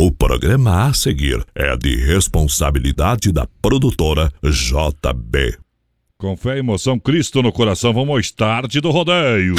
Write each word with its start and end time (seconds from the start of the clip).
O 0.00 0.12
programa 0.12 0.86
a 0.86 0.94
seguir 0.94 1.44
é 1.56 1.76
de 1.76 1.96
responsabilidade 1.96 3.32
da 3.32 3.48
produtora 3.60 4.32
JB. 4.44 5.58
Com 6.16 6.36
fé 6.36 6.54
e 6.54 6.58
emoção, 6.60 7.00
Cristo 7.00 7.42
no 7.42 7.50
coração, 7.50 7.92
vamos 7.92 8.10
ao 8.10 8.20
start 8.20 8.76
do 8.76 8.92
rodeio. 8.92 9.56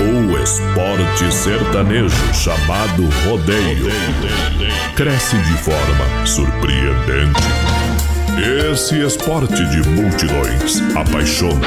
O 0.00 0.38
esporte 0.38 1.30
sertanejo 1.30 2.32
chamado 2.32 3.04
rodeio 3.28 3.90
cresce 4.96 5.36
de 5.36 5.58
forma 5.58 6.26
surpreendente. 6.26 7.42
Esse 8.72 8.98
esporte 9.04 9.56
de 9.56 9.86
multidões 9.90 10.80
apaixona, 10.96 11.66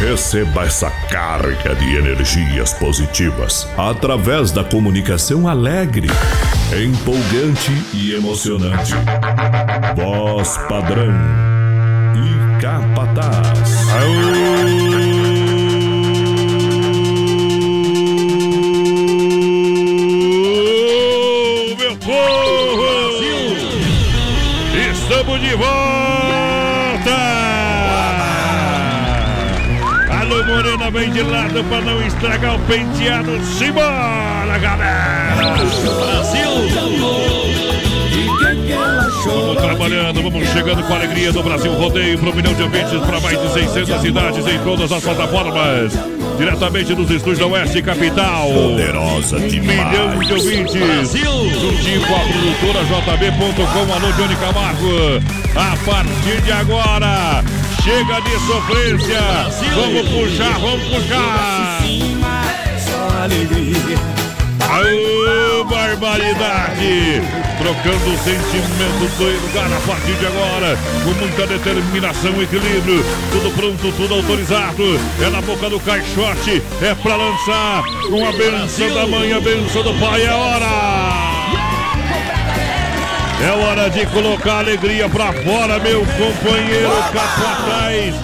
Receba 0.00 0.64
essa 0.64 0.90
carga 0.90 1.74
de 1.74 1.96
energias 1.96 2.72
positivas 2.72 3.68
através 3.76 4.50
da 4.50 4.64
comunicação 4.64 5.46
alegre, 5.46 6.08
empolgante 6.72 7.72
e 7.94 8.12
emocionante. 8.14 8.92
Voz 9.96 10.58
padrão 10.68 11.14
e 12.16 12.60
capataz. 12.60 13.86
Ô, 20.44 21.76
meu 21.76 21.96
povo! 21.98 22.82
Estamos 24.90 25.40
de 25.40 25.54
volta! 25.54 26.01
Vem 30.92 31.10
de 31.10 31.22
lado 31.22 31.64
pra 31.64 31.80
não 31.80 32.06
estragar 32.06 32.54
o 32.54 32.58
penteado. 32.66 33.42
Simbora, 33.44 34.58
galera! 34.58 35.56
Vamos 39.24 39.56
trabalhando, 39.56 40.22
vamos 40.22 40.48
chegando 40.48 40.82
com 40.82 40.92
a 40.92 40.96
alegria 40.96 41.32
do 41.32 41.42
Brasil 41.42 41.72
Rodeio 41.72 42.18
para 42.18 42.28
um 42.28 42.34
milhão 42.34 42.52
de 42.52 42.62
ouvintes 42.62 43.00
para 43.06 43.20
mais 43.20 43.40
de 43.40 43.52
600 43.54 44.00
cidades 44.02 44.46
em 44.46 44.58
todas 44.58 44.92
as 44.92 45.02
plataformas. 45.02 45.92
Diretamente 46.36 46.94
dos 46.94 47.10
estúdios 47.10 47.38
da 47.38 47.46
Oeste 47.46 47.80
Capital. 47.80 48.48
Poderosa 48.52 49.40
demais. 49.40 49.88
milhão 49.88 50.18
de 50.18 50.32
ouvintes. 50.34 50.74
Juntinho 50.74 52.06
com 52.06 52.14
a 52.14 52.20
produtora 52.20 52.84
JB.com, 52.84 53.92
alô 53.94 54.12
Johnny 54.12 54.36
Camargo. 54.36 55.22
A 55.56 55.76
partir 55.86 56.42
de 56.42 56.52
agora, 56.52 57.42
chega 57.82 58.20
de 58.20 58.38
sofrência. 58.46 59.20
Vamos 59.74 60.08
puxar, 60.08 60.58
vamos 60.60 60.88
puxar. 60.88 61.82
Aô, 64.68 65.64
barbaridade! 65.64 67.20
Trocando 67.58 68.14
o 68.14 68.18
sentimento 68.18 69.16
do 69.18 69.46
lugar 69.46 69.72
a 69.72 69.80
partir 69.86 70.14
de 70.14 70.26
agora, 70.26 70.78
com 71.04 71.10
muita 71.10 71.46
determinação 71.46 72.32
e 72.40 72.44
equilíbrio. 72.44 73.04
Tudo 73.32 73.50
pronto, 73.54 73.92
tudo 73.96 74.14
autorizado. 74.14 75.00
É 75.20 75.30
na 75.30 75.40
boca 75.42 75.68
do 75.68 75.80
caixote, 75.80 76.62
é 76.80 76.94
pra 76.94 77.16
lançar. 77.16 77.82
Com 78.08 78.26
a 78.26 78.32
benção 78.32 78.94
da 78.94 79.06
mãe, 79.06 79.32
a 79.32 79.40
benção 79.40 79.82
do 79.82 79.94
pai, 79.94 80.24
é 80.24 80.32
hora! 80.32 81.41
É 83.42 83.50
hora 83.50 83.90
de 83.90 84.06
colocar 84.06 84.58
alegria 84.58 85.08
pra 85.08 85.32
fora, 85.32 85.78
meu 85.80 86.06
companheiro 86.06 86.90
capataz. 87.12 88.14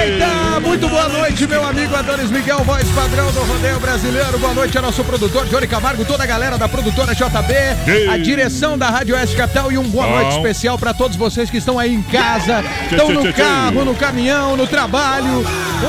Eita, 0.00 0.60
muito 0.60 0.88
boa 0.88 1.06
noite, 1.10 1.46
meu 1.46 1.62
amigo 1.62 1.94
Adonis 1.94 2.30
Miguel, 2.30 2.64
voz 2.64 2.88
padrão 2.92 3.30
do 3.30 3.40
rodeio 3.40 3.78
brasileiro. 3.78 4.38
Boa 4.38 4.54
noite 4.54 4.74
ao 4.78 4.82
nosso 4.82 5.04
produtor 5.04 5.46
Johnny 5.48 5.66
Camargo, 5.66 6.02
toda 6.06 6.24
a 6.24 6.26
galera 6.26 6.56
da 6.56 6.66
produtora 6.66 7.14
JB, 7.14 8.10
a 8.10 8.16
direção 8.16 8.78
da 8.78 8.88
Rádio 8.88 9.14
Oeste 9.14 9.36
Capital 9.36 9.70
e 9.70 9.76
um 9.76 9.84
boa 9.84 10.06
noite 10.06 10.36
especial 10.36 10.78
para 10.78 10.94
todos 10.94 11.14
vocês 11.14 11.50
que 11.50 11.58
estão 11.58 11.78
aí 11.78 11.92
em 11.92 12.02
casa, 12.02 12.64
estão 12.90 13.10
no 13.10 13.30
carro, 13.34 13.84
no 13.84 13.94
caminhão, 13.94 14.56
no 14.56 14.66
trabalho, 14.66 15.44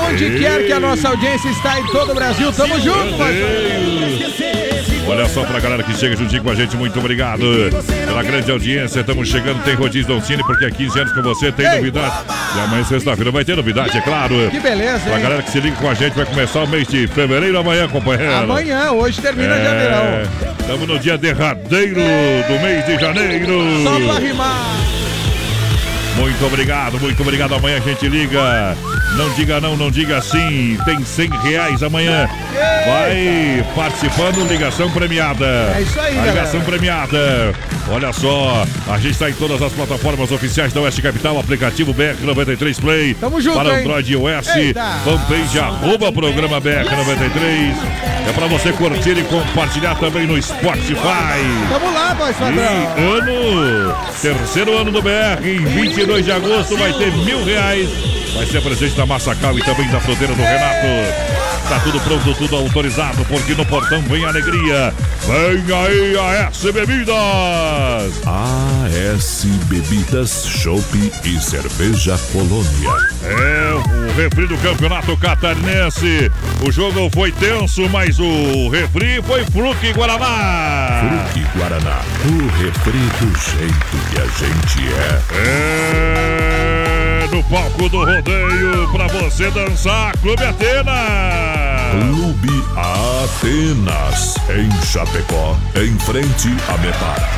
onde 0.05 0.37
quer 0.37 0.65
que 0.65 0.73
a 0.73 0.81
nossa 0.81 1.07
audiência 1.07 1.47
está 1.49 1.79
em 1.79 1.85
todo 1.87 2.11
o 2.11 2.15
Brasil. 2.15 2.51
Tamo 2.51 2.77
junto, 2.81 3.17
parceiro. 3.17 4.68
Olha 5.09 5.27
só 5.27 5.43
pra 5.43 5.59
galera 5.59 5.81
que 5.81 5.93
chega 5.97 6.15
juntinho 6.15 6.43
com 6.43 6.51
a 6.51 6.55
gente, 6.55 6.77
muito 6.77 6.99
obrigado 6.99 7.41
pela 8.05 8.21
grande 8.21 8.51
audiência. 8.51 8.99
Estamos 8.99 9.27
chegando, 9.27 9.63
tem 9.63 9.73
rodízio 9.73 10.07
Doncini, 10.07 10.43
porque 10.43 10.65
há 10.65 10.71
15 10.71 10.99
anos 10.99 11.13
com 11.13 11.21
você 11.23 11.51
tem 11.51 11.65
Ei. 11.65 11.75
novidade. 11.77 12.13
E 12.55 12.59
amanhã, 12.59 12.83
sexta-feira, 12.83 13.31
vai 13.31 13.43
ter 13.43 13.55
novidade, 13.55 13.97
é 13.97 14.01
claro. 14.01 14.35
Que 14.51 14.59
beleza, 14.59 14.99
Pra 14.99 15.15
hein? 15.17 15.21
galera 15.23 15.41
que 15.41 15.49
se 15.51 15.59
liga 15.59 15.75
com 15.77 15.89
a 15.89 15.93
gente, 15.95 16.13
vai 16.13 16.25
começar 16.25 16.59
o 16.63 16.67
mês 16.67 16.87
de 16.87 17.07
fevereiro 17.07 17.57
amanhã, 17.57 17.87
companheiro. 17.87 18.33
Amanhã, 18.33 18.91
hoje 18.91 19.19
termina 19.19 19.55
janeirão. 19.57 20.21
Estamos 20.59 20.87
no 20.87 20.99
dia 20.99 21.17
derradeiro 21.17 21.95
do 22.47 22.59
mês 22.61 22.85
de 22.85 22.99
janeiro. 22.99 23.57
Só 23.83 23.99
pra 23.99 24.19
rimar. 24.19 24.78
Muito 26.19 26.45
obrigado, 26.45 26.99
muito 26.99 27.21
obrigado. 27.21 27.55
Amanhã 27.55 27.77
a 27.77 27.79
gente 27.79 28.07
liga. 28.07 28.75
Não 29.15 29.33
diga 29.33 29.59
não, 29.61 29.75
não 29.77 29.89
diga 29.89 30.21
sim. 30.21 30.77
Tem 30.85 31.03
100 31.03 31.29
reais 31.41 31.81
amanhã. 31.83 32.27
Vai 32.85 33.65
participando, 33.75 34.47
ligação 34.47 34.89
premiada. 34.91 35.45
É 35.75 35.81
isso 35.81 35.99
aí, 35.99 36.11
A 36.11 36.15
galera. 36.15 36.31
ligação 36.31 36.61
premiada. 36.61 37.53
Olha 37.91 38.13
só, 38.13 38.65
a 38.87 38.97
gente 38.97 39.11
está 39.11 39.29
em 39.29 39.33
todas 39.33 39.61
as 39.61 39.71
plataformas 39.73 40.31
oficiais 40.31 40.71
da 40.71 40.81
Oeste 40.81 41.01
Capital, 41.01 41.39
aplicativo 41.39 41.93
BR93 41.93 42.79
Play. 42.79 43.13
Tamo 43.15 43.41
junto, 43.41 43.57
Para 43.57 43.73
hein? 43.79 43.79
Android 43.85 44.11
e 44.11 44.15
iOS, 44.15 44.47
Eita. 44.55 44.83
fanpage 45.03 45.59
arroba 45.59 46.11
programa 46.11 46.61
BR93. 46.61 48.08
É 48.29 48.31
para 48.31 48.45
você 48.45 48.71
curtir 48.71 49.17
e 49.17 49.23
compartilhar 49.23 49.95
também 49.95 50.27
no 50.27 50.39
Spotify. 50.39 50.93
Tamo 51.67 51.91
lá, 51.91 52.13
voz 52.13 52.35
ano, 52.39 53.95
terceiro 54.21 54.77
ano 54.77 54.91
do 54.91 55.01
BR, 55.01 55.43
em 55.43 55.65
22 55.65 56.25
de 56.25 56.31
agosto 56.31 56.77
vai 56.77 56.93
ter 56.93 57.11
mil 57.11 57.43
reais. 57.43 57.89
Vai 58.35 58.45
ser 58.45 58.61
presente 58.61 58.95
da 58.95 59.07
Massacal 59.07 59.57
e 59.57 59.63
também 59.63 59.89
da 59.89 59.99
fruteira 59.99 60.35
do 60.35 60.43
Renato. 60.43 61.48
Tá 61.69 61.79
tudo 61.81 61.99
pronto, 61.99 62.33
tudo 62.33 62.55
autorizado, 62.55 63.23
porque 63.25 63.53
no 63.53 63.63
portão 63.63 64.01
vem 64.01 64.25
alegria. 64.25 64.91
Vem 65.27 65.77
aí 65.77 66.17
a 66.17 66.47
S 66.49 66.71
Bebidas. 66.71 67.15
AS 68.25 69.45
Bebidas, 69.65 70.47
Chopp 70.47 71.13
e 71.23 71.39
Cerveja 71.39 72.19
Colônia. 72.33 72.89
É 73.23 73.73
o 73.75 74.15
refri 74.19 74.47
do 74.47 74.57
campeonato 74.57 75.15
catarinense. 75.15 76.31
O 76.67 76.71
jogo 76.71 77.07
foi 77.13 77.31
tenso, 77.31 77.87
mas 77.89 78.17
o 78.17 78.69
refri 78.69 79.21
foi 79.21 79.45
Fruque 79.45 79.93
Guaraná. 79.93 81.01
Fruque 81.01 81.45
Guaraná, 81.55 82.01
o 82.25 82.47
refri 82.57 82.97
do 83.19 83.37
jeito 83.37 84.09
que 84.09 84.19
a 84.19 84.25
gente 84.25 84.91
é. 84.91 86.65
É 86.65 86.68
no 87.31 87.43
palco 87.43 87.87
do 87.89 88.05
rodeio 88.05 88.89
pra 88.91 89.07
você 89.07 89.49
dançar 89.51 90.17
Clube 90.17 90.43
Atena. 90.43 90.91
Clube 91.91 92.63
Atenas, 92.75 94.35
em 94.49 94.85
Chapecó, 94.85 95.55
em 95.75 95.97
frente 95.99 96.49
a 96.67 96.77
Mepara. 96.77 97.29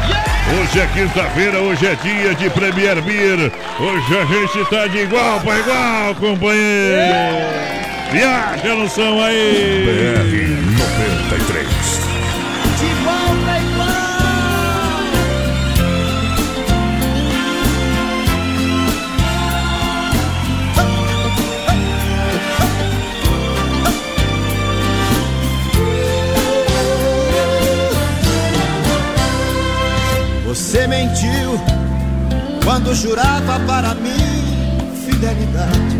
Hoje 0.59 0.79
é 0.79 0.87
quinta-feira, 0.87 1.59
hoje 1.59 1.85
é 1.85 1.95
dia 1.95 2.35
de 2.35 2.49
Premier 2.49 3.01
Beer. 3.01 3.51
Hoje 3.79 4.17
a 4.17 4.25
gente 4.25 4.69
tá 4.69 4.87
de 4.87 4.99
igual 4.99 5.39
pra 5.41 5.59
igual, 5.59 6.15
companheiro. 6.15 7.71
Viaja 8.11 8.75
no 8.75 8.89
som 8.89 9.21
aí. 9.21 9.85
BR 9.85 10.71
93. 11.39 11.60
Você 30.71 30.87
mentiu 30.87 31.59
quando 32.63 32.95
jurava 32.95 33.59
para 33.67 33.93
mim 33.93 34.87
fidelidade. 35.05 35.99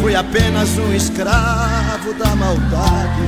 Fui 0.00 0.14
apenas 0.14 0.68
um 0.78 0.94
escravo 0.94 2.14
da 2.14 2.36
maldade. 2.36 3.26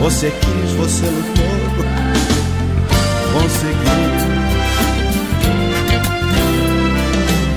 Você 0.00 0.30
quis, 0.30 0.70
você 0.70 1.04
lutou, 1.04 1.84
conseguiu. 3.34 4.22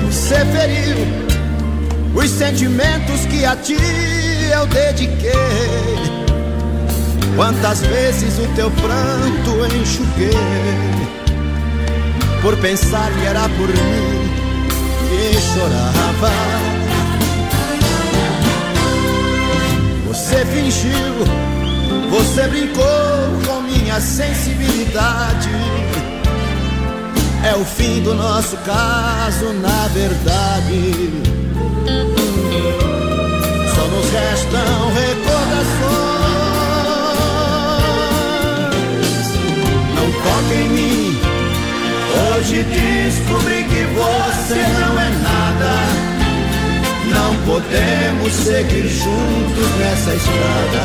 Você 0.05 0.45
feriu 0.47 0.97
os 2.13 2.29
sentimentos 2.29 3.25
que 3.27 3.45
a 3.45 3.55
ti 3.55 3.77
eu 4.51 4.67
dediquei 4.67 6.25
Quantas 7.35 7.81
vezes 7.81 8.39
o 8.39 8.47
teu 8.55 8.71
pranto 8.71 9.75
enxuguei 9.75 10.31
por 12.41 12.55
pensar 12.57 13.11
que 13.11 13.25
era 13.25 13.41
por 13.49 13.67
mim 13.67 14.25
que 15.09 15.41
chorava. 15.41 16.31
Você 20.07 20.45
fingiu, 20.45 21.15
você 22.09 22.47
brincou 22.47 22.85
com 23.45 23.61
minha 23.61 23.99
sensibilidade. 23.99 25.49
É 27.43 27.53
o 27.55 27.65
fim 27.65 28.01
do 28.01 28.13
nosso 28.13 28.55
caso, 28.57 29.53
na 29.53 29.88
verdade. 29.89 31.11
Só 33.75 33.88
nos 33.88 34.09
restam 34.09 34.93
recordações. 34.93 36.14
Toque 40.25 40.56
em 40.56 40.69
mim. 40.69 41.19
Hoje 42.18 42.63
descobri 42.63 43.63
que 43.63 43.83
você 43.94 44.62
não 44.80 45.00
é 45.00 45.10
nada. 45.22 45.74
Não 47.13 47.36
podemos 47.45 48.33
seguir 48.33 48.88
juntos 48.88 49.69
nessa 49.77 50.16
estrada. 50.16 50.83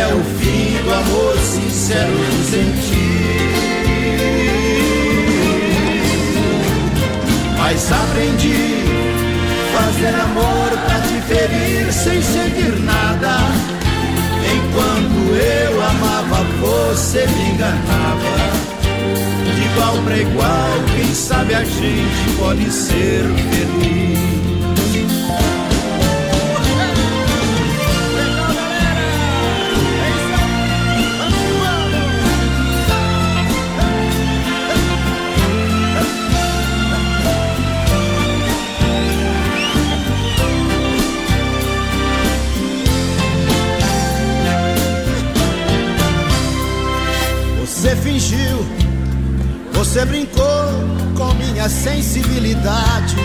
É 0.00 0.14
o 0.14 0.24
fim 0.38 0.82
do 0.82 0.90
amor 0.94 1.36
sincero 1.36 2.12
que 2.30 2.42
senti. 2.50 3.12
Mas 7.58 7.92
aprendi 7.92 8.72
fazer 9.74 10.14
amor 10.18 10.70
pra 10.86 10.98
te 11.00 11.20
ferir 11.28 11.92
sem 11.92 12.22
sentir 12.22 12.80
nada. 12.80 13.36
Enquanto 14.54 15.34
eu 15.34 15.82
amava, 15.82 16.44
você 16.60 17.26
me 17.26 17.50
enganava. 17.50 18.36
De 19.54 19.62
igual 19.62 19.96
pra 20.04 20.16
igual, 20.18 20.84
quem 20.94 21.14
sabe 21.14 21.54
a 21.54 21.64
gente 21.64 22.36
pode 22.38 22.70
ser 22.70 23.22
feliz. 23.50 24.41
Você 47.92 47.96
fingiu, 47.96 48.66
você 49.74 50.06
brincou 50.06 50.44
com 51.14 51.34
minha 51.34 51.68
sensibilidade. 51.68 53.16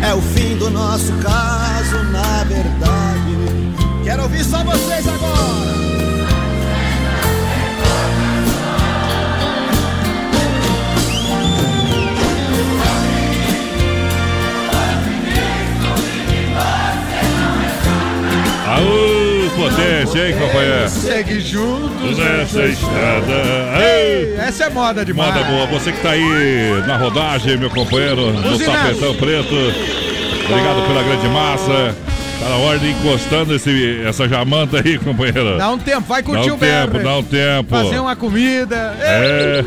É 0.00 0.14
o 0.14 0.20
fim 0.20 0.56
do 0.56 0.70
nosso 0.70 1.12
caso, 1.14 2.04
na 2.12 2.44
verdade. 2.44 4.04
Quero 4.04 4.22
ouvir 4.22 4.44
só 4.44 4.62
vocês 4.62 5.08
agora. 5.08 5.74
Aô, 18.68 19.23
potência, 19.54 20.28
hein, 20.28 20.34
companheiro? 20.38 20.88
Segue 20.88 21.40
juntos 21.40 22.18
Nessa 22.18 22.64
estrada. 22.64 23.32
Ei, 23.82 24.34
Essa 24.38 24.64
é 24.64 24.70
moda 24.70 25.04
demais. 25.04 25.34
moda 25.34 25.44
boa. 25.46 25.66
Você 25.66 25.92
que 25.92 26.00
tá 26.00 26.10
aí 26.10 26.82
na 26.86 26.96
rodagem, 26.96 27.56
meu 27.56 27.70
companheiro, 27.70 28.32
no 28.32 28.58
tapetão 28.58 29.14
preto. 29.14 29.54
Obrigado 30.48 30.86
pela 30.86 31.02
grande 31.02 31.28
massa. 31.28 31.94
Tá 32.40 32.48
na 32.48 32.56
hora 32.56 32.78
de 32.78 32.86
ir 32.86 32.90
encostando 32.90 33.54
esse, 33.54 34.02
essa 34.04 34.28
jamanta 34.28 34.78
aí, 34.84 34.98
companheiro. 34.98 35.56
Dá 35.56 35.70
um 35.70 35.78
tempo, 35.78 36.02
vai 36.02 36.20
Dá 36.22 36.28
curtir 36.28 36.50
um 36.50 36.54
o 36.54 36.58
tempo, 36.58 36.98
BR. 36.98 37.02
dá 37.04 37.16
um 37.16 37.22
tempo. 37.22 37.70
Fazer 37.70 37.98
uma 38.00 38.16
comida. 38.16 38.94
É. 39.00 39.62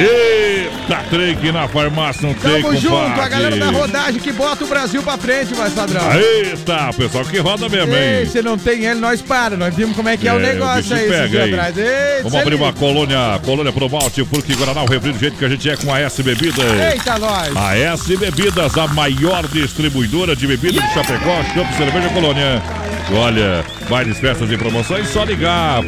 Eita, 0.00 1.04
trem 1.10 1.52
na 1.52 1.68
farmácia 1.68 2.26
não 2.26 2.34
tem, 2.34 2.62
Tamo 2.62 2.76
junto, 2.76 2.96
a 2.96 3.02
compadre. 3.10 3.30
galera 3.30 3.56
da 3.56 3.70
rodagem 3.70 4.20
que 4.20 4.32
bota 4.32 4.64
o 4.64 4.66
Brasil 4.66 5.02
pra 5.02 5.16
frente, 5.18 5.54
mais 5.54 5.72
padrão. 5.72 6.02
Eita, 6.14 6.90
pessoal 6.96 7.24
que 7.24 7.38
roda 7.38 7.68
mesmo, 7.68 7.94
Ei, 7.94 8.20
hein? 8.22 8.26
se 8.26 8.42
não 8.42 8.56
tem 8.58 8.84
ele, 8.84 9.00
nós 9.00 9.20
para. 9.22 9.56
Nós 9.56 9.74
vimos 9.74 9.94
como 9.96 10.08
é 10.08 10.16
que 10.16 10.26
é, 10.26 10.30
É, 10.30 10.34
o 10.34 10.38
negócio 10.38 10.94
aí 10.96 11.08
pega 11.08 11.42
aí. 11.44 11.52
atrás. 11.54 11.78
Ei, 11.78 12.16
Vamos 12.18 12.32
cê 12.32 12.38
abrir 12.38 12.54
uma 12.56 12.72
colônia, 12.72 13.40
colônia 13.44 13.72
pro 13.72 13.88
malte, 13.90 14.24
porque 14.24 14.54
Guaraná, 14.54 14.82
o 14.82 14.86
refri 14.86 15.12
do 15.12 15.18
jeito 15.18 15.36
que 15.36 15.44
a 15.44 15.48
gente 15.48 15.68
é 15.68 15.76
com 15.76 15.92
a 15.92 16.00
S 16.00 16.22
Bebidas. 16.22 16.64
Eita, 16.92 17.18
nós. 17.18 17.56
A 17.56 17.76
S 17.76 18.16
Bebidas, 18.16 18.76
a 18.78 18.86
maior 18.88 19.46
distribuidora 19.48 20.34
de 20.34 20.46
bebidas 20.46 20.82
de 20.82 20.94
Chapecó, 20.94 21.42
Chopp 21.54 21.74
Cerveja 21.76 22.08
Colônia. 22.10 22.62
Olha, 23.12 23.64
bailes, 23.88 24.18
festas 24.18 24.50
e 24.50 24.56
promoções, 24.56 25.08
só 25.08 25.24
ligar. 25.24 25.82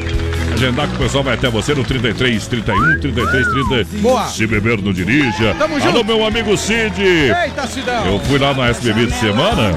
Agendar 0.63 0.87
que 0.87 0.95
o 0.95 0.99
pessoal 0.99 1.25
vai 1.25 1.35
até 1.35 1.51
você 1.51 1.75
no 1.75 1.83
33 1.83 2.47
31 2.47 3.01
33 3.01 3.47
30. 3.49 3.85
Boa. 4.01 4.27
Se 4.29 4.47
beber, 4.47 4.81
não 4.81 4.93
dirija. 4.93 5.57
Tamo 5.59 5.75
Alô, 5.75 5.85
junto. 5.85 6.05
meu 6.05 6.25
amigo 6.25 6.57
Cid. 6.57 7.03
Eita, 7.03 7.67
Cidão. 7.67 8.07
Eu 8.07 8.21
fui 8.21 8.39
lá 8.39 8.55
na 8.55 8.69
SBB 8.69 9.07
de 9.07 9.15
semana 9.15 9.75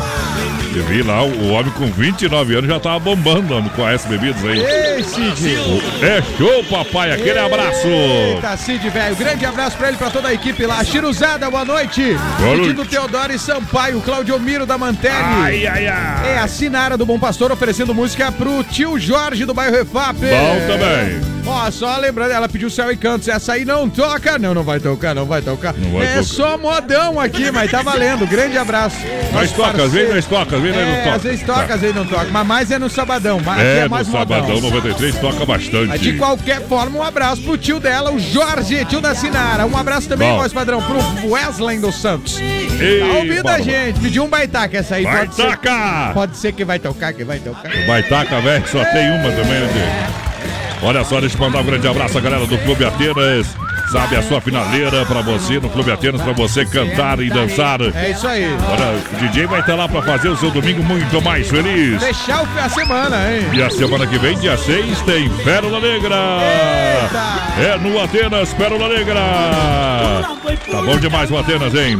e 0.75 0.81
vi 0.81 1.01
lá 1.01 1.23
o 1.23 1.49
homem 1.51 1.71
com 1.71 1.85
29 1.85 2.55
anos 2.55 2.69
já 2.69 2.79
tava 2.79 2.99
bombando 2.99 3.55
homem, 3.55 3.69
com 3.69 3.85
a 3.85 3.93
S 3.93 4.07
Bebidas 4.07 4.43
aí. 4.43 4.59
Ei, 4.59 5.03
Cid. 5.03 5.55
É 6.01 6.21
show, 6.37 6.63
papai. 6.65 7.11
Aquele 7.11 7.39
abraço. 7.39 7.87
Eita, 7.87 8.57
Cid, 8.57 8.89
velho. 8.89 9.15
Grande 9.15 9.45
abraço 9.45 9.77
pra 9.77 9.87
ele, 9.87 9.97
pra 9.97 10.09
toda 10.09 10.27
a 10.27 10.33
equipe 10.33 10.65
lá. 10.65 10.83
Chiruzada, 10.83 11.49
boa 11.49 11.65
noite. 11.65 12.17
Boa. 12.39 12.85
Teodoro 12.85 13.33
e 13.33 13.39
Sampaio, 13.39 14.01
Claudio 14.01 14.39
Miro 14.39 14.65
da 14.65 14.77
Mantelli. 14.77 15.15
Ai, 15.15 15.67
ai, 15.67 15.87
ai. 15.87 16.33
É 16.33 16.37
a 16.39 16.47
Sinara 16.47 16.97
do 16.97 17.05
Bom 17.05 17.19
Pastor 17.19 17.51
oferecendo 17.51 17.93
música 17.93 18.31
pro 18.31 18.63
tio 18.63 18.99
Jorge 18.99 19.45
do 19.45 19.53
bairro 19.53 19.75
Refap. 19.75 20.17
Bom 20.17 20.67
também. 20.67 21.34
Ó, 21.47 21.69
só 21.71 21.97
lembrando, 21.97 22.31
ela 22.31 22.49
pediu 22.49 22.69
Céu 22.69 22.91
e 22.91 22.97
Cantos. 22.97 23.27
Essa 23.27 23.53
aí 23.53 23.63
não 23.65 23.87
toca. 23.89 24.37
Não, 24.39 24.53
não 24.53 24.63
vai 24.63 24.79
tocar, 24.79 25.13
não 25.13 25.25
vai 25.25 25.41
tocar. 25.41 25.73
Não 25.77 25.91
vai 25.91 26.05
é 26.05 26.09
tocar. 26.13 26.23
só 26.23 26.57
modão 26.57 27.19
aqui, 27.19 27.51
mas 27.51 27.69
tá 27.69 27.81
valendo. 27.83 28.25
Grande 28.25 28.57
abraço. 28.57 28.97
Nós 29.31 29.51
toca, 29.51 29.83
às 29.83 29.91
vezes 29.93 30.13
nós 30.13 30.25
toca, 30.25 30.55
às 30.55 30.61
vezes 30.61 30.75
nós 30.77 30.87
não 30.87 30.93
É, 30.95 31.03
toca. 31.03 31.15
às 31.15 31.23
vezes 31.23 31.43
toca, 31.45 31.67
Tá. 31.67 31.73
às 31.75 31.81
vezes 31.81 31.95
não 31.95 32.05
toca. 32.05 32.25
Mas 32.31 32.47
mais 32.47 32.71
é 32.71 32.79
no 32.79 32.89
sabadão. 32.89 33.39
Mas 33.45 33.59
aqui 33.59 33.67
É, 33.67 33.77
é 33.79 33.83
no 33.83 33.89
mais 33.91 34.07
modão. 34.07 34.37
Sabadão 34.39 34.61
93 34.61 35.15
toca 35.19 35.45
bastante. 35.45 35.87
Mas 35.87 36.01
de 36.01 36.13
qualquer 36.13 36.61
forma, 36.67 36.99
um 36.99 37.03
abraço 37.03 37.41
pro 37.43 37.57
tio 37.57 37.79
dela, 37.79 38.11
o 38.11 38.19
Jorge, 38.19 38.83
tio 38.85 38.99
da 38.99 39.13
Sinara. 39.13 39.65
Um 39.65 39.77
abraço 39.77 40.07
também, 40.09 40.29
Bom. 40.31 40.37
voz 40.37 40.51
padrão, 40.51 40.81
pro 40.81 41.29
Wesley 41.29 41.79
dos 41.79 41.95
Santos. 42.01 42.39
Ei, 42.39 42.99
tá 42.99 43.05
ouvindo 43.17 43.47
a 43.47 43.59
gente? 43.59 43.99
Pediu 43.99 44.23
um 44.23 44.27
baitaca 44.29 44.77
essa 44.77 44.95
aí. 44.95 45.03
Vai 45.03 45.25
pode 45.27 45.35
ser, 45.35 45.59
pode 46.13 46.37
ser 46.37 46.51
que 46.53 46.65
vai 46.65 46.79
tocar, 46.79 47.13
que 47.13 47.23
vai 47.23 47.39
tocar. 47.39 47.71
Baitaca, 47.85 48.41
velho, 48.41 48.67
só 48.67 48.83
tem 48.85 49.11
uma 49.11 49.29
também, 49.31 49.59
né? 49.61 50.07
Olha 50.85 51.03
só, 51.03 51.19
deixa 51.19 51.35
eu 51.35 51.41
mandar 51.41 51.61
um 51.61 51.65
grande 51.65 51.87
abraço 51.87 52.15
à 52.15 52.21
galera 52.21 52.45
do 52.45 52.59
Clube 52.59 52.85
Atenas. 52.85 53.64
Sabe, 53.91 54.15
a 54.15 54.23
sua 54.23 54.41
finaleira 54.41 55.05
pra 55.05 55.21
você 55.21 55.59
no 55.59 55.69
Clube 55.69 55.91
Atenas, 55.91 56.21
pra 56.21 56.33
você 56.33 56.65
cantar 56.65 57.19
e 57.19 57.29
dançar. 57.29 57.79
É 57.93 58.11
isso 58.11 58.27
aí. 58.27 58.45
Olha, 58.45 59.01
o 59.13 59.15
DJ 59.27 59.45
vai 59.45 59.59
estar 59.61 59.75
lá 59.75 59.87
pra 59.87 60.01
fazer 60.01 60.29
o 60.29 60.35
seu 60.37 60.51
domingo 60.51 60.83
muito 60.83 61.21
mais 61.21 61.47
feliz. 61.49 61.99
Deixar 62.01 62.43
o 62.43 62.47
a 62.59 62.69
semana, 62.69 63.17
hein? 63.31 63.45
E 63.53 63.61
a 63.61 63.69
semana 63.69 64.05
que 64.07 64.17
vem, 64.17 64.37
dia 64.39 64.57
6, 64.57 65.01
tem 65.01 65.29
Pérola 65.29 65.79
Negra. 65.79 66.15
Eita! 66.15 67.35
É 67.61 67.77
no 67.77 68.01
Atenas, 68.01 68.53
Pérola 68.53 68.89
Negra. 68.89 69.21
Tá 70.71 70.81
bom 70.81 70.97
demais 70.97 71.29
o 71.31 71.37
Atenas, 71.37 71.73
hein? 71.73 71.97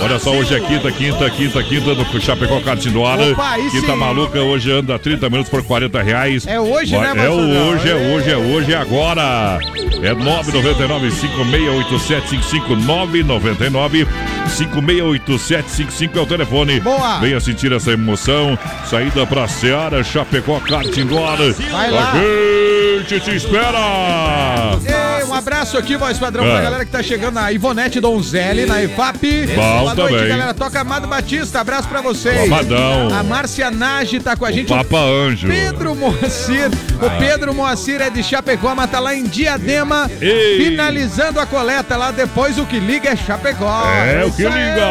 Olha 0.00 0.18
só, 0.18 0.30
hoje 0.30 0.54
é 0.54 0.60
quinta, 0.60 0.90
quinta, 0.92 1.30
quinta, 1.30 1.62
quinta 1.62 1.94
do 1.94 2.20
Chapecó 2.20 2.60
Karting 2.60 2.90
do 2.90 3.04
Ar. 3.06 3.18
Opa, 3.18 3.50
aí 3.52 3.70
Quinta 3.70 3.94
maluca, 3.96 4.38
hoje 4.40 4.70
anda 4.70 4.98
30 4.98 5.28
minutos 5.30 5.50
por 5.50 5.62
40 5.62 6.02
reais. 6.02 6.46
É 6.46 6.60
hoje, 6.60 6.94
Vai- 6.96 7.14
né, 7.14 7.26
É 7.26 7.28
hoje, 7.30 7.88
é 7.90 7.94
hoje, 7.94 8.30
é 8.30 8.36
hoje, 8.36 8.72
é 8.72 8.76
agora. 8.76 9.58
É 10.02 10.14
999 10.14 11.10
568755 11.36 12.76
999 12.84 14.06
568755 14.48 16.16
é 16.16 16.20
o 16.20 16.26
telefone. 16.26 16.80
Boa. 16.80 17.18
Venha 17.18 17.40
sentir 17.40 17.72
essa 17.72 17.92
emoção. 17.92 18.58
Saída 18.84 19.26
pra 19.26 19.46
Seara, 19.46 20.02
Chapecó, 20.02 20.56
Ar. 20.56 21.38
Vai 21.70 21.90
lá. 21.90 22.12
A 22.12 22.98
gente 23.02 23.20
te 23.20 23.36
espera. 23.36 24.78
Ei, 24.84 25.17
um 25.24 25.34
abraço 25.34 25.76
aqui, 25.78 25.96
voz 25.96 26.18
padrão, 26.18 26.44
pra 26.44 26.58
É. 26.58 26.62
galera 26.62 26.84
que 26.84 26.90
tá 26.90 27.02
chegando 27.02 27.34
na 27.34 27.50
Ivonete 27.52 28.00
Donzelli, 28.00 28.66
na 28.66 28.82
EFAP. 28.82 29.46
Bom 29.54 29.80
Boa 29.80 29.94
noite, 29.94 30.12
também. 30.14 30.28
galera. 30.28 30.54
Toca 30.54 30.80
Amado 30.80 31.06
Batista, 31.08 31.60
abraço 31.60 31.88
pra 31.88 32.00
vocês. 32.00 32.50
Amadão. 32.50 33.14
A 33.14 33.22
Márcia 33.22 33.70
Nage 33.70 34.20
tá 34.20 34.36
com 34.36 34.44
a 34.44 34.52
gente. 34.52 34.68
Papa 34.68 34.98
Anjo. 34.98 35.48
Pedro 35.48 35.94
Moacir. 35.94 36.70
O 37.00 37.10
Pedro 37.18 37.54
Moacir 37.54 38.00
é 38.00 38.10
de 38.10 38.22
Chapecó, 38.22 38.74
mas 38.74 38.90
tá 38.90 38.98
lá 39.00 39.14
em 39.14 39.24
Diadema, 39.24 40.10
Ei. 40.20 40.64
finalizando 40.64 41.40
a 41.40 41.46
coleta 41.46 41.96
lá. 41.96 42.10
Depois 42.10 42.58
o 42.58 42.64
que 42.66 42.78
liga 42.78 43.10
é 43.10 43.16
Chapecó. 43.16 43.84
É 44.04 44.24
o 44.24 44.32
que 44.32 44.42
liga. 44.42 44.88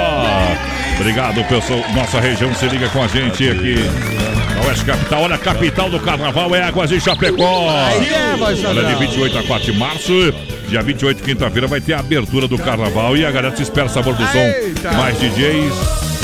Obrigado, 1.00 1.44
pessoal. 1.46 1.84
Nossa 1.94 2.20
região 2.20 2.54
se 2.56 2.66
liga 2.68 2.90
com 2.90 3.04
a 3.04 3.08
gente 3.08 3.50
aqui. 3.50 3.76
Oeste 4.66 4.86
Capital. 4.86 5.22
Olha, 5.22 5.36
a 5.36 5.38
capital 5.38 5.90
do 5.90 6.00
carnaval 6.00 6.56
é 6.56 6.64
Águas 6.64 6.90
de 6.90 7.00
Chapecó. 7.00 7.70
É, 7.72 8.36
Olha, 8.42 8.56
de 8.56 8.64
padrão. 8.68 9.00
28 9.00 9.38
a 9.38 9.44
4 9.44 9.72
de 9.72 9.78
março. 9.78 10.14
Dia 10.68 10.82
28, 10.82 11.24
quinta-feira, 11.24 11.68
vai 11.68 11.80
ter 11.80 11.94
a 11.94 12.00
abertura 12.00 12.48
do 12.48 12.58
carnaval 12.58 13.16
e 13.16 13.26
a 13.26 13.32
galera 13.32 13.56
te 13.56 13.62
espera 13.62 13.88
sabor 13.88 14.16
do 14.16 14.26
som. 14.28 14.94
Mais 14.98 15.18
DJs. 15.20 15.74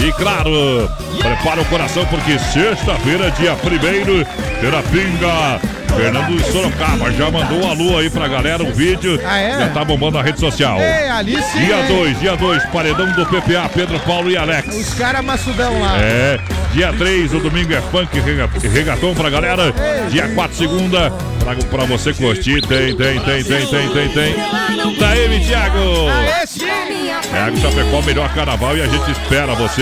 E 0.05 0.11
claro, 0.11 0.89
prepara 1.17 1.61
o 1.61 1.65
coração 1.65 2.05
porque 2.07 2.37
sexta-feira, 2.37 3.31
dia 3.31 3.53
1 3.53 4.59
terá 4.59 4.81
pinga. 4.83 5.72
Fernando 5.95 6.35
de 6.37 6.51
Sorocaba 6.51 7.11
já 7.11 7.29
mandou 7.31 7.63
um 7.63 7.69
alô 7.69 7.97
aí 7.97 8.09
pra 8.09 8.27
galera, 8.27 8.63
o 8.63 8.73
vídeo. 8.73 9.19
Ah, 9.25 9.39
é? 9.39 9.59
Já 9.59 9.69
tá 9.69 9.85
bombando 9.85 10.17
na 10.17 10.23
rede 10.23 10.39
social. 10.39 10.79
Ei, 10.79 11.09
ali 11.09 11.41
sim. 11.43 11.65
Dia 11.65 11.79
hein? 11.79 11.85
2, 11.87 12.19
dia 12.19 12.35
2, 12.35 12.65
paredão 12.67 13.11
do 13.11 13.25
PPA, 13.25 13.69
Pedro 13.73 13.99
Paulo 14.01 14.29
e 14.31 14.37
Alex. 14.37 14.75
Os 14.75 14.93
caras 14.95 15.23
maçudão 15.23 15.79
lá. 15.81 15.97
É, 16.01 16.39
dia 16.73 16.91
3, 16.93 17.33
o 17.33 17.39
domingo 17.39 17.73
é 17.73 17.81
funk 17.81 18.19
rega- 18.19 18.49
regatão 18.71 19.13
pra 19.13 19.29
galera. 19.29 19.73
Dia 20.09 20.27
4, 20.29 20.57
segunda, 20.57 21.11
pra, 21.39 21.55
pra 21.55 21.85
você 21.85 22.13
curtir. 22.13 22.61
Tem, 22.61 22.95
tem, 22.95 23.19
tem, 23.19 23.43
tem, 23.43 23.65
tem, 23.67 23.89
tem, 23.89 24.09
tem. 24.09 24.35
Daí, 24.99 25.29
me 25.29 25.39
Thiago. 25.45 25.77
Aê. 26.09 26.43
Thiago 27.21 27.57
Chapecó, 27.57 28.01
melhor 28.01 28.29
carnaval 28.33 28.75
e 28.77 28.81
a 28.81 28.87
gente 28.87 29.11
espera 29.11 29.53
você. 29.55 29.81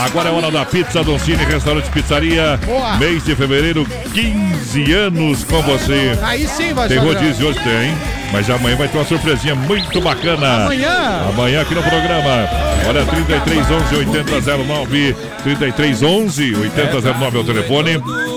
Agora 0.00 0.30
é 0.30 0.32
hora 0.32 0.50
da 0.50 0.64
pizza 0.64 1.04
Doncini 1.04 1.44
Restaurante 1.44 1.90
Pizzaria. 1.90 2.58
Boa. 2.64 2.96
Mês 2.96 3.22
de 3.22 3.36
fevereiro, 3.36 3.86
15 4.14 4.92
anos 4.92 5.44
com 5.44 5.60
você. 5.60 6.18
Aí 6.22 6.48
sim, 6.48 6.72
voz 6.72 6.88
Tem 6.88 6.98
rodízio 6.98 7.48
hoje, 7.48 7.60
tem. 7.60 7.94
Mas 8.32 8.48
amanhã 8.48 8.76
vai 8.76 8.88
ter 8.88 8.96
uma 8.96 9.04
surpresinha 9.04 9.54
muito 9.54 10.00
bacana. 10.00 10.64
Amanhã? 10.64 11.28
Amanhã 11.28 11.60
aqui 11.60 11.74
no 11.74 11.82
programa. 11.82 12.69
Olha, 12.88 13.04
33 13.04 13.70
11 13.70 13.96
80 13.96 14.64
09. 14.64 15.16
33 15.44 16.02
11 16.02 16.54
80 16.56 17.00
09 17.14 17.36
é 17.38 17.40
o 17.40 17.44
telefone. 17.44 17.90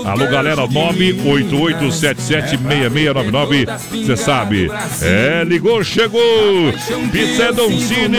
Alô, 0.04 0.26
galera, 0.28 0.66
98877 0.66 2.22
6699. 2.22 3.66
Você 3.90 4.16
sabe. 4.16 4.70
É, 5.02 5.42
ligou, 5.44 5.82
chegou. 5.82 6.72
Pizza 7.10 7.44
É 7.44 7.48
a 7.48 7.52
Doncini. 7.52 8.18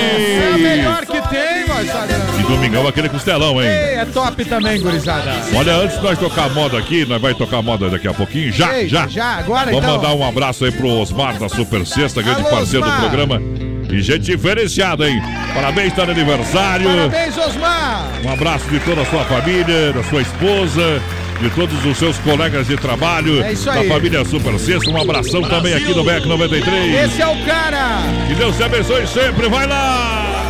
melhor 0.60 1.06
que 1.06 1.22
tem, 1.30 1.66
padrão. 1.68 2.40
E 2.40 2.44
domingão 2.44 2.88
aquele 2.88 3.08
costelão, 3.10 3.62
hein? 3.62 3.70
Ei, 3.70 3.96
é 4.00 4.06
top 4.06 4.44
também, 4.46 4.82
gurizada. 4.82 5.32
Olha, 5.56 5.76
antes 5.78 5.98
de 5.98 6.04
nós 6.04 6.18
tocar 6.20 6.50
moda 6.50 6.78
aqui, 6.78 7.06
nós 7.06 7.22
vai 7.22 7.34
tocar 7.34 7.62
moda 7.62 7.90
daqui 7.90 8.08
a 8.08 8.14
pouquinho. 8.14 8.52
Já, 8.52 8.78
Ei, 8.78 8.90
já. 8.90 9.08
já, 9.08 9.36
agora 9.38 9.66
Vamos 9.72 9.84
então. 9.84 9.96
mandar 9.98 10.14
um 10.14 10.28
abraço 10.28 10.66
aí 10.66 10.72
pro 10.72 10.88
Osmar 10.90 11.38
da 11.40 11.48
Super 11.48 11.86
Sexta, 11.86 12.22
grande 12.22 12.42
Alô, 12.42 12.50
parceiro 12.50 12.86
Osmar. 12.86 13.02
do 13.02 13.08
programa. 13.08 13.42
E 13.90 14.02
gente 14.02 14.24
diferenciada, 14.24 15.08
hein? 15.10 15.22
Parabéns, 15.54 15.94
tá 15.94 16.06
no 16.06 16.12
aniversário. 16.12 16.86
Parabéns, 16.88 17.38
Osmar. 17.38 18.10
Um 18.24 18.32
abraço 18.34 18.68
de 18.70 18.80
toda 18.80 19.02
a 19.02 19.06
sua 19.06 19.24
família, 19.26 19.94
da 19.94 20.04
sua 20.04 20.22
esposa, 20.22 21.02
de 21.40 21.50
todos 21.52 21.86
os 21.86 21.98
seus 21.98 22.18
colegas 22.20 22.68
de 22.68 22.76
trabalho. 22.78 23.44
É 23.44 23.54
isso 23.54 23.66
Da 23.66 23.74
aí. 23.74 23.88
família 23.88 24.26
Super 24.26 24.58
Sexta. 24.60 24.90
Um 24.90 25.00
abração 25.02 25.42
também 25.44 25.74
aqui 25.74 25.94
no 25.94 26.04
BEC 26.04 26.26
93. 26.26 27.06
Esse 27.06 27.22
é 27.22 27.28
o 27.28 27.46
cara. 27.46 28.02
Que 28.28 28.36
Deus 28.36 28.56
te 28.58 28.64
abençoe 28.64 29.08
sempre. 29.08 29.48
Vai 29.48 29.68
lá! 29.68 30.45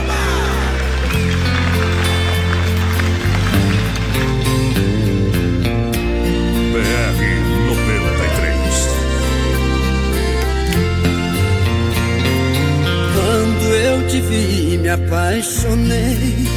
Te 14.16 14.22
vi, 14.22 14.78
me 14.78 14.90
apaixonei. 14.90 16.48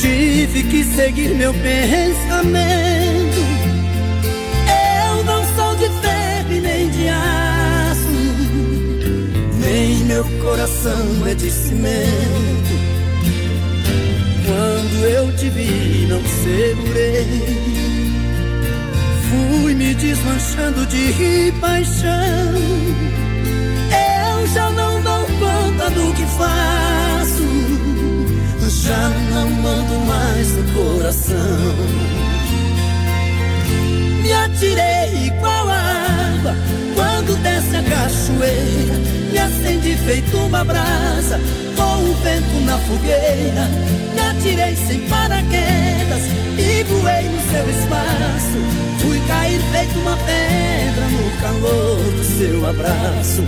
Tive 0.00 0.62
que 0.64 0.84
seguir 0.84 1.34
meu 1.34 1.52
pensamento. 1.54 3.42
Eu 5.08 5.24
não 5.24 5.42
sou 5.56 5.76
de 5.76 5.88
ferro 6.00 6.52
e 6.52 6.60
nem 6.60 6.90
de 6.90 7.08
aço, 7.08 8.06
nem 9.64 9.96
meu 10.04 10.24
coração 10.44 11.26
é 11.26 11.34
de 11.34 11.50
cimento. 11.50 12.72
Quando 14.46 15.06
eu 15.06 15.36
te 15.36 15.48
vi, 15.50 16.06
não 16.08 16.22
segurei. 16.44 17.72
Fui 19.28 19.74
me 19.74 19.94
desmanchando 19.94 20.86
de 20.86 21.52
paixão. 21.60 22.52
Eu 24.38 24.46
já 24.48 24.70
não 24.70 25.02
dou 25.02 25.11
do 25.90 26.12
que 26.14 26.26
faço. 26.26 27.42
Já 28.82 29.08
não 29.30 29.48
mando 29.48 29.94
mais 30.06 30.48
no 30.56 30.64
coração. 30.72 31.36
Me 34.22 34.32
atirei 34.32 35.26
igual 35.26 35.68
a 35.68 35.76
água 35.76 36.56
quando 36.94 37.36
desce 37.42 37.76
a 37.76 37.82
cachoeira. 37.82 38.94
Me 39.30 39.38
acendi 39.38 39.96
feito 40.04 40.36
uma 40.36 40.64
brasa 40.64 41.38
com 41.76 42.10
o 42.10 42.14
vento 42.22 42.60
na 42.64 42.78
fogueira. 42.78 43.68
Me 44.14 44.20
atirei 44.20 44.74
sem 44.74 45.00
paraquedas 45.08 46.22
e 46.58 46.81
voei 47.02 47.28
no 47.28 47.40
seu 47.50 47.68
espaço. 47.68 48.58
Fui 49.00 49.20
cair 49.26 49.60
feito 49.72 49.98
uma 49.98 50.16
pedra 50.16 51.06
no 51.08 51.40
calor 51.40 51.96
do 51.98 52.24
seu 52.24 52.66
abraço. 52.66 53.42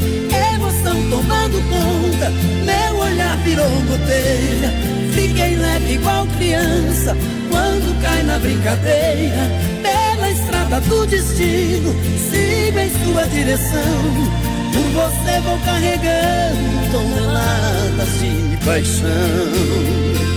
Emoção 0.54 1.11
tomando 1.11 1.62
conta, 1.70 2.30
meu 2.64 2.99
olhar 2.99 3.37
virou 3.38 3.70
goteira. 3.88 4.73
Fiquei 5.12 5.56
leve 5.56 5.94
igual 5.94 6.26
criança 6.37 7.16
quando 7.50 8.02
cai 8.02 8.23
na 8.25 8.38
brincadeira. 8.38 9.50
Pela 9.82 10.30
estrada 10.30 10.80
do 10.80 11.06
destino, 11.06 11.94
sigo 12.30 12.78
em 12.78 12.90
sua 13.04 13.26
direção. 13.28 14.44
Por 14.73 14.90
você 14.90 15.40
vou 15.40 15.58
carregando 15.61 16.90
toneladas 16.90 18.08
de 18.18 18.56
paixão. 18.64 20.33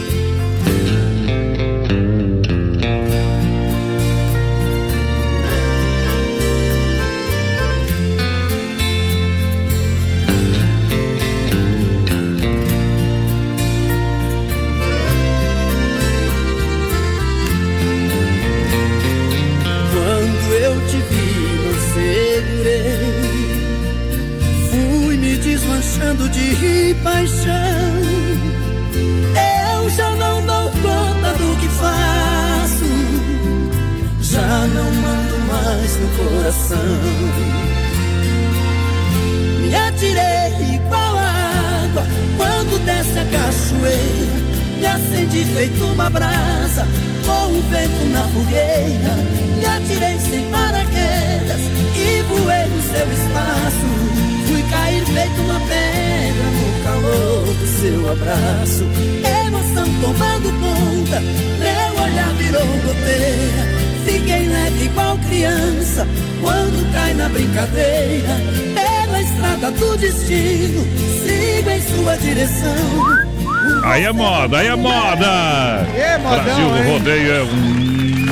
Me 39.61 39.75
atirei 39.75 40.75
igual 40.75 41.17
a 41.17 41.83
água 41.83 42.03
quando 42.35 42.83
desce 42.85 43.19
a 43.19 43.25
cachoeira. 43.25 44.37
Me 44.79 44.85
acendi 44.85 45.45
feito 45.45 45.85
uma 45.85 46.09
brasa 46.09 46.87
com 47.25 47.57
o 47.57 47.61
vento 47.69 48.05
na 48.11 48.23
fogueira. 48.29 49.15
Me 49.57 49.65
atirei 49.65 50.19
sem 50.19 50.49
paraquedas 50.49 51.61
e 51.95 52.21
voei 52.23 52.65
no 52.67 52.81
seu 52.81 53.11
espaço. 53.11 53.87
Fui 54.47 54.63
cair 54.69 55.05
feito 55.05 55.41
uma 55.41 55.59
pedra 55.61 56.47
no 56.51 56.83
calor 56.83 57.45
do 57.45 57.67
seu 57.79 58.11
abraço. 58.11 58.83
Emoção 59.45 59.85
tomando 60.01 60.51
conta, 60.59 61.21
meu 61.59 62.03
olhar 62.03 62.33
virou 62.33 62.65
goteira. 62.85 63.87
Fiquei 64.05 64.47
leve 64.47 64.85
igual 64.85 65.17
criança 65.29 66.07
brincadeira. 67.29 68.35
Pela 68.73 69.21
estrada 69.21 69.71
do 69.71 69.97
destino, 69.97 70.85
sigo 71.23 71.69
em 71.69 71.81
sua 71.81 72.17
direção. 72.17 73.27
Aí 73.83 74.03
é 74.03 74.11
moda, 74.11 74.59
aí 74.59 74.67
é 74.67 74.75
moda! 74.75 75.87
É, 75.95 76.17
modão, 76.17 76.43
Brasil 76.43 76.69
no 76.69 76.77
hein? 76.77 76.91
rodeio 76.91 77.31
é 77.33 77.43
um 77.43 78.26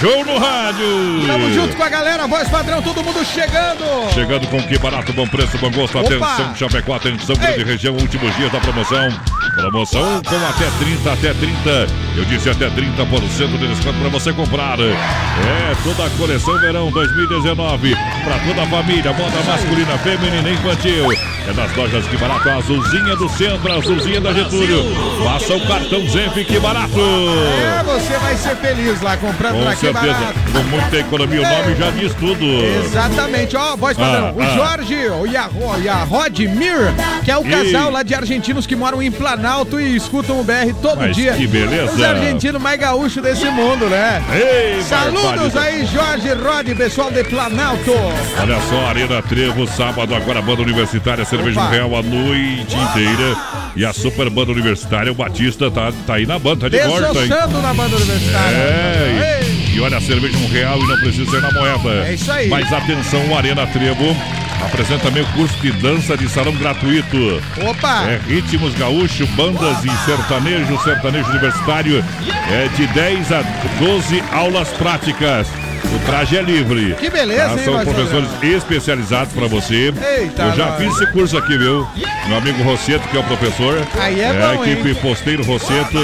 show 0.00 0.24
no 0.24 0.38
rádio. 0.38 1.26
Tamo 1.26 1.52
junto 1.52 1.76
com 1.76 1.82
a 1.82 1.88
galera, 1.88 2.26
voz 2.26 2.48
padrão, 2.48 2.80
todo 2.80 3.04
mundo 3.04 3.22
chegando. 3.24 4.10
Chegando 4.14 4.46
com 4.48 4.62
que 4.62 4.78
barato, 4.78 5.12
bom 5.12 5.26
preço, 5.28 5.58
bom 5.58 5.70
gosto. 5.70 5.98
Opa. 5.98 6.08
Atenção, 6.08 6.56
Chapecó, 6.56 6.94
atenção, 6.94 7.36
grande 7.36 7.64
região, 7.64 7.94
últimos 7.94 8.34
dias 8.36 8.50
da 8.50 8.58
promoção. 8.60 9.08
Promoção 9.54 10.22
com 10.22 10.36
até 10.48 10.70
30, 10.78 11.12
até 11.12 11.34
30. 11.34 11.86
Eu 12.16 12.24
disse 12.24 12.48
até 12.48 12.70
30% 12.70 13.58
de 13.58 13.68
desconto 13.68 13.98
para 13.98 14.08
você 14.08 14.32
comprar. 14.32 14.78
É, 14.80 15.74
toda 15.84 16.06
a 16.06 16.10
coleção 16.10 16.58
verão 16.60 16.90
2019. 16.90 17.94
Para 18.24 18.38
toda 18.38 18.62
a 18.62 18.66
família, 18.66 19.12
moda 19.12 19.42
masculina, 19.46 19.98
feminina 19.98 20.48
e 20.48 20.54
infantil. 20.54 21.12
É 21.46 21.52
das 21.52 21.74
lojas 21.76 22.06
que 22.06 22.16
barato, 22.16 22.48
a 22.48 22.56
azulzinha 22.56 23.16
do 23.16 23.28
centro, 23.30 23.72
a 23.72 23.76
azulzinha 23.76 24.20
da 24.20 24.32
Getúlio. 24.32 24.84
Faça 25.24 25.54
o 25.54 25.66
cartão 25.66 26.08
Zenf 26.08 26.34
que 26.34 26.58
barato. 26.58 27.00
É, 27.00 27.82
você 27.82 28.18
vai 28.18 28.36
ser 28.36 28.56
feliz 28.56 29.00
lá 29.00 29.16
comprando 29.16 29.54
Com 29.54 29.68
certeza, 29.92 30.14
barato. 30.14 30.38
com 30.52 30.62
muita 30.64 30.96
economia, 30.98 31.40
o 31.40 31.42
nome 31.42 31.76
já 31.76 31.90
diz 31.90 32.14
tudo. 32.14 32.44
Exatamente, 32.84 33.56
ó, 33.56 33.76
voz 33.76 33.96
padrão. 33.96 34.28
Ah, 34.28 34.32
o 34.36 34.42
ah. 34.42 34.54
Jorge 34.54 34.94
e 34.94 35.36
a, 35.36 35.48
e 35.82 35.88
a 35.88 35.96
Rodmir, 36.04 36.76
que 37.24 37.30
é 37.30 37.36
o 37.38 37.46
E- 37.46 37.50
casal 37.50 37.90
lá 37.90 38.02
de 38.02 38.14
argentinos 38.14 38.66
que 38.66 38.76
moram 38.76 39.02
em 39.02 39.10
Planalto 39.10 39.80
e 39.80 39.96
escutam 39.96 40.40
o 40.40 40.44
BR 40.44 40.72
todo 40.80 40.98
Mas 40.98 41.16
dia. 41.16 41.32
que 41.34 41.46
beleza. 41.46 41.92
Os 41.92 42.02
argentinos 42.02 42.60
mais 42.60 42.78
gaúchos 42.78 43.22
desse 43.22 43.46
mundo, 43.46 43.86
né? 43.88 44.22
Ei, 44.32 44.82
Saludos 44.82 45.56
aí, 45.56 45.86
Jorge 45.86 46.28
e 46.28 46.34
Rod, 46.34 46.68
pessoal 46.76 47.10
de 47.10 47.22
Planalto. 47.24 47.92
Olha 48.40 48.58
só, 48.68 48.86
Arena 48.86 49.22
Trevo, 49.22 49.66
sábado, 49.66 50.14
agora 50.14 50.40
banda 50.42 50.62
universitária, 50.62 51.24
cerveja 51.24 51.60
Opa. 51.60 51.70
real 51.70 51.96
a 51.96 52.02
noite 52.02 52.76
inteira. 52.76 53.36
E 53.76 53.84
a 53.84 53.92
super 53.92 54.28
banda 54.30 54.52
universitária, 54.52 55.12
o 55.12 55.14
Batista 55.14 55.70
tá, 55.70 55.92
tá 56.06 56.14
aí 56.14 56.26
na 56.26 56.38
banda, 56.38 56.68
tá 56.68 56.68
de 56.68 56.82
volta, 56.86 57.06
hein? 57.06 57.28
Desossando 57.28 57.62
na 57.62 57.74
banda 57.74 57.96
universitária. 57.96 58.56
É. 58.56 59.49
e, 59.72 59.80
olha, 59.80 59.98
a 59.98 60.00
cerveja 60.00 60.36
um 60.38 60.48
real 60.48 60.78
e 60.78 60.86
não 60.86 60.96
precisa 60.98 61.30
ser 61.30 61.40
na 61.40 61.52
moeda. 61.52 62.06
É 62.06 62.14
isso 62.14 62.30
aí. 62.30 62.48
Mas 62.48 62.72
atenção, 62.72 63.26
o 63.28 63.36
Arena 63.36 63.66
Trevo 63.66 64.16
apresenta 64.64 65.04
também 65.04 65.22
o 65.22 65.26
curso 65.28 65.56
de 65.60 65.72
dança 65.72 66.16
de 66.16 66.28
salão 66.28 66.52
gratuito. 66.54 67.42
Opa! 67.68 68.04
É 68.04 68.20
ritmos 68.26 68.74
gaúcho, 68.74 69.26
bandas 69.28 69.84
e 69.84 69.90
sertanejo, 70.04 70.78
sertanejo 70.82 71.30
universitário. 71.30 72.04
É 72.50 72.68
de 72.76 72.86
10 72.88 73.32
a 73.32 73.42
12 73.78 74.22
aulas 74.32 74.68
práticas. 74.70 75.48
O 75.94 75.98
traje 76.06 76.36
é 76.36 76.42
livre. 76.42 76.94
Que 76.94 77.10
beleza, 77.10 77.48
Tá? 77.48 77.52
hein, 77.58 77.64
São 77.64 77.74
Marcelo? 77.74 77.96
professores 77.96 78.28
especializados 78.42 79.32
para 79.32 79.46
você. 79.48 79.92
Eita, 80.18 80.42
Eu 80.42 80.52
já 80.56 80.66
nós. 80.66 80.78
fiz 80.78 80.92
esse 80.94 81.06
curso 81.12 81.36
aqui, 81.36 81.58
viu? 81.58 81.84
Meu 82.28 82.38
amigo 82.38 82.62
Rosseto, 82.62 83.06
que 83.08 83.16
é 83.16 83.20
o 83.20 83.24
professor. 83.24 83.82
Aí 84.00 84.20
é 84.20 84.28
a 84.28 84.54
bom, 84.54 84.64
equipe 84.64 84.88
hein? 84.90 84.94
Posteiro 85.02 85.42
Rosseto. 85.44 85.98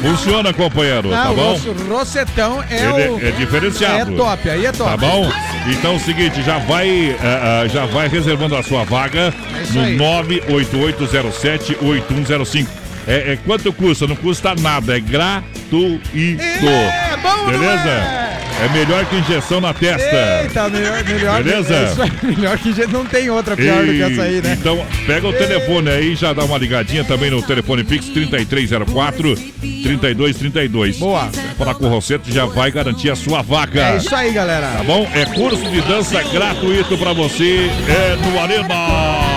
Funciona, 0.00 0.52
companheiro, 0.52 1.10
tá 1.10 1.30
o 1.30 1.34
bom? 1.34 1.50
nosso 1.52 1.72
Rossetão 1.88 2.62
é 2.70 2.84
Ele 2.84 3.08
o. 3.08 3.18
é, 3.20 3.28
é 3.28 3.30
diferenciado. 3.32 4.14
É 4.14 4.16
top, 4.16 4.48
aí 4.50 4.64
é 4.66 4.72
top. 4.72 4.90
Tá 4.90 4.96
bom? 4.96 5.30
Então 5.66 5.92
é 5.94 5.96
o 5.96 6.00
seguinte, 6.00 6.40
já 6.42 6.58
vai, 6.58 7.16
ah, 7.20 7.66
já 7.68 7.84
vai 7.84 8.08
reservando 8.08 8.54
a 8.56 8.62
sua 8.62 8.84
vaga 8.84 9.34
É 9.60 9.64
no 9.74 9.80
aí. 9.82 9.96
988078105. 9.98 12.66
É, 13.08 13.32
é 13.32 13.38
quanto 13.46 13.72
custa? 13.72 14.06
Não 14.06 14.14
custa 14.14 14.54
nada, 14.54 14.94
é 14.94 15.00
gratuito. 15.00 16.10
É 16.14 17.16
bom, 17.16 17.36
não 17.38 17.46
Beleza? 17.46 17.88
é? 17.88 18.28
É 18.60 18.68
melhor 18.70 19.06
que 19.06 19.16
injeção 19.16 19.60
na 19.60 19.72
testa. 19.72 20.42
Eita, 20.42 20.68
melhor, 20.68 21.04
melhor. 21.04 21.42
Beleza? 21.42 21.74
é 22.22 22.26
melhor 22.26 22.58
que 22.58 22.72
gente 22.72 22.92
não 22.92 23.06
tem 23.06 23.30
outra 23.30 23.56
pior 23.56 23.86
do 23.86 23.92
que 23.92 24.02
essa 24.02 24.22
aí, 24.22 24.42
né? 24.42 24.58
Então, 24.60 24.84
pega 25.06 25.28
o 25.28 25.32
telefone 25.32 25.88
aí, 25.88 26.14
já 26.16 26.32
dá 26.32 26.44
uma 26.44 26.58
ligadinha 26.58 27.04
também 27.04 27.30
no 27.30 27.40
telefone 27.40 27.84
Pix 27.84 28.08
3304 28.08 29.36
3232. 29.36 30.98
Boa. 30.98 31.30
Falar 31.56 31.76
com 31.76 31.86
o 31.86 31.88
Rosseto 31.88 32.30
já 32.32 32.44
vai 32.46 32.70
garantir 32.70 33.10
a 33.10 33.16
sua 33.16 33.42
vaga. 33.42 33.94
É 33.94 33.96
isso 33.96 34.14
aí, 34.14 34.32
galera. 34.32 34.66
Tá 34.76 34.82
bom? 34.82 35.08
É 35.14 35.24
curso 35.24 35.64
de 35.70 35.80
dança 35.82 36.20
gratuito 36.24 36.98
pra 36.98 37.12
você. 37.12 37.70
É 37.88 38.16
no 38.16 38.40
Arena. 38.40 39.27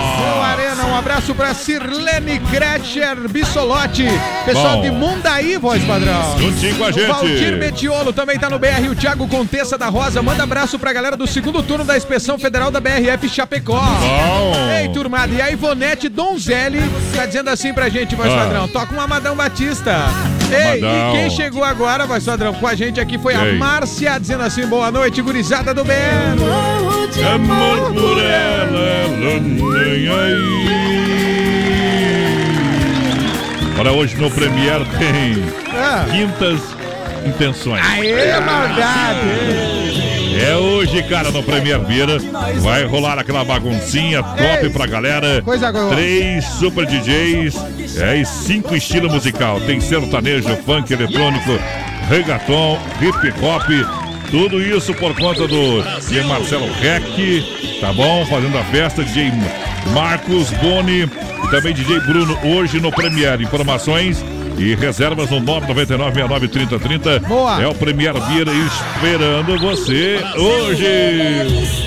Abraço 1.02 1.34
pra 1.34 1.52
Sirlene 1.52 2.38
Kretcher 2.48 3.28
Bissolotti. 3.28 4.06
Pessoal 4.46 4.76
Bom. 4.76 4.82
de 4.82 4.90
Mundaí, 4.92 5.56
voz 5.58 5.82
padrão. 5.82 6.38
Juntinho 6.38 6.76
com 6.76 6.84
a 6.84 6.88
O 6.90 6.92
Valdir 7.08 7.38
gente. 7.38 7.56
Metiolo 7.56 8.12
também 8.12 8.38
tá 8.38 8.48
no 8.48 8.56
BR. 8.56 8.88
O 8.88 8.94
Thiago 8.94 9.26
Contessa 9.26 9.76
da 9.76 9.88
Rosa. 9.88 10.22
Manda 10.22 10.44
abraço 10.44 10.78
pra 10.78 10.92
galera 10.92 11.16
do 11.16 11.26
segundo 11.26 11.60
turno 11.60 11.84
da 11.84 11.96
Inspeção 11.96 12.38
Federal 12.38 12.70
da 12.70 12.78
BRF 12.80 13.28
Chapecó. 13.28 13.80
Bom. 13.80 14.54
Ei, 14.80 14.88
turmada, 14.90 15.34
e 15.34 15.42
a 15.42 15.50
Ivonete 15.50 16.08
Donzelli 16.08 16.80
tá 17.16 17.26
dizendo 17.26 17.50
assim 17.50 17.74
pra 17.74 17.88
gente, 17.88 18.14
voz 18.14 18.32
Ah. 18.32 18.36
padrão. 18.36 18.68
Toca 18.68 18.94
um 18.94 19.00
Amadão 19.00 19.34
Batista. 19.34 20.04
Ei, 20.52 20.78
Amadão. 20.84 21.10
e 21.14 21.18
quem 21.18 21.30
chegou 21.30 21.64
agora, 21.64 22.06
voz 22.06 22.22
padrão, 22.24 22.54
com 22.54 22.66
a 22.66 22.76
gente 22.76 23.00
aqui 23.00 23.18
foi 23.18 23.34
a 23.34 23.44
Ei. 23.44 23.56
Márcia, 23.58 24.20
dizendo 24.20 24.44
assim, 24.44 24.64
boa 24.66 24.88
noite, 24.92 25.20
gurizada 25.20 25.74
do 25.74 25.82
BR. 25.84 25.92
Amor 27.34 27.92
por 27.92 28.18
ela, 28.18 28.80
ela 28.80 29.40
nem 29.40 30.08
aí. 30.08 30.91
Olha, 33.82 33.90
hoje 33.90 34.14
no 34.14 34.30
Premiere 34.30 34.84
tem 34.96 35.42
Ah. 35.74 36.06
Quintas 36.08 36.60
Intenções. 37.26 37.84
Aê, 37.84 38.38
maldade! 38.40 39.26
É 40.40 40.56
hoje, 40.56 41.02
cara, 41.02 41.32
no 41.32 41.42
Premier 41.42 41.80
Vira. 41.80 42.16
Vai 42.60 42.84
rolar 42.84 43.18
aquela 43.18 43.44
baguncinha 43.44 44.22
top 44.22 44.70
pra 44.72 44.86
galera. 44.86 45.42
coisa 45.42 45.72
boa. 45.72 45.92
Três 45.96 46.44
super 46.44 46.86
DJs 46.86 47.96
é, 47.98 48.18
e 48.18 48.24
cinco 48.24 48.72
estilos 48.76 49.12
musical. 49.12 49.60
Tem 49.62 49.80
sertanejo, 49.80 50.56
funk 50.64 50.92
eletrônico, 50.92 51.58
reggaeton, 52.08 52.78
hip 53.00 53.34
hop. 53.44 53.64
Tudo 54.30 54.62
isso 54.62 54.94
por 54.94 55.12
conta 55.16 55.48
do 55.48 55.82
DJ 55.98 56.22
Marcelo 56.22 56.72
Rec, 56.74 57.02
tá 57.80 57.92
bom? 57.92 58.24
Fazendo 58.26 58.56
a 58.58 58.62
festa, 58.62 59.02
DJ 59.02 59.32
Marcos 59.90 60.50
Boni 60.50 61.02
e 61.02 61.50
também 61.50 61.74
DJ 61.74 62.00
Bruno 62.00 62.38
hoje 62.44 62.80
no 62.80 62.90
Premier. 62.90 63.40
Informações 63.40 64.24
e 64.58 64.74
reservas 64.74 65.30
no 65.30 65.40
999-693030. 65.40 67.20
Boa. 67.26 67.62
É 67.62 67.66
o 67.66 67.74
Premier 67.74 68.14
Vira 68.14 68.52
esperando 68.52 69.58
você 69.58 70.20
hoje. 70.36 71.86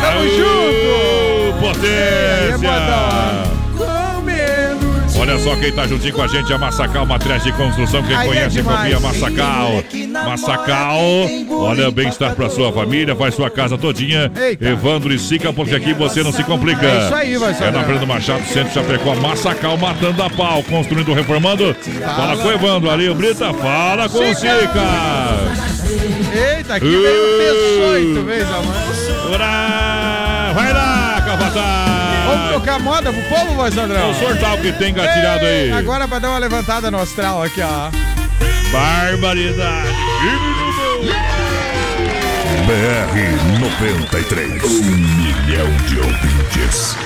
Tamo 0.00 0.28
junto! 0.28 1.60
Potência! 1.60 2.58
Comendo. 2.58 3.43
Olha 5.34 5.42
só 5.42 5.56
quem 5.56 5.72
tá 5.72 5.84
juntinho 5.84 6.14
com 6.14 6.22
a 6.22 6.28
gente, 6.28 6.52
a 6.52 6.58
Massacal 6.58 7.04
Materiais 7.04 7.42
de 7.42 7.50
Construção. 7.50 8.04
Quem 8.04 8.14
Aí 8.14 8.22
é 8.22 8.28
conhece, 8.28 8.50
demais. 8.56 8.94
confia 8.94 9.00
Massacal. 9.00 9.84
Massacal, 10.28 11.00
olha, 11.50 11.90
bem-estar 11.90 12.36
pra 12.36 12.48
sua 12.48 12.72
família, 12.72 13.16
faz 13.16 13.34
sua 13.34 13.50
casa 13.50 13.76
todinha. 13.76 14.30
Eita. 14.40 14.64
Evandro 14.64 15.12
e 15.12 15.18
Sica, 15.18 15.52
porque 15.52 15.74
aqui 15.74 15.92
você 15.92 16.22
não 16.22 16.32
se 16.32 16.44
complica. 16.44 16.86
É 16.86 17.04
isso 17.04 17.14
aí, 17.16 17.36
vai 17.36 17.50
É 17.50 17.54
ser. 17.54 17.72
na 17.72 17.82
Fernando 17.82 18.06
Machado, 18.06 18.44
Centro 18.46 18.72
Chapecó, 18.74 19.16
Massacal, 19.16 19.76
matando 19.76 20.22
a 20.22 20.30
pau, 20.30 20.62
construindo, 20.62 21.12
reformando. 21.12 21.74
Fala 22.14 22.36
com 22.36 22.46
o 22.46 22.52
Evandro, 22.52 22.88
ali, 22.92 23.08
o 23.08 23.14
Brita, 23.16 23.52
fala 23.54 24.08
com 24.08 24.18
o 24.18 24.34
Sica. 24.36 24.54
Eita, 26.32 26.74
aqui 26.76 26.86
veio 26.86 27.02
o 27.02 28.22
P8, 28.22 28.24
vez, 28.24 28.48
mano. 28.48 28.72
Ora, 29.32 30.52
Vai 30.54 30.72
lá, 30.72 31.22
capataz. 31.26 31.93
Vamos 32.34 32.52
tocar 32.54 32.78
moda 32.80 33.12
pro 33.12 33.22
povo, 33.22 33.54
voz 33.54 33.76
Andrão? 33.76 34.10
O 34.10 34.14
sortal 34.14 34.58
que 34.58 34.72
tem 34.72 34.92
gatilhado 34.92 35.44
aí. 35.44 35.70
Agora 35.72 36.08
pra 36.08 36.18
dar 36.18 36.30
uma 36.30 36.38
levantada 36.38 36.90
no 36.90 36.98
astral 36.98 37.42
aqui, 37.42 37.60
ó. 37.60 37.90
Barbaridade. 38.72 39.88
BR 42.66 43.60
93. 43.60 44.64
Um 44.64 44.82
milhão 44.82 45.70
de 45.86 45.98
ouvintes. 45.98 46.96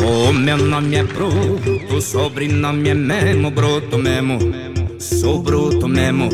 O 0.00 0.32
meu 0.32 0.56
nome 0.56 0.96
é 0.96 1.02
Bruto, 1.02 1.94
o 1.94 2.00
sobrenome 2.00 2.88
é 2.90 2.94
Memo, 2.94 3.50
Bruto 3.50 3.98
mesmo. 3.98 4.38
Sou 4.98 5.40
bruto 5.42 5.86
mesmo. 5.86 6.28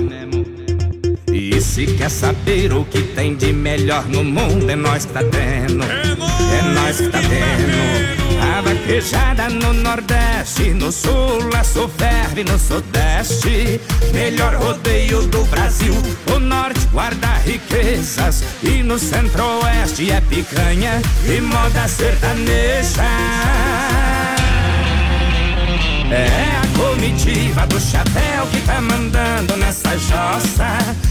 Se 1.61 1.87
quer 1.87 2.11
saber 2.11 2.73
o 2.73 2.85
que 2.87 3.03
tem 3.03 3.35
de 3.35 3.53
melhor 3.53 4.07
no 4.07 4.25
mundo, 4.25 4.70
é 4.70 4.75
nós 4.75 5.05
que 5.05 5.12
tá 5.12 5.20
tendo. 5.20 5.85
É 5.85 6.62
nós 6.75 6.96
que 6.96 7.09
tá 7.09 7.18
tendo. 7.18 8.40
A 8.42 8.62
vaquejada 8.62 9.49
no 9.51 9.75
Nordeste, 9.75 10.70
no 10.70 10.90
Sul, 10.90 11.38
a 11.55 11.62
ferve 11.88 12.44
no 12.44 12.59
Sudeste. 12.59 13.79
Melhor 14.12 14.55
rodeio 14.55 15.27
do 15.27 15.44
Brasil. 15.44 15.94
O 16.35 16.38
Norte 16.38 16.81
guarda 16.92 17.29
riquezas. 17.44 18.42
E 18.62 18.83
no 18.83 18.99
Centro-Oeste 18.99 20.11
é 20.11 20.20
picanha 20.23 21.03
e 21.29 21.40
moda 21.42 21.87
sertaneja. 21.87 23.03
É 26.11 26.57
a 26.57 26.79
comitiva 26.79 27.66
do 27.66 27.79
chapéu 27.79 28.46
que 28.51 28.61
tá 28.62 28.81
mandando 28.81 29.57
nessa 29.59 29.96
jossa. 29.99 31.10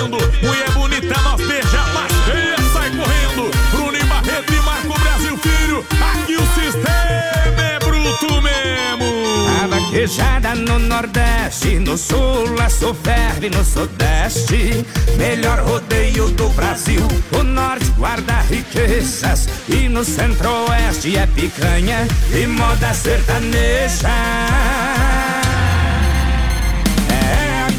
bebendo. 0.00 0.18
Mulher 0.42 0.70
bonita, 0.72 1.20
nós 1.22 1.46
beija, 1.46 1.84
mas 1.94 2.12
feia 2.24 2.56
sai 2.72 2.90
correndo. 2.90 3.50
Bruno 3.70 3.96
e 3.96 4.04
Barreto 4.04 4.52
e 4.52 4.60
Marco 4.60 5.00
Brasil 5.00 5.38
Filho, 5.38 5.84
aqui 5.90 6.36
o 6.36 6.46
sistema 6.54 7.62
é 7.62 7.78
bruto 7.78 8.42
mesmo. 8.42 9.62
A 9.62 9.66
vaquejada 9.66 10.54
no 10.54 10.78
Nordeste, 10.78 11.78
no 11.78 11.96
Sul 11.96 12.60
a 12.60 12.68
sul 12.68 12.94
ferve 12.94 13.50
no 13.50 13.64
Sudeste. 13.64 14.84
Melhor 15.16 15.60
rodeio 15.60 16.30
do 16.30 16.48
Brasil. 16.50 17.06
O 17.32 17.42
Norte 17.42 17.86
guarda 17.96 18.40
riquezas 18.42 19.48
e 19.68 19.88
no 19.88 20.04
Centro-Oeste 20.04 21.16
é 21.16 21.26
picanha 21.26 22.06
e 22.32 22.46
moda 22.46 22.94
sertaneja. 22.94 24.08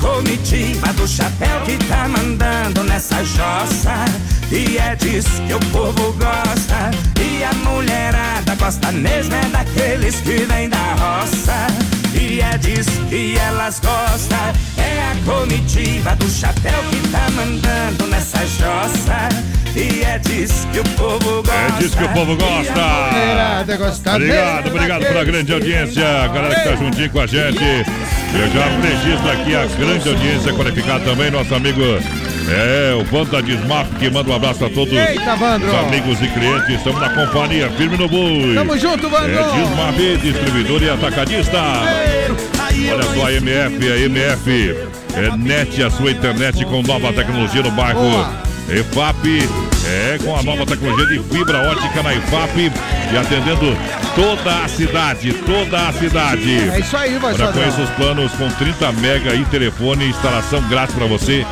Comitiva 0.01 0.91
do 0.93 1.07
chapéu 1.07 1.61
que 1.61 1.77
tá 1.85 2.07
mandando 2.07 2.83
nessa 2.83 3.23
jossa. 3.23 4.03
E 4.51 4.77
é 4.77 4.95
disso 4.97 5.41
que 5.47 5.53
o 5.53 5.59
povo 5.71 6.13
gosta. 6.13 6.91
E 7.21 7.41
a 7.41 7.53
mulherada 7.53 8.53
gosta 8.55 8.91
mesmo 8.91 9.33
é 9.33 9.45
daqueles 9.45 10.15
que 10.15 10.45
vêm 10.45 10.67
da 10.67 10.93
roça. 10.95 11.67
E 12.13 12.41
é 12.41 12.57
disso 12.57 13.05
que 13.09 13.37
elas 13.37 13.79
gostam. 13.79 14.37
É 14.77 15.11
a 15.11 15.15
comitiva 15.25 16.15
do 16.17 16.29
chapéu 16.29 16.83
que 16.91 17.07
tá 17.07 17.29
mandando 17.31 18.07
nessa 18.07 18.39
jossa. 18.45 19.29
E 19.73 20.03
é 20.03 20.19
disso 20.19 20.67
que 20.73 20.81
o 20.81 20.83
povo 20.97 21.41
gosta. 21.43 21.53
É 21.53 21.71
disso 21.79 21.97
que 21.97 22.03
o 22.03 22.09
povo 22.09 22.35
gosta. 22.35 24.15
Obrigado, 24.15 24.67
obrigado 24.67 25.01
pela 25.05 25.23
grande 25.23 25.53
audiência, 25.53 26.05
a 26.05 26.27
galera 26.27 26.55
que 26.55 26.69
tá 26.69 26.75
juntinho 26.75 27.09
com 27.09 27.21
a 27.21 27.27
gente. 27.27 27.63
Eu 27.63 28.51
já 28.53 28.65
registro 28.81 29.31
aqui 29.31 29.55
a 29.55 29.65
grande 29.77 30.09
audiência 30.09 30.53
qualificada 30.53 31.05
também, 31.05 31.31
nosso 31.31 31.55
amigo 31.55 31.81
é, 32.51 32.93
o 32.93 33.03
Banda 33.05 33.41
Desmap, 33.41 33.87
que 33.97 34.09
manda 34.09 34.29
um 34.29 34.35
abraço 34.35 34.65
a 34.65 34.69
todos 34.69 34.93
Eita, 34.93 35.35
os 35.35 35.75
amigos 35.87 36.21
e 36.21 36.27
clientes. 36.27 36.75
Estamos 36.75 37.01
na 37.01 37.09
companhia, 37.09 37.69
firme 37.71 37.97
no 37.97 38.07
boi. 38.07 38.53
Tamo 38.55 38.77
junto, 38.77 39.09
Vandro. 39.09 39.31
É 39.31 39.51
Desmap, 39.53 40.21
distribuidor 40.21 40.83
e 40.83 40.89
atacadista. 40.89 41.57
Olha 42.93 43.03
só 43.03 43.27
a 43.27 43.33
MF, 43.33 43.91
a 43.91 43.97
MF 43.97 44.75
é 45.15 45.37
net, 45.37 45.83
a 45.83 45.89
sua 45.89 46.11
internet 46.11 46.65
com 46.65 46.81
nova 46.81 47.11
tecnologia 47.13 47.61
no 47.61 47.71
bairro 47.71 48.01
Boa. 48.01 48.50
EFAP, 48.69 49.49
é 49.85 50.17
com 50.23 50.35
a 50.35 50.43
nova 50.43 50.65
tecnologia 50.65 51.07
de 51.07 51.19
fibra 51.23 51.69
ótica 51.69 52.03
na 52.03 52.13
EFAP 52.13 52.71
e 53.11 53.17
atendendo 53.17 53.75
toda 54.15 54.63
a 54.63 54.67
cidade, 54.67 55.33
toda 55.33 55.87
a 55.87 55.93
cidade. 55.93 56.69
É 56.69 56.79
isso 56.79 56.95
aí, 56.95 57.17
vai 57.17 57.33
Sandrão. 57.33 57.53
conheça 57.53 57.81
os 57.81 57.89
planos 57.91 58.31
com 58.33 58.49
30 58.49 58.91
mega 58.93 59.33
e 59.35 59.43
telefone, 59.45 60.09
instalação 60.09 60.61
grátis 60.69 60.95
pra 60.95 61.05
você. 61.05 61.45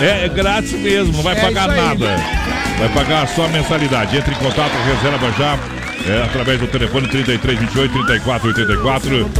É, 0.00 0.24
é 0.24 0.28
grátis 0.28 0.72
mesmo, 0.72 1.12
não 1.12 1.22
vai 1.22 1.36
É 1.36 1.40
pagar 1.40 1.68
nada. 1.68 2.16
Vai 2.78 2.88
pagar 2.88 3.28
só 3.28 3.44
a 3.44 3.48
mensalidade. 3.48 4.16
Entre 4.16 4.34
em 4.34 4.38
contato, 4.38 4.72
reserva 4.86 5.32
já. 5.38 5.58
É, 6.06 6.22
através 6.22 6.60
do 6.60 6.66
telefone 6.66 7.08
3328 7.08 8.04
3484. 8.04 9.30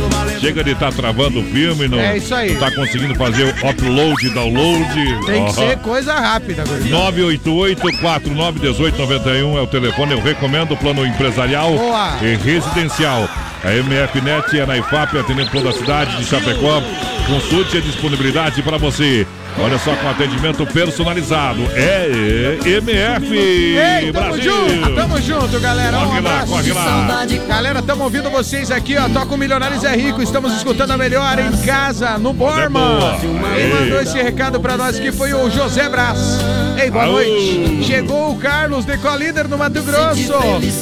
Chega 0.41 0.65
de 0.65 0.71
estar 0.71 0.91
travando 0.93 1.41
o 1.41 1.45
filme, 1.45 1.87
não, 1.89 2.01
É 2.01 2.17
isso 2.17 2.35
aí. 2.35 2.53
não 2.55 2.61
tá 2.61 2.71
conseguindo 2.71 3.15
fazer 3.15 3.45
o 3.45 3.51
upload, 3.71 4.31
download. 4.31 5.27
Tem 5.27 5.45
que 5.45 5.53
ser 5.53 5.77
coisa 5.79 6.15
rápida, 6.15 6.65
gurizada. 6.65 7.13
988-491891 7.13 9.57
é 9.57 9.61
o 9.61 9.67
telefone. 9.67 10.13
Eu 10.13 10.21
recomendo 10.23 10.73
o 10.73 10.77
plano 10.77 11.05
empresarial 11.07 11.77
Boa. 11.77 12.17
e 12.23 12.35
residencial. 12.37 13.29
A 13.63 13.71
MFNet 13.73 14.59
é 14.59 14.67
na 14.67 14.77
IFAP, 14.79 15.19
atendendo 15.19 15.51
toda 15.51 15.71
a 15.71 15.73
cidade 15.73 16.17
de 16.17 16.25
Chapecó. 16.25 16.83
Consulte 17.27 17.79
a 17.79 17.81
disponibilidade 17.81 18.63
para 18.63 18.77
você. 18.77 19.27
Olha 19.57 19.79
só, 19.79 19.95
com 19.95 20.09
atendimento 20.09 20.67
personalizado. 20.67 21.63
É 21.75 22.59
MF 22.65 23.35
Ei, 23.37 24.13
tamo 24.13 24.33
Brasil. 24.33 24.53
junto, 24.53 24.95
tamo 24.95 25.21
junto, 25.23 25.61
galera. 25.61 25.99
Um 25.99 26.11
lá, 26.11 26.19
abraço. 26.19 26.53
corre 26.53 26.73
lá. 26.73 27.27
Galera, 27.47 27.79
estamos 27.79 28.03
ouvindo 28.05 28.31
vocês 28.31 28.71
aqui, 28.71 28.97
ó. 28.97 29.09
Toca 29.09 29.33
o 29.35 29.39
Milionários 29.39 29.85
é 29.85 29.95
Rico. 29.95 30.21
Estamos 30.23 30.57
escutando 30.57 30.91
a 30.91 30.97
melhor 30.99 31.39
em 31.39 31.53
casa, 31.65 32.19
no 32.19 32.33
Borman. 32.33 33.19
Quem 33.21 33.69
mandou 33.69 34.01
esse 34.03 34.21
recado 34.21 34.59
pra 34.61 34.77
nós 34.77 34.97
aqui 34.99 35.13
foi 35.13 35.33
o 35.33 35.49
José 35.49 35.89
Brás. 35.89 36.39
Ei, 36.81 36.91
boa 36.91 37.05
Aô. 37.05 37.13
noite. 37.13 37.85
Chegou 37.85 38.33
o 38.33 38.37
Carlos 38.37 38.85
de 38.85 38.97
Colíder 38.99 39.49
no 39.49 39.57
Mato 39.57 39.83
Grosso. 39.83 40.33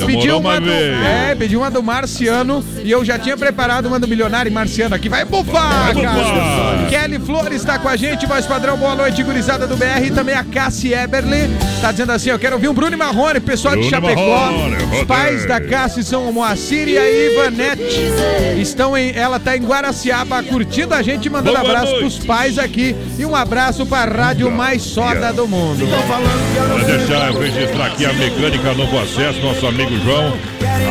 Pediu 0.06 0.38
uma 0.38 0.60
do, 0.60 0.70
é, 0.70 1.34
pediu 1.34 1.60
uma 1.60 1.70
do 1.70 1.82
Marciano 1.82 2.64
e 2.82 2.90
eu 2.90 3.04
já 3.04 3.18
tinha 3.18 3.36
preparado 3.36 3.86
uma 3.86 3.98
do 4.00 4.08
Milionário 4.08 4.50
e 4.50 4.52
Marciano 4.52 4.94
aqui. 4.94 5.08
Vai 5.08 5.24
bufar, 5.24 5.92
Vai 5.92 5.94
bufar. 5.94 6.88
Kelly 6.88 7.18
Flores 7.18 7.56
está 7.60 7.78
com 7.78 7.88
a 7.88 7.96
gente, 7.96 8.26
voz 8.26 8.46
padrão, 8.46 8.76
boa 8.76 8.94
noite, 8.94 9.22
gurizada 9.22 9.66
do 9.66 9.76
BR. 9.76 10.06
E 10.06 10.10
também 10.10 10.34
a 10.34 10.44
Cassie 10.44 10.92
Eberly 10.94 11.48
tá 11.80 11.92
dizendo 11.92 12.12
assim: 12.12 12.30
eu 12.30 12.38
quero 12.38 12.54
ouvir 12.56 12.68
um 12.68 12.74
Bruno 12.74 12.92
e 12.94 12.96
Marrone, 12.96 13.40
pessoal 13.40 13.74
de 13.76 13.88
Bruno 13.88 13.90
Chapecó. 13.90 14.46
Marrone, 14.46 14.76
Os 15.00 15.04
pais 15.04 15.46
da 15.46 15.60
Cassie 15.60 16.02
são 16.02 16.28
o 16.28 16.32
Moacir 16.32 16.88
e 16.88 16.98
a 16.98 17.10
Ivanete. 17.10 18.00
Estão 18.58 18.96
em, 18.96 19.12
ela 19.14 19.38
tá 19.38 19.56
em 19.56 19.62
Guaraciaba 19.64 20.42
curtindo 20.42 20.94
a 20.94 21.02
gente, 21.02 21.28
mandando 21.28 21.58
Boa 21.58 21.68
abraço 21.70 21.92
noite. 21.92 22.00
pros 22.00 22.18
pais 22.18 22.58
aqui. 22.58 22.96
E 23.18 23.24
um 23.24 23.36
abraço 23.36 23.84
pra 23.86 24.04
rádio 24.04 24.50
mais 24.50 24.82
soda 24.82 25.32
do 25.32 25.46
mundo. 25.46 25.81
Para 25.86 26.84
deixar 26.84 27.28
eu 27.32 27.40
registrar 27.40 27.86
aqui 27.86 28.04
a 28.04 28.12
mecânica 28.12 28.74
Novo 28.74 28.98
Acesso, 28.98 29.40
nosso 29.40 29.66
amigo 29.66 29.96
João. 30.04 30.38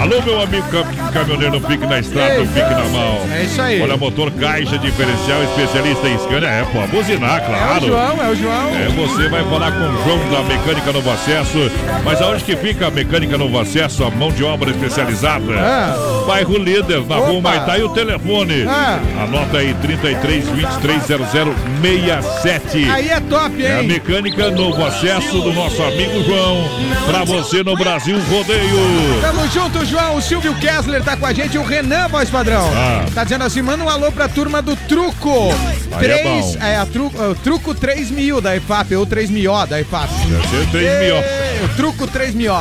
Alô, 0.02 0.22
meu 0.24 0.42
amigo 0.42 0.66
cam- 0.70 1.12
caminhoneiro, 1.12 1.60
não 1.60 1.68
fique 1.70 1.86
na 1.86 2.00
estrada, 2.00 2.40
não 2.40 2.48
fique 2.48 2.60
na 2.70 2.84
mão. 2.90 3.20
É 3.32 3.44
isso 3.44 3.62
aí. 3.62 3.82
Olha, 3.82 3.96
motor 3.98 4.32
caixa 4.32 4.78
diferencial, 4.80 5.44
especialista 5.44 6.08
em 6.10 6.18
scanner. 6.18 6.50
É, 6.50 6.64
pô, 6.64 6.88
buzinar, 6.88 7.38
É 7.40 7.42
o 7.42 7.46
claro. 7.46 7.86
João, 7.88 8.24
é 8.24 8.30
o 8.30 8.36
João. 8.36 8.70
É, 8.76 8.88
você 8.96 9.30
vai 9.30 9.44
falar 9.44 9.72
com 9.72 9.80
o 9.80 10.04
João 10.04 10.20
da 10.32 10.42
Mecânica 10.44 10.92
Novo 10.92 11.12
Acesso. 11.12 11.72
Mas 12.04 12.22
aonde 12.22 12.44
que 12.44 12.56
fica 12.56 12.88
a 12.88 12.92
Mecânica 12.92 13.38
Novo 13.38 13.60
Acesso, 13.60 14.04
a 14.04 14.10
mão 14.10 14.32
de 14.32 14.44
obra 14.44 14.72
especializada? 14.72 15.54
Ah. 15.60 16.24
Bairro 16.26 16.58
Líder, 16.58 17.02
na 17.08 17.16
rua 17.18 17.40
Opa. 17.40 17.50
Maitá 17.50 17.78
e 17.78 17.84
o 17.84 17.90
telefone. 17.90 18.66
Ah. 18.68 19.00
Anota 19.24 19.58
aí, 19.60 19.74
33 19.82 20.50
23 20.50 21.04
00 21.04 21.54
67. 21.82 22.90
Aí 22.90 23.10
é 23.10 23.20
top, 23.20 23.64
É 23.64 23.74
a 23.76 23.82
hein? 23.82 23.88
mecânica 23.88 24.50
novo 24.50 24.84
acesso 24.86 25.40
do 25.42 25.54
nosso 25.54 25.82
amigo 25.84 26.24
João. 26.24 26.64
Pra 27.06 27.24
você 27.24 27.64
no 27.64 27.76
Brasil 27.76 28.18
Rodeio. 28.30 29.22
Tamo 29.22 29.48
junto, 29.50 29.71
João. 29.86 30.16
O 30.18 30.22
Silvio 30.22 30.54
Kessler 30.56 31.04
tá 31.04 31.16
com 31.18 31.26
a 31.26 31.34
gente. 31.34 31.58
O 31.58 31.64
Renan, 31.64 32.08
voz 32.08 32.30
padrão. 32.30 32.70
Ah. 32.76 33.06
Tá 33.14 33.24
dizendo 33.24 33.44
assim: 33.44 33.62
manda 33.62 33.84
um 33.84 33.90
alô 33.90 34.12
pra 34.12 34.28
turma 34.28 34.62
do 34.62 34.76
Truco. 34.76 35.50
Aí 35.94 36.10
é 36.10 36.24
bom. 36.24 36.58
é, 36.62 36.78
a 36.78 36.86
tru, 36.86 37.08
o 37.08 37.36
Truco 37.36 37.74
3 37.76 38.10
mil 38.12 38.40
da 38.42 38.56
IFAP, 38.56 38.96
ou 38.96 39.06
3 39.06 39.30
mil 39.30 39.52
da 39.68 39.80
IFAP. 39.82 40.10
Deve 40.28 40.48
ser 40.48 40.68
3 40.72 41.00
mil. 41.00 41.16
Ei, 41.16 41.66
O 41.66 41.70
Truco 41.76 42.08
3 42.08 42.34
mil. 42.34 42.54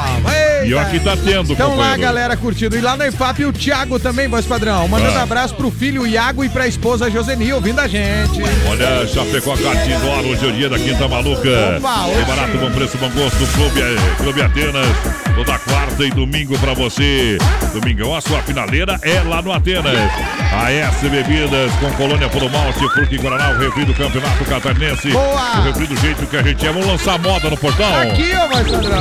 E 0.64 0.76
aqui 0.76 1.00
tá 1.00 1.16
tendo, 1.16 1.52
Então 1.52 1.68
lá, 1.70 1.74
companheiro. 1.76 2.02
galera, 2.02 2.36
curtindo. 2.36 2.76
E 2.76 2.80
lá 2.80 2.96
na 2.96 3.08
IFAP, 3.08 3.44
o 3.44 3.52
Thiago 3.52 3.98
também, 3.98 4.28
voz 4.28 4.44
padrão. 4.46 4.86
Mandando 4.88 5.18
Ah. 5.18 5.22
abraço 5.22 5.54
pro 5.54 5.70
filho 5.70 6.06
Iago 6.06 6.44
e 6.44 6.48
pra 6.48 6.66
esposa 6.66 7.10
Josenil, 7.10 7.56
ouvindo 7.56 7.80
a 7.80 7.86
gente. 7.88 8.40
Olha, 8.68 9.06
Chapecó 9.06 9.56
Cartidor, 9.56 10.24
hoje 10.26 10.44
é 10.44 10.48
o 10.48 10.52
dia 10.52 10.68
da 10.68 10.78
Quinta 10.78 11.06
Maluca. 11.08 11.48
Opa, 11.78 12.06
hoje 12.06 12.24
barato, 12.24 12.58
bom 12.58 12.70
preço, 12.72 12.98
bom 12.98 13.08
gosto, 13.10 13.46
Clube, 13.54 13.80
Clube 14.18 14.42
Atenas. 14.42 14.86
Toda 15.34 15.58
quarta 15.58 15.79
e 16.06 16.10
domingo 16.10 16.58
pra 16.58 16.74
você. 16.74 17.38
Domingão, 17.72 18.14
a 18.14 18.20
sua 18.20 18.42
finaleira 18.42 18.98
é 19.02 19.20
lá 19.20 19.42
no 19.42 19.52
Atenas. 19.52 20.10
A 20.52 20.72
S 20.72 21.08
Bebidas 21.08 21.72
com 21.80 21.90
Colônia 21.92 22.28
Puro 22.28 22.48
Malte, 22.50 22.88
Fruque 22.90 23.18
Guaraná, 23.18 23.50
o 23.50 23.58
refri 23.58 23.84
do 23.84 23.94
Campeonato 23.94 24.44
Catarinense. 24.44 25.10
Boa. 25.10 25.58
O 25.58 25.62
refri 25.62 25.86
do 25.86 25.96
jeito 25.96 26.26
que 26.26 26.36
a 26.36 26.42
gente 26.42 26.66
é. 26.66 26.72
Vamos 26.72 26.86
lançar 26.86 27.18
moda 27.18 27.50
no 27.50 27.56
portão. 27.56 27.94
Aqui, 28.00 28.32
ó, 28.34 28.48
voz 28.48 28.70
padrão. 28.70 29.00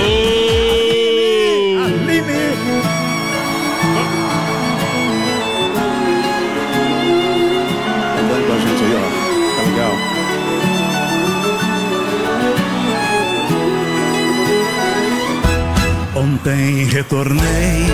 Ô! 0.00 0.47
Ontem 16.48 16.84
retornei 16.86 17.86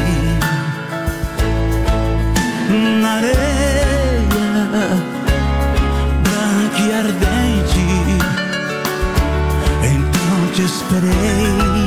na 3.00 3.14
areia 3.14 3.34
branca 6.22 6.78
e 6.78 6.92
ardente. 6.92 7.84
Então 9.82 10.52
te 10.52 10.62
esperei. 10.62 11.83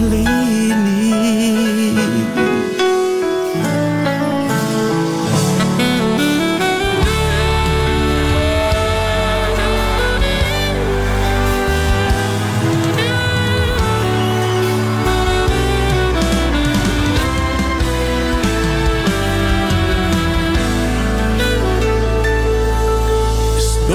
Marlene. 0.00 0.40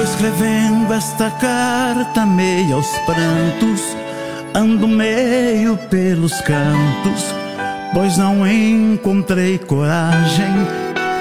escrevendo 0.04 0.94
esta 0.94 1.32
carta 1.32 2.26
meia 2.26 2.76
aos 2.76 2.88
prantos 3.06 3.95
ando 4.56 4.88
meio 4.88 5.76
pelos 5.90 6.40
cantos, 6.42 7.36
pois 7.94 8.18
não 8.18 8.48
encontrei 8.48 9.58
coragem 9.58 10.54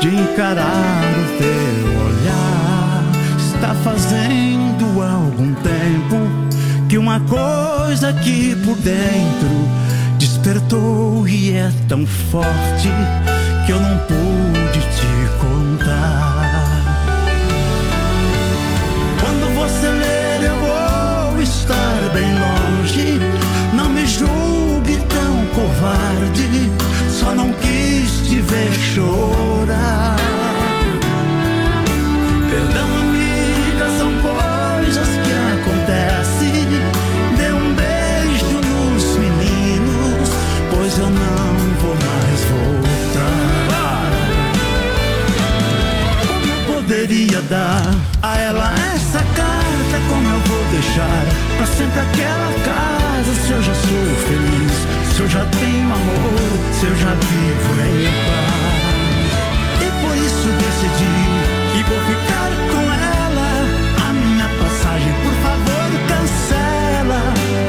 de 0.01 0.09
encarar 0.09 1.03
o 1.19 1.39
teu 1.39 2.07
olhar. 2.07 3.03
Está 3.37 3.75
fazendo 3.83 5.03
algum 5.03 5.53
tempo 5.55 6.89
que 6.89 6.97
uma 6.97 7.19
coisa 7.21 8.11
aqui 8.11 8.55
por 8.65 8.77
dentro 8.77 9.69
despertou 10.17 11.27
e 11.27 11.53
é 11.55 11.73
tão 11.89 12.07
forte 12.07 12.89
que 13.67 13.73
eu 13.73 13.81
não 13.81 13.99
pude 13.99 14.81
te 14.81 15.39
contar. 15.41 16.64
Ver 28.55 28.73
chorar. 28.73 30.17
Perdão, 32.51 32.89
amiga, 33.03 33.87
são 33.99 34.13
coisas 34.29 35.09
que 35.25 35.33
acontecem. 35.57 36.69
Dê 37.37 37.53
um 37.53 37.75
beijo 37.75 38.57
nos 38.71 39.05
meninos, 39.19 40.29
pois 40.71 40.99
eu 40.99 41.11
não 41.11 41.55
vou 41.81 41.97
mais 42.07 42.41
voltar. 42.53 42.85
Como 46.27 46.47
eu 46.53 46.59
poderia 46.75 47.41
dar 47.43 47.95
a 48.23 48.39
ela 48.39 48.73
essa 48.95 49.19
carta 49.19 49.97
como 50.09 50.29
eu 50.29 50.41
vou 50.41 50.65
deixar 50.71 51.25
Pra 51.57 51.67
sempre 51.67 52.01
aquela 52.01 52.53
casa 52.65 53.35
Se 53.43 53.51
eu 53.53 53.63
já 53.63 53.75
sou 53.75 54.07
feliz 54.27 54.84
Se 55.15 55.21
eu 55.21 55.29
já 55.29 55.45
tenho 55.47 55.93
amor 55.93 56.41
Se 56.73 56.87
eu 56.87 56.97
já 56.97 57.15
vivo 57.15 57.73
em 57.87 58.03
paz. 58.27 59.31
E 59.81 59.89
por 60.03 60.17
isso 60.17 60.49
decidi 60.59 61.15
Que 61.73 61.81
vou 61.85 62.01
ficar 62.01 62.51
com 62.73 62.83
ela. 62.83 63.51
A 64.09 64.13
minha 64.13 64.49
passagem 64.59 65.13
por 65.23 65.35
favor 65.45 65.89
cancela. 66.09 67.23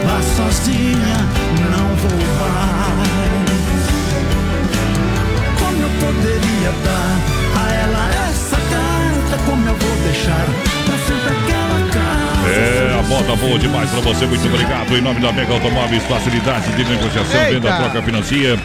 Vá 0.05 0.17
sozinha, 0.36 1.17
não 1.69 1.88
vou 1.97 2.17
mais. 2.41 3.86
Como 5.60 5.77
eu 5.84 5.91
poderia 5.99 6.71
dar 6.84 7.13
a 7.62 7.65
ela 7.75 8.03
essa 8.27 8.58
carta? 8.58 9.36
Como 9.45 9.67
eu 9.67 9.75
vou 9.75 9.95
deixar 9.97 10.45
pra 10.86 10.97
sempre 10.97 11.29
aquela 11.29 11.79
casa 11.93 12.04
é, 12.47 12.99
a 12.99 13.03
moda 13.03 13.36
boa 13.36 13.58
demais 13.60 13.89
para 13.89 14.01
você. 14.01 14.25
Muito 14.25 14.45
obrigado. 14.47 14.95
Em 14.95 15.01
nome 15.01 15.19
da 15.19 15.31
Mega 15.31 15.53
Automóveis, 15.53 16.03
facilidade 16.03 16.71
de 16.71 16.84
negociação, 16.84 17.41
Eita. 17.41 17.53
venda, 17.53 17.73
troca 17.77 18.01
financia. 18.01 18.60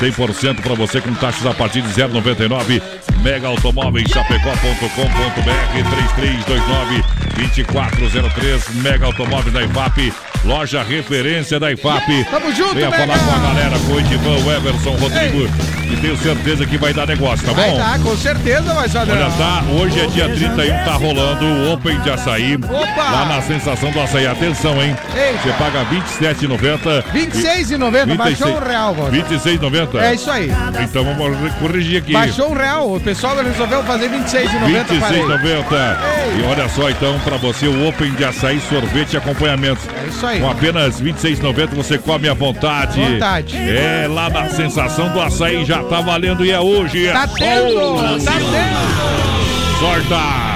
100% 0.00 0.60
para 0.60 0.74
você 0.74 1.00
com 1.00 1.14
taxas 1.14 1.46
a 1.46 1.54
partir 1.54 1.80
de 1.82 1.88
0,99. 1.88 2.82
Mega 3.22 3.46
Automóveis, 3.48 4.08
chapecó.com.br 4.10 5.72
3329 5.72 7.04
2403. 7.36 8.68
Mega 8.82 9.06
Automóveis 9.06 9.52
da 9.52 9.62
IFAP. 9.62 10.12
Loja 10.44 10.82
referência 10.82 11.58
da 11.58 11.72
IFAP. 11.72 12.24
Tamo 12.30 12.52
junto, 12.54 12.74
Venha 12.74 12.90
falar 12.90 13.18
com 13.18 13.30
a 13.30 13.38
galera, 13.38 13.78
com 13.86 13.92
o 13.92 14.00
Edivan, 14.00 14.44
o 14.44 14.52
Everson, 14.52 14.90
Rodrigo. 14.96 15.42
Ei. 15.42 15.73
E 15.94 15.96
tenho 15.96 16.16
certeza 16.16 16.66
que 16.66 16.76
vai 16.76 16.92
dar 16.92 17.06
negócio, 17.06 17.46
tá 17.46 17.54
bom? 17.54 17.78
Vai 17.78 17.98
com 18.00 18.16
certeza 18.16 18.74
vai 18.74 18.88
dar. 18.88 19.08
Olha, 19.08 19.30
tá, 19.30 19.62
hoje 19.70 20.00
é 20.00 20.06
dia 20.08 20.28
31, 20.28 20.84
tá 20.84 20.94
rolando 20.94 21.44
o 21.44 21.72
Open 21.72 22.00
de 22.00 22.10
Açaí. 22.10 22.56
Opa! 22.56 23.02
Lá 23.12 23.24
na 23.26 23.40
Sensação 23.40 23.92
do 23.92 24.00
Açaí. 24.00 24.26
Atenção, 24.26 24.82
hein? 24.82 24.96
Eita. 25.14 25.38
Você 25.40 25.52
paga 25.52 25.84
R$27,90. 25.84 27.04
R$26,90, 27.12 28.16
baixou 28.16 28.48
um 28.48 28.58
real, 28.58 28.92
mano. 28.92 29.12
R$26,90? 29.12 30.00
É 30.00 30.14
isso 30.14 30.30
aí. 30.30 30.50
Então 30.82 31.04
vamos 31.04 31.54
corrigir 31.54 32.02
aqui. 32.02 32.12
Baixou 32.12 32.50
um 32.50 32.54
real, 32.54 32.92
o 32.92 33.00
pessoal 33.00 33.36
resolveu 33.36 33.84
fazer 33.84 34.08
R$26,90. 34.08 34.66
R$26,90. 34.66 35.96
E 36.40 36.42
olha 36.42 36.68
só, 36.70 36.90
então, 36.90 37.20
pra 37.20 37.36
você 37.36 37.68
o 37.68 37.88
Open 37.88 38.10
de 38.14 38.24
Açaí, 38.24 38.60
sorvete 38.68 39.12
e 39.12 39.16
acompanhamento. 39.16 39.80
Isso 40.14 40.26
aí. 40.26 40.40
Com 40.40 40.50
apenas 40.50 41.00
R$26,90 41.00 41.74
você 41.74 41.98
come 41.98 42.28
à 42.28 42.34
vontade. 42.34 43.00
Vontade. 43.00 43.56
É, 43.56 44.06
lá 44.08 44.30
na 44.30 44.48
Sensação 44.48 45.12
do 45.12 45.20
Açaí 45.20 45.64
já 45.64 45.82
tá 45.82 46.00
valendo 46.00 46.44
e 46.44 46.52
é 46.52 46.60
hoje. 46.60 47.10
Tá 47.10 47.26
tendo! 47.26 47.76
Oh, 47.76 48.24
tá 48.24 48.32
tendo! 48.32 49.80
Sorta! 49.80 50.53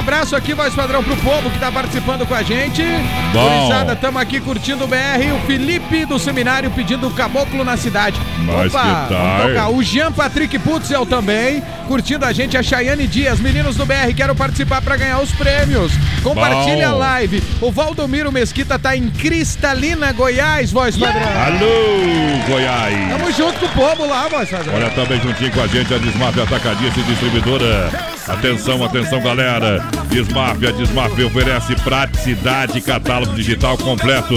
Abraço 0.00 0.34
aqui, 0.34 0.54
voz 0.54 0.74
padrão, 0.74 1.04
pro 1.04 1.14
povo 1.18 1.50
que 1.50 1.58
tá 1.58 1.70
participando 1.70 2.26
com 2.26 2.34
a 2.34 2.42
gente. 2.42 2.82
Bom. 3.34 3.58
Gurizada, 3.58 3.94
tamo 3.94 4.18
aqui 4.18 4.40
curtindo 4.40 4.84
o 4.84 4.86
BR. 4.88 5.30
O 5.36 5.46
Felipe 5.46 6.06
do 6.06 6.18
seminário 6.18 6.70
pedindo 6.70 7.06
o 7.06 7.10
caboclo 7.10 7.62
na 7.62 7.76
cidade. 7.76 8.18
Mas 8.38 8.74
Opa, 8.74 8.80
que 8.82 9.14
tal? 9.14 9.48
tocar. 9.48 9.68
O 9.68 9.82
Jean 9.82 10.10
Patrick 10.10 10.58
Putzel 10.58 11.04
também, 11.04 11.62
curtindo 11.86 12.24
a 12.24 12.32
gente. 12.32 12.56
A 12.56 12.62
Chayane 12.62 13.06
Dias, 13.06 13.40
meninos 13.40 13.76
do 13.76 13.84
BR, 13.84 14.14
quero 14.16 14.34
participar 14.34 14.80
para 14.80 14.96
ganhar 14.96 15.18
os 15.20 15.32
prêmios. 15.32 15.92
Compartilha 16.22 16.88
Bom. 16.88 16.94
a 16.94 16.98
live. 16.98 17.42
O 17.60 17.70
Valdomiro 17.70 18.32
Mesquita 18.32 18.78
tá 18.78 18.96
em 18.96 19.10
Cristalina, 19.10 20.12
Goiás, 20.12 20.72
voz 20.72 20.96
padrão. 20.96 21.28
Alô, 21.28 22.48
Goiás! 22.48 23.10
Tamo 23.10 23.32
junto 23.32 23.58
com 23.60 23.66
o 23.66 23.68
povo 23.68 24.06
lá, 24.08 24.28
voz 24.28 24.48
padrão. 24.48 24.74
Olha 24.76 24.88
também 24.90 25.20
juntinho 25.20 25.52
com 25.52 25.60
a 25.60 25.66
gente 25.66 25.92
a 25.92 25.98
Desmaf 25.98 26.40
Atacadista 26.40 27.00
e 27.00 27.02
Distribuidora. 27.02 27.90
Atenção, 28.32 28.84
atenção, 28.84 29.20
galera. 29.20 29.84
Desmaf, 30.08 30.66
a 30.66 30.70
Desmaf 30.70 31.22
oferece 31.24 31.74
praticidade 31.76 32.80
catálogo 32.80 33.34
digital 33.34 33.76
completo. 33.76 34.34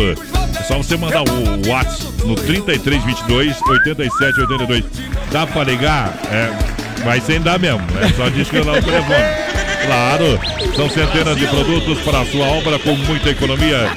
É 0.60 0.63
só 0.63 0.77
você 0.77 0.97
mandar 0.97 1.21
o 1.21 1.69
WhatsApp 1.69 2.25
no 2.25 2.36
3322 2.36 3.62
8782. 3.62 4.84
Dá 5.32 5.45
pra 5.45 5.63
ligar? 5.63 6.13
É, 6.32 7.03
vai 7.03 7.21
sem 7.21 7.39
dar 7.39 7.60
mesmo. 7.60 7.86
É 8.01 8.10
só 8.10 8.29
discar 8.29 8.65
lá 8.65 8.73
o 8.73 8.82
telefone. 8.82 9.72
Claro, 9.85 10.39
são 10.75 10.89
centenas 10.89 11.35
de 11.37 11.45
produtos 11.47 11.99
para 11.99 12.21
a 12.21 12.25
sua 12.25 12.45
obra 12.47 12.79
com 12.79 12.91
muita 12.95 13.29
economia. 13.29 13.89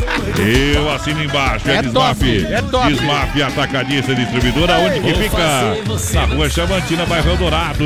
Eu 0.75 0.90
assino 0.92 1.22
embaixo, 1.22 1.68
é, 1.70 1.77
É 1.77 1.83
Desmaf. 1.83 2.22
é 2.22 2.62
top. 2.62 2.88
Desmaf 2.92 3.42
Atacadista 3.42 4.12
e 4.12 4.14
Distribuidora, 4.16 4.79
onde 4.79 5.01
que 5.01 5.14
fica? 5.14 5.77
Na 6.12 6.25
rua 6.27 6.51
Chamantina, 6.51 7.07
bairro 7.07 7.37
Dourado, 7.37 7.85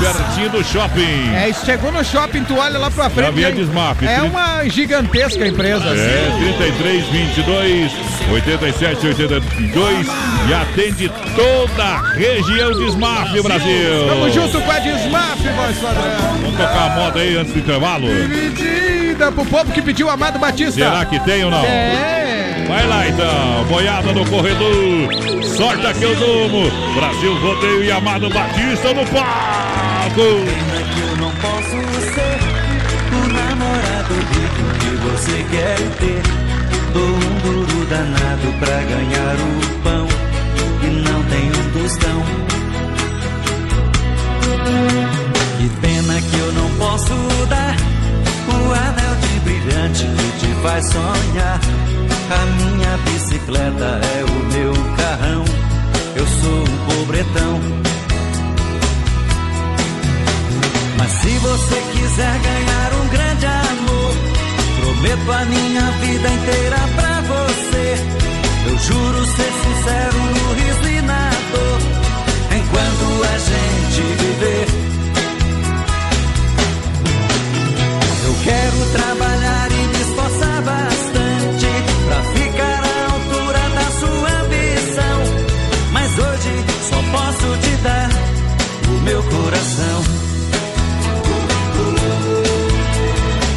pertinho 0.00 0.50
do 0.50 0.64
shopping. 0.64 1.34
É, 1.34 1.52
chegou 1.64 1.90
no 1.90 2.04
shopping, 2.04 2.44
tu 2.44 2.56
olha 2.58 2.78
lá 2.78 2.90
pra 2.90 3.08
frente. 3.10 3.26
Na 3.26 3.30
Via 3.32 3.48
hein? 3.48 3.54
Desmaf. 3.54 4.02
É 4.04 4.18
Tri- 4.18 4.28
uma 4.28 4.68
gigantesca 4.68 5.46
empresa. 5.46 5.84
É, 5.88 6.30
33 6.56 7.06
22 7.06 7.92
87 8.32 9.06
82 9.06 10.06
e 10.48 10.54
atende 10.54 11.10
toda 11.34 11.84
a 11.84 12.00
região 12.14 12.72
de 12.72 12.86
Smaf, 12.88 13.40
Brasil. 13.42 14.06
Tamo 14.08 14.30
junto 14.30 14.60
com 14.60 14.70
a 14.70 14.78
Desmaf, 14.78 15.40
voz 15.56 15.78
padrão. 15.78 16.04
Vamos 16.42 16.56
tocar 16.56 16.86
a 16.86 16.90
moda 17.14 17.20
aí 17.20 17.36
antes 17.36 17.52
do 17.52 17.58
intervalo? 17.60 18.08
Dividida 18.08 19.30
pro 19.30 19.46
povo 19.46 19.72
que 19.72 19.80
pediu 19.80 20.10
Amado 20.10 20.38
Batista. 20.38 20.72
Será 20.72 21.04
que 21.04 21.20
tem 21.20 21.44
ou 21.44 21.50
não? 21.50 21.64
É. 21.64 22.64
Vai 22.66 22.86
lá 22.86 23.06
então, 23.06 23.64
boiada 23.68 24.12
no 24.12 24.24
corredor, 24.26 25.44
sorte 25.44 25.86
aqui 25.86 26.04
o 26.06 26.14
domo, 26.16 26.70
Brasil 26.94 27.34
Rodeio 27.40 27.84
e 27.84 27.92
Amado 27.92 28.28
Batista 28.30 28.88
no 28.94 29.04
palco. 29.06 30.14
Pena 30.16 30.82
que 30.94 31.00
eu 31.00 31.16
não 31.18 31.30
posso 31.30 31.76
ser 32.14 32.38
o 33.12 33.32
namorado 33.32 34.14
rico 34.14 34.64
que 34.80 34.96
você 35.08 35.44
quer 35.50 35.76
ter. 35.98 36.22
Dou 36.92 37.02
um 37.02 37.34
duro 37.42 37.86
danado 37.86 38.52
pra 38.58 38.78
ganhar 38.82 39.36
o 39.36 39.83
Que 45.64 45.70
pena 45.80 46.20
que 46.20 46.38
eu 46.38 46.52
não 46.52 46.68
posso 46.76 47.14
dar 47.48 47.74
o 48.52 48.72
anel 48.74 49.16
de 49.16 49.40
brilhante 49.40 50.04
que 50.04 50.38
te 50.38 50.54
faz 50.60 50.84
sonhar. 50.92 51.58
A 52.30 52.44
minha 52.60 52.98
bicicleta 52.98 54.00
é 54.14 54.24
o 54.24 54.44
meu 54.52 54.74
carrão. 54.94 55.42
Eu 56.16 56.26
sou 56.26 56.60
um 56.60 56.76
pobretão. 56.84 57.60
Mas 60.98 61.10
se 61.12 61.30
você 61.38 61.82
quiser 61.94 62.38
ganhar 62.40 62.92
um 63.02 63.08
grande 63.08 63.46
amor, 63.46 64.14
prometo 64.82 65.32
a 65.32 65.44
minha 65.46 65.90
vida 65.92 66.28
inteira 66.28 66.76
pra 66.94 67.20
você. 67.22 67.96
Eu 68.68 68.78
juro 68.80 69.24
ser 69.24 69.52
sincero 69.64 70.18
no 70.18 70.52
riso 70.52 70.88
e 70.90 71.00
na 71.00 71.30
dor, 71.52 71.80
enquanto 72.54 73.24
a 73.24 73.38
gente 73.38 74.02
viver. 74.22 74.93
Quero 78.44 78.84
trabalhar 78.92 79.72
e 79.72 79.86
me 79.88 80.00
esforçar 80.02 80.62
bastante 80.62 81.66
pra 82.06 82.22
ficar 82.34 82.82
à 82.84 83.12
altura 83.14 83.62
da 83.70 83.90
sua 83.98 84.42
ambição. 84.42 85.16
Mas 85.92 86.10
hoje 86.18 86.52
só 86.90 87.02
posso 87.10 87.58
te 87.62 87.76
dar 87.82 88.10
o 88.86 89.00
meu 89.00 89.22
coração. 89.22 90.04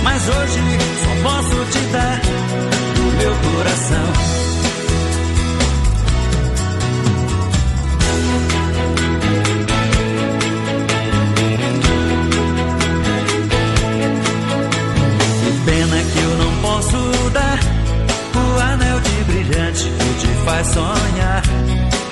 Mas 0.03 0.21
hoje 0.29 0.61
só 1.03 1.29
posso 1.29 1.65
te 1.71 1.79
dar 1.91 2.21
o 2.97 3.11
meu 3.17 3.35
coração. 3.51 4.36
Vai 20.47 20.63
sonhar. 20.63 21.43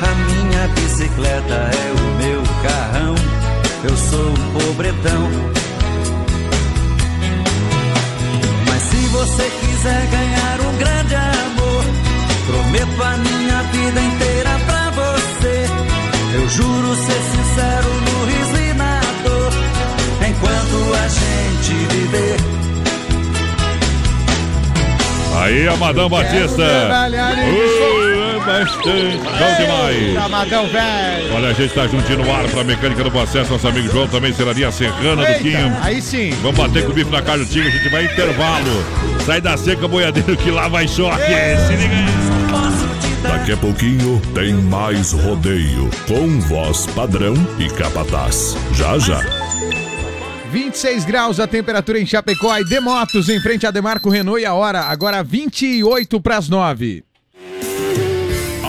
A 0.02 0.12
minha 0.28 0.68
bicicleta 0.76 1.54
é 1.54 1.92
o 1.94 2.06
meu 2.22 2.44
carrão. 2.64 3.16
Eu 3.84 3.96
sou 3.96 4.30
um 4.30 4.60
pobretão. 4.60 5.24
Mas 8.68 8.82
se 8.84 8.98
você 9.08 9.44
quiser 9.62 10.08
ganhar 10.08 10.60
um 10.68 10.78
grande 10.78 11.16
amor, 11.16 11.84
prometo 12.46 13.04
a 13.04 13.18
minha 13.18 13.64
vida 13.72 14.02
inteira 14.02 14.60
pra 14.68 14.92
você. 14.92 15.66
Eu 16.36 16.50
juro 16.50 16.96
ser 16.96 17.22
sincero 17.32 17.90
no 18.06 18.26
riso 18.26 18.58
e 18.70 18.74
na 18.74 19.00
dor, 19.24 19.54
enquanto 20.28 20.78
a 20.94 21.08
gente 21.08 21.74
viver. 21.94 22.38
Aí 25.42 25.68
a 25.68 25.76
Madame 25.78 26.10
Batista. 26.10 26.64
Uh, 26.64 28.25
bastante. 28.46 29.18
Bom 29.18 29.56
demais. 29.58 30.18
Amadão 30.18 30.68
velho. 30.68 31.36
Olha, 31.36 31.50
a 31.50 31.54
gente 31.54 31.74
tá 31.74 31.88
juntinho 31.88 32.24
no 32.24 32.32
ar 32.32 32.48
pra 32.48 32.64
mecânica 32.64 33.04
do 33.04 33.12
processo. 33.12 33.52
Nosso 33.52 33.68
amigo 33.68 33.90
João 33.90 34.08
também, 34.08 34.34
Serraria 34.34 34.72
Serrana 34.72 35.26
do 35.26 35.40
Quinho. 35.40 35.78
Aí 35.82 36.02
sim. 36.02 36.32
Vamos 36.42 36.58
bater 36.58 36.86
com 36.86 36.92
o 36.92 36.94
bife 36.94 37.12
na 37.12 37.22
Tigre. 37.22 37.68
A 37.68 37.72
gente 37.72 37.90
vai 37.90 38.04
em 38.04 38.06
intervalo. 38.06 38.86
Sai 39.26 39.42
da 39.42 39.58
seca, 39.58 39.88
boiadeiro, 39.88 40.38
que 40.38 40.52
lá 40.52 40.68
vai 40.68 40.88
choque. 40.88 41.24
Se 41.24 41.76
liga 41.76 41.96
aí. 41.96 42.26
Daqui 43.24 43.54
a 43.54 43.58
pouquinho 43.58 44.22
tem 44.36 44.54
mais 44.54 45.12
rodeio 45.12 45.90
com 46.08 46.40
voz 46.42 46.86
padrão 46.88 47.34
e 47.60 47.68
capataz. 47.70 48.56
Já 48.74 49.00
já. 49.00 49.20
26 50.52 51.06
graus 51.06 51.40
a 51.40 51.48
temperatura 51.48 52.00
em 52.00 52.06
Chapecó 52.06 52.58
e 52.58 52.64
Demotos 52.64 53.28
em 53.28 53.42
frente 53.42 53.66
a 53.66 53.72
Demarco 53.72 54.10
Renault 54.10 54.42
e 54.42 54.46
a 54.46 54.54
hora 54.54 54.82
agora 54.84 55.24
28 55.24 56.22
para 56.22 56.38
as 56.38 56.48
9. 56.48 57.04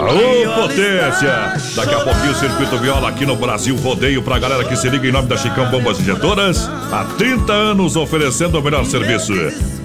Alô, 0.00 0.62
potência! 0.62 1.54
Daqui 1.74 1.94
a 1.94 2.00
pouquinho 2.00 2.32
o 2.32 2.34
Circuito 2.34 2.78
Viola 2.78 3.08
aqui 3.08 3.24
no 3.24 3.36
Brasil 3.36 3.76
Rodeio 3.76 4.22
pra 4.22 4.38
galera 4.38 4.64
que 4.64 4.76
se 4.76 4.88
liga 4.88 5.06
em 5.06 5.12
nome 5.12 5.28
da 5.28 5.36
Chicão 5.36 5.70
Bombas 5.70 6.00
Injetoras. 6.00 6.68
Há 6.92 7.04
30 7.16 7.52
anos 7.52 7.96
oferecendo 7.96 8.58
o 8.58 8.62
melhor 8.62 8.84
serviço. 8.84 9.32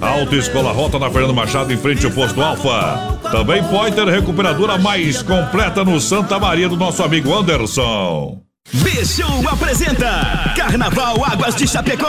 Alta 0.00 0.36
Escola 0.36 0.72
Rota 0.72 0.98
na 0.98 1.10
Fernando 1.10 1.34
Machado 1.34 1.72
em 1.72 1.76
frente 1.76 2.04
ao 2.04 2.12
posto 2.12 2.42
Alfa. 2.42 3.18
Também 3.30 3.62
pode 3.64 3.94
ter 3.94 4.06
recuperadora 4.06 4.78
mais 4.78 5.22
completa 5.22 5.84
no 5.84 6.00
Santa 6.00 6.38
Maria 6.38 6.68
do 6.68 6.76
nosso 6.76 7.02
amigo 7.02 7.32
Anderson. 7.34 8.38
B-Show 8.72 9.48
apresenta 9.48 10.54
Carnaval 10.56 11.24
Águas 11.24 11.54
de 11.54 11.68
Chapecó. 11.68 12.08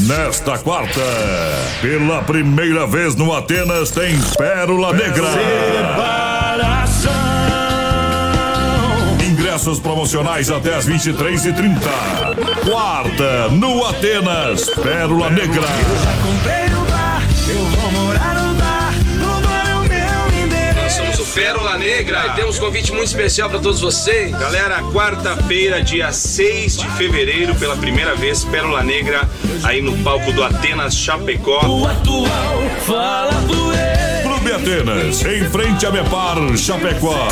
Nesta 0.00 0.58
quarta, 0.58 1.00
pela 1.80 2.22
primeira 2.22 2.86
vez 2.86 3.14
no 3.14 3.34
Atenas, 3.34 3.90
tem 3.90 4.18
Pérola 4.36 4.92
Negra. 4.92 5.28
Ingressos 9.24 9.78
promocionais 9.80 10.50
até 10.50 10.74
as 10.74 10.86
23h30. 10.86 11.78
Quarta, 12.68 13.48
no 13.50 13.86
Atenas, 13.86 14.68
Pérola 14.70 15.30
Negra. 15.30 15.62
Pérola 21.34 21.76
Negra 21.76 22.28
e 22.28 22.30
temos 22.36 22.58
um 22.58 22.60
convite 22.60 22.92
muito 22.92 23.08
especial 23.08 23.50
para 23.50 23.58
todos 23.58 23.80
vocês. 23.80 24.30
Galera, 24.30 24.80
quarta-feira, 24.92 25.82
dia 25.82 26.12
6 26.12 26.76
de 26.76 26.88
fevereiro, 26.92 27.56
pela 27.56 27.76
primeira 27.76 28.14
vez, 28.14 28.44
Pérola 28.44 28.84
Negra, 28.84 29.28
aí 29.64 29.82
no 29.82 29.96
palco 30.04 30.32
do 30.32 30.44
Atenas 30.44 30.94
Chapecó. 30.94 31.66
O 31.66 31.86
atual 31.86 32.62
fala 32.86 33.32
por 33.48 33.74
ele. 33.74 34.13
Clube 34.44 34.52
Atenas, 34.52 35.24
em 35.24 35.48
frente 35.48 35.86
a 35.86 35.90
Mepar 35.90 36.36
Chapecó. 36.58 37.28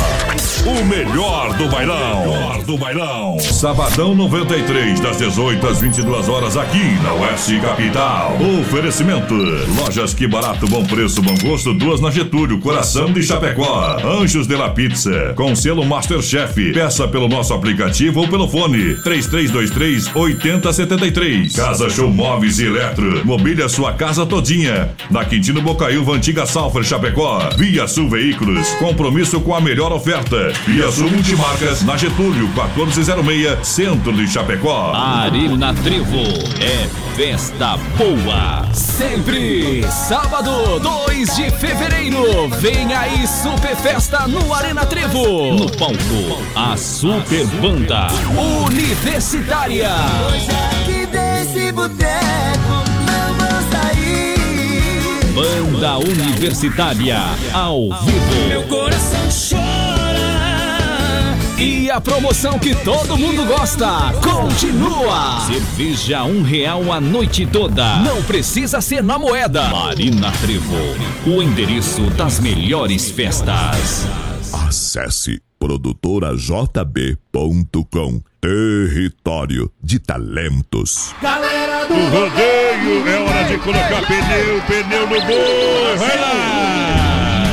O 0.65 0.85
melhor 0.85 1.55
do 1.57 1.69
bailão. 1.69 2.21
Melhor 2.21 2.63
do 2.63 2.77
bailão. 2.77 3.37
Sabadão 3.39 4.15
93, 4.15 4.99
das 4.99 5.17
18 5.17 5.67
às 5.67 5.79
22 5.79 6.27
horas, 6.27 6.57
aqui 6.57 6.83
na 7.03 7.13
Oeste 7.13 7.59
Capital. 7.59 8.35
Oferecimento: 8.61 9.35
Lojas 9.77 10.13
Que 10.15 10.25
Barato, 10.25 10.65
Bom 10.67 10.83
Preço, 10.85 11.21
Bom 11.21 11.35
Gosto, 11.43 11.73
duas 11.73 12.01
na 12.01 12.09
Getúlio, 12.09 12.59
Coração 12.59 13.11
de 13.11 13.21
Chapecó. 13.21 13.97
Anjos 14.03 14.47
de 14.47 14.55
la 14.55 14.69
Pizza, 14.69 15.33
com 15.35 15.55
selo 15.55 15.85
Masterchef. 15.85 16.73
Peça 16.73 17.07
pelo 17.07 17.27
nosso 17.27 17.53
aplicativo 17.53 18.21
ou 18.21 18.27
pelo 18.27 18.47
fone 18.47 18.95
3323 19.03 20.15
8073. 20.15 21.55
Casa 21.55 21.89
Show 21.89 22.09
Móveis 22.09 22.57
e 22.59 22.65
Eletro. 22.65 23.23
Mobília 23.23 23.69
sua 23.69 23.93
casa 23.93 24.25
todinha. 24.25 24.89
Na 25.11 25.23
Quintino 25.25 25.61
Bocaiúva, 25.61 26.13
Antiga 26.13 26.45
Salfer, 26.45 26.83
Chapecó. 26.83 27.02
Via 27.57 27.85
Sul 27.85 28.09
Veículos. 28.09 28.69
Compromisso 28.75 29.41
com 29.41 29.53
a 29.53 29.59
melhor 29.59 29.91
oferta. 29.91 30.53
Via 30.65 30.89
Sul 30.89 31.11
Multimarcas, 31.11 31.83
na 31.83 31.97
Getúlio, 31.97 32.47
1406, 32.47 33.67
Centro 33.67 34.13
de 34.13 34.25
Chapecó. 34.25 34.93
Arena 34.95 35.73
Trevo 35.73 36.23
é 36.61 36.87
festa 37.13 37.77
boa. 37.97 38.65
Sempre. 38.73 39.83
Sábado, 39.91 40.79
2 40.79 41.35
de 41.35 41.51
fevereiro. 41.51 42.47
Vem 42.59 42.93
aí 42.93 43.27
Super 43.27 43.75
Festa 43.75 44.25
no 44.25 44.53
Arena 44.53 44.85
Trevo. 44.85 45.55
No 45.55 45.69
palco, 45.71 46.41
a 46.55 46.77
Super 46.77 47.45
Banda 47.61 48.07
Universitária. 48.65 49.91
Hoje 50.29 50.47
aqui 50.51 51.05
desse 51.07 51.71
boteco. 51.73 52.72
Banda 55.33 55.97
Universitária 55.97 57.17
ao 57.53 57.89
vivo. 58.03 58.47
Meu 58.47 58.61
coração 58.67 59.19
chora. 59.49 60.13
E 61.57 61.89
a 61.89 61.99
promoção 61.99 62.59
que 62.59 62.75
todo 62.75 63.17
mundo 63.17 63.43
gosta 63.45 64.13
continua. 64.21 65.39
Cerveja 65.47 66.23
um 66.23 66.43
real 66.43 66.91
a 66.91 67.01
noite 67.01 67.47
toda. 67.47 67.97
Não 68.01 68.21
precisa 68.21 68.79
ser 68.79 69.01
na 69.01 69.17
moeda. 69.17 69.69
Marina 69.69 70.31
Trevo, 70.33 70.77
o 71.25 71.41
endereço 71.41 72.11
das 72.11 72.39
melhores 72.39 73.09
festas. 73.09 74.05
Acesse 74.53 75.41
produtorajb.com. 75.57 78.21
Território 78.39 79.71
de 79.81 79.97
talentos. 79.99 81.15
Galera 81.21 81.85
do 81.87 81.93
rodeio. 81.93 83.07
É 83.07 83.22
hora 83.43 83.49
de 83.49 83.57
colocar 83.57 84.01
pneu, 84.07 84.61
pneu 84.67 85.07
no 85.07 85.21
boi. 85.21 85.97
Vai 85.97 86.17
lá! 86.17 87.43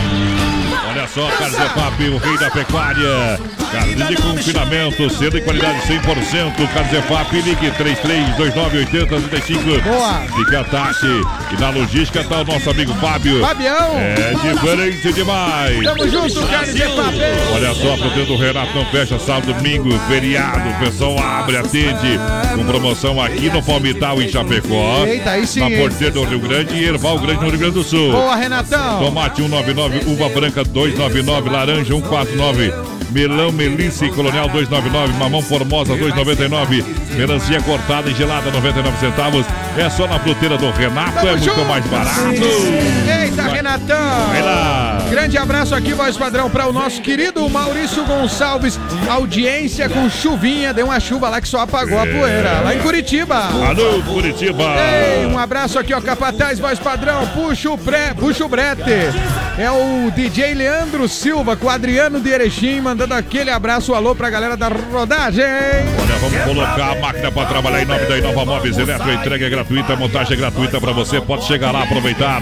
Olha 0.90 1.08
só, 1.08 1.28
Carlos 1.30 1.58
Efap, 1.58 2.08
o 2.08 2.18
rei 2.18 2.38
da 2.38 2.50
pecuária. 2.50 3.59
Carne 3.72 3.94
de 3.94 4.16
confinamento, 4.16 5.08
cedo 5.10 5.38
e 5.38 5.40
qualidade 5.40 5.80
100%. 5.86 6.68
Carlos 6.74 6.92
Efap, 6.92 7.32
ligue 7.40 7.70
33298035. 7.70 9.80
Boa. 9.82 10.20
Fica 10.36 10.60
a 10.60 10.64
taxa. 10.64 11.06
E 11.52 11.60
na 11.60 11.70
logística 11.70 12.24
tá 12.24 12.40
o 12.40 12.44
nosso 12.44 12.68
amigo 12.68 12.92
Fábio. 12.94 13.40
Fabião. 13.40 13.96
É 13.96 14.34
diferente 14.42 15.12
demais. 15.12 15.84
Tamo 15.84 16.08
junto, 16.08 16.44
Carlos 16.48 16.74
Efap. 16.74 17.14
Olha 17.54 17.72
só, 17.74 17.94
a 17.94 18.24
do 18.24 18.36
Renato 18.36 18.74
não 18.74 18.84
fecha 18.86 19.16
sábado, 19.18 19.52
domingo, 19.52 19.96
feriado. 20.08 20.68
O 20.68 20.74
pessoal 20.84 21.16
abre, 21.18 21.56
atende. 21.56 22.18
Com 22.54 22.64
promoção 22.64 23.22
aqui 23.22 23.48
no 23.50 23.62
Palmital, 23.62 24.20
em 24.20 24.28
Chapecó. 24.28 25.06
Eita, 25.06 25.30
aí 25.30 25.46
sim, 25.46 25.60
Na? 25.60 25.70
Porteira 25.78 26.12
do 26.12 26.24
Rio 26.24 26.40
Grande 26.40 26.74
e 26.74 26.84
Erval 26.84 27.18
Grande, 27.20 27.42
no 27.42 27.50
Rio 27.50 27.58
Grande 27.58 27.74
do 27.74 27.84
Sul. 27.84 28.10
Boa, 28.10 28.34
Renatão. 28.34 28.98
Tomate 28.98 29.42
199, 29.42 30.10
uva 30.10 30.28
branca 30.28 30.64
299, 30.64 31.50
laranja 31.50 31.94
149. 31.94 32.99
Melão, 33.10 33.50
melissa 33.50 34.06
e 34.06 34.10
colonial 34.10 34.48
299, 34.48 35.12
mamão 35.18 35.42
formosa 35.42 35.96
299, 35.96 36.84
melancia 37.16 37.60
cortada 37.62 38.08
e 38.10 38.14
gelada 38.14 38.50
99 38.50 38.98
centavos. 38.98 39.46
É 39.76 39.90
só 39.90 40.06
na 40.06 40.18
fruteira 40.18 40.56
do 40.56 40.70
Renato, 40.70 41.26
é 41.26 41.36
muito 41.36 41.64
mais 41.66 41.84
barato. 41.86 42.20
Eita, 43.30 43.42
Renatão. 43.44 44.26
Vai 44.28 44.42
lá. 44.42 44.98
Grande 45.08 45.38
abraço 45.38 45.74
aqui, 45.74 45.92
voz 45.92 46.16
padrão, 46.16 46.50
para 46.50 46.66
o 46.66 46.72
nosso 46.72 47.00
querido 47.00 47.48
Maurício 47.48 48.04
Gonçalves. 48.04 48.78
Audiência 49.08 49.88
com 49.88 50.10
chuvinha. 50.10 50.74
Deu 50.74 50.86
uma 50.86 50.98
chuva 50.98 51.28
lá 51.28 51.40
que 51.40 51.48
só 51.48 51.60
apagou 51.60 51.98
a 51.98 52.06
poeira. 52.06 52.60
Lá 52.64 52.74
em 52.74 52.80
Curitiba. 52.80 53.36
Alô, 53.36 54.02
Curitiba. 54.02 54.64
Ei, 54.64 55.26
um 55.26 55.38
abraço 55.38 55.78
aqui, 55.78 55.94
ó, 55.94 56.00
Capataz, 56.00 56.58
voz 56.58 56.78
padrão, 56.78 57.26
puxa 57.28 57.70
o, 57.70 57.78
pré, 57.78 58.14
puxa 58.14 58.44
o 58.44 58.48
brete. 58.48 58.90
É 59.58 59.70
o 59.70 60.10
DJ 60.10 60.54
Leandro 60.54 61.08
Silva 61.08 61.56
com 61.56 61.66
o 61.66 61.70
Adriano 61.70 62.20
de 62.20 62.30
Erechim, 62.30 62.80
mandando 62.80 63.14
aquele 63.14 63.50
abraço, 63.50 63.94
alô 63.94 64.14
pra 64.14 64.30
galera 64.30 64.56
da 64.56 64.68
rodagem. 64.68 65.44
Olha, 65.44 66.18
vamos 66.20 66.40
colocar 66.44 66.92
a 66.92 67.00
máquina 67.00 67.30
para 67.30 67.46
trabalhar 67.46 67.82
em 67.82 67.86
nome 67.86 68.06
da 68.06 68.18
Inova 68.18 68.44
Móveis 68.44 68.78
Eletro. 68.78 69.12
Entrega 69.12 69.46
é 69.46 69.50
gratuita, 69.50 69.94
montagem 69.96 70.32
é 70.32 70.36
gratuita 70.36 70.80
para 70.80 70.92
você. 70.92 71.20
Pode 71.20 71.44
chegar 71.44 71.70
lá, 71.70 71.82
aproveitar. 71.82 72.40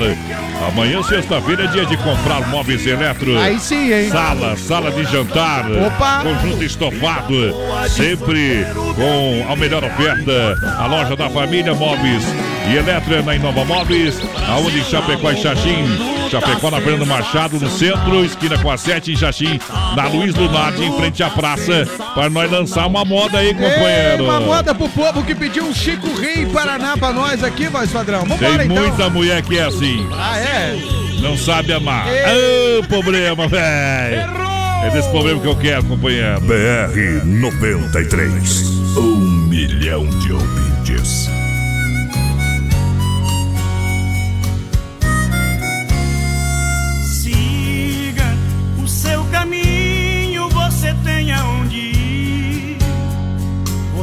Amanhã, 0.78 1.02
sexta-feira, 1.02 1.64
é 1.64 1.66
dia 1.66 1.84
de 1.84 1.96
comprar 1.96 2.40
móveis 2.50 2.86
eletro. 2.86 3.36
Aí 3.36 3.58
sim, 3.58 3.92
hein? 3.92 4.08
Sala, 4.10 4.56
sala 4.56 4.92
de 4.92 5.02
jantar. 5.10 5.68
Opa! 5.68 6.22
Conjunto 6.22 6.62
estofado. 6.62 7.34
Sempre 7.88 8.64
com 8.94 9.52
a 9.52 9.56
melhor 9.56 9.82
oferta. 9.82 10.56
A 10.78 10.86
loja 10.86 11.16
da 11.16 11.28
família 11.28 11.74
Móveis 11.74 12.22
e 12.70 12.76
Eletro 12.76 13.12
é 13.12 13.22
na 13.22 13.34
Inova 13.34 13.64
Móveis. 13.64 14.20
Aonde 14.48 14.84
Chapecó 14.84 15.32
e 15.32 15.42
Xaxim. 15.42 16.17
Chapecó 16.30 16.70
na 16.70 16.80
Fernando 16.80 17.06
Machado, 17.06 17.58
no 17.58 17.70
centro, 17.70 18.24
esquina 18.24 18.58
com 18.58 18.70
a 18.70 18.76
7 18.76 19.12
em 19.12 19.16
Xaxim. 19.16 19.58
Na 19.96 20.08
Luiz 20.08 20.34
Lunardi, 20.34 20.84
em 20.84 20.96
frente 20.96 21.22
à 21.22 21.30
praça. 21.30 21.86
Para 22.14 22.28
nós 22.30 22.50
lançar 22.50 22.86
uma 22.86 23.04
moda 23.04 23.38
aí, 23.38 23.52
companheiro. 23.54 24.22
Ei, 24.22 24.28
uma 24.28 24.40
moda 24.40 24.74
pro 24.74 24.88
povo 24.88 25.22
que 25.24 25.34
pediu 25.34 25.64
um 25.64 25.74
Chico 25.74 26.12
Rei 26.14 26.46
Paraná 26.46 26.96
pra 26.96 27.12
nós 27.12 27.42
aqui, 27.42 27.68
voz 27.68 27.90
padrão. 27.90 28.20
Vambora 28.20 28.58
Tem 28.58 28.66
então. 28.66 28.82
muita 28.82 29.10
mulher 29.10 29.42
que 29.42 29.58
é 29.58 29.64
assim. 29.64 30.06
Ah, 30.12 30.38
é? 30.38 30.76
Não 31.20 31.36
sabe 31.36 31.72
amar. 31.72 32.06
Ô, 32.06 32.82
problema, 32.84 33.48
velho. 33.48 34.48
É 34.84 34.90
desse 34.90 35.08
problema 35.10 35.40
que 35.40 35.46
eu 35.46 35.56
quero, 35.56 35.82
companheiro. 35.84 36.40
BR 36.40 37.24
93. 37.24 38.68
Um 38.96 39.16
milhão 39.48 40.06
de 40.20 40.32
ouvintes. 40.32 41.28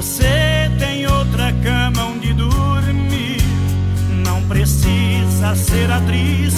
Você 0.05 0.71
tem 0.77 1.07
outra 1.07 1.51
cama 1.63 2.05
onde 2.05 2.31
dormir. 2.33 3.41
Não 4.23 4.39
precisa 4.43 5.55
ser 5.55 5.89
atriz 5.89 6.53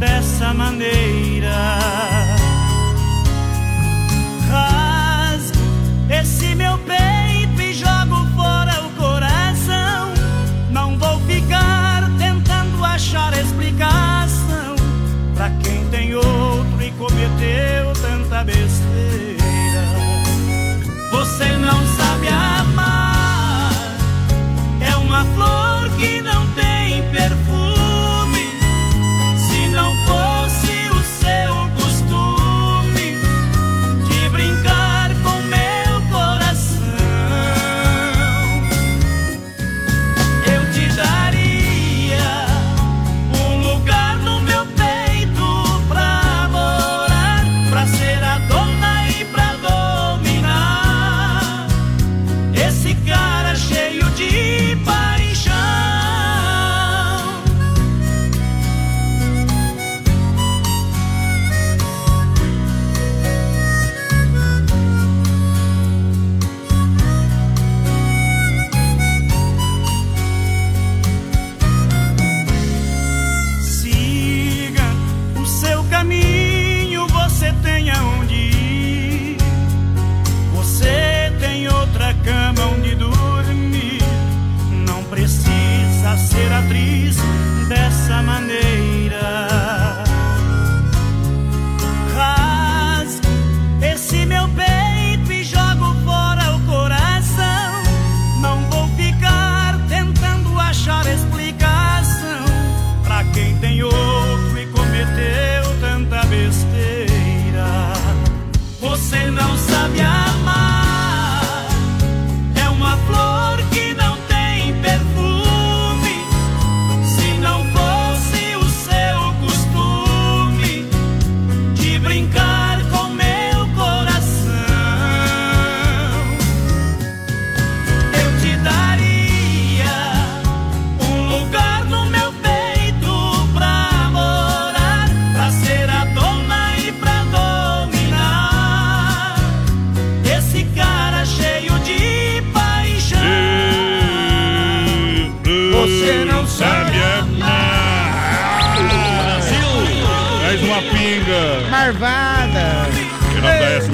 dessa 0.00 0.52
maneira. 0.52 1.78
Rasgo 4.50 5.60
esse 6.10 6.56
meu 6.56 6.76
peito 6.78 7.62
e 7.62 7.72
jogo 7.72 8.26
fora 8.34 8.84
o 8.84 8.90
coração. 9.00 10.12
Não 10.72 10.98
vou 10.98 11.20
ficar 11.20 12.10
tentando 12.18 12.84
achar 12.84 13.32
explicação 13.38 14.74
pra 15.36 15.48
quem 15.62 15.84
tem 15.92 16.16
outro 16.16 16.82
e 16.82 16.90
cometeu 16.98 17.92
tanta 18.02 18.42
besteira. 18.42 19.38
Você 21.12 21.56
não 21.56 21.86
sabe 21.96 22.28
amar, 22.28 22.77
flor 25.98 26.22
que 26.22 26.37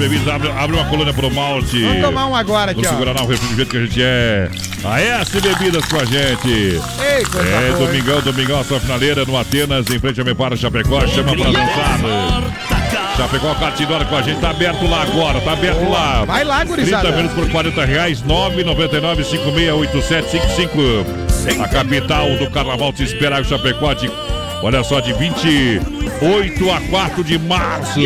Bebidas, 0.09 0.27
abre, 0.33 0.49
abre 0.51 0.75
uma 0.75 0.85
colônia 0.85 1.13
pro 1.13 1.31
malte. 1.33 1.81
Vamos 1.81 2.01
tomar 2.01 2.27
um 2.27 2.35
agora 2.35 2.71
aqui, 2.71 2.81
Vamos 2.81 2.97
ó. 2.97 2.99
segurar 3.05 3.23
o 3.23 3.27
refrigerante 3.27 3.69
que 3.71 3.77
a 3.77 3.81
gente 3.81 4.01
é. 4.03 4.49
A 4.83 5.01
S 5.01 5.39
Bebidas 5.41 5.85
com 5.85 5.95
a 5.97 6.05
gente. 6.05 6.47
Ei, 6.47 7.25
coisa 7.31 7.47
É, 7.49 7.71
boa, 7.71 7.79
hein? 7.81 7.87
domingão, 7.87 8.21
domingão, 8.21 8.59
a 8.59 8.63
sua 8.63 8.79
finaleira 8.79 9.25
no 9.25 9.35
Atenas, 9.37 9.89
em 9.89 9.97
frente 9.99 10.21
a 10.21 10.23
Mepara 10.23 10.55
Chapecó, 10.55 11.05
chama 11.07 11.35
pra 11.35 11.45
dançar. 11.51 11.99
Chapecó 13.17 13.55
Catidora 13.55 14.03
com 14.05 14.15
a 14.17 14.21
gente, 14.21 14.39
tá 14.41 14.49
aberto 14.49 14.85
lá 14.87 15.01
agora, 15.03 15.39
tá 15.41 15.53
aberto 15.53 15.89
lá. 15.89 16.25
Vai 16.25 16.43
lá, 16.43 16.63
gurizada. 16.65 17.03
30 17.03 17.17
minutos 17.17 17.37
por 17.37 17.49
40 17.49 17.85
reais, 17.85 18.21
999 18.21 19.23
568755. 19.23 21.05
A 21.63 21.67
capital 21.67 22.29
do 22.37 22.49
carnaval 22.51 22.91
te 22.91 23.03
espera 23.03 23.39
o 23.41 23.45
Chapecó 23.45 23.93
de, 23.93 24.11
olha 24.61 24.83
só, 24.83 24.99
de 24.99 25.13
28 25.13 26.71
a 26.71 26.81
4 26.89 27.23
de 27.23 27.37
março. 27.39 28.01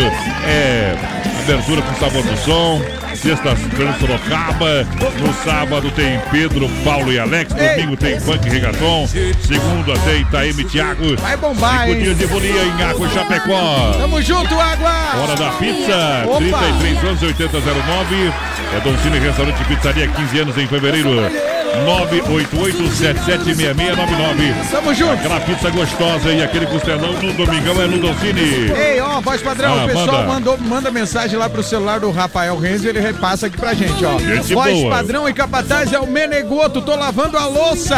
É, 0.47 0.95
abertura 1.43 1.81
com 1.81 1.95
sabor 1.95 2.23
do 2.23 2.37
som. 2.37 2.81
Sexta-feira 3.15 3.91
em 3.91 3.99
Sorocaba. 3.99 4.87
No 5.19 5.33
sábado 5.43 5.91
tem 5.91 6.19
Pedro, 6.31 6.69
Paulo 6.85 7.11
e 7.11 7.19
Alex. 7.19 7.53
Domingo 7.53 7.97
tem 7.97 8.19
funk 8.19 8.47
e 8.47 8.49
reggaeton. 8.49 9.07
Segunda 9.07 9.97
tem 10.05 10.21
Itaíme 10.21 10.61
e 10.61 10.65
Thiago. 10.65 11.17
Vai 11.17 11.35
bombar, 11.35 11.81
Cinco 11.85 11.97
hein? 11.97 12.03
dias 12.03 12.17
de 12.17 12.27
folia 12.27 12.63
em 12.63 12.83
Água 12.83 13.07
e 13.07 13.11
Chapecó. 13.11 13.91
Tamo 13.97 14.21
junto, 14.21 14.59
Água! 14.59 15.21
Hora 15.21 15.35
da 15.35 15.49
pizza, 15.51 16.23
Opa! 16.27 16.37
33 16.39 17.03
11 17.03 17.25
8009. 17.25 18.33
É 18.75 18.79
Dom 18.81 18.97
Cine 18.99 19.19
Restaurante 19.19 19.61
e 19.61 19.65
Pizzaria, 19.65 20.07
15 20.07 20.39
anos 20.39 20.57
em 20.57 20.67
fevereiro. 20.67 21.09
988-776699. 21.85 24.71
Tamo 24.71 24.93
junto. 24.93 25.13
Aquela 25.13 25.39
pizza 25.41 25.69
gostosa 25.69 26.31
e 26.31 26.43
aquele 26.43 26.65
costelão 26.67 27.13
no 27.13 27.33
domingão 27.33 27.81
é 27.81 27.87
no 27.87 27.97
Dom 27.99 28.13
Cine. 28.19 28.71
Ei, 28.71 28.99
ó, 29.01 29.19
voz 29.21 29.41
padrão, 29.41 29.79
Ah, 29.79 29.85
o 29.85 29.87
pessoal 29.87 30.07
manda. 30.07 30.27
mandou, 30.27 30.57
manda 30.57 30.91
mensagem 30.91 31.37
lá 31.37 31.49
pro 31.49 31.63
celular 31.63 31.99
do 31.99 32.11
Rafael 32.11 32.57
Renzo 32.57 32.85
e 32.85 32.89
ele 32.89 32.99
repassa 32.99 33.47
aqui 33.47 33.57
pra 33.57 33.73
gente, 33.73 34.03
ó. 34.05 34.17
Gente 34.19 34.53
voz 34.53 34.73
boa. 34.73 34.89
padrão 34.95 35.27
e 35.29 35.33
capataz 35.33 35.91
é 35.93 35.99
o 35.99 36.07
Menegoto, 36.07 36.81
tô 36.81 36.95
lavando 36.95 37.37
a 37.37 37.45
louça 37.45 37.97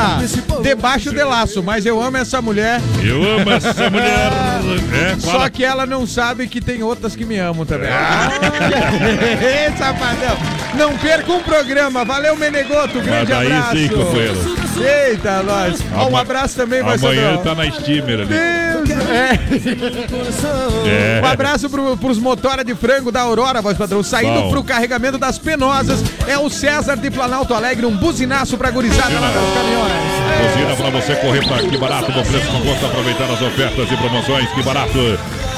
debaixo 0.61 1.11
de 1.11 1.23
laço, 1.23 1.63
mas 1.63 1.85
eu 1.85 2.01
amo 2.01 2.17
essa 2.17 2.41
mulher. 2.41 2.79
Eu 3.03 3.23
amo 3.39 3.51
essa 3.51 3.89
mulher. 3.89 4.31
É, 4.91 5.15
Só 5.19 5.47
que 5.49 5.63
ela 5.63 5.85
não 5.85 6.05
sabe 6.05 6.47
que 6.47 6.59
tem 6.61 6.83
outras 6.83 7.15
que 7.15 7.23
me 7.25 7.37
amam 7.37 7.65
também. 7.65 7.89
Ah, 7.89 8.29
Ei, 9.41 9.71
safadão. 9.77 10.37
Não 10.75 10.97
perca 10.97 11.31
um 11.31 11.41
programa. 11.41 12.03
Valeu, 12.05 12.35
Menegoto. 12.35 12.99
Grande 13.01 13.33
Mas 13.33 13.47
companheiro. 13.89 14.61
Eita, 15.09 15.43
nós. 15.43 15.79
Ó, 15.95 16.09
um 16.09 16.17
abraço 16.17 16.55
também, 16.55 16.81
voz 16.81 17.03
Amanhã 17.03 17.33
ele 17.33 17.37
tá 17.39 17.55
na 17.55 17.69
steamer 17.71 18.21
ali. 18.21 18.33
É. 18.33 18.71
É. 20.87 21.21
Um 21.21 21.25
abraço 21.25 21.69
pro, 21.69 21.95
pros 21.97 22.17
motora 22.17 22.63
de 22.63 22.73
frango 22.75 23.11
da 23.11 23.21
Aurora, 23.21 23.61
voz 23.61 23.77
padrão. 23.77 24.01
Saindo 24.01 24.41
Bom. 24.41 24.51
pro 24.51 24.63
carregamento 24.63 25.17
das 25.17 25.37
penosas. 25.37 26.03
É 26.27 26.37
o 26.37 26.49
César 26.49 26.97
de 26.97 27.11
Planalto 27.11 27.53
Alegre, 27.53 27.85
um 27.85 27.95
buzinaço 27.95 28.57
pra 28.57 28.71
gurizada 28.71 29.19
lá 29.19 29.27
nos 29.27 29.53
caminhões. 29.53 29.91
Buzina 30.41 30.75
pra 30.75 30.89
você 30.89 31.15
correr 31.15 31.45
pra 31.47 31.59
que 31.59 31.77
barato, 31.77 32.11
bom 32.11 32.23
preço, 32.23 32.47
com 32.51 32.59
gosto, 32.61 32.85
aproveitar 32.85 33.25
as 33.25 33.41
ofertas 33.41 33.91
e 33.91 33.97
promoções, 33.97 34.49
que 34.51 34.63
barato. 34.63 34.97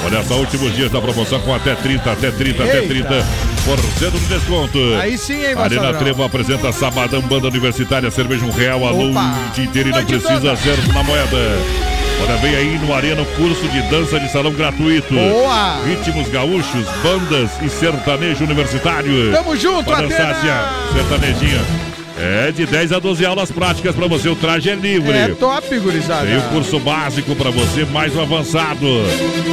Olha 0.06 0.24
só, 0.24 0.36
últimos 0.36 0.76
dias 0.76 0.92
da 0.92 1.02
promoção 1.02 1.40
com 1.42 1.54
até 1.54 1.76
30, 1.76 2.12
até 2.12 2.32
30, 2.32 2.64
até 2.64 2.76
Eita. 2.80 2.88
30 2.88 3.26
por 3.66 3.80
cento 3.98 4.20
de 4.20 4.26
desconto. 4.26 4.78
Aí 5.00 5.18
sim, 5.18 5.46
hein, 5.46 5.56
voz 5.56 5.72
Arena. 5.72 5.94
Trevo 5.94 6.24
apresenta 6.24 6.72
Sabadão 6.72 7.22
Banda 7.22 7.48
Universitária, 7.48 8.12
cerveja 8.12 8.46
um 8.46 8.52
real, 8.52 8.82
o 8.82 9.12
dia 9.54 9.64
inteiro 9.64 9.90
e 9.90 9.92
não 9.92 10.00
Noite 10.00 10.20
precisa 10.20 10.42
toda. 10.42 10.56
ser 10.58 10.94
na 10.94 11.04
moeda. 11.04 11.38
Olha, 12.22 12.38
vem 12.38 12.56
aí 12.56 12.78
no 12.80 12.94
Arena 12.94 13.26
curso 13.38 13.68
de 13.68 13.82
dança 13.90 14.20
de 14.20 14.32
salão 14.32 14.54
gratuito. 14.54 15.14
Boa. 15.14 15.80
Ritmos 15.86 16.30
gaúchos, 16.30 16.86
bandas 17.02 17.50
e 17.62 17.70
sertanejo 17.70 18.44
universitário. 18.44 19.32
Tamo 19.32 19.56
junto, 19.58 19.86
Pra 19.86 20.02
dançar 20.02 20.36
sertanejinha. 20.94 21.93
É 22.18 22.52
de 22.52 22.66
10 22.66 22.92
a 22.92 23.00
12 23.00 23.26
aulas 23.26 23.52
práticas 23.52 23.96
pra 23.96 24.08
você, 24.08 24.30
o 24.30 24.36
traje 24.36 24.70
é 24.70 24.76
livre. 24.76 25.12
É 25.12 25.30
top, 25.30 25.80
gurizada. 25.80 26.28
Tem 26.28 26.38
o 26.38 26.42
curso 26.44 26.80
básico 26.80 27.36
para 27.36 27.50
você, 27.50 27.86
mais 27.86 28.16
o 28.16 28.22
avançado. 28.22 28.88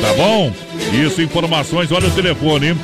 Tá 0.01 0.13
bom? 0.15 0.53
Isso, 0.93 1.23
informações, 1.23 1.91
olha 1.91 2.09
o 2.09 2.11
telefone. 2.11 2.77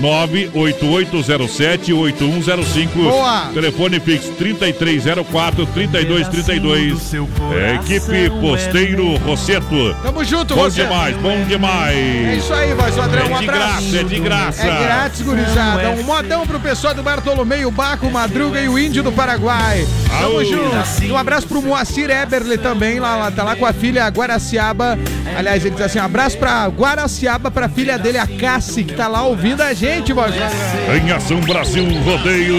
98807-8105. 0.00 2.88
Boa. 2.94 3.50
Telefone 3.54 4.00
fixo 4.00 4.32
3304-3232. 4.40 7.26
É, 7.54 7.74
equipe 7.76 8.30
Posteiro 8.40 9.16
Rosseto. 9.18 9.94
Tamo 10.02 10.24
junto, 10.24 10.54
Bom 10.54 10.62
você. 10.64 10.82
demais, 10.82 11.16
bom 11.16 11.42
demais. 11.44 11.96
É 11.96 12.34
isso 12.36 12.52
aí, 12.52 12.74
voz 12.74 12.94
padrão. 12.94 13.26
Um 13.26 13.36
É 13.36 13.38
de 13.38 13.44
abraço. 13.48 13.82
graça, 13.82 13.96
é 13.96 14.02
de 14.04 14.20
graça. 14.20 14.66
É 14.66 14.82
grátis, 14.84 15.22
gurizada. 15.22 15.90
Um 15.90 16.02
modão 16.02 16.46
pro 16.46 16.60
pessoal 16.60 16.94
do 16.94 17.02
Bartolomeu, 17.02 17.70
Baco, 17.70 18.10
Madruga 18.10 18.60
e 18.60 18.68
o 18.68 18.78
Índio 18.78 19.02
do 19.02 19.12
Paraguai. 19.12 19.86
Tamo 20.20 20.44
junto. 20.44 20.76
E 21.02 21.10
um 21.12 21.16
abraço 21.16 21.46
pro 21.46 21.62
Moacir 21.62 22.10
Eberle 22.10 22.58
também, 22.58 23.00
lá, 23.00 23.16
lá, 23.16 23.30
tá 23.30 23.42
lá 23.42 23.56
com 23.56 23.64
a 23.66 23.72
filha 23.72 24.06
Guaraciaba. 24.08 24.98
Aliás, 25.36 25.64
ele 25.64 25.74
diz 25.74 25.84
assim: 25.84 25.98
um 25.98 26.04
abraço 26.04 26.36
pra 26.38 26.66
Guaraciaba, 26.68 27.50
pra 27.50 27.68
filha 27.68 27.98
dele, 27.98 28.18
a 28.18 28.26
Cassi, 28.26 28.84
que 28.84 28.94
tá 28.94 29.08
lá 29.08 29.22
ouvindo 29.22 29.60
gente, 29.74 30.14
padrão. 30.14 30.48
Em 30.94 31.10
ação 31.10 31.40
Brasil 31.40 31.84
Rodeio, 32.04 32.56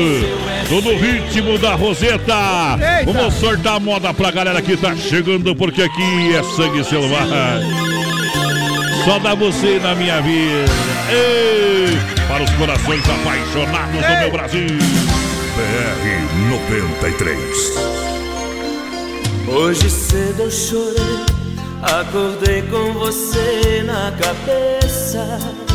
todo 0.67 0.95
ritmo 0.95 1.57
da 1.57 1.75
Roseta. 1.75 2.77
Eita. 2.99 3.11
Vamos 3.11 3.33
sortar 3.35 3.75
a 3.75 3.79
moda 3.79 4.13
pra 4.13 4.31
galera 4.31 4.61
que 4.61 4.75
tá 4.77 4.95
chegando, 4.95 5.55
porque 5.55 5.83
aqui 5.83 6.35
é 6.35 6.43
sangue 6.55 6.83
selvagem. 6.83 7.87
Só 9.05 9.19
dá 9.19 9.33
você 9.35 9.79
na 9.79 9.95
minha 9.95 10.21
vida. 10.21 10.65
Ei, 11.09 11.97
para 12.27 12.43
os 12.43 12.51
corações 12.51 13.03
apaixonados 13.09 14.01
do 14.01 14.19
meu 14.19 14.31
Brasil. 14.31 14.67
BR 15.55 16.49
93. 16.49 17.97
Hoje 19.47 19.89
cedo 19.89 20.43
eu 20.43 20.51
chorei, 20.51 21.25
acordei 21.81 22.61
com 22.63 22.93
você 22.93 23.81
na 23.85 24.11
cabeça. 24.11 25.66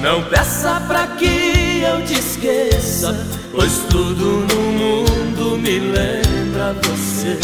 Não 0.00 0.22
peça 0.22 0.80
pra 0.86 1.08
que 1.08 1.82
eu 1.82 2.04
te 2.06 2.14
esqueça, 2.14 3.14
pois 3.50 3.78
tudo 3.90 4.46
no 4.46 4.62
mundo 4.72 5.58
me 5.58 5.80
lembra 5.80 6.72
você. 6.84 7.36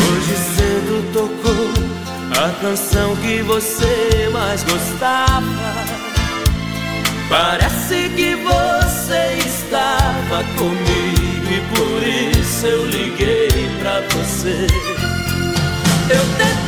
Hoje 0.00 0.36
cedo 0.56 1.12
tocou 1.12 1.88
a 2.40 2.50
canção 2.60 3.16
que 3.16 3.42
você 3.42 4.30
mais 4.32 4.62
gostava. 4.62 5.42
Parece 7.28 8.08
que 8.10 8.36
você 8.36 9.36
estava 9.46 10.44
comigo 10.56 11.28
e 11.50 11.60
por 11.74 12.38
isso 12.38 12.66
eu 12.66 12.86
liguei 12.86 13.68
pra 13.80 14.00
você. 14.12 14.66
Eu 16.10 16.24
tentei, 16.38 16.67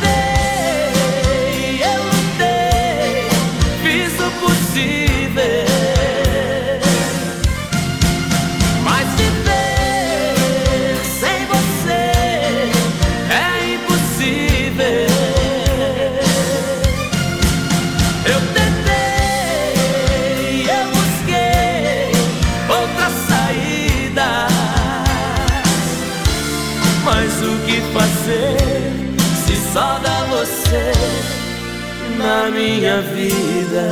na 32.31 32.49
minha 32.49 33.01
vida? 33.01 33.85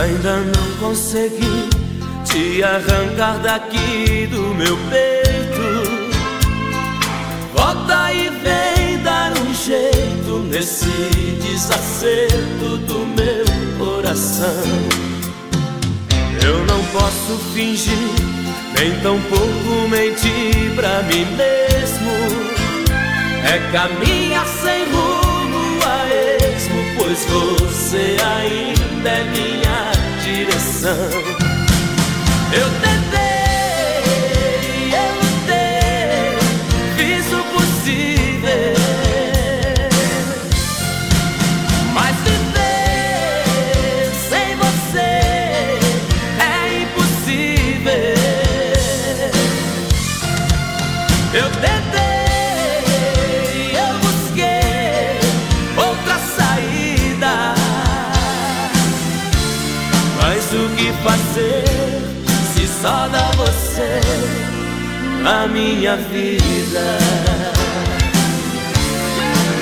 Ainda 0.00 0.36
não 0.52 0.76
consegui 0.80 1.68
te 2.24 2.62
arrancar 2.62 3.38
daqui 3.40 4.26
do 4.30 4.54
meu 4.54 4.78
peito. 4.90 5.68
Volta 7.54 8.12
e 8.14 8.30
vem 8.30 9.02
dar 9.02 9.32
um 9.32 9.52
jeito 9.52 10.38
nesse 10.50 10.86
desacerto 11.42 12.78
do 12.88 13.00
meu 13.18 13.44
coração. 13.78 15.13
Eu 16.44 16.64
não 16.66 16.84
posso 16.92 17.38
fingir, 17.54 17.96
nem 18.78 18.92
tampouco 19.00 19.88
mentir 19.88 20.74
pra 20.74 21.02
mim 21.04 21.24
mesmo. 21.36 22.12
É 23.44 23.58
caminhar 23.72 24.46
sem 24.46 24.84
rumo 24.92 25.78
a 25.84 26.06
esmo, 26.54 26.84
pois 26.98 27.24
você 27.24 28.16
ainda 28.22 29.08
é 29.08 29.24
minha 29.24 29.92
direção. 30.22 31.10
Eu 32.52 32.68
tentei, 32.80 33.03
na 65.24 65.46
minha 65.48 65.96
vida? 65.96 66.98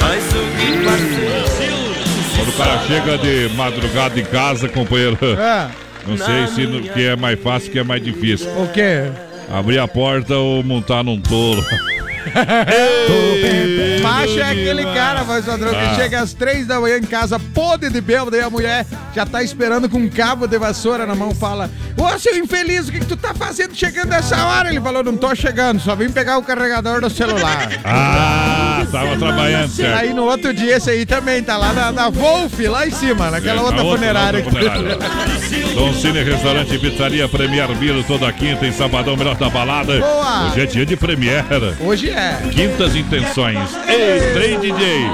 Mas 0.00 0.24
o 0.32 0.44
que 0.58 0.84
fazer? 0.84 1.44
Quando 2.36 2.48
o 2.48 2.52
cara 2.52 2.78
chega 2.80 3.16
de 3.18 3.48
madrugada 3.54 4.18
em 4.18 4.24
casa, 4.24 4.68
companheiro. 4.68 5.16
É. 5.22 5.70
Não 6.04 6.18
sei 6.18 6.48
se 6.48 6.66
no, 6.66 6.82
que 6.82 7.04
é 7.04 7.14
mais 7.14 7.40
fácil 7.40 7.70
que 7.70 7.78
é 7.78 7.84
mais 7.84 8.02
difícil. 8.02 8.50
O 8.60 8.66
quê? 8.72 9.04
Abrir 9.48 9.78
a 9.78 9.86
porta 9.86 10.34
ou 10.34 10.64
montar 10.64 11.04
num 11.04 11.20
tolo. 11.20 11.62
Macho 14.02 14.38
é 14.40 14.50
aquele 14.50 14.84
cara, 14.84 15.22
voz 15.22 15.44
padrão, 15.44 15.70
que 15.70 15.76
Ah. 15.76 15.94
chega 15.94 16.20
às 16.20 16.32
três 16.34 16.66
da 16.66 16.80
manhã 16.80 16.98
em 16.98 17.02
casa, 17.02 17.38
podre 17.38 17.90
de 17.90 18.00
bêbado, 18.00 18.36
e 18.36 18.40
a 18.40 18.50
mulher 18.50 18.84
já 19.14 19.24
tá 19.26 19.42
esperando 19.42 19.88
com 19.88 19.98
um 19.98 20.08
cabo 20.08 20.46
de 20.46 20.58
vassoura 20.58 21.06
na 21.06 21.14
mão, 21.14 21.34
fala: 21.34 21.70
Ô, 21.96 22.18
seu 22.18 22.36
infeliz, 22.36 22.88
o 22.88 22.92
que, 22.92 23.00
que 23.00 23.06
tu 23.06 23.16
tá 23.16 23.32
fazendo 23.34 23.74
chegando 23.74 24.12
essa 24.12 24.44
hora? 24.46 24.68
Ele 24.70 24.80
falou: 24.80 25.02
Não 25.04 25.16
tô 25.16 25.34
chegando, 25.34 25.80
só 25.80 25.94
vim 25.94 26.10
pegar 26.10 26.38
o 26.38 26.42
carregador 26.42 27.00
do 27.00 27.10
celular. 27.10 27.68
Ah, 27.84 28.86
tava 28.90 29.16
trabalhando, 29.16 29.68
certo. 29.70 29.96
Aí 29.98 30.12
no 30.12 30.24
outro 30.24 30.52
dia, 30.52 30.76
esse 30.76 30.90
aí 30.90 31.04
também 31.06 31.42
tá 31.42 31.56
lá 31.56 31.72
na, 31.72 31.92
na 31.92 32.08
Wolf, 32.10 32.58
lá 32.60 32.86
em 32.86 32.90
cima, 32.90 33.30
naquela 33.30 33.60
É, 33.60 33.64
outra 33.64 33.76
na 33.76 33.82
outra- 33.84 33.98
funerária. 33.98 34.44
outra 34.44 34.60
funerária. 34.60 34.98
Dom 35.74 35.92
Cine 35.94 36.22
Restaurante 36.22 36.74
e 36.74 36.78
Pizzaria 36.78 37.28
Premier 37.28 37.68
Milo, 37.76 38.02
toda 38.04 38.30
quinta 38.32 38.66
em 38.66 38.72
Sabadão, 38.72 39.16
melhor 39.16 39.36
da 39.36 39.48
balada. 39.48 39.98
Boa. 39.98 40.48
Hoje 40.50 40.60
é 40.60 40.66
dia 40.66 40.86
de 40.86 40.96
premiere. 40.96 41.74
Hoje 41.80 42.10
é. 42.10 42.40
Quintas 42.50 42.94
intenções. 42.96 43.58
Ei, 43.92 44.32
trem 44.32 44.58
DJ. 44.60 45.10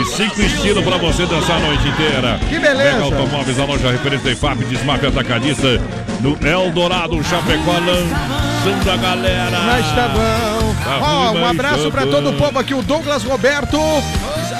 E 0.00 0.04
cinco 0.06 0.40
estilos 0.40 0.84
pra 0.84 0.96
você 0.96 1.24
dançar 1.26 1.56
a 1.56 1.60
noite 1.60 1.86
inteira. 1.88 2.38
Que 2.48 2.58
beleza. 2.58 2.92
Mega 2.94 3.04
Automóveis, 3.04 3.60
a 3.60 3.64
loja 3.64 3.90
referência 3.92 4.30
em 4.30 4.34
FAP, 4.36 4.58
desmarca 4.64 5.08
atacadista. 5.08 5.80
No 6.20 6.36
Eldorado, 6.46 7.22
Chapecó, 7.22 7.72
lançando 7.72 8.90
a 8.90 8.96
galera. 8.96 9.58
Mas 9.66 9.86
tá 9.94 10.08
bom. 10.08 10.74
Tá 10.84 10.98
Ó, 11.00 11.32
um 11.32 11.46
abraço 11.46 11.84
tá 11.84 11.90
pra 11.90 12.04
bom. 12.06 12.10
todo 12.10 12.30
o 12.30 12.32
povo 12.34 12.58
aqui, 12.58 12.74
o 12.74 12.82
Douglas 12.82 13.22
Roberto. 13.22 13.78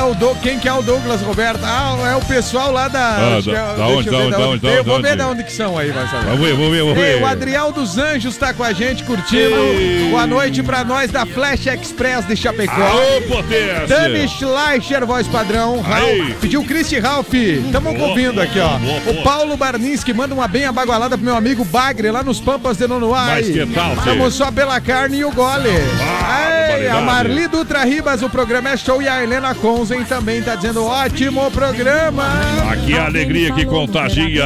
O 0.01 0.35
Quem 0.37 0.59
que 0.59 0.69
é 0.69 0.73
o 0.73 0.83
Douglas 0.83 1.21
Roberto? 1.23 1.61
Ah, 1.63 1.97
é 2.13 2.17
o 2.17 2.21
pessoal 2.23 2.71
lá 2.73 2.89
da. 2.89 2.99
Ah, 3.01 3.41
da- 3.45 3.53
é- 3.53 3.77
da 3.77 3.87
onde, 3.87 4.11
ver 4.11 4.11
da 4.11 4.19
onde, 4.19 4.31
da 4.31 4.39
onde, 4.49 4.61
da 4.63 4.69
Eu 4.71 4.85
vou 4.85 5.01
da 5.01 5.09
ver 5.09 5.17
de 5.17 5.23
onde 5.23 5.45
que 5.45 5.53
são 5.53 5.79
aí, 5.79 5.93
saber. 5.93 6.25
Vamos 6.25 6.41
ver, 6.41 6.53
vamos 6.55 6.71
ver, 6.71 6.81
vamos 6.83 6.95
ver. 6.99 7.23
o 7.23 7.27
Adriel 7.27 7.73
dos 7.73 7.97
Anjos 7.99 8.37
tá 8.37 8.53
com 8.53 8.63
a 8.65 8.73
gente 8.73 9.03
curtindo. 9.05 9.55
Ei. 9.57 10.09
Boa 10.11 10.27
noite 10.27 10.63
pra 10.63 10.85
nós 10.85 11.11
da 11.11 11.25
Flash 11.25 11.67
Express 11.67 12.27
de 12.27 12.37
Chapecó. 12.37 12.73
Aô, 12.83 13.21
potência. 13.29 13.87
Dani 13.87 14.29
Schleicher, 14.29 15.07
voz 15.07 15.27
padrão. 15.29 15.81
Raul, 15.81 16.05
Aí. 16.07 16.37
pediu 16.41 16.61
o 16.61 16.65
Christy 16.65 16.99
Ralph. 16.99 17.33
Tamo 17.73 17.93
Boa, 17.95 18.09
ouvindo 18.09 18.41
aqui, 18.41 18.59
ó. 18.61 18.79
boa. 18.79 19.01
O 19.11 19.23
Paulo 19.23 19.57
Barninski 19.57 20.13
manda 20.13 20.35
uma 20.35 20.49
bem 20.49 20.65
abagualada 20.65 21.17
pro 21.17 21.25
meu 21.25 21.37
amigo 21.37 21.65
Bagre, 21.65 22.11
lá 22.11 22.23
nos 22.23 22.41
Pampas 22.41 22.77
de 22.77 22.87
Nonoai. 22.87 23.43
Mas 23.43 23.49
que 23.49 23.67
tal? 23.67 23.97
Tamo 23.97 24.31
só 24.31 24.51
pela 24.51 24.81
carne 24.81 25.19
e 25.19 25.25
o 25.25 25.31
gole. 25.33 25.69
Ei, 25.71 26.89
a. 26.89 27.01
Marli 27.01 27.47
Dutra 27.49 27.85
Ribas, 27.85 28.23
o 28.23 28.29
programa 28.31 28.71
é 28.71 28.77
show. 28.77 29.01
E 29.03 29.09
a 29.09 29.23
Helena 29.23 29.55
Conzen 29.85 30.03
também 30.05 30.41
tá 30.41 30.55
dizendo 30.55 30.83
ótimo 30.83 31.51
programa. 31.51 32.25
Aqui 32.73 32.95
a 32.97 33.05
alegria 33.05 33.53
que 33.53 33.67
contagia. 33.67 34.43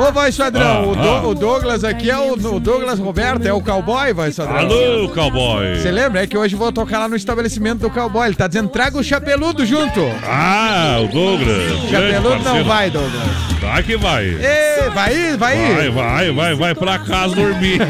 Ô, 0.00 0.10
voz 0.10 0.36
padrão, 0.36 0.66
Ah, 0.66 0.82
o, 0.88 0.96
Do- 0.96 1.28
o 1.28 1.34
Douglas 1.36 1.84
aqui 1.84 2.10
é 2.10 2.18
o, 2.18 2.32
o 2.32 2.58
Douglas 2.58 2.98
Roberto, 2.98 3.46
é 3.46 3.52
o 3.52 3.60
cowboy, 3.60 4.12
voz 4.12 4.34
padrão. 4.36 4.56
Alô, 4.56 5.08
cowboy. 5.10 5.76
Você 5.78 5.92
lembra? 5.92 6.24
É 6.24 6.26
que 6.26 6.36
hoje 6.36 6.56
vou 6.56 6.72
tocar 6.72 6.98
lá 6.98 7.08
no 7.08 7.14
estabelecimento 7.14 7.78
do 7.82 7.90
cowboy. 7.90 8.26
Ele 8.26 8.34
tá 8.34 8.48
dizendo, 8.48 8.68
traga 8.68 8.98
o 8.98 9.04
chapeludo 9.04 9.64
junto. 9.64 10.00
Ah, 10.24 10.96
o 11.04 11.06
Douglas. 11.06 11.88
Chapeludo 11.88 12.42
não 12.44 12.64
vai, 12.64 12.90
Douglas. 12.90 13.22
Tá 13.60 13.80
que 13.80 13.96
vai. 13.96 14.24
Ê, 14.26 14.90
vai 14.92 15.36
vai 15.36 15.56
Vai, 15.56 15.90
vai, 15.90 16.32
vai, 16.32 16.54
vai 16.56 16.74
pra 16.74 16.98
casa 16.98 17.32
dormir. 17.36 17.78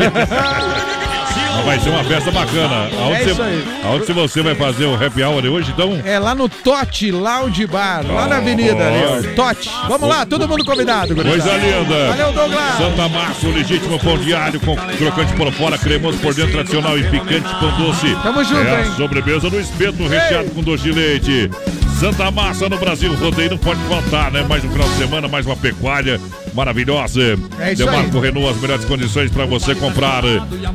Mas 1.56 1.64
vai 1.64 1.80
ser 1.80 1.90
uma 1.90 2.04
festa 2.04 2.30
bacana. 2.30 2.88
Aonde, 2.98 3.14
É 3.14 3.24
você, 3.24 3.30
isso 3.30 3.42
aí. 3.42 3.64
aonde 3.84 4.12
você 4.12 4.42
vai 4.42 4.54
fazer 4.54 4.84
o 4.86 4.94
happy 4.94 5.22
hour 5.22 5.44
hoje, 5.46 5.70
então? 5.70 6.00
É 6.04 6.18
lá 6.18 6.34
no 6.34 6.48
Tote 6.48 7.10
Lounge 7.10 7.66
Bar, 7.66 8.04
lá 8.06 8.26
na 8.26 8.36
avenida 8.38 8.86
ali, 8.86 9.28
ó. 9.30 9.34
Tote. 9.34 9.70
Vamos 9.88 10.08
lá, 10.08 10.26
todo 10.26 10.48
mundo 10.48 10.64
convidado, 10.64 11.14
gurizada. 11.14 11.42
Coisa 11.50 11.66
linda. 11.66 12.08
Valeu, 12.08 12.32
Douglas. 12.32 12.76
Santa 12.76 13.08
Massa, 13.08 13.46
o 13.46 13.52
legítimo 13.52 13.98
pão 13.98 14.18
diário 14.18 14.60
com 14.60 14.76
crocante 14.76 15.32
por 15.34 15.52
fora, 15.52 15.78
cremoso 15.78 16.18
por 16.18 16.34
dentro, 16.34 16.52
tradicional 16.52 16.98
e 16.98 17.04
picante 17.04 17.48
pão 17.60 17.70
doce. 17.78 18.16
Tamo 18.22 18.44
junto, 18.44 18.60
é 18.68 18.82
hein? 18.82 18.88
a 18.92 18.96
sobremesa 18.96 19.50
no 19.50 19.60
espeto 19.60 20.06
recheado 20.08 20.50
com 20.50 20.62
doce 20.62 20.84
de 20.84 20.92
leite. 20.92 21.50
Santa 21.98 22.30
Massa 22.30 22.68
no 22.68 22.76
Brasil, 22.76 23.14
rodeio 23.14 23.50
não 23.50 23.58
pode 23.58 23.80
faltar, 23.82 24.30
né? 24.32 24.44
Mais 24.48 24.64
um 24.64 24.70
final 24.70 24.88
de 24.88 24.94
semana, 24.96 25.28
mais 25.28 25.46
uma 25.46 25.56
pecuária 25.56 26.20
maravilhosa. 26.54 27.36
É 27.58 27.72
isso 27.72 27.84
Demarco 27.84 28.20
Renault, 28.20 28.48
as 28.48 28.60
melhores 28.60 28.84
condições 28.84 29.30
para 29.30 29.44
você 29.44 29.74
comprar. 29.74 30.22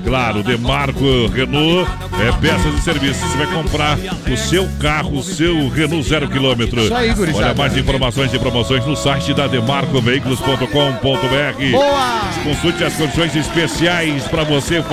Claro, 0.04 0.44
Demarco 0.44 1.28
Renault 1.28 1.90
é 2.20 2.32
peças 2.40 2.78
e 2.78 2.82
serviços. 2.82 3.22
Você 3.22 3.38
vai 3.38 3.48
comprar 3.48 3.98
o 3.98 4.38
seu 4.38 4.68
carro, 4.80 5.20
o 5.20 5.24
seu 5.24 5.70
Renault 5.70 6.08
zero 6.08 6.28
quilômetro. 6.28 6.82
Isso 6.82 6.94
aí, 6.94 7.14
gurizada. 7.14 7.46
Olha 7.46 7.56
mais 7.56 7.78
informações 7.78 8.34
e 8.34 8.40
promoções 8.40 8.86
no 8.86 8.96
site 8.96 9.34
da 9.34 9.48
demarcoveículos.com.br. 9.48 11.72
Boa! 11.72 12.22
Consulte 12.44 12.84
as 12.84 12.94
condições 12.94 13.36
especiais 13.36 14.28
para 14.28 14.44
você 14.44 14.84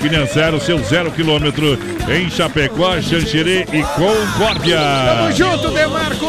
financiar 0.00 0.54
o 0.54 0.60
seu 0.60 0.78
zero 0.84 1.10
quilômetro 1.10 1.76
em 2.08 2.30
Chapecó, 2.30 3.00
Xanxerê 3.00 3.66
e 3.72 3.82
Concórdia. 3.82 4.78
Tamo 4.78 5.32
junto, 5.32 5.70
Demarco. 5.70 6.26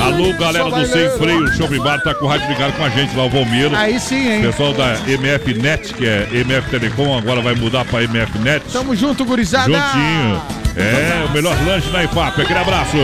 Alô, 0.00 0.32
galera 0.38 0.70
do 0.70 0.86
Sem. 0.86 1.10
Freio, 1.18 1.52
Shopping 1.54 1.80
Bar 1.80 2.00
tá 2.02 2.14
com 2.14 2.26
o 2.26 2.28
rádio 2.38 2.48
ligado 2.48 2.72
com 2.76 2.84
a 2.84 2.88
gente 2.88 3.16
lá, 3.16 3.24
o 3.24 3.28
Valmiro. 3.28 3.76
Aí 3.76 3.98
sim, 3.98 4.32
hein? 4.32 4.42
Pessoal 4.42 4.72
da 4.72 4.96
MF 5.06 5.54
Net, 5.54 5.94
que 5.94 6.06
é 6.06 6.28
MF 6.32 6.70
Telecom, 6.70 7.16
agora 7.16 7.40
vai 7.40 7.54
mudar 7.54 7.84
para 7.84 8.04
MF 8.04 8.38
Net. 8.38 8.64
Tamo 8.72 8.94
junto, 8.94 9.24
gurizada. 9.24 9.66
Juntinho. 9.66 10.42
É, 10.76 11.24
o 11.28 11.32
melhor 11.32 11.56
lanche 11.66 11.90
na 11.90 12.04
IFAP. 12.04 12.40
Aquele 12.40 12.58
abraço. 12.58 12.96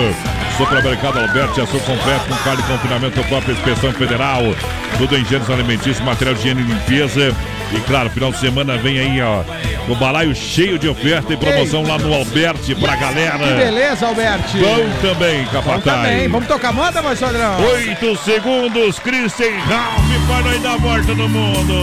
Supermercado 0.57 1.18
Alberti, 1.18 1.61
açougue 1.61 1.85
completo 1.85 2.28
com 2.28 2.37
carne 2.45 2.62
de 2.62 2.68
confinamento 2.68 3.24
própria 3.24 3.53
inspeção 3.53 3.93
federal. 3.93 4.43
Tudo 4.97 5.16
em 5.16 5.24
gêneros 5.24 5.51
alimentícios, 5.51 6.01
material 6.01 6.35
de 6.37 6.41
higiene 6.43 6.62
e 6.62 6.64
limpeza. 6.64 7.35
E 7.72 7.80
claro, 7.80 8.09
final 8.11 8.30
de 8.30 8.39
semana 8.39 8.78
vem 8.78 9.01
aí, 9.01 9.20
ó, 9.20 9.43
o 9.89 9.95
balaio 9.95 10.35
cheio 10.35 10.78
de 10.78 10.89
oferta 10.89 11.32
e 11.32 11.37
promoção 11.37 11.82
lá 11.82 11.99
no 11.99 12.12
Alberti 12.14 12.74
pra 12.74 12.97
galera. 12.97 13.39
Que 13.39 13.55
beleza, 13.55 14.07
Alberti. 14.07 14.59
Bom 14.59 14.89
também, 15.03 15.45
Bom 15.45 15.51
capataz. 15.51 15.82
também. 15.82 16.28
Vamos 16.28 16.49
tocar 16.49 16.72
moda, 16.72 17.03
mais 17.03 17.18
padrão? 17.18 17.61
Oito 17.72 18.16
segundos, 18.16 18.99
Christian 18.99 19.59
Ralph 19.66 20.26
para 20.26 20.43
nós 20.43 20.62
dar 20.62 20.74
a 20.74 20.76
volta 20.76 21.14
no 21.14 21.28
mundo. 21.28 21.74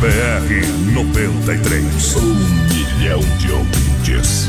BR 0.00 0.92
93. 0.92 2.16
Um 2.16 2.34
milhão 2.68 3.20
de 3.38 3.52
ouvintes. 3.52 4.48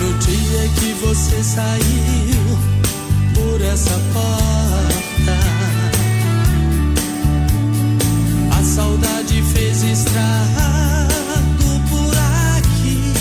No 0.00 0.12
dia 0.18 0.68
que 0.78 0.92
você 0.94 1.42
saiu 1.42 2.69
essa 3.72 4.00
porta, 4.12 5.38
a 8.50 8.62
saudade 8.64 9.42
fez 9.42 9.84
estrago 9.84 10.20
por 11.88 12.12
aqui. 12.56 13.12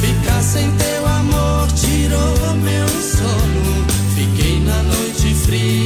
Ficar 0.00 0.42
sem 0.42 0.70
teu 0.72 1.06
amor 1.06 1.68
tirou 1.72 2.56
meu 2.56 2.88
sono. 2.88 3.86
Fiquei 4.16 4.58
na 4.60 4.82
noite 4.82 5.32
fria 5.34 5.81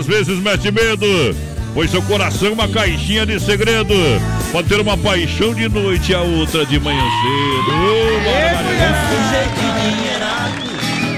às 0.00 0.06
vezes 0.06 0.38
mete 0.38 0.70
medo. 0.72 1.06
Pois 1.74 1.90
seu 1.90 2.02
coração 2.02 2.48
é 2.48 2.52
uma 2.52 2.66
caixinha 2.68 3.24
de 3.26 3.38
segredo. 3.38 3.94
Pode 4.50 4.66
ter 4.68 4.80
uma 4.80 4.96
paixão 4.96 5.54
de 5.54 5.68
noite 5.68 6.10
e 6.10 6.14
a 6.14 6.20
outra 6.20 6.64
de 6.66 6.80
manhã 6.80 7.00
cedo. 7.00 7.70
Oh, 7.76 9.30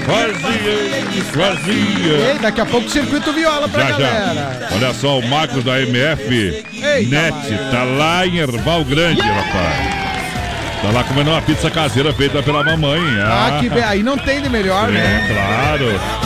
Vazia, 0.05 1.23
vazia. 1.33 2.31
Ei, 2.33 2.39
daqui 2.39 2.59
a 2.59 2.65
pouco 2.65 2.89
circuito 2.89 3.31
viola 3.31 3.69
pra 3.69 3.83
Já, 3.83 3.91
galera. 3.91 4.33
já. 4.69 4.75
Olha 4.75 4.93
só, 4.93 5.17
o 5.17 5.25
Marcos 5.29 5.63
da 5.63 5.79
MF 5.81 6.65
Eita, 6.73 7.09
Net 7.09 7.57
tá 7.71 7.83
lá 7.83 8.27
em 8.27 8.37
Erval 8.37 8.83
Grande, 8.83 9.21
rapaz. 9.21 10.03
Tá 10.81 10.91
lá 10.91 11.03
comendo 11.05 11.31
uma 11.31 11.41
pizza 11.41 11.71
caseira 11.71 12.11
feita 12.13 12.43
pela 12.43 12.61
mamãe. 12.65 13.01
Ah, 13.21 13.59
que 13.61 13.69
bem. 13.69 13.81
Aí 13.83 14.03
não 14.03 14.17
tem 14.17 14.41
de 14.41 14.49
melhor, 14.49 14.89
né? 14.89 15.25
É, 15.29 15.33
claro. 15.33 16.22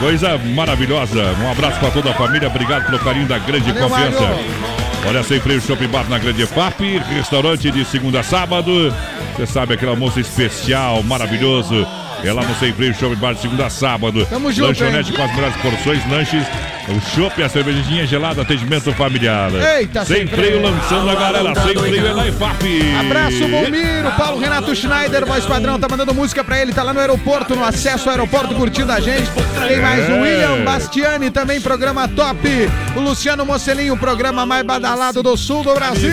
Coisa 0.00 0.38
maravilhosa. 0.38 1.36
Um 1.42 1.50
abraço 1.50 1.78
para 1.78 1.90
toda 1.90 2.10
a 2.10 2.14
família. 2.14 2.48
Obrigado 2.48 2.86
pelo 2.86 2.98
carinho 2.98 3.28
da 3.28 3.38
grande 3.38 3.70
Valeu, 3.70 3.88
confiança. 3.88 4.20
Mário. 4.20 4.80
Olha, 5.06 5.22
sem 5.22 5.38
freio 5.40 5.60
Shopping 5.60 5.88
Bar 5.88 6.08
na 6.08 6.18
Grande 6.18 6.46
FAP, 6.46 6.80
restaurante 7.14 7.70
de 7.70 7.84
segunda 7.84 8.20
a 8.20 8.22
sábado. 8.22 8.94
Você 9.36 9.46
sabe 9.46 9.74
aquele 9.74 9.90
almoço 9.90 10.18
especial, 10.18 11.02
maravilhoso. 11.02 11.86
É 12.24 12.32
lá 12.32 12.42
no 12.42 12.54
Sem 12.56 12.72
Freio 12.72 12.94
Shopping 12.94 13.16
Bar 13.16 13.34
de 13.34 13.40
segunda 13.40 13.66
a 13.66 13.70
sábado. 13.70 14.26
Tamo 14.26 14.52
junto, 14.52 14.68
Lanchonete 14.68 15.10
hein? 15.10 15.16
com 15.16 15.22
as 15.22 15.34
melhores 15.34 15.56
porções, 15.56 16.10
lanches, 16.10 16.46
o 16.88 17.00
chopp, 17.14 17.42
a 17.42 17.48
cervejinha 17.48 18.06
gelada, 18.06 18.42
atendimento 18.42 18.92
familiar. 18.92 19.50
Eita, 19.78 20.04
sem 20.04 20.18
Sem 20.18 20.26
freio 20.26 20.60
Freio. 20.60 20.62
lançando 20.62 21.10
a 21.10 21.14
galera. 21.14 21.54
Sem 21.62 21.74
freio 21.76 22.06
é 22.06 22.12
lá 22.12 22.28
em 22.28 22.32
FAP. 22.32 22.62
Abraço, 23.00 23.38
Bomiro, 23.48 24.10
Paulo 24.16 24.38
Renato 24.40 24.74
Schneider, 24.74 25.24
voz 25.26 25.44
padrão, 25.46 25.78
tá 25.78 25.86
mandando 25.88 26.14
música 26.14 26.42
pra 26.42 26.60
ele, 26.60 26.72
tá 26.72 26.82
lá 26.82 26.92
no 26.92 27.00
aeroporto, 27.00 27.54
no 27.54 27.64
acesso 27.64 28.08
ao 28.08 28.12
aeroporto, 28.12 28.54
curtindo 28.54 28.90
a 28.92 29.00
gente. 29.00 29.28
Tem 29.68 29.80
mais 29.80 30.08
o 30.08 30.12
É. 30.12 30.20
William 30.20 30.64
Bastiani, 30.64 31.30
também 31.30 31.60
programa 31.60 32.08
top. 32.08 32.48
O 32.96 33.00
Luciano 33.00 33.44
Mocelinho, 33.46 33.96
programa 33.96 34.44
mais 34.46 34.64
badalado 34.64 35.22
do 35.22 35.36
sul 35.36 35.62
do 35.62 35.74
Brasil. 35.74 36.10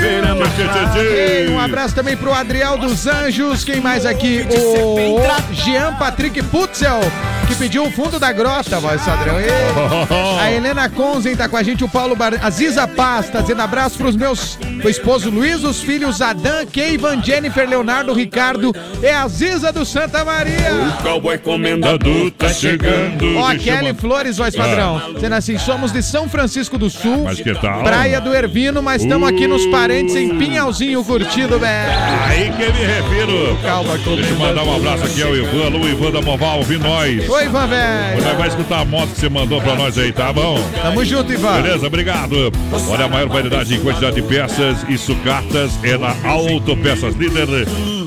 Ei, 0.95 1.47
um 1.49 1.59
abraço 1.59 1.95
também 1.95 2.15
pro 2.15 2.33
Adriel 2.33 2.77
dos 2.77 3.07
Anjos, 3.07 3.63
quem 3.63 3.79
mais 3.79 4.05
aqui? 4.05 4.45
O 4.49 5.17
Jean 5.53 5.93
Patrick 5.95 6.41
Putzel, 6.43 6.99
que 7.47 7.55
pediu 7.55 7.83
o 7.85 7.91
fundo 7.91 8.19
da 8.19 8.31
grota, 8.31 8.79
voz 8.79 9.01
padrão. 9.01 9.35
A 10.39 10.51
Helena 10.51 10.89
Conzen 10.89 11.35
tá 11.35 11.47
com 11.47 11.57
a 11.57 11.63
gente, 11.63 11.83
o 11.83 11.89
Paulo 11.89 12.15
Bar... 12.15 12.33
A 12.41 12.49
Ziza 12.49 12.87
Paz 12.87 13.29
tá 13.29 13.41
dizendo 13.41 13.61
abraço 13.61 13.97
pros 13.97 14.15
meus 14.15 14.57
o 14.83 14.89
esposo 14.89 15.29
Luiz, 15.29 15.63
os 15.63 15.81
filhos 15.81 16.21
Adam, 16.21 16.65
Keivan, 16.65 17.21
Jennifer, 17.21 17.67
Leonardo, 17.67 18.13
Ricardo 18.13 18.73
e 19.01 19.07
a 19.07 19.27
Ziza 19.27 19.71
do 19.71 19.83
Santa 19.85 20.23
Maria. 20.23 20.71
O 20.99 21.03
cowboy 21.03 21.37
comendador 21.37 22.31
tá 22.31 22.49
chegando. 22.49 23.37
Ó, 23.37 23.51
eu 23.51 23.59
Kelly 23.59 23.93
Flores, 23.93 24.37
voz 24.37 24.55
padrão. 24.55 25.13
Dizendo 25.15 25.35
assim, 25.35 25.57
somos 25.57 25.91
de 25.91 26.03
São 26.03 26.29
Francisco 26.29 26.77
do 26.77 26.89
Sul, 26.89 27.23
Mas 27.23 27.41
que 27.41 27.53
tal? 27.55 27.83
Praia 27.83 28.21
do 28.21 28.33
Ervino, 28.33 28.81
mas 28.81 29.01
estamos 29.01 29.27
aqui 29.27 29.47
nos 29.47 29.65
parentes 29.67 30.15
em 30.15 30.37
Pinhalzinho, 30.37 31.03
curtido, 31.03 31.59
velho. 31.59 31.91
Aí 32.27 32.51
que 32.51 32.71
me 32.71 32.85
refiro. 32.85 33.57
Calma, 33.63 33.97
Deixa 33.97 34.29
eu 34.29 34.39
mandar 34.39 34.63
um 34.63 34.75
abraço 34.75 35.03
aqui 35.05 35.23
ao 35.23 35.35
Ivan. 35.35 35.65
Alô, 35.65 35.87
Ivan 35.87 36.11
da 36.11 36.21
Moval, 36.21 36.59
ouvi 36.59 36.77
nós. 36.77 37.27
Oi, 37.37 37.45
Ivan, 37.45 37.67
velho. 37.67 38.23
Nós 38.23 38.35
vai 38.35 38.47
escutar 38.47 38.79
a 38.79 38.85
moto 38.85 39.11
que 39.11 39.19
você 39.19 39.29
mandou 39.29 39.61
pra 39.61 39.75
nós 39.75 39.95
aí, 39.95 40.11
tá 40.11 40.33
bom? 40.33 40.59
Tamo 40.81 41.05
junto, 41.05 41.31
Ivan. 41.31 41.61
Beleza, 41.61 41.85
obrigado. 41.85 42.51
Olha, 42.89 43.05
a 43.05 43.07
maior 43.07 43.29
variedade 43.29 43.75
em 43.75 43.79
quantidade 43.79 44.15
de 44.15 44.23
peças 44.23 44.83
e 44.89 44.97
sucatas 44.97 45.77
é 45.83 45.95
na 45.99 46.15
Auto 46.27 46.75
Peças 46.77 47.13
Líder. 47.13 47.47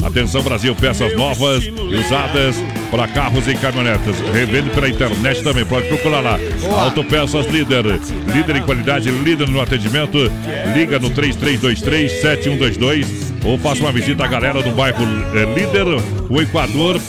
Atenção, 0.04 0.42
Brasil, 0.42 0.74
peças 0.74 1.16
novas 1.16 1.62
e 1.62 1.70
usadas 1.70 2.56
para 2.90 3.06
carros 3.06 3.46
e 3.46 3.54
caminhonetas. 3.54 4.16
Revende 4.32 4.70
pela 4.70 4.88
internet 4.88 5.44
também, 5.44 5.64
pode 5.64 5.86
procurar 5.86 6.22
lá. 6.22 6.36
Auto 6.80 7.04
Peças 7.04 7.46
Líder. 7.46 7.84
Líder 8.34 8.56
em 8.56 8.62
qualidade, 8.62 9.12
líder 9.12 9.48
no 9.48 9.60
atendimento. 9.60 10.18
Liga 10.74 10.98
no 10.98 11.08
3323-7122 11.10 13.06
ou 13.44 13.56
faça 13.58 13.80
uma 13.80 13.92
visita 13.92 14.24
à 14.24 14.26
galera 14.26 14.60
do 14.60 14.72
bairro 14.72 15.04
eh, 15.34 15.44
Líder, 15.54 15.86
o 16.28 16.42
Equador. 16.42 17.00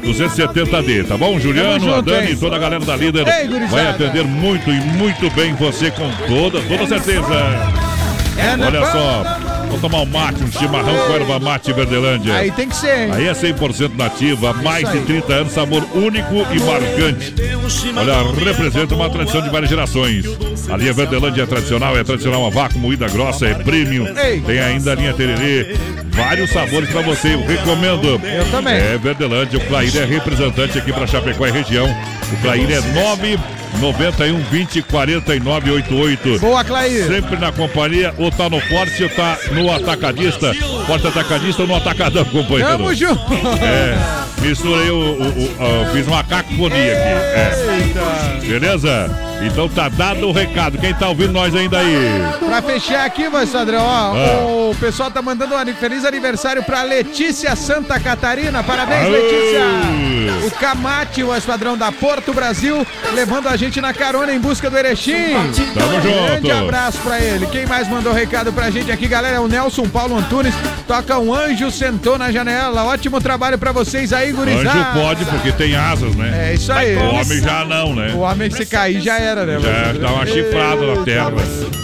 270D, 0.00 1.06
tá 1.06 1.16
bom? 1.16 1.38
Juliano, 1.38 1.78
Tamo 1.78 1.92
a 1.92 1.96
junto, 1.96 2.10
Dani, 2.10 2.30
hein? 2.30 2.36
toda 2.36 2.56
a 2.56 2.58
galera 2.58 2.84
da 2.84 2.96
Líder 2.96 3.26
Ei, 3.28 3.48
vai 3.68 3.86
atender 3.86 4.24
muito 4.24 4.70
e 4.70 4.80
muito 4.80 5.30
bem 5.30 5.54
você 5.54 5.90
com 5.90 6.10
toda, 6.26 6.60
toda 6.62 6.86
certeza. 6.86 7.26
Olha 8.66 8.86
só, 8.86 9.59
Vou 9.70 9.78
tomar 9.78 10.00
um 10.00 10.06
mate, 10.06 10.42
um 10.42 10.50
chimarrão 10.50 10.94
com 11.06 11.14
erva 11.14 11.38
mate 11.38 11.72
Verdelândia. 11.72 12.34
Aí 12.34 12.50
tem 12.50 12.68
que 12.68 12.76
ser, 12.76 13.06
hein? 13.06 13.12
Aí 13.12 13.28
é 13.28 13.32
100% 13.32 13.96
nativa, 13.96 14.52
mais 14.52 14.90
de 14.90 15.00
30 15.00 15.32
anos, 15.32 15.52
sabor 15.52 15.86
único 15.94 16.34
e 16.52 16.60
marcante. 16.60 17.34
Olha, 17.96 18.44
representa 18.44 18.94
uma 18.94 19.08
tradição 19.08 19.40
de 19.40 19.48
várias 19.48 19.70
gerações. 19.70 20.26
A 20.68 20.76
linha 20.76 20.92
Verdelândia 20.92 21.42
é 21.42 21.46
tradicional, 21.46 21.96
é 21.96 22.02
tradicional 22.02 22.46
a 22.46 22.50
vácuo, 22.50 22.78
moída 22.78 23.08
grossa, 23.08 23.46
é 23.46 23.54
premium. 23.54 24.06
Tem 24.44 24.58
ainda 24.58 24.92
a 24.92 24.94
linha 24.96 25.14
Tererê. 25.14 25.76
Vários 26.10 26.50
sabores 26.50 26.90
pra 26.90 27.02
você, 27.02 27.34
eu 27.34 27.46
recomendo. 27.46 28.20
Eu 28.24 28.44
também. 28.50 28.74
É 28.74 28.98
Verdelândia, 28.98 29.58
o 29.58 29.66
Clair 29.66 29.96
é 29.96 30.04
representante 30.04 30.76
aqui 30.76 30.92
pra 30.92 31.06
Chapecó 31.06 31.46
e 31.46 31.50
região. 31.52 31.88
O 32.32 32.36
Clair 32.42 32.70
é 32.70 32.80
991 33.80 34.40
20 34.50 34.82
49 34.82 35.70
88. 35.70 36.38
Boa, 36.40 36.64
Clair. 36.64 37.06
Sempre 37.06 37.36
na 37.36 37.50
companhia, 37.52 38.14
ou 38.18 38.30
tá 38.30 38.48
no 38.48 38.60
forte 38.60 39.02
ou 39.02 39.08
tá 39.10 39.36
no 39.52 39.72
atacadista. 39.72 40.52
Forte 40.86 41.06
atacadista 41.06 41.62
ou 41.62 41.68
no 41.68 41.76
atacadão, 41.76 42.24
companheiro. 42.26 42.68
Tamo 42.72 42.94
junto. 42.94 43.20
É, 43.64 43.96
misturei 44.42 44.90
o, 44.90 44.96
o- 44.96 45.28
o- 45.28 45.86
a- 45.88 45.90
fiz 45.92 46.06
uma 46.06 46.22
cacofonia 46.24 46.92
aqui. 46.92 47.08
É. 48.44 48.46
Beleza? 48.46 49.10
Então 49.42 49.68
tá 49.68 49.88
dado 49.88 50.28
o 50.28 50.32
recado. 50.32 50.78
Quem 50.78 50.92
tá 50.94 51.08
ouvindo 51.08 51.32
nós 51.32 51.54
ainda 51.54 51.78
aí? 51.78 51.96
Pra 52.44 52.60
fechar 52.62 53.04
aqui, 53.06 53.28
voz 53.28 53.50
padrão, 53.50 53.82
ó, 53.82 54.12
Ah. 54.14 54.70
o 54.70 54.74
pessoal 54.78 55.10
tá 55.10 55.22
mandando 55.22 55.54
um 55.54 55.74
feliz 55.74 56.04
aniversário 56.04 56.62
pra 56.62 56.82
Letícia 56.82 57.54
Santa 57.56 57.98
Catarina. 57.98 58.62
Parabéns, 58.62 59.04
Aô. 59.06 59.10
Letícia! 59.10 60.46
O 60.46 60.50
Camate, 60.52 61.22
o 61.22 61.40
padrão 61.42 61.76
da 61.76 61.90
Porto 61.90 62.32
Brasil, 62.32 62.86
levando 63.14 63.48
a 63.48 63.56
gente 63.56 63.80
na 63.80 63.92
carona 63.92 64.32
em 64.32 64.38
busca 64.38 64.68
do 64.70 64.76
Erechim. 64.78 65.12
Tamo 65.74 66.00
junto. 66.02 66.24
Grande 66.26 66.50
abraço 66.50 66.98
pra 66.98 67.18
ele. 67.18 67.46
Quem 67.46 67.66
mais 67.66 67.88
mandou 67.88 68.12
recado 68.12 68.52
pra 68.52 68.70
gente 68.70 68.90
aqui, 68.92 69.06
galera, 69.08 69.36
é 69.36 69.40
o 69.40 69.48
Nelson 69.48 69.88
Paulo 69.88 70.16
Antunes. 70.18 70.54
Toca 70.86 71.18
um 71.18 71.34
anjo, 71.34 71.70
sentou 71.70 72.16
na 72.18 72.30
janela. 72.32 72.84
Ótimo 72.84 73.20
trabalho 73.20 73.58
pra 73.58 73.72
vocês 73.72 74.12
aí, 74.12 74.32
gurizada. 74.32 74.70
Anjo 74.70 74.92
pode, 75.00 75.24
porque 75.24 75.52
tem 75.52 75.76
asas, 75.76 76.14
né? 76.14 76.50
É 76.50 76.54
isso 76.54 76.72
aí. 76.72 76.96
O 76.96 77.14
homem 77.14 77.40
já 77.40 77.64
não, 77.64 77.94
né? 77.94 78.12
O 78.14 78.18
homem 78.20 78.50
se 78.50 78.64
cair 78.66 79.00
já 79.00 79.18
era, 79.30 79.46
né? 79.46 79.58
Já 79.60 79.92
dá 79.92 80.12
uma 80.12 80.26
chifrada 80.26 80.94
na 80.94 81.04
terra. 81.04 81.32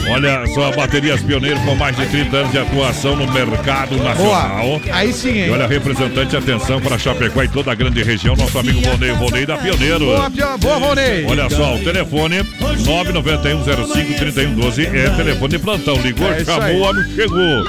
Olha 0.08 0.46
só, 0.54 0.70
baterias 0.72 1.20
pioneiras 1.22 1.60
com 1.64 1.74
mais 1.74 1.96
de 1.96 2.06
30 2.06 2.36
anos 2.36 2.52
de 2.52 2.58
atuação 2.58 3.16
no 3.16 3.26
mercado 3.32 3.96
nacional. 3.96 4.64
Boa. 4.64 4.80
Aí 4.92 5.12
sim, 5.12 5.32
E 5.32 5.38
hein? 5.44 5.50
olha, 5.50 5.66
representante, 5.66 6.36
atenção 6.36 6.80
para 6.80 6.96
Chapecó 6.96 7.42
e 7.42 7.48
toda 7.48 7.72
a 7.72 7.74
grande 7.74 8.02
região, 8.04 8.36
nosso 8.36 8.56
amigo 8.58 8.80
Vonei, 8.82 9.10
Vonei 9.12 9.44
da 9.44 9.56
Pioneiro. 9.56 10.04
Boa, 10.06 10.30
boa, 10.58 10.76
Ronei. 10.76 11.26
Olha 11.28 11.50
só, 11.50 11.74
o 11.74 11.78
telefone 11.80 12.44
991053112 12.84 14.94
é 14.94 15.10
telefone 15.10 15.48
de 15.48 15.58
plantão. 15.58 15.96
Ligou, 15.96 16.30
É 16.32 16.44
chamou, 16.44 16.76
o 16.76 16.80
homem 16.82 17.04
chegou. 17.14 17.64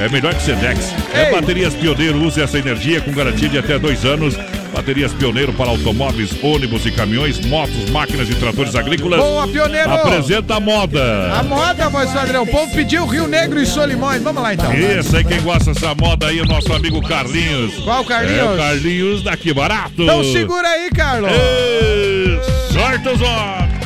É 0.00 0.08
melhor 0.10 0.34
que 0.34 0.42
Sedex. 0.42 0.94
É 1.12 1.30
baterias 1.30 1.74
Pioneiro, 1.74 2.22
use 2.24 2.40
essa 2.40 2.58
energia 2.58 3.00
com 3.00 3.12
garantia 3.12 3.48
de 3.48 3.58
até 3.58 3.78
dois 3.78 4.04
anos. 4.04 4.36
Baterias 4.76 5.10
Pioneiro 5.14 5.54
para 5.54 5.70
automóveis, 5.70 6.30
ônibus 6.42 6.84
e 6.84 6.90
caminhões, 6.90 7.40
motos, 7.46 7.88
máquinas 7.88 8.28
e 8.28 8.34
tratores 8.34 8.74
agrícolas. 8.74 9.18
Boa, 9.18 9.48
Pioneiro. 9.48 9.90
Apresenta 9.90 10.56
a 10.56 10.60
moda. 10.60 11.32
A 11.32 11.42
moda, 11.42 11.88
voz 11.88 12.10
padrão. 12.10 12.42
O 12.42 12.46
povo 12.46 12.70
pediu 12.74 13.06
Rio 13.06 13.26
Negro 13.26 13.58
e 13.58 13.64
Solimões. 13.64 14.22
Vamos 14.22 14.42
lá, 14.42 14.52
então. 14.52 14.70
Isso 14.74 15.16
aí, 15.16 15.24
quem 15.24 15.40
gosta 15.40 15.72
dessa 15.72 15.94
moda 15.94 16.26
aí, 16.26 16.40
é 16.40 16.42
o 16.42 16.46
nosso 16.46 16.70
amigo 16.74 17.00
Carlinhos. 17.00 17.74
Qual 17.84 18.04
Carlinhos? 18.04 18.38
É 18.38 18.44
o 18.44 18.56
Carlinhos 18.58 19.22
daqui 19.22 19.54
barato. 19.54 20.02
Então 20.02 20.22
segura 20.24 20.68
aí, 20.68 20.90
Carlos. 20.90 21.30
Ê, 21.32 22.38
Sorte 22.70 23.08
os 23.08 23.20
homens. 23.22 23.76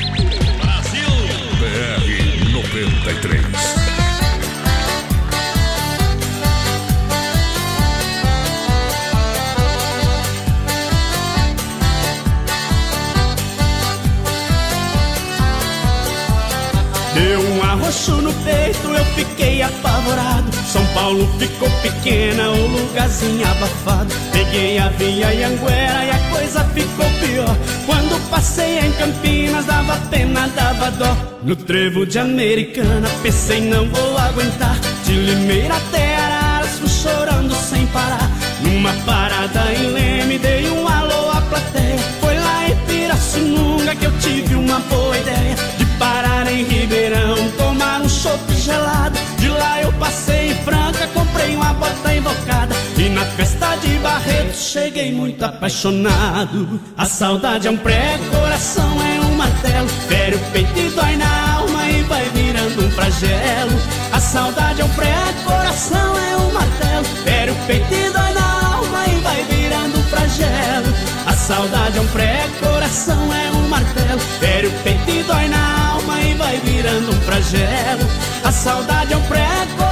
BR 1.61 2.53
93. 2.53 3.80
Fiquei 19.21 19.63
apavorado. 19.63 20.51
São 20.67 20.85
Paulo 20.95 21.29
ficou 21.39 21.69
pequena, 21.83 22.51
o 22.51 22.67
lugarzinho 22.67 23.47
abafado. 23.47 24.15
Peguei 24.33 24.79
a 24.79 24.89
via 24.91 25.29
Anguera 25.29 26.05
e 26.05 26.11
a 26.11 26.19
coisa 26.31 26.65
ficou 26.65 27.07
pior. 27.21 27.57
Quando 27.87 28.31
passei 28.31 28.79
em 28.79 28.93
Campinas, 28.93 29.67
dava 29.67 29.97
pena, 30.11 30.49
dava 30.49 30.91
dó. 30.93 31.17
No 31.43 31.55
trevo 31.57 32.07
de 32.07 32.19
Americana, 32.19 33.09
pensei 33.23 33.61
não 33.61 33.87
vou 33.89 34.17
aguentar. 34.17 34.79
De 35.05 35.13
Limeira 35.13 35.77
até 35.77 36.17
Araras, 36.17 36.79
fui 36.79 36.89
chorando 36.89 37.55
sem 37.55 37.87
parar. 37.89 38.31
Numa 38.63 38.93
parada 39.05 39.73
em 39.73 39.93
Leme, 39.93 40.39
dei 40.39 40.71
um 40.71 40.87
alô 40.89 41.31
à 41.31 41.41
plateia. 41.43 41.99
Foi 42.21 42.39
lá 42.39 42.69
em 42.69 42.77
Pirassununga 42.87 43.95
que 43.97 44.07
eu 44.07 44.13
tive 44.19 44.55
uma 44.55 44.79
boa 44.81 45.17
ideia 45.19 45.57
de 45.79 45.85
parar 45.99 46.51
em 46.51 46.63
Ribeirão, 46.65 47.37
tomar 47.59 48.01
um 48.01 48.09
chopp 48.09 48.55
gelado. 48.55 49.10
Passei 50.01 50.53
em 50.53 50.55
Franca, 50.65 51.07
comprei 51.09 51.55
uma 51.55 51.75
bota 51.75 52.15
invocada. 52.15 52.75
E 52.97 53.11
na 53.11 53.25
festa 53.25 53.77
de 53.77 53.99
Barreto 53.99 54.57
cheguei 54.57 55.13
muito 55.13 55.45
apaixonado. 55.45 56.81
A 56.97 57.05
saudade 57.05 57.69
é 57.69 57.71
um 57.71 57.77
prego, 57.77 58.25
coração 58.31 58.91
é 59.03 59.21
um 59.21 59.35
martelo. 59.37 59.89
Fere 60.09 60.37
o 60.37 60.39
peito 60.53 60.79
e 60.79 60.89
dói 60.91 61.17
na 61.17 61.55
alma 61.55 61.87
e 61.91 62.03
vai 62.05 62.25
virando 62.31 62.83
um 62.83 62.91
flagelo. 62.91 63.79
A 64.13 64.19
saudade 64.21 64.81
é 64.81 64.85
um 64.85 64.89
prego, 64.89 65.45
coração 65.45 66.19
é 66.19 66.37
um 66.39 66.53
martelo. 66.53 67.05
Fere 67.23 67.51
o 67.51 67.55
peito 67.67 67.95
e 67.95 68.11
dói 68.11 68.33
na 68.33 68.75
alma 68.75 69.07
e 69.07 69.21
vai 69.21 69.45
virando 69.45 69.99
um 69.99 70.03
flagelo. 70.05 70.95
A 71.27 71.33
saudade 71.35 71.99
é 71.99 72.01
um 72.01 72.07
prego, 72.09 72.55
coração 72.61 73.35
é 73.35 73.51
um 73.53 73.69
martelo. 73.69 74.21
Fere 74.41 74.67
o 74.67 74.73
peito 74.83 75.11
e 75.11 75.23
dói 75.25 75.49
na 75.49 75.93
alma 75.93 76.21
e 76.23 76.35
vai 76.35 76.59
virando 76.61 77.11
um 77.11 77.21
flagelo. 77.21 78.09
A 78.45 78.53
saudade 78.53 79.13
é 79.13 79.17
um 79.17 79.23
prego, 79.23 79.90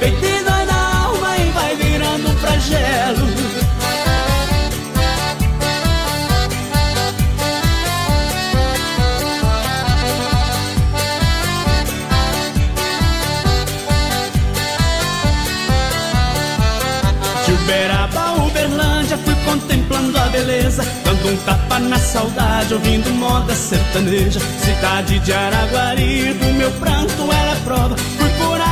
peito 0.00 0.44
dói 0.44 0.64
na 0.64 1.04
alma 1.04 1.36
e 1.36 1.50
vai 1.50 1.76
virando 1.76 2.30
um 2.30 2.36
flagelo. 2.36 3.26
De 17.44 17.52
Uberaba, 17.52 18.32
Uberlândia, 18.46 19.18
fui 19.18 19.34
contemplando 19.44 20.18
a 20.18 20.28
beleza. 20.28 20.82
Dando 21.04 21.28
um 21.28 21.36
tapa 21.44 21.78
na 21.78 21.98
saudade, 21.98 22.72
ouvindo 22.72 23.10
moda 23.10 23.54
sertaneja. 23.54 24.40
Cidade 24.64 25.18
de 25.18 25.32
Araguari, 25.32 26.32
do 26.32 26.46
meu 26.54 26.70
pranto 26.72 27.22
ela 27.22 27.52
é 27.52 27.60
prova 27.64 28.19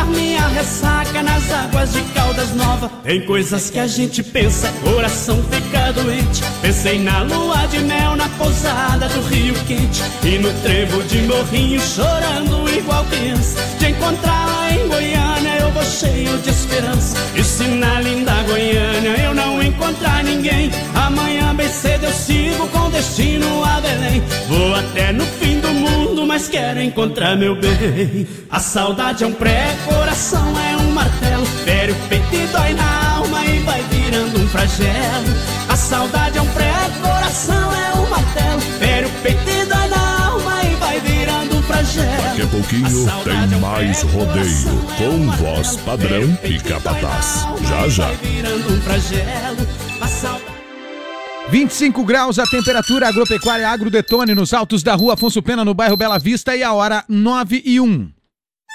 minha 0.09 0.47
ressaca 0.49 1.23
nas 1.23 1.51
águas 1.53 1.93
de 1.93 2.03
Caldas 2.15 2.55
Nova. 2.55 2.91
Tem 3.03 3.25
coisas 3.27 3.71
que 3.71 3.79
a 3.79 3.87
gente 3.87 4.23
pensa, 4.23 4.73
coração 4.83 5.43
fica 5.51 5.93
doente. 5.93 6.43
Pensei 6.63 6.99
na 6.99 7.23
lua 7.23 7.67
de 7.67 7.79
mel, 7.81 8.17
na 8.17 8.29
pousada 8.31 9.09
do 9.09 9.21
Rio 9.29 9.55
Quente. 9.67 10.03
E 10.25 10.39
no 10.39 10.53
trevo 10.63 11.03
de 11.05 11.23
Morrinho, 11.23 11.81
chorando 11.81 12.69
igual 12.69 13.05
criança. 13.05 13.59
De 13.79 13.91
encontrá-la 13.91 14.73
em 14.73 14.89
Goiânia, 14.89 15.59
eu 15.61 15.71
vou 15.73 15.85
cheio 15.85 16.39
de 16.39 16.51
esperança. 16.51 17.17
E 17.35 17.43
se 17.43 17.65
na 17.65 18.01
linda 18.01 18.33
Goiânia 18.43 19.17
eu 19.25 19.35
não 19.35 19.63
encontrar 19.63 20.25
ninguém 20.25 20.71
Amanhã 20.95 21.55
bem 21.55 21.69
cedo 21.69 22.05
eu 22.05 22.13
sigo 22.13 22.67
com 22.69 22.91
destino 22.91 23.65
a 23.65 23.81
Belém. 23.81 24.23
Vou 24.49 24.75
até 24.75 25.13
no 25.13 25.25
fim 25.25 25.58
mas 26.39 26.49
quero 26.49 26.81
encontrar 26.81 27.37
meu 27.37 27.57
bem. 27.57 28.25
A 28.49 28.61
saudade 28.61 29.25
é 29.25 29.27
um 29.27 29.33
prego, 29.33 29.83
coração 29.85 30.55
é 30.57 30.77
um 30.77 30.93
martelo. 30.93 31.45
Fere 31.65 31.91
o 31.91 31.95
peito 32.09 32.33
e 32.33 32.47
dói 32.47 32.75
na 32.75 33.17
alma 33.17 33.45
e 33.45 33.59
vai 33.61 33.83
virando 33.91 34.41
um 34.41 34.49
flagelo 34.49 35.35
A 35.69 35.77
saudade 35.77 36.39
é 36.39 36.41
um 36.41 36.47
prego, 36.47 37.01
coração 37.03 37.75
é 37.75 37.99
um 37.99 38.09
martelo. 38.09 38.61
Fere 38.79 39.07
o 39.07 39.11
peito 39.21 39.51
e 39.51 39.67
dói 39.67 39.89
na 39.89 40.27
alma 40.27 40.63
e 40.63 40.75
vai 40.77 41.01
virando 41.01 41.57
um 41.57 41.63
flagelo 41.63 42.23
Daqui 42.23 42.43
a 42.43 42.47
pouquinho 42.47 43.07
tem 43.25 43.61
mais 43.61 44.03
rodeio 44.03 44.81
com 44.97 45.31
voz 45.43 45.77
padrão 45.79 46.39
e 46.45 46.61
capataz. 46.61 47.49
Já 47.69 47.89
já. 47.89 48.07
Vai 48.07 48.17
virando 48.17 48.75
um 48.75 48.81
flagelo 48.83 49.67
A 49.78 49.78
25 51.51 52.05
graus 52.05 52.39
a 52.39 52.45
temperatura 52.45 53.09
agropecuária 53.09 53.71
Agro 53.71 53.89
Detone 53.89 54.35
nos 54.35 54.53
altos 54.53 54.83
da 54.83 54.95
rua 54.95 55.15
Afonso 55.15 55.43
Pena, 55.43 55.65
no 55.65 55.73
bairro 55.73 55.97
Bela 55.97 56.19
Vista, 56.19 56.55
e 56.55 56.63
a 56.63 56.75
hora 56.75 57.03
9 57.09 57.63
e 57.65 57.81
1. 57.81 58.18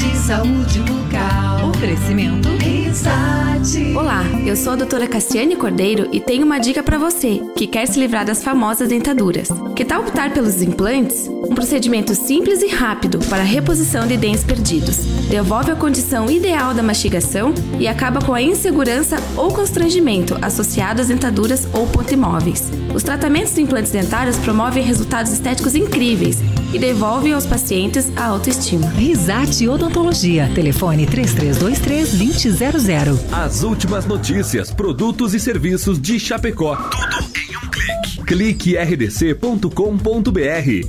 De 0.00 0.16
saúde 0.16 0.78
bucal. 0.80 1.68
Oferecimento. 1.68 2.48
Risate. 2.56 3.94
Olá, 3.94 4.24
eu 4.46 4.56
sou 4.56 4.72
a 4.72 4.76
doutora 4.76 5.06
Cassiane 5.06 5.54
Cordeiro 5.54 6.08
e 6.10 6.18
tenho 6.18 6.46
uma 6.46 6.58
dica 6.58 6.82
para 6.82 6.96
você 6.96 7.42
que 7.54 7.66
quer 7.66 7.86
se 7.86 8.00
livrar 8.00 8.24
das 8.24 8.42
famosas 8.42 8.88
dentaduras. 8.88 9.48
Que 9.76 9.84
tal 9.84 10.00
optar 10.00 10.32
pelos 10.32 10.62
implantes? 10.62 11.28
Um 11.28 11.54
procedimento 11.54 12.14
simples 12.14 12.62
e 12.62 12.68
rápido 12.68 13.18
para 13.28 13.42
a 13.42 13.44
reposição 13.44 14.06
de 14.06 14.16
dentes 14.16 14.42
perdidos. 14.42 15.04
Devolve 15.28 15.70
a 15.70 15.76
condição 15.76 16.30
ideal 16.30 16.72
da 16.72 16.82
mastigação 16.82 17.52
e 17.78 17.86
acaba 17.86 18.24
com 18.24 18.32
a 18.32 18.40
insegurança 18.40 19.18
ou 19.36 19.52
constrangimento 19.52 20.34
associado 20.40 21.02
às 21.02 21.08
dentaduras 21.08 21.68
ou 21.74 21.86
pontimóveis. 21.86 22.70
Os 22.94 23.02
tratamentos 23.02 23.54
de 23.54 23.62
implantes 23.62 23.92
dentários 23.92 24.36
promovem 24.38 24.82
resultados 24.82 25.32
estéticos 25.32 25.74
incríveis 25.74 26.38
e 26.72 26.78
devolvem 26.78 27.32
aos 27.32 27.46
pacientes 27.46 28.10
a 28.16 28.26
autoestima. 28.26 28.88
Risate 28.90 29.68
Odontologia. 29.68 30.50
Telefone 30.54 31.06
3323-2000. 31.06 33.18
As 33.32 33.62
últimas 33.62 34.06
notícias, 34.06 34.70
produtos 34.70 35.34
e 35.34 35.40
serviços 35.40 36.00
de 36.00 36.18
Chapecó. 36.18 36.76
Tudo 36.76 37.16
em 37.36 37.56
um 37.56 37.70
clique. 37.70 38.22
Clique 38.24 38.76
rdc.com.br. 38.76 39.70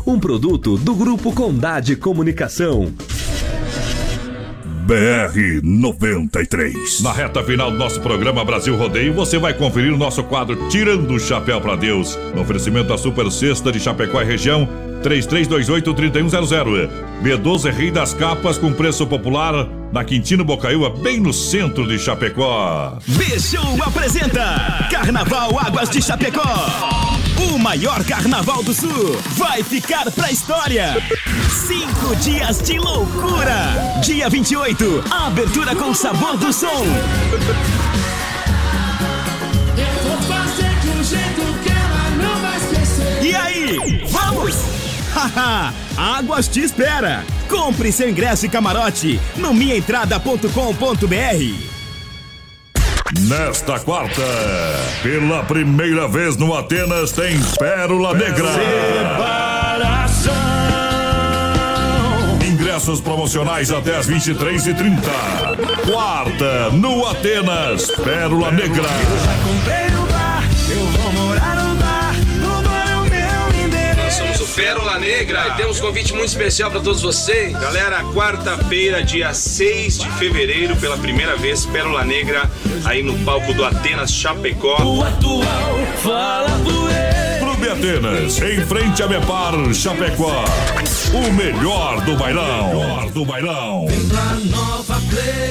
Um 0.06 0.20
produto 0.20 0.78
do 0.78 0.96
Grupo 0.96 1.34
Condade 1.34 1.96
Comunicação. 1.96 2.94
BR 4.92 5.62
93. 5.64 7.00
Na 7.00 7.14
reta 7.14 7.42
final 7.42 7.72
do 7.72 7.78
nosso 7.78 8.02
programa 8.02 8.44
Brasil 8.44 8.76
Rodeio, 8.76 9.14
você 9.14 9.38
vai 9.38 9.54
conferir 9.54 9.94
o 9.94 9.98
nosso 9.98 10.22
quadro 10.22 10.68
Tirando 10.68 11.14
o 11.14 11.18
Chapéu 11.18 11.62
para 11.62 11.78
Deus. 11.78 12.20
No 12.36 12.42
oferecimento 12.42 12.90
da 12.90 12.98
Super 12.98 13.32
Sexta 13.32 13.72
de 13.72 13.80
Chapecó 13.80 14.22
e 14.22 14.26
região, 14.26 14.68
3328-3100. 15.02 16.90
B12 17.24 17.72
Rei 17.72 17.92
das 17.92 18.14
Capas 18.14 18.58
com 18.58 18.74
preço 18.74 19.06
popular 19.06 19.68
na 19.92 20.04
Quintino 20.04 20.44
Bocaiúva, 20.46 20.90
bem 20.90 21.20
no 21.20 21.34
centro 21.34 21.88
de 21.88 22.00
Chapecó. 22.00 22.98
Bichou 23.06 23.78
apresenta 23.84 24.88
Carnaval 24.90 25.60
Águas 25.60 25.90
de 25.90 26.02
Chapecó. 26.02 27.12
O 27.38 27.58
maior 27.58 28.04
carnaval 28.06 28.64
do 28.64 28.74
sul 28.74 29.18
vai 29.32 29.64
ficar 29.64 30.10
pra 30.12 30.32
história. 30.32 30.96
Cinco 31.68 32.16
dias 32.18 32.62
de 32.62 32.78
loucura. 32.78 34.00
Dia 34.04 34.30
28, 34.30 35.04
abertura 35.10 35.76
com 35.76 35.94
sabor 35.94 36.38
do 36.38 36.54
som. 36.54 36.86
Eu 39.78 40.10
vou 40.10 40.18
fazer 40.22 40.80
de 40.80 40.90
um 40.90 41.04
jeito 41.04 41.42
que 41.64 41.70
ela 41.70 42.10
não 42.22 42.42
vai 42.42 42.58
esquecer. 42.58 43.24
E 43.24 43.36
aí, 43.36 44.06
vamos? 44.08 44.81
Haha, 45.14 45.74
Águas 45.98 46.48
te 46.48 46.62
espera. 46.62 47.26
Compre 47.50 47.92
seu 47.92 48.10
ingresso 48.10 48.46
e 48.46 48.50
camarote 48.50 49.20
no 49.36 49.54
minhaentrada.com.br. 49.54 51.72
Nesta 53.20 53.78
quarta, 53.80 54.22
pela 55.04 55.44
primeira 55.44 56.08
vez 56.08 56.38
no 56.38 56.56
Atenas, 56.56 57.12
tem 57.12 57.38
Pérola 57.60 58.14
Negra. 58.14 58.48
Ingressos 62.46 63.02
promocionais 63.02 63.70
até 63.70 63.98
as 63.98 64.08
23h30. 64.10 65.02
Quarta, 65.92 66.70
no 66.72 67.06
Atenas, 67.06 67.88
Pérola 68.02 68.50
Negra. 68.52 68.88
Comprei 69.44 69.90
no 69.92 70.06
bar, 70.06 70.44
eu 70.70 70.86
vou 70.86 71.12
morar 71.12 71.61
Pérola 74.56 75.00
Negra 75.00 75.48
e 75.48 75.58
temos 75.58 75.80
um 75.80 75.82
convite 75.82 76.14
muito 76.14 76.28
especial 76.28 76.70
para 76.70 76.82
todos 76.82 77.02
vocês. 77.02 77.54
Galera, 77.54 78.04
quarta-feira, 78.14 79.04
dia 79.04 79.34
6 79.34 80.00
de 80.00 80.12
fevereiro, 80.12 80.76
pela 80.76 80.98
primeira 80.98 81.38
vez, 81.38 81.66
Pérola 81.66 82.04
Negra, 82.04 82.50
aí 82.84 83.02
no 83.02 83.18
palco 83.20 83.54
do 83.54 83.64
Atenas 83.64 84.12
Chapecó. 84.12 84.82
O 84.84 85.04
atual 85.04 85.80
fala. 86.04 86.50
Clube 87.40 87.70
Atenas, 87.70 88.42
em 88.42 88.66
frente 88.66 89.02
a 89.02 89.08
Mepar, 89.08 89.54
Chapecó. 89.74 90.44
O 91.14 91.32
melhor 91.34 92.02
do 92.02 92.16
bailão. 92.16 92.68
Melhor 92.68 93.10
do 93.12 93.26
bailão. 93.26 93.86
Pra 94.10 94.36
nova 94.58 95.02
play. 95.10 95.51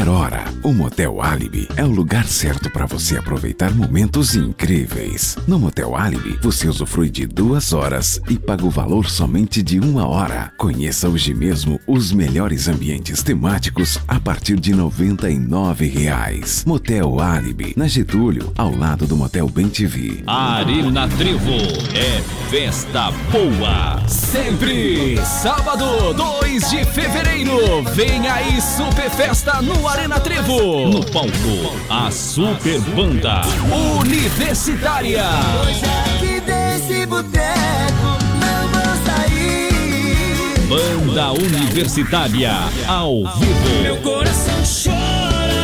hora, 0.00 0.44
o 0.62 0.72
Motel 0.72 1.20
Alibi 1.20 1.68
é 1.76 1.84
o 1.84 1.90
lugar 1.90 2.26
certo 2.26 2.70
para 2.70 2.86
você 2.86 3.18
aproveitar 3.18 3.72
momentos 3.74 4.34
incríveis. 4.34 5.36
No 5.46 5.58
Motel 5.58 5.94
Alibi, 5.94 6.38
você 6.40 6.66
usufrui 6.66 7.10
de 7.10 7.26
duas 7.26 7.72
horas 7.74 8.20
e 8.28 8.38
paga 8.38 8.64
o 8.64 8.70
valor 8.70 9.08
somente 9.10 9.62
de 9.62 9.78
uma 9.78 10.08
hora. 10.08 10.50
Conheça 10.56 11.08
hoje 11.08 11.34
mesmo 11.34 11.78
os 11.86 12.10
melhores 12.10 12.68
ambientes 12.68 13.22
temáticos 13.22 14.00
a 14.08 14.18
partir 14.18 14.58
de 14.58 14.74
99 14.74 15.86
reais. 15.86 16.64
Motel 16.66 17.20
Alibi, 17.20 17.74
na 17.76 17.86
Getúlio, 17.86 18.50
ao 18.56 18.74
lado 18.74 19.06
do 19.06 19.16
Motel 19.16 19.48
Bem 19.48 19.68
TV. 19.68 20.22
Arena 20.26 21.06
Trevo 21.06 21.52
é 21.94 22.22
festa 22.48 23.10
boa. 23.30 24.08
Sempre 24.08 25.18
sábado 25.24 26.14
2 26.14 26.70
de 26.70 26.84
fevereiro. 26.86 27.82
Vem 27.94 28.26
aí 28.26 28.60
Super 28.60 29.10
Festa 29.10 29.60
no 29.60 29.81
Arena 29.88 30.20
Trevo. 30.20 30.88
No 30.88 31.04
palco, 31.04 31.76
a 31.88 32.10
Super 32.10 32.80
Banda 32.80 33.42
Universitária. 34.00 35.24
Hoje 35.62 35.82
aqui 35.84 36.40
desse 36.40 37.06
boteco 37.06 38.18
não 38.40 38.68
vou 38.68 39.04
sair. 39.04 40.58
Banda 40.68 41.32
Universitária 41.32 42.52
ao 42.86 43.24
vivo. 43.38 43.82
Meu 43.82 43.96
coração 43.98 44.54
chora. 44.62 45.62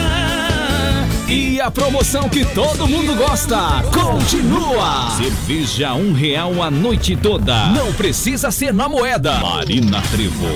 E 1.29 1.61
a 1.61 1.71
promoção 1.71 2.29
que 2.29 2.45
todo 2.55 2.89
mundo 2.89 3.15
gosta 3.15 3.83
continua. 3.93 5.11
Cerveja 5.17 5.93
um 5.93 6.13
real 6.13 6.63
a 6.63 6.71
noite 6.71 7.15
toda. 7.17 7.67
Não 7.67 7.93
precisa 7.93 8.51
ser 8.51 8.73
na 8.73 8.89
moeda. 8.89 9.39
Marina 9.39 10.01
Trevo, 10.11 10.47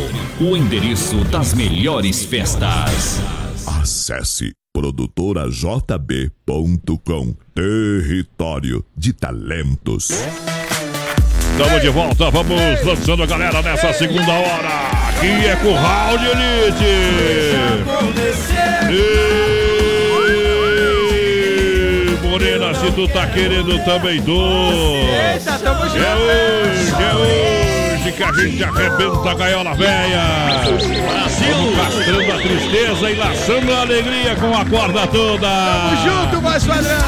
o 0.41 0.57
endereço 0.57 1.17
das 1.25 1.53
melhores 1.53 2.25
festas. 2.25 3.21
Acesse 3.67 4.53
produtorajb.com 4.73 7.35
Território 7.55 8.85
de 8.97 9.13
Talentos. 9.13 10.11
Estamos 11.53 11.83
de 11.83 11.91
volta, 11.91 12.31
vamos 12.31 12.59
lançando 12.85 13.23
a 13.23 13.27
galera 13.27 13.61
nessa 13.63 13.93
segunda 13.93 14.33
hora. 14.33 14.69
Aqui 15.09 15.47
é 15.47 15.55
curral 15.57 16.17
de 16.19 16.27
elite. 16.27 16.85
E... 18.91 19.43
Morena, 22.27 22.75
se 22.75 22.91
tu 22.93 23.07
tá 23.09 23.27
querendo 23.27 23.79
também 23.85 24.23
dou. 24.23 24.73
Eita, 24.73 25.59
tamo 25.59 25.85
junto. 25.85 25.99
É 25.99 26.17
hoje, 26.17 27.03
é 27.03 27.15
hoje 27.15 27.72
que 28.11 28.23
a 28.23 28.33
gente 28.33 28.65
arrebenta 28.65 29.31
a 29.31 29.35
gaiola 29.35 29.75
véia. 29.75 30.21
Brasil! 30.65 31.73
Castrando 31.77 32.33
a 32.33 32.39
tristeza 32.41 33.11
e 33.11 33.15
laçando 33.15 33.73
a 33.73 33.81
alegria 33.83 34.35
com 34.37 34.57
a 34.57 34.65
corda 34.65 35.07
toda. 35.07 35.47
Tamo 35.47 36.03
junto, 36.05 36.43
mais 36.43 36.65
padrão. 36.65 36.99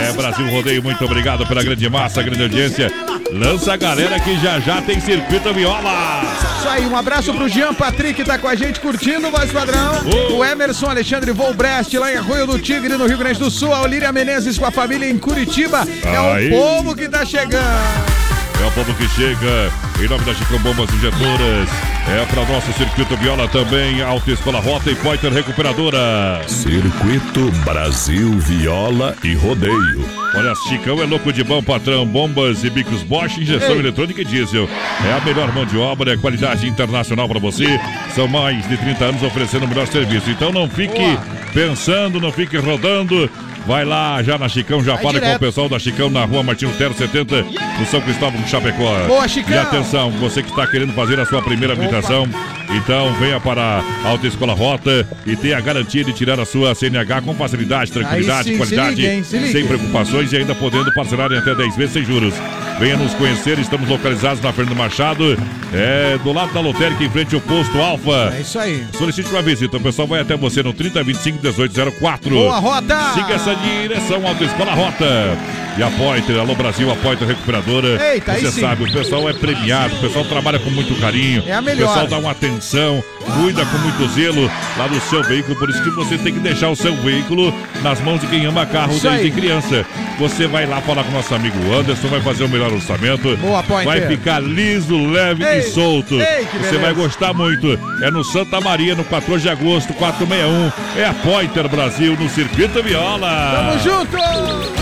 É, 0.00 0.12
Brasil 0.12 0.50
Rodeio, 0.50 0.82
muito 0.82 1.04
obrigado 1.04 1.46
pela 1.46 1.62
grande 1.62 1.88
massa, 1.88 2.22
grande 2.22 2.42
audiência. 2.42 2.92
Lança 3.32 3.72
a 3.72 3.76
galera 3.76 4.20
que 4.20 4.36
já 4.38 4.60
já 4.60 4.80
tem 4.82 5.00
circuito 5.00 5.52
viola. 5.52 6.22
Isso 6.58 6.68
aí, 6.68 6.86
um 6.86 6.96
abraço 6.96 7.32
pro 7.34 7.48
Jean 7.48 7.74
Patrick 7.74 8.14
que 8.14 8.24
tá 8.24 8.38
com 8.38 8.46
a 8.46 8.54
gente 8.54 8.80
curtindo 8.80 9.28
o 9.28 9.30
voz 9.30 9.50
padrão. 9.50 10.02
O 10.36 10.44
Emerson 10.44 10.86
Alexandre 10.86 11.32
Volbrest 11.32 11.92
lá 11.94 12.12
em 12.12 12.16
Arroio 12.16 12.46
do 12.46 12.58
Tigre, 12.58 12.96
no 12.96 13.06
Rio 13.06 13.18
Grande 13.18 13.38
do 13.38 13.50
Sul. 13.50 13.74
A 13.74 13.82
Olíria 13.82 14.12
Menezes 14.12 14.56
com 14.58 14.66
a 14.66 14.70
família 14.70 15.08
em 15.08 15.18
Curitiba. 15.18 15.86
É 16.04 16.16
Aí. 16.16 16.48
o 16.48 16.50
povo 16.50 16.94
que 16.94 17.08
tá 17.08 17.24
chegando. 17.24 18.23
É 18.62 18.66
o 18.66 18.70
povo 18.70 18.94
que 18.94 19.08
chega 19.08 19.70
em 20.02 20.08
nome 20.08 20.24
da 20.24 20.34
Chicão 20.34 20.58
Bombas 20.60 20.92
Injetoras. 20.94 21.68
É 22.06 22.24
para 22.26 22.44
nosso 22.44 22.72
circuito 22.72 23.16
viola 23.16 23.48
também, 23.48 24.02
Alta 24.02 24.30
Escola 24.30 24.60
Rota 24.60 24.90
e 24.90 24.94
Poiter 24.94 25.32
Recuperadora. 25.32 26.42
Circuito 26.46 27.50
Brasil 27.64 28.30
Viola 28.38 29.16
e 29.24 29.34
Rodeio. 29.34 30.04
Olha, 30.34 30.54
Chicão 30.68 31.00
é 31.00 31.04
louco 31.06 31.32
de 31.32 31.44
bom, 31.44 31.62
patrão. 31.62 32.06
Bombas 32.06 32.64
e 32.64 32.70
bicos 32.70 33.02
Bosch, 33.02 33.38
injeção 33.38 33.72
Ei. 33.72 33.78
eletrônica 33.78 34.20
e 34.20 34.24
diesel. 34.24 34.68
É 35.06 35.12
a 35.12 35.24
melhor 35.24 35.52
mão 35.52 35.64
de 35.64 35.76
obra, 35.76 36.14
é 36.14 36.16
qualidade 36.16 36.66
internacional 36.66 37.28
para 37.28 37.38
você. 37.38 37.80
São 38.14 38.28
mais 38.28 38.66
de 38.68 38.76
30 38.76 39.04
anos 39.04 39.22
oferecendo 39.22 39.64
o 39.64 39.68
melhor 39.68 39.86
serviço. 39.86 40.30
Então 40.30 40.52
não 40.52 40.68
fique 40.68 41.18
pensando, 41.52 42.20
não 42.20 42.32
fique 42.32 42.56
rodando. 42.56 43.30
Vai 43.66 43.84
lá 43.84 44.22
já 44.22 44.36
na 44.36 44.48
Chicão, 44.48 44.84
já 44.84 44.94
Vai 44.94 45.02
fala 45.02 45.14
com 45.14 45.20
direto. 45.20 45.36
o 45.36 45.40
pessoal 45.40 45.68
da 45.70 45.78
Chicão 45.78 46.10
na 46.10 46.24
rua 46.24 46.42
Martino 46.42 46.72
Tero 46.74 46.92
70, 46.94 47.42
no 47.42 47.86
São 47.86 48.00
Cristóvão, 48.00 48.38
no 48.38 48.46
Chapecó. 48.46 49.06
Boa, 49.06 49.26
Chicão. 49.26 49.54
E 49.54 49.58
atenção, 49.58 50.10
você 50.12 50.42
que 50.42 50.50
está 50.50 50.66
querendo 50.66 50.92
fazer 50.92 51.18
a 51.18 51.24
sua 51.24 51.40
primeira 51.40 51.72
habilitação, 51.72 52.28
então 52.70 53.12
venha 53.14 53.40
para 53.40 53.82
a 54.04 54.08
Alta 54.08 54.26
Escola 54.26 54.52
Rota 54.52 55.08
e 55.26 55.34
tenha 55.34 55.56
a 55.56 55.60
garantia 55.62 56.04
de 56.04 56.12
tirar 56.12 56.38
a 56.38 56.44
sua 56.44 56.74
CNH 56.74 57.22
com 57.22 57.34
facilidade, 57.34 57.90
tranquilidade, 57.90 58.44
sim, 58.48 58.52
se 58.52 58.56
qualidade, 58.58 58.96
ligue, 58.96 59.08
hein, 59.08 59.24
se 59.24 59.52
sem 59.52 59.66
preocupações 59.66 60.30
e 60.32 60.36
ainda 60.36 60.54
podendo 60.54 60.92
parcelar 60.92 61.32
em 61.32 61.38
até 61.38 61.54
10 61.54 61.76
vezes 61.76 61.94
sem 61.94 62.04
juros. 62.04 62.34
Venha 62.78 62.96
nos 62.96 63.14
conhecer, 63.14 63.58
estamos 63.60 63.88
localizados 63.88 64.42
na 64.42 64.52
Fernando 64.52 64.76
Machado, 64.76 65.38
é, 65.72 66.18
do 66.18 66.32
lado 66.32 66.52
da 66.52 66.60
lotérica, 66.60 67.04
em 67.04 67.08
frente 67.10 67.34
ao 67.34 67.40
posto 67.40 67.78
Alfa. 67.80 68.34
É 68.36 68.40
isso 68.40 68.58
aí. 68.58 68.84
Solicite 68.98 69.30
uma 69.30 69.42
visita, 69.42 69.76
o 69.76 69.80
pessoal 69.80 70.08
vai 70.08 70.20
até 70.20 70.36
você 70.36 70.62
no 70.62 70.72
3025 70.72 71.38
1804. 71.40 72.30
Boa, 72.30 72.58
Rota! 72.58 73.12
Siga 73.14 73.34
essa 73.34 73.54
direção, 73.54 74.26
Autoescola 74.26 74.74
Rota. 74.74 75.38
E 75.76 75.82
a 75.82 75.90
Poiter, 75.90 76.38
Alô 76.38 76.54
Brasil, 76.54 76.88
a 76.90 76.94
Poiter 76.94 77.26
Recuperadora. 77.26 78.12
Eita, 78.12 78.32
aí 78.32 78.42
Você 78.42 78.52
sim. 78.52 78.60
sabe, 78.60 78.84
o 78.84 78.92
pessoal 78.92 79.28
é 79.28 79.32
premiado, 79.32 79.92
o 79.96 79.98
pessoal 79.98 80.24
trabalha 80.24 80.58
com 80.60 80.70
muito 80.70 80.94
carinho. 81.00 81.42
É 81.46 81.52
a 81.52 81.60
melhor. 81.60 81.86
O 81.86 81.88
pessoal 81.88 82.06
dá 82.06 82.18
uma 82.18 82.30
atenção, 82.30 83.02
cuida 83.40 83.66
com 83.66 83.78
muito 83.78 84.08
zelo 84.14 84.48
lá 84.78 84.86
do 84.86 85.00
seu 85.00 85.22
veículo. 85.24 85.56
Por 85.56 85.68
isso 85.70 85.82
que 85.82 85.90
você 85.90 86.16
tem 86.16 86.32
que 86.32 86.38
deixar 86.38 86.68
o 86.68 86.76
seu 86.76 86.94
veículo 86.96 87.52
nas 87.82 88.00
mãos 88.00 88.20
de 88.20 88.28
quem 88.28 88.46
ama 88.46 88.64
carro 88.66 88.92
Isso 88.92 89.08
desde 89.08 89.24
aí. 89.26 89.30
criança. 89.32 89.84
Você 90.20 90.46
vai 90.46 90.64
lá 90.64 90.80
falar 90.80 91.02
com 91.02 91.10
o 91.10 91.14
nosso 91.14 91.34
amigo 91.34 91.58
Anderson, 91.74 92.06
vai 92.06 92.20
fazer 92.20 92.44
o 92.44 92.48
melhor 92.48 92.63
orçamento. 92.72 93.36
Boa, 93.36 93.62
Pointer. 93.62 93.84
Vai 93.84 94.00
ficar 94.08 94.42
liso, 94.42 94.96
leve 95.10 95.44
Ei, 95.44 95.58
e 95.58 95.62
solto. 95.62 96.14
ei, 96.14 96.46
você 96.60 96.78
vai 96.78 96.92
gostar 96.92 97.32
muito. 97.32 97.78
É 98.02 98.10
no 98.10 98.24
Santa 98.24 98.60
Maria, 98.60 98.94
no 98.94 99.04
14 99.04 99.42
de 99.42 99.48
agosto, 99.50 99.92
461. 99.94 101.00
É 101.00 101.06
a 101.06 101.14
Pointer 101.14 101.68
Brasil 101.68 102.16
no 102.16 102.28
Circuito 102.28 102.82
Viola. 102.82 103.52
Tamo 103.54 103.78
junto! 103.80 104.16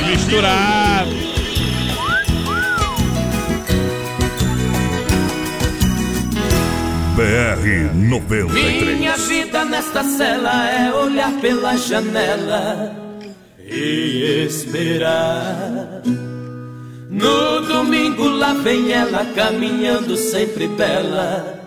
Misturado. 0.06 1.32
BR 7.14 7.94
93. 7.94 8.98
Minha 8.98 9.16
vida 9.16 9.64
nesta 9.64 10.02
cela 10.02 10.70
é 10.70 10.92
olhar 10.94 11.32
pela 11.40 11.76
janela 11.76 12.96
e 13.58 14.44
esperar. 14.46 16.02
No 17.12 17.60
domingo 17.60 18.26
lá 18.26 18.54
vem 18.54 18.90
ela 18.90 19.26
caminhando 19.34 20.16
sempre 20.16 20.66
bela, 20.66 21.60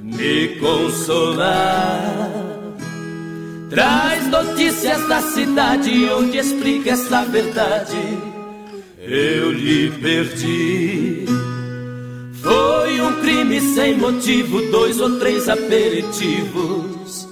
me 0.00 0.56
consolar. 0.58 2.40
Traz 3.68 4.26
notícias 4.28 5.06
da 5.06 5.20
cidade 5.20 6.08
onde 6.08 6.38
explica 6.38 6.92
essa 6.92 7.22
verdade. 7.26 7.98
Eu 8.98 9.52
lhe 9.52 9.90
perdi. 9.90 11.26
Foi 12.40 12.98
um 13.02 13.20
crime 13.20 13.60
sem 13.60 13.98
motivo, 13.98 14.62
dois 14.70 14.98
ou 15.02 15.18
três 15.18 15.50
aperitivos. 15.50 17.28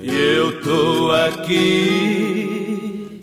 Eu 0.00 0.62
tô 0.62 1.10
aqui. 1.10 3.20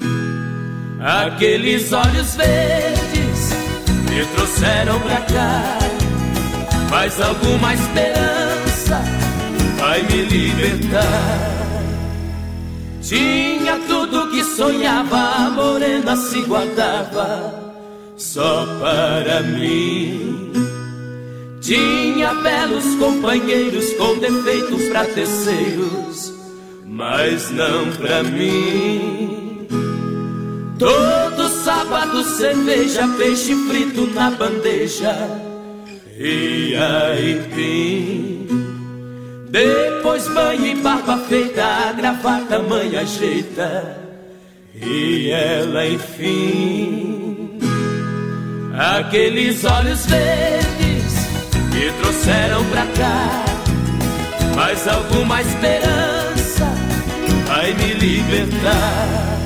Aqueles 0.99 1.93
olhos 1.93 2.35
verdes 2.35 2.90
me 4.11 4.25
trouxeram 4.25 4.99
pra 4.99 5.21
cá. 5.21 5.79
Mas 6.89 7.19
alguma 7.21 7.73
esperança 7.73 9.01
vai 9.79 10.03
me 10.03 10.23
libertar. 10.23 11.61
Tinha 13.01 13.79
tudo 13.87 14.29
que 14.29 14.43
sonhava, 14.43 15.17
a 15.17 15.49
morena 15.49 16.15
se 16.15 16.41
guardava 16.41 17.53
só 18.17 18.65
para 18.79 19.41
mim. 19.41 20.51
Tinha 21.61 22.33
belos 22.33 22.95
companheiros 22.95 23.93
com 23.93 24.17
defeitos 24.19 24.83
pra 24.89 25.05
terceiros, 25.05 26.33
mas 26.85 27.49
não 27.51 27.91
pra 27.93 28.23
mim. 28.23 29.30
Todo 30.81 31.47
sábado 31.63 32.23
cerveja, 32.23 33.07
peixe 33.15 33.53
frito 33.67 34.07
na 34.15 34.31
bandeja 34.31 35.15
e 36.17 36.75
aipim. 36.75 38.47
Depois 39.51 40.27
banho 40.29 40.65
e 40.65 40.75
barba 40.77 41.19
feita, 41.29 41.63
a 41.63 41.93
gravata 41.93 42.57
mãe 42.63 42.97
ajeita 42.97 43.95
e 44.73 45.29
ela 45.29 45.85
enfim. 45.85 47.59
Aqueles 48.75 49.63
olhos 49.63 50.03
verdes 50.07 51.13
me 51.75 51.91
trouxeram 52.01 52.65
pra 52.71 52.87
cá, 52.97 53.45
mas 54.55 54.87
alguma 54.87 55.43
esperança 55.43 56.65
vai 57.45 57.71
me 57.71 57.93
libertar. 57.93 59.40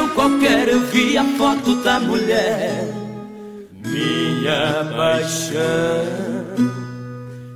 Um 0.00 0.08
qualquer 0.10 0.68
eu 0.68 0.80
vi 0.86 1.16
a 1.16 1.24
foto 1.24 1.74
da 1.76 1.98
mulher, 2.00 2.84
minha 3.84 4.84
paixão. 4.96 6.36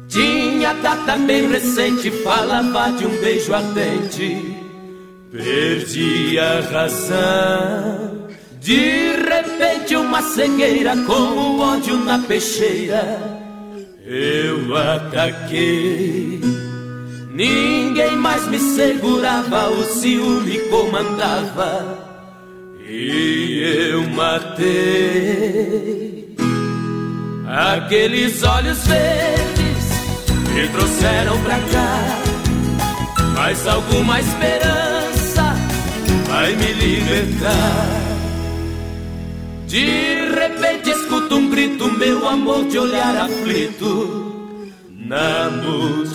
Tinha 0.09 0.73
data 0.75 1.17
bem 1.19 1.49
recente, 1.49 2.11
falava 2.23 2.91
de 2.93 3.07
um 3.07 3.21
beijo 3.21 3.55
ardente. 3.55 4.57
Perdi 5.31 6.39
a 6.39 6.61
razão. 6.61 8.29
De 8.61 9.13
repente, 9.17 9.95
uma 9.97 10.21
cegueira 10.21 10.97
com 11.07 11.13
o 11.13 11.61
ódio 11.61 11.97
na 11.99 12.19
peixeira. 12.19 13.19
Eu 14.05 14.77
ataquei. 14.77 16.41
Ninguém 17.33 18.17
mais 18.17 18.47
me 18.49 18.59
segurava, 18.59 19.71
o 19.71 19.85
ciúme 19.85 20.59
comandava. 20.69 22.00
E 22.93 23.93
eu 23.93 24.03
matei. 24.11 24.67
Aqueles 27.47 28.43
olhos 28.43 28.85
verdes 28.85 29.85
me 30.53 30.67
trouxeram 30.71 31.41
pra 31.43 31.61
cá. 31.61 32.19
Mas 33.37 33.65
alguma 33.69 34.19
esperança 34.19 35.55
vai 36.29 36.57
me 36.57 36.73
libertar. 36.73 37.87
De 39.69 40.33
repente 40.35 40.91
escuto 40.91 41.37
um 41.37 41.49
grito, 41.49 41.93
meu 41.93 42.29
amor, 42.29 42.65
de 42.65 42.77
olhar 42.77 43.17
aflito 43.17 44.67
na 44.89 45.49
multidão. 45.63 46.11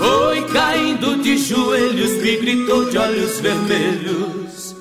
Foi 0.00 0.40
caindo 0.48 1.22
de 1.22 1.36
joelhos, 1.36 2.12
me 2.22 2.36
gritou 2.36 2.88
de 2.88 2.96
olhos 2.96 3.38
vermelhos. 3.38 4.74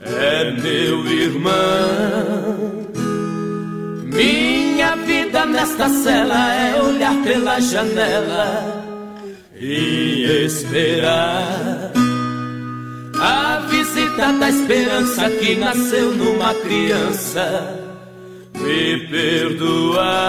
É 0.00 0.50
meu 0.52 1.06
irmão. 1.06 2.86
Minha 4.06 4.96
vida 4.96 5.44
nesta 5.44 5.90
cela 5.90 6.54
é 6.54 6.80
olhar 6.80 7.14
pela 7.22 7.60
janela 7.60 8.82
e 9.54 10.24
esperar 10.46 11.92
a 13.20 13.58
visita 13.68 14.32
da 14.32 14.48
esperança 14.48 15.28
que 15.28 15.56
nasceu 15.56 16.10
numa 16.12 16.54
criança 16.54 17.84
me 18.54 19.08
perdoar. 19.08 20.24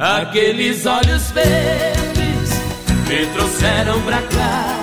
Aqueles 0.00 0.86
olhos 0.86 1.30
verdes 1.30 2.50
me 3.06 3.26
trouxeram 3.34 4.00
pra 4.00 4.22
cá, 4.22 4.80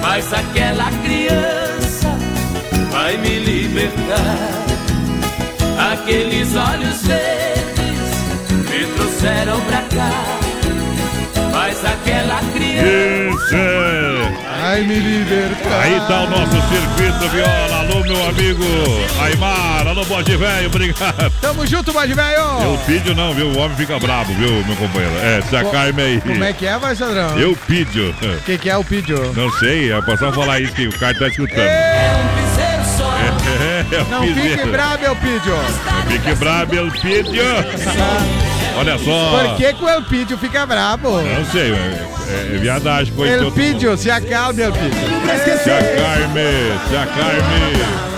mas 0.00 0.32
aquela 0.32 0.90
criança 1.02 2.08
vai 2.90 3.18
me 3.18 3.38
libertar. 3.38 4.64
Aqueles 5.92 6.56
olhos 6.56 7.02
verdes 7.02 8.70
me 8.70 8.86
trouxeram 8.96 9.60
pra 9.66 9.82
cá, 9.94 10.38
mas 11.52 11.84
aquela 11.84 12.40
criança. 12.54 14.17
Isso! 14.68 14.78
Ai, 14.78 14.82
me 14.82 14.98
libertar. 14.98 15.80
Aí 15.82 16.00
tá 16.06 16.20
o 16.22 16.30
nosso 16.30 16.52
circuito 16.68 17.28
viola. 17.30 17.78
Alô, 17.78 18.00
meu 18.02 18.28
amigo 18.28 18.64
Aymar. 19.22 19.86
Alô, 19.86 20.04
bode 20.04 20.36
velho. 20.36 20.66
Obrigado. 20.66 21.32
Tamo 21.40 21.66
junto, 21.66 21.92
bode 21.92 22.12
velho. 22.12 22.38
Eu 22.62 22.78
pido 22.86 23.14
não, 23.14 23.32
viu? 23.32 23.48
O 23.48 23.58
homem 23.58 23.76
fica 23.76 23.98
bravo, 23.98 24.32
viu, 24.34 24.50
meu 24.64 24.76
companheiro? 24.76 25.16
É, 25.18 25.40
se 25.42 25.56
acalme 25.56 26.02
aí. 26.02 26.20
Como 26.20 26.44
é 26.44 26.52
que 26.52 26.66
é, 26.66 26.78
vai, 26.78 26.94
Sadrão? 26.94 27.38
Eu 27.38 27.56
pido. 27.66 28.10
O 28.10 28.42
que, 28.44 28.58
que 28.58 28.68
é 28.70 28.76
o 28.76 28.84
pídio? 28.84 29.32
Não 29.34 29.50
sei, 29.52 29.90
é 29.90 29.94
a 29.96 30.02
falar 30.32 30.60
isso 30.60 30.72
que 30.72 30.86
o 30.86 30.98
cara 30.98 31.18
tá 31.18 31.28
escutando. 31.28 31.58
É 31.58 32.08
É, 33.90 34.04
Não 34.10 34.22
fique 34.22 34.66
bravo, 34.66 34.98
meu 35.00 35.16
pídio. 35.16 35.54
Fique 36.08 36.34
bravo, 36.34 36.74
meu 36.74 36.90
pídio. 36.90 37.42
Olha 38.78 38.96
só. 38.98 39.30
Por 39.30 39.56
que, 39.56 39.72
que 39.72 39.84
o 39.84 39.88
Elpidio 39.88 40.38
fica 40.38 40.64
bravo? 40.64 41.20
Não 41.20 41.44
sei, 41.46 41.72
é, 41.72 42.54
é 42.54 42.58
viadagem. 42.58 43.12
coisa 43.12 43.38
de 43.38 43.44
outro 43.44 43.60
Elpidio, 43.60 43.96
se 43.96 44.10
acalme, 44.10 44.62
Elpidio. 44.62 44.92
Se 45.64 45.70
acalme, 45.70 46.40
se 46.88 46.96
acalme. 46.96 48.08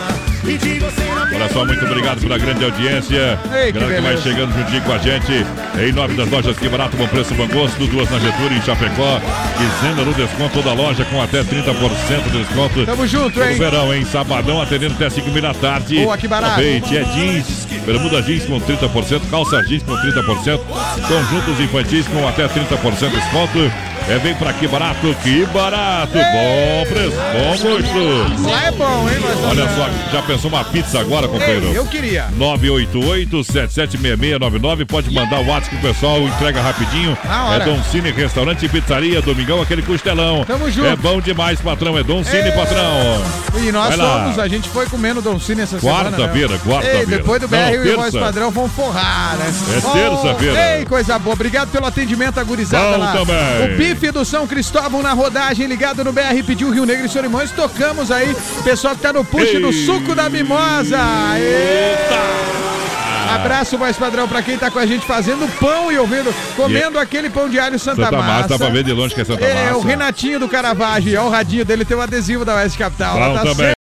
Olha 0.44 1.09
só, 1.48 1.64
muito 1.64 1.84
obrigado 1.84 2.20
pela 2.20 2.38
grande 2.38 2.64
audiência. 2.64 3.38
Ei, 3.52 3.72
que 3.72 3.78
Galera 3.78 3.94
que 3.96 4.00
vai 4.00 4.16
beleza. 4.16 4.22
chegando 4.22 4.52
juntinho 4.58 4.82
com 4.82 4.92
a 4.92 4.98
gente. 4.98 5.46
Em 5.78 5.92
nome 5.92 6.14
das 6.14 6.28
lojas 6.30 6.56
Que 6.58 6.68
Barato, 6.68 6.96
bom 6.96 7.06
preço, 7.08 7.34
bom 7.34 7.46
gosto. 7.48 7.86
Duas 7.86 8.10
na 8.10 8.18
Getúlio, 8.18 8.56
em 8.58 8.62
Chapecó. 8.62 9.20
Dizendo 9.58 10.04
no 10.04 10.14
desconto 10.14 10.54
toda 10.62 10.72
loja 10.74 11.04
com 11.04 11.20
até 11.22 11.42
30% 11.42 12.30
de 12.30 12.38
desconto. 12.44 12.86
Tamo 12.86 13.06
junto, 13.06 13.38
No 13.38 13.46
hein? 13.46 13.56
verão, 13.58 13.94
hein? 13.94 14.04
Sabadão, 14.04 14.60
atendendo 14.60 14.94
até 14.94 15.08
5 15.10 15.30
mil 15.30 15.42
da 15.42 15.54
tarde. 15.54 16.00
Boa, 16.02 16.16
que 16.18 16.28
barato. 16.28 16.52
Aproveite, 16.52 16.96
é 16.96 17.02
jeans, 17.04 17.66
bermuda 17.86 18.22
jeans 18.22 18.44
com 18.44 18.60
30%, 18.60 19.20
calça 19.30 19.62
jeans 19.64 19.82
com 19.82 19.92
30%, 19.96 20.60
conjuntos 21.08 21.60
infantis 21.60 22.06
com 22.08 22.26
até 22.28 22.46
30% 22.48 23.10
de 23.10 23.16
desconto. 23.16 23.72
É, 24.10 24.18
vem 24.18 24.34
pra 24.34 24.52
Que 24.52 24.66
Barato, 24.66 25.14
que 25.22 25.46
barato. 25.46 26.14
Bom 26.14 26.84
preço, 26.88 27.16
bom 27.16 27.56
gosto. 27.68 28.42
Lá 28.48 28.66
é 28.66 28.70
bom, 28.72 29.08
hein, 29.08 29.16
mas 29.20 29.44
Olha 29.44 29.68
só, 29.68 29.88
já 30.12 30.20
pensou 30.22 30.50
uma 30.50 30.64
pizza 30.64 30.98
agora, 30.98 31.28
companheiro? 31.28 31.66
Ei, 31.68 31.78
eu 31.78 31.86
queria. 31.86 32.26
988-776699. 32.36 34.84
Pode 34.86 35.14
mandar 35.14 35.38
o 35.40 35.46
WhatsApp 35.46 35.76
pro 35.76 35.88
pessoal, 35.92 36.18
entrega 36.22 36.60
rapidinho. 36.60 37.16
É. 37.24 37.60
Dom 37.64 37.80
Cine 37.84 38.10
Restaurante 38.10 38.66
e 38.66 38.68
Pizzaria, 38.68 39.22
Domingão, 39.22 39.62
aquele 39.62 39.82
costelão. 39.82 40.44
Tamo 40.44 40.68
junto. 40.70 40.88
É 40.88 40.96
bom 40.96 41.20
demais, 41.20 41.60
patrão. 41.60 41.96
É 41.96 42.02
Dom 42.02 42.24
Cine, 42.24 42.50
patrão. 42.50 43.22
E 43.62 43.70
nós 43.70 43.94
fomos, 43.94 44.36
a 44.38 44.48
gente 44.48 44.68
foi 44.68 44.86
comendo 44.86 45.22
Don 45.22 45.38
Cine 45.38 45.60
essa 45.62 45.78
semana. 45.78 46.10
Quarta-feira, 46.10 46.58
quarta-feira. 46.58 46.98
Ei, 47.00 47.06
depois 47.06 47.40
do 47.40 47.46
Não, 47.48 47.58
BR 47.58 47.74
e 47.74 47.92
o. 47.92 47.96
Voz 47.96 48.14
Padrão 48.14 48.50
vão 48.50 48.68
forrar, 48.68 49.36
né? 49.36 49.52
É 49.76 49.80
terça-feira. 49.80 50.78
Ei, 50.78 50.84
coisa 50.84 51.16
boa. 51.18 51.34
Obrigado 51.34 51.70
pelo 51.70 51.86
atendimento 51.86 52.40
agorizado 52.40 52.98
Bom 52.98 53.04
lá. 53.04 53.12
também. 53.12 53.74
O 53.74 53.76
bife 53.76 53.99
do 54.10 54.24
São 54.24 54.46
Cristóvão 54.46 55.02
na 55.02 55.12
rodagem, 55.12 55.66
ligado 55.66 56.02
no 56.02 56.12
BR, 56.12 56.42
pediu 56.46 56.70
Rio 56.70 56.86
Negro 56.86 57.04
e 57.04 57.08
Solimões. 57.08 57.50
Tocamos 57.50 58.10
aí. 58.10 58.34
Pessoal 58.64 58.96
que 58.96 59.02
tá 59.02 59.12
no 59.12 59.24
push 59.24 59.52
do 59.60 59.72
suco 59.72 60.14
da 60.14 60.28
mimosa. 60.30 60.98
Eita! 61.38 63.30
Abraço, 63.34 63.78
voz 63.78 63.96
padrão, 63.96 64.26
pra 64.26 64.42
quem 64.42 64.58
tá 64.58 64.70
com 64.72 64.78
a 64.80 64.86
gente 64.86 65.06
fazendo 65.06 65.46
pão 65.60 65.92
e 65.92 65.98
ouvindo, 65.98 66.34
comendo 66.56 66.98
aquele 66.98 67.30
pão 67.30 67.48
de 67.48 67.60
alho 67.60 67.78
Santa, 67.78 68.04
Santa 68.04 68.16
Massa, 68.18 68.32
Massa. 68.32 68.48
dá 68.48 68.58
pra 68.58 68.68
ver 68.70 68.82
de 68.82 68.92
longe 68.92 69.14
que 69.14 69.20
é 69.20 69.24
Santa 69.24 69.44
É, 69.44 69.66
Massa. 69.66 69.76
o 69.76 69.82
Renatinho 69.82 70.40
do 70.40 70.48
Caravaggio, 70.48 71.20
ó, 71.22 71.26
o 71.26 71.30
radinho 71.30 71.64
dele 71.64 71.84
tem 71.84 71.96
o 71.96 72.00
adesivo 72.00 72.44
da 72.44 72.56
Oeste 72.56 72.76
Capital. 72.78 73.14
Bom 73.14 73.34
tá 73.34 73.42
também. 73.44 73.72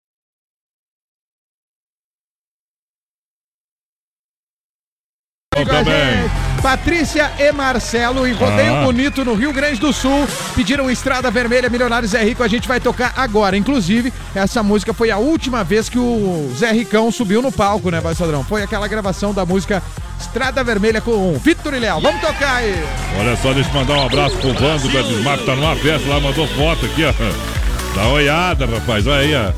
Bom 5.54 5.64
também. 5.64 6.47
Patrícia 6.62 7.30
e 7.38 7.52
Marcelo 7.52 8.26
em 8.26 8.32
Rodeio 8.32 8.74
Ah. 8.74 8.84
Bonito 8.84 9.24
no 9.24 9.34
Rio 9.34 9.52
Grande 9.52 9.80
do 9.80 9.92
Sul 9.92 10.26
pediram 10.54 10.90
Estrada 10.90 11.30
Vermelha 11.30 11.68
Milionários 11.68 12.10
Zé 12.12 12.22
Rico. 12.22 12.42
A 12.42 12.48
gente 12.48 12.66
vai 12.68 12.80
tocar 12.80 13.12
agora. 13.16 13.56
Inclusive, 13.56 14.12
essa 14.34 14.62
música 14.62 14.92
foi 14.92 15.10
a 15.10 15.18
última 15.18 15.62
vez 15.64 15.88
que 15.88 15.98
o 15.98 16.52
Zé 16.56 16.72
Ricão 16.72 17.10
subiu 17.10 17.40
no 17.40 17.52
palco, 17.52 17.90
né, 17.90 18.00
Vai 18.00 18.14
Sadrão? 18.14 18.44
Foi 18.44 18.62
aquela 18.62 18.88
gravação 18.88 19.32
da 19.32 19.46
música 19.46 19.82
Estrada 20.20 20.62
Vermelha 20.64 21.00
com 21.00 21.38
Vitor 21.38 21.74
e 21.74 21.78
Léo. 21.78 22.00
Vamos 22.00 22.20
tocar 22.20 22.56
aí. 22.56 22.74
Olha 23.18 23.36
só, 23.36 23.52
deixa 23.52 23.70
eu 23.70 23.74
mandar 23.74 23.94
um 23.94 24.06
abraço 24.06 24.36
pro 24.36 24.52
Vando 24.54 24.88
da 24.88 25.02
Desmap, 25.02 25.40
tá 25.44 25.54
numa 25.54 25.76
festa 25.76 26.08
lá, 26.08 26.20
mandou 26.20 26.46
foto 26.48 26.86
aqui, 26.86 27.04
ó. 27.04 27.12
Dá 27.94 28.02
uma 28.02 28.12
olhada, 28.12 28.66
rapaz, 28.66 29.06
olha 29.06 29.20
aí, 29.20 29.34
ó. 29.34 29.52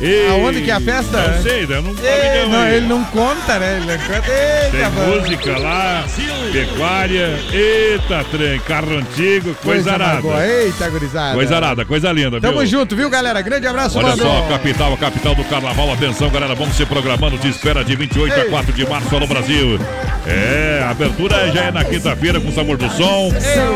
Ei, 0.00 0.28
Aonde 0.28 0.60
que 0.62 0.70
é 0.70 0.74
a 0.74 0.80
festa? 0.80 1.16
Não 1.28 1.42
sei, 1.42 1.66
né? 1.66 1.80
Não, 1.80 1.94
Ei, 2.04 2.56
aí. 2.68 2.74
ele 2.76 2.86
não 2.88 3.04
conta, 3.04 3.58
né? 3.60 3.76
Ele 3.76 3.86
não 3.86 3.98
conta. 3.98 4.28
Eita, 4.28 4.70
Tem 4.72 4.80
mano. 4.90 5.20
música 5.20 5.58
lá, 5.58 6.04
pecuária, 6.52 7.38
eita, 7.52 8.24
trem, 8.30 8.58
carro 8.60 8.98
antigo, 8.98 9.54
coisa 9.62 9.92
arada. 9.92 10.14
magoa. 10.14 10.44
Eita, 10.44 10.88
gurizada. 10.90 11.34
Coisa 11.34 11.56
arada, 11.56 11.84
coisa 11.84 12.10
linda, 12.12 12.40
Tamo 12.40 12.58
viu? 12.58 12.66
junto, 12.66 12.96
viu, 12.96 13.08
galera? 13.08 13.40
Grande 13.40 13.68
abraço, 13.68 13.96
Olha 13.98 14.08
mano. 14.08 14.22
só, 14.22 14.42
capital, 14.48 14.92
a 14.94 14.96
capital 14.96 15.34
do 15.36 15.44
carnaval. 15.44 15.92
Atenção, 15.92 16.28
galera, 16.28 16.54
vamos 16.56 16.74
se 16.76 16.84
programando. 16.84 17.38
Te 17.38 17.48
espera 17.48 17.84
de 17.84 17.94
28 17.94 18.40
a 18.40 18.44
4 18.46 18.72
de 18.72 18.86
março 18.88 19.18
no 19.20 19.26
Brasil. 19.28 19.78
É, 20.26 20.82
a 20.84 20.90
abertura 20.90 21.50
já 21.52 21.64
é 21.66 21.70
na 21.70 21.84
quinta-feira 21.84 22.40
com 22.40 22.48
o 22.48 22.52
sabor 22.52 22.76
do 22.76 22.90
som. 22.90 23.30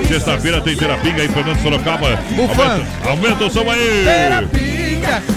Sexta-feira 0.09 0.61
tem 0.61 0.75
terapinga 0.77 1.23
aí, 1.23 1.29
Fernando 1.29 1.63
Sorocaba. 1.63 2.19
Aumenta, 2.37 2.87
aumenta 3.09 3.45
o 3.45 3.51
som 3.51 3.71
aí. 3.71 4.03
Terapinga. 4.05 4.78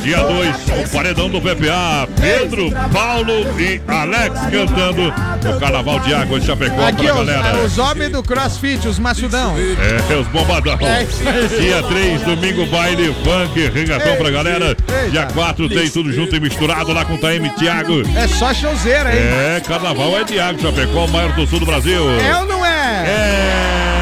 Dia 0.02 0.18
2, 0.18 0.56
o 0.86 0.90
paredão 0.92 1.30
do 1.30 1.40
PPA. 1.42 2.08
Pedro, 2.20 2.72
Paulo 2.92 3.32
e 3.60 3.82
Alex 3.88 4.40
cantando 4.52 5.08
o 5.10 5.60
Carnaval 5.60 6.00
de 6.00 6.14
Água 6.14 6.40
de 6.40 6.46
Chapecó 6.46 6.82
Aqui, 6.86 7.04
pra 7.06 7.16
os, 7.16 7.28
galera. 7.28 7.58
os 7.60 7.78
homens 7.78 8.12
do 8.12 8.24
crossfit, 8.24 8.88
os 8.88 9.00
maçudão. 9.00 9.56
É, 9.58 10.16
os 10.16 10.28
bombadão. 10.28 10.78
É. 10.82 11.06
Dia 11.60 11.84
3, 11.84 12.22
domingo, 12.22 12.66
baile, 12.68 13.14
funk, 13.24 13.70
regatão 13.74 14.16
pra 14.16 14.30
galera. 14.32 14.76
Dia 15.10 15.28
4 15.28 15.70
tem 15.70 15.90
tudo 15.90 16.12
junto 16.12 16.36
e 16.36 16.40
misturado 16.40 16.92
lá 16.94 17.06
com 17.06 17.16
o 17.16 17.18
Taime 17.18 17.50
Thiago. 17.52 18.02
É 18.16 18.28
só 18.28 18.54
showzeira, 18.54 19.14
hein? 19.14 19.22
É, 19.22 19.62
carnaval 19.66 20.20
é 20.20 20.24
Thiago, 20.24 20.62
Chapecó, 20.62 21.06
o 21.06 21.10
maior 21.10 21.32
do 21.34 21.46
sul 21.48 21.60
do 21.60 21.66
Brasil. 21.66 22.02
É 22.20 22.38
ou 22.38 22.46
não 22.46 22.66
é? 22.66 23.06
É. 23.08 24.01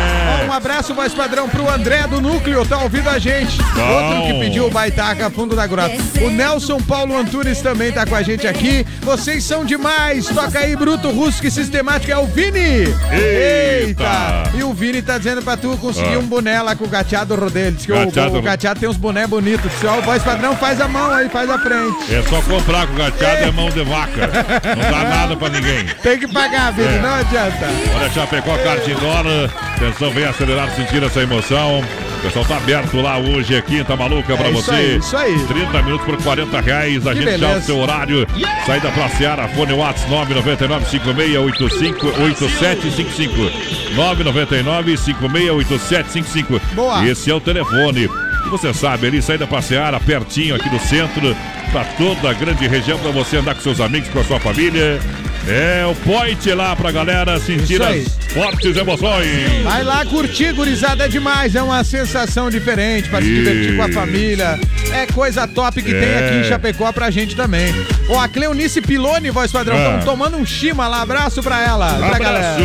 Um 0.49 0.53
abraço 0.53 0.95
mais 0.95 1.13
padrão 1.13 1.47
pro 1.47 1.69
André 1.69 2.07
do 2.07 2.19
Núcleo, 2.19 2.65
tá 2.65 2.79
ouvindo 2.79 3.07
a 3.07 3.19
gente. 3.19 3.61
Bom. 3.61 3.81
Outro 3.81 4.23
que 4.33 4.39
pediu 4.39 4.65
o 4.65 4.69
Baitaca 4.71 5.29
Fundo 5.29 5.55
da 5.55 5.67
Grota. 5.67 5.95
O 6.21 6.29
Nelson 6.31 6.79
Paulo 6.81 7.15
Antunes 7.15 7.61
também 7.61 7.91
tá 7.91 8.03
com 8.05 8.15
a 8.15 8.23
gente 8.23 8.47
aqui. 8.47 8.85
Vocês 9.01 9.43
são 9.43 9.63
demais. 9.63 10.25
Toca 10.25 10.57
aí, 10.59 10.75
Bruto 10.75 11.11
Russo, 11.11 11.39
que 11.39 11.51
sistemático 11.51 12.11
é 12.11 12.17
o 12.17 12.25
Vini. 12.25 12.87
Eita. 13.11 14.43
E 14.55 14.63
o 14.63 14.73
Vini 14.73 15.01
tá 15.01 15.17
dizendo 15.19 15.41
pra 15.43 15.55
tu 15.55 15.77
conseguir 15.77 16.15
Ah. 16.15 16.19
um 16.19 16.23
boné 16.25 16.61
lá 16.61 16.75
com 16.75 16.85
o 16.85 16.87
gateado 16.87 17.35
Rodelho. 17.35 17.75
Diz 17.75 17.85
que 17.85 17.91
o- 17.91 17.95
Gateado- 18.05 18.37
o, 18.37 18.41
gateado 18.41 18.79
tem 18.79 18.89
uns 18.89 18.97
boné 18.97 19.27
bonitos. 19.27 19.71
Diz, 19.71 19.83
ó, 19.83 19.99
o 19.99 20.01
voz 20.01 20.23
padrão 20.23 20.55
faz 20.57 20.81
a 20.81 20.87
mão 20.87 21.11
aí, 21.11 21.29
faz 21.29 21.49
a 21.49 21.59
frente. 21.59 22.13
É 22.13 22.23
só 22.27 22.41
comprar 22.41 22.87
com 22.87 22.95
gateado 22.95 23.43
é 23.43 23.51
mão 23.51 23.69
de 23.69 23.83
vaca. 23.83 24.29
Não 24.75 24.91
dá 24.91 25.03
nada 25.09 25.35
pra 25.37 25.49
ninguém. 25.49 25.85
Tem 26.01 26.17
que 26.19 26.27
pagar, 26.27 26.71
Vini, 26.73 26.95
É. 26.95 26.99
não 26.99 27.13
adianta. 27.15 27.67
Olha, 27.95 28.09
Chapecó, 28.09 28.57
kart 28.57 28.87
indoor. 28.87 29.19
Atenção, 29.75 30.11
vem 30.11 30.25
acelerar, 30.39 30.73
sentir 30.75 31.03
essa 31.03 31.21
emoção. 31.21 31.81
O 31.81 32.21
pessoal 32.21 32.45
tá 32.45 32.57
aberto 32.57 32.99
lá 33.01 33.17
hoje, 33.17 33.55
é 33.55 33.61
quinta 33.61 33.95
maluca 33.95 34.35
pra 34.37 34.47
É 34.47 34.51
isso 34.51 34.61
você. 34.63 34.71
aí, 34.71 34.97
isso 34.97 35.17
aí. 35.17 35.39
30 35.47 35.81
minutos 35.83 36.05
por 36.05 36.17
40 36.21 36.59
reais. 36.61 37.05
A 37.07 37.13
Que 37.13 37.21
gente 37.21 37.31
já 37.31 37.37
beleza. 37.47 37.59
o 37.59 37.63
seu 37.63 37.77
horário. 37.77 38.27
Saída 38.65 38.89
pra 38.91 39.09
Seara, 39.09 39.47
fone 39.49 39.73
Whats 39.73 40.07
999 40.09 40.85
5685 40.85 43.35
999 43.95 44.97
568755. 44.97 46.61
Boa. 46.73 47.05
Esse 47.07 47.29
é 47.31 47.35
o 47.35 47.39
telefone. 47.41 48.09
E 48.45 48.49
você 48.49 48.73
sabe, 48.73 49.07
ali, 49.07 49.21
saída 49.21 49.45
pra 49.45 49.61
Seara, 49.61 49.99
pertinho 49.99 50.55
aqui 50.55 50.69
do 50.69 50.79
centro, 50.79 51.35
pra 51.71 51.83
toda 51.97 52.29
a 52.29 52.33
grande 52.33 52.65
região, 52.67 52.97
pra 52.97 53.11
você 53.11 53.37
andar 53.37 53.53
com 53.55 53.61
seus 53.61 53.79
amigos, 53.81 54.09
com 54.09 54.19
a 54.19 54.23
sua 54.23 54.39
família. 54.39 54.99
É 55.51 55.83
o 55.85 55.95
point 55.95 56.51
lá 56.53 56.75
pra 56.75 56.91
galera 56.91 57.39
sentir 57.39 57.81
as 57.81 58.05
fortes 58.31 58.77
emoções. 58.77 59.63
Vai 59.63 59.83
lá 59.83 60.05
curtir, 60.05 60.53
gurizada, 60.53 61.05
é 61.05 61.07
demais. 61.07 61.55
É 61.55 61.63
uma 61.63 61.83
sensação 61.83 62.51
diferente 62.51 63.09
pra 63.09 63.19
se 63.19 63.25
divertir 63.27 63.75
com 63.75 63.81
a 63.83 63.89
família. 63.91 64.59
É 64.93 65.07
coisa 65.07 65.47
top 65.47 65.81
que 65.81 65.91
tem 65.91 66.03
É. 66.09 66.17
aqui 66.27 66.35
em 66.37 66.43
Chapecó 66.43 66.91
pra 66.91 67.09
gente 67.09 67.35
também. 67.35 67.73
Ó, 68.09 68.19
a 68.19 68.27
Cleonice 68.27 68.79
Pilone, 68.81 69.31
voz 69.31 69.51
padrão, 69.51 69.75
Ah. 69.75 69.97
estão 69.97 70.13
tomando 70.13 70.37
um 70.37 70.45
chima 70.45 70.87
lá. 70.87 71.01
Abraço 71.01 71.41
pra 71.41 71.63
ela, 71.63 71.87
pra 71.95 72.05
Abraço. 72.07 72.19
galera. 72.23 72.57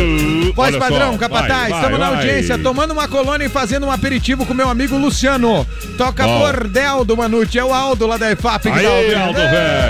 Voz 0.55 0.69
Olha 0.73 0.79
padrão, 0.79 1.11
só, 1.13 1.17
capataz, 1.17 1.75
estamos 1.75 1.99
na 1.99 2.07
audiência, 2.07 2.57
tomando 2.59 2.91
uma 2.91 3.07
colônia 3.07 3.45
e 3.45 3.49
fazendo 3.49 3.87
um 3.87 3.91
aperitivo 3.91 4.45
com 4.45 4.53
meu 4.53 4.69
amigo 4.69 4.95
Luciano. 4.97 5.65
Toca 5.97 6.25
Ó. 6.27 6.39
Bordel 6.39 7.03
do 7.05 7.17
Manute, 7.17 7.57
é 7.57 7.63
o 7.63 7.73
Aldo 7.73 8.05
lá 8.05 8.17
da 8.17 8.31
EFAP 8.31 8.63
que 8.63 8.69
tá 8.69 8.75
Aí, 8.75 8.85
ouvindo. 8.85 9.17
Aldo, 9.21 9.39
velho. 9.39 9.84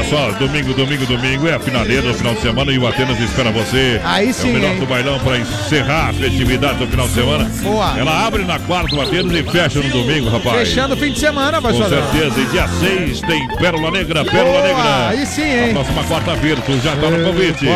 Olha 0.00 0.08
só, 0.08 0.30
domingo, 0.38 0.72
domingo, 0.72 1.04
domingo 1.04 1.46
é 1.46 1.54
a 1.54 1.60
finaleira 1.60 2.00
do 2.02 2.14
final 2.14 2.32
de 2.34 2.40
semana 2.40 2.72
e 2.72 2.78
o 2.78 2.86
Atenas 2.86 3.20
espera 3.20 3.50
você. 3.50 4.00
Aí 4.02 4.30
É 4.30 4.32
sim, 4.32 4.48
o 4.50 4.54
melhor 4.54 4.72
hein? 4.72 4.80
do 4.80 4.86
bailão 4.86 5.18
pra 5.18 5.36
encerrar 5.38 6.08
a 6.08 6.12
festividade 6.14 6.78
do 6.78 6.86
final 6.86 7.06
de 7.06 7.12
semana. 7.12 7.44
Boa. 7.62 7.94
Ela 7.98 8.26
abre 8.26 8.44
na 8.44 8.58
quarta 8.60 8.88
do 8.96 9.00
Atenas 9.02 9.32
e 9.36 9.42
fecha 9.42 9.78
no 9.78 9.90
domingo, 9.90 10.30
rapaz. 10.30 10.68
Fechando 10.68 10.94
o 10.94 10.96
fim 10.96 11.12
de 11.12 11.20
semana, 11.20 11.60
voz 11.60 11.76
Com 11.76 11.86
certeza. 11.86 12.40
E 12.40 12.44
dia 12.46 12.66
6 12.66 13.20
tem 13.20 13.48
Pérola 13.58 13.90
Negra, 13.90 14.24
Pérola 14.24 14.52
Boa, 14.52 14.62
Negra. 14.62 15.08
aí 15.08 15.26
sim, 15.26 15.42
hein? 15.42 15.66
Na 15.74 15.84
próxima 15.84 16.04
quarta-feira, 16.04 16.60
tu 16.62 16.72
já 16.80 16.96
tá 16.96 17.10
no 17.10 17.24
convite. 17.24 17.66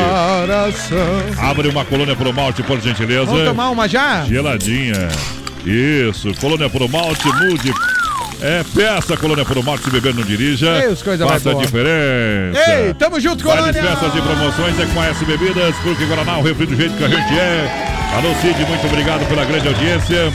Abre 1.38 1.68
uma 1.68 1.84
colônia 1.84 2.16
pro 2.16 2.32
malte, 2.32 2.62
por 2.62 2.80
gentileza. 2.80 3.26
Vamos 3.26 3.44
tomar 3.48 3.68
uma 3.70 3.86
já? 3.86 4.24
Geladinha. 4.24 5.08
Isso, 5.66 6.32
colônia 6.40 6.70
pro 6.70 6.88
malte, 6.88 7.26
mude. 7.26 7.72
É, 8.40 8.62
peça 8.74 9.16
colônia 9.16 9.44
pro 9.44 9.62
malte, 9.62 9.84
se 9.84 9.90
beber 9.90 10.14
não 10.14 10.22
dirija. 10.22 10.66
Ei, 10.82 10.88
os 10.88 11.02
coisa 11.02 11.26
Faça 11.26 11.50
a 11.50 11.54
diferença. 11.54 12.70
Ei, 12.72 12.94
tamo 12.94 13.18
junto, 13.18 13.42
colônia! 13.44 13.72
festas 13.72 14.14
e 14.14 14.20
promoções 14.20 14.78
é 14.78 14.86
com 14.86 15.00
a 15.00 15.06
S 15.06 15.24
Bebidas, 15.24 15.74
porque 15.82 16.04
Guaraná, 16.04 16.38
o 16.38 16.42
refri 16.42 16.66
do 16.66 16.76
jeito 16.76 16.94
que 16.94 17.04
a 17.04 17.08
gente 17.08 17.38
é. 17.38 17.94
Alô, 18.16 18.32
Cid, 18.40 18.64
muito 18.68 18.86
obrigado 18.86 19.26
pela 19.28 19.44
grande 19.44 19.66
audiência. 19.68 20.32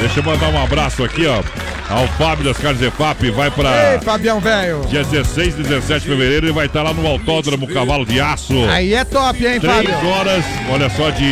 Deixa 0.00 0.20
eu 0.20 0.24
mandar 0.24 0.48
um 0.48 0.62
abraço 0.62 1.02
aqui, 1.04 1.24
ó, 1.26 1.40
ao 1.88 2.06
Fábio 2.18 2.44
das 2.44 2.58
Carnes 2.58 2.82
EFAP. 2.82 3.30
Vai 3.30 3.50
pra 3.50 3.92
Ei, 3.94 4.00
Fabião, 4.00 4.40
velho. 4.40 4.80
dia 4.88 5.04
16 5.04 5.54
e 5.54 5.62
17 5.62 6.00
de 6.00 6.08
fevereiro 6.10 6.48
e 6.48 6.52
vai 6.52 6.66
estar 6.66 6.82
lá 6.82 6.92
no 6.92 7.06
Autódromo 7.06 7.66
Cavalo 7.68 8.04
de 8.04 8.20
Aço. 8.20 8.54
Aí 8.70 8.92
é 8.92 9.04
top, 9.04 9.46
hein, 9.46 9.60
Três 9.60 9.74
Fábio? 9.74 10.08
horas, 10.10 10.44
olha 10.70 10.90
só 10.90 11.08
de 11.10 11.24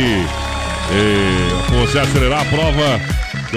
eh, 0.91 1.81
você 1.83 1.99
acelerar 1.99 2.41
a 2.41 2.45
prova 2.45 2.99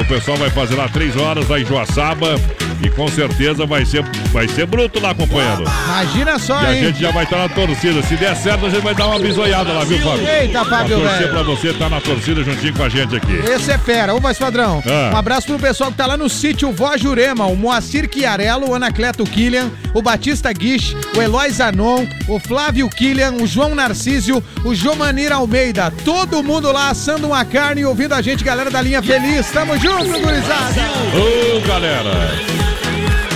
o 0.01 0.05
pessoal 0.05 0.37
vai 0.37 0.51
fazer 0.51 0.77
lá 0.77 0.89
três 0.89 1.17
horas 1.17 1.49
lá 1.49 1.61
em 1.61 1.65
Joaçaba 1.65 2.35
e 2.83 2.89
com 2.91 3.09
certeza 3.09 3.67
vai 3.67 3.85
ser, 3.85 4.03
vai 4.33 4.47
ser 4.49 4.67
bruto 4.67 5.01
lá 5.01 5.11
acompanhando. 5.11 5.65
Imagina 5.87 6.39
só, 6.39 6.63
E 6.63 6.67
a 6.67 6.75
hein? 6.75 6.85
gente 6.85 7.01
já 7.01 7.11
vai 7.11 7.25
estar 7.25 7.39
na 7.39 7.49
torcida. 7.49 8.03
Se 8.03 8.17
der 8.17 8.37
certo, 8.37 8.67
a 8.67 8.71
gente 8.71 8.83
vai 8.83 8.95
dar 8.95 9.07
uma 9.09 9.19
bisoiada 9.19 9.73
lá, 9.73 9.85
viu, 9.85 9.99
Fábio? 9.99 10.27
Eita, 10.29 10.65
Fábio, 10.65 11.01
Pra 11.01 11.09
torcer 11.09 11.19
velho. 11.19 11.31
pra 11.33 11.43
você 11.43 11.69
estar 11.69 11.89
na 11.91 12.01
torcida 12.01 12.45
juntinho 12.45 12.75
com 12.75 12.83
a 12.85 12.89
gente 12.89 13.17
aqui. 13.17 13.33
Esse 13.51 13.71
é 13.73 13.79
fera. 13.79 14.15
Ô, 14.15 14.21
voz 14.21 14.39
padrão. 14.39 14.83
Ah. 14.87 15.11
Um 15.15 15.17
abraço 15.17 15.47
pro 15.49 15.59
pessoal 15.59 15.91
que 15.91 15.97
tá 15.97 16.07
lá 16.07 16.17
no 16.17 16.29
sítio 16.29 16.71
Vó 16.73 16.97
Jurema, 16.97 17.47
o 17.47 17.57
Moacir 17.57 18.09
Chiarello, 18.13 18.71
o 18.71 18.75
Anacleto 18.75 19.25
Killian, 19.25 19.71
o 19.95 20.01
Batista 20.03 20.53
Guiche, 20.53 20.97
o 21.17 21.21
Eloy 21.23 21.51
Zanon, 21.51 22.07
o 22.29 22.39
Flávio 22.39 22.89
Killian, 22.89 23.33
o 23.41 23.47
João 23.47 23.75
Narcísio, 23.75 24.43
o 24.65 24.75
Jomanir 24.75 25.33
Almeida. 25.33 25.93
Todo 26.05 26.43
mundo 26.43 26.71
lá 26.73 26.91
assando 26.91 27.27
uma 27.29 27.45
carne 27.45 27.81
e 27.81 27.85
ouvindo 27.87 28.15
a 28.15 28.23
gente, 28.23 28.45
galera 28.45 28.71
da 28.71 28.81
linha 28.81 29.03
feliz. 29.03 29.51
Tamo 29.51 29.77
junto, 29.79 30.21
gurizada. 30.21 30.81
Ô, 31.15 31.61
galera! 31.67 32.68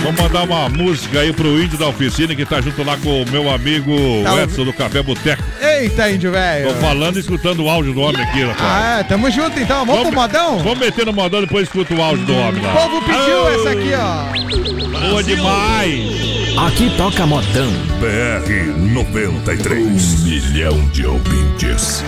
Vamos 0.03 0.19
mandar 0.21 0.43
uma 0.43 0.67
música 0.69 1.19
aí 1.21 1.31
pro 1.31 1.61
índio 1.61 1.77
da 1.77 1.87
oficina 1.87 2.35
que 2.35 2.45
tá 2.45 2.59
junto 2.59 2.83
lá 2.83 2.97
com 2.97 3.21
o 3.23 3.29
meu 3.31 3.49
amigo 3.49 3.95
Tá 4.23 4.43
Edson 4.43 4.65
do 4.65 4.73
Café 4.73 5.01
Boteco. 5.01 5.41
Eita, 5.61 6.11
índio 6.11 6.31
velho. 6.31 6.67
Tô 6.73 6.75
falando 6.75 7.15
e 7.15 7.19
escutando 7.21 7.63
o 7.63 7.69
áudio 7.69 7.93
do 7.93 8.01
homem 8.01 8.21
aqui, 8.21 8.43
rapaz. 8.43 8.61
Ah, 8.61 8.99
é, 8.99 9.03
tamo 9.03 9.31
junto 9.31 9.57
então. 9.59 9.85
Vamos, 9.85 10.03
pro 10.03 10.13
modão? 10.13 10.59
Vamos 10.59 10.79
meter 10.79 11.05
no 11.05 11.13
modão 11.13 11.39
depois 11.41 11.67
escuta 11.67 11.93
o 11.93 12.01
áudio 12.01 12.25
do 12.25 12.33
homem 12.35 12.61
O 12.61 12.65
lá. 12.65 12.73
povo 12.73 13.01
pediu 13.01 13.43
Ô, 13.43 13.49
essa 13.49 13.69
aqui, 13.69 13.91
ó. 13.93 15.09
Boa 15.09 15.23
demais! 15.23 16.33
Aqui 16.67 16.91
toca 16.97 17.25
modão. 17.25 17.71
BR 17.99 18.77
93. 18.93 19.77
Um 20.21 20.23
milhão 20.25 20.87
de 20.89 21.05
ouvintes. 21.05 22.03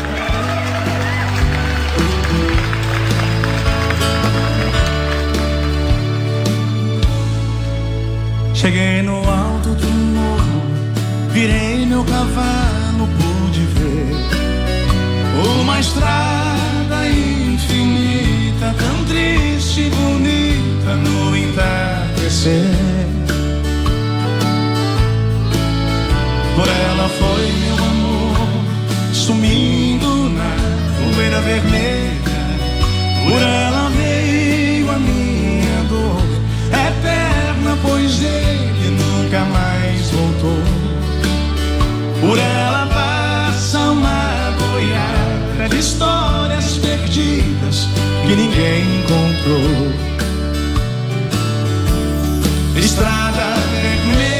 Cheguei 8.65 9.03
no 9.03 9.17
alto 9.17 9.75
do 9.75 9.87
morro, 9.87 10.63
virei 11.29 11.85
meu 11.85 12.03
cavalo, 12.03 13.07
pude 13.15 13.59
ver 13.59 14.15
uma 15.61 15.79
estrada 15.79 17.07
infinita, 17.07 18.73
tão 18.75 19.05
triste 19.05 19.81
e 19.81 19.89
bonita 19.91 20.95
no 20.95 21.37
entardecer. 21.37 22.65
Por 26.55 26.67
ela 26.67 27.07
foi 27.07 27.51
meu 27.67 27.85
amor, 27.85 28.47
sumindo 29.13 30.27
na 30.31 31.13
poeira 31.13 31.39
vermelha. 31.41 32.15
Por 33.29 33.41
ela 33.43 33.74
pois 37.81 38.21
ele 38.21 38.89
nunca 38.91 39.39
mais 39.45 40.11
voltou. 40.11 40.63
Por 42.21 42.37
ela 42.37 42.87
passa 42.87 43.79
uma 43.79 44.53
boiada 44.59 45.69
de 45.69 45.79
histórias 45.79 46.77
perdidas 46.77 47.87
que 48.27 48.35
ninguém 48.35 48.83
encontrou. 48.99 49.91
Estrada 52.77 53.55
vermelha, 53.71 54.34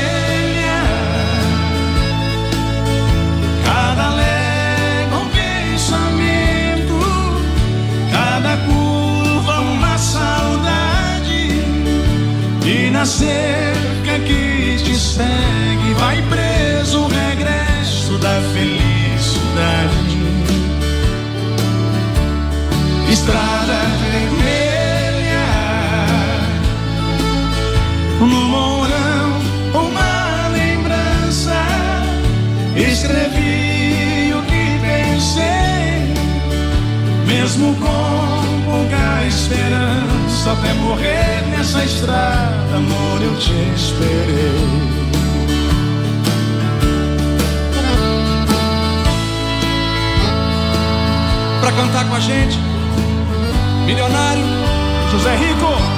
Na 13.05 13.11
cerca 13.11 14.17
que 14.25 14.77
te 14.83 14.95
segue, 14.95 15.93
vai 15.93 16.19
preso 16.23 17.01
o 17.01 17.07
regresso 17.07 18.17
da 18.17 18.41
felicidade. 18.51 20.17
Estrada 23.07 23.77
vermelha, 24.01 25.45
no 28.21 28.25
mourão 28.25 29.39
uma 29.75 30.47
lembrança. 30.47 31.63
Escrevi 32.75 34.33
o 34.33 34.41
que 34.47 34.79
pensei, 34.81 36.11
mesmo 37.27 37.75
com 37.75 38.44
pouca 38.85 39.25
esperança. 39.27 40.51
Até 40.51 40.73
morrer 40.73 41.43
nessa 41.49 41.83
estrada, 41.83 42.75
amor, 42.75 43.21
eu 43.21 43.35
te 43.37 43.53
esperei. 43.75 44.95
Pra 51.61 51.71
cantar 51.71 52.07
com 52.07 52.15
a 52.15 52.19
gente, 52.19 52.57
milionário 53.85 54.43
José 55.11 55.35
Rico. 55.35 55.94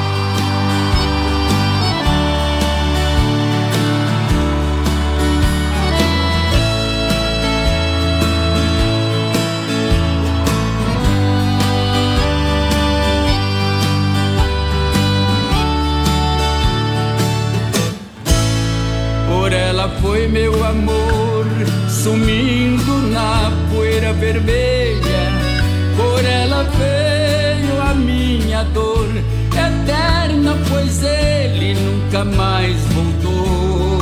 Foi 20.02 20.28
meu 20.28 20.64
amor, 20.64 21.46
sumindo 21.90 22.94
na 23.12 23.52
poeira 23.72 24.14
vermelha. 24.14 25.32
Por 25.96 26.24
ela 26.24 26.64
veio 26.64 27.82
a 27.82 27.94
minha 27.94 28.64
dor, 28.66 29.08
eterna, 29.52 30.56
pois 30.70 31.04
ele 31.04 31.74
nunca 31.74 32.24
mais 32.24 32.78
voltou. 32.94 34.00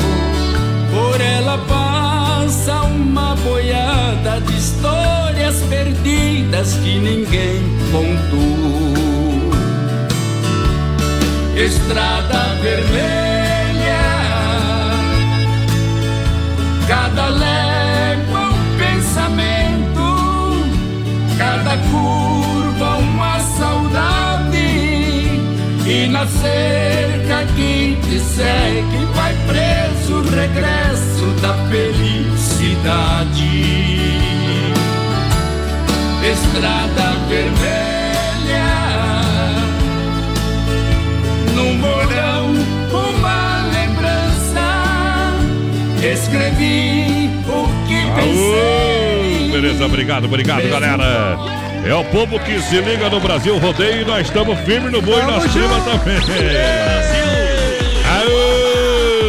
Por 0.91 1.21
ela 1.21 1.57
passa 1.67 2.81
uma 2.83 3.35
boiada 3.35 4.41
de 4.41 4.57
histórias 4.57 5.55
perdidas 5.69 6.73
que 6.75 6.99
ninguém 6.99 7.61
contou. 7.91 8.95
Estrada 11.55 12.55
vermelha 12.61 13.34
Cada 16.87 17.29
légua 17.29 18.41
um 18.41 18.77
pensamento, 18.77 20.05
cada 21.35 21.77
curva 21.77 22.97
uma 22.97 23.39
saudade. 23.39 24.55
E 25.87 26.07
na 26.11 26.27
cerca 26.27 27.45
que 27.55 27.97
te 28.03 28.19
segue 28.19 29.05
vai 29.15 29.33
preso 29.47 30.15
o 30.15 30.29
regresso 30.29 31.25
da 31.41 31.53
felicidade. 31.69 32.35
Estrada 36.23 37.15
vermelha. 37.27 37.84
Escrevi 46.35 47.31
o 47.47 47.87
que 47.87 48.11
pensei. 48.13 49.45
Aô, 49.45 49.51
beleza, 49.53 49.85
obrigado, 49.85 50.25
obrigado, 50.25 50.69
galera. 50.69 51.37
É 51.85 51.95
o 51.95 52.03
povo 52.03 52.37
que 52.39 52.59
se 52.59 52.81
liga 52.81 53.09
no 53.09 53.21
Brasil 53.21 53.57
Rodeio 53.57 54.01
e 54.01 54.05
nós 54.05 54.27
estamos 54.27 54.59
firmes 54.61 54.91
no 54.91 55.01
boi 55.01 55.21
na 55.21 55.39
cima 55.39 55.79
também. 55.85 56.17
Aô, 56.17 57.34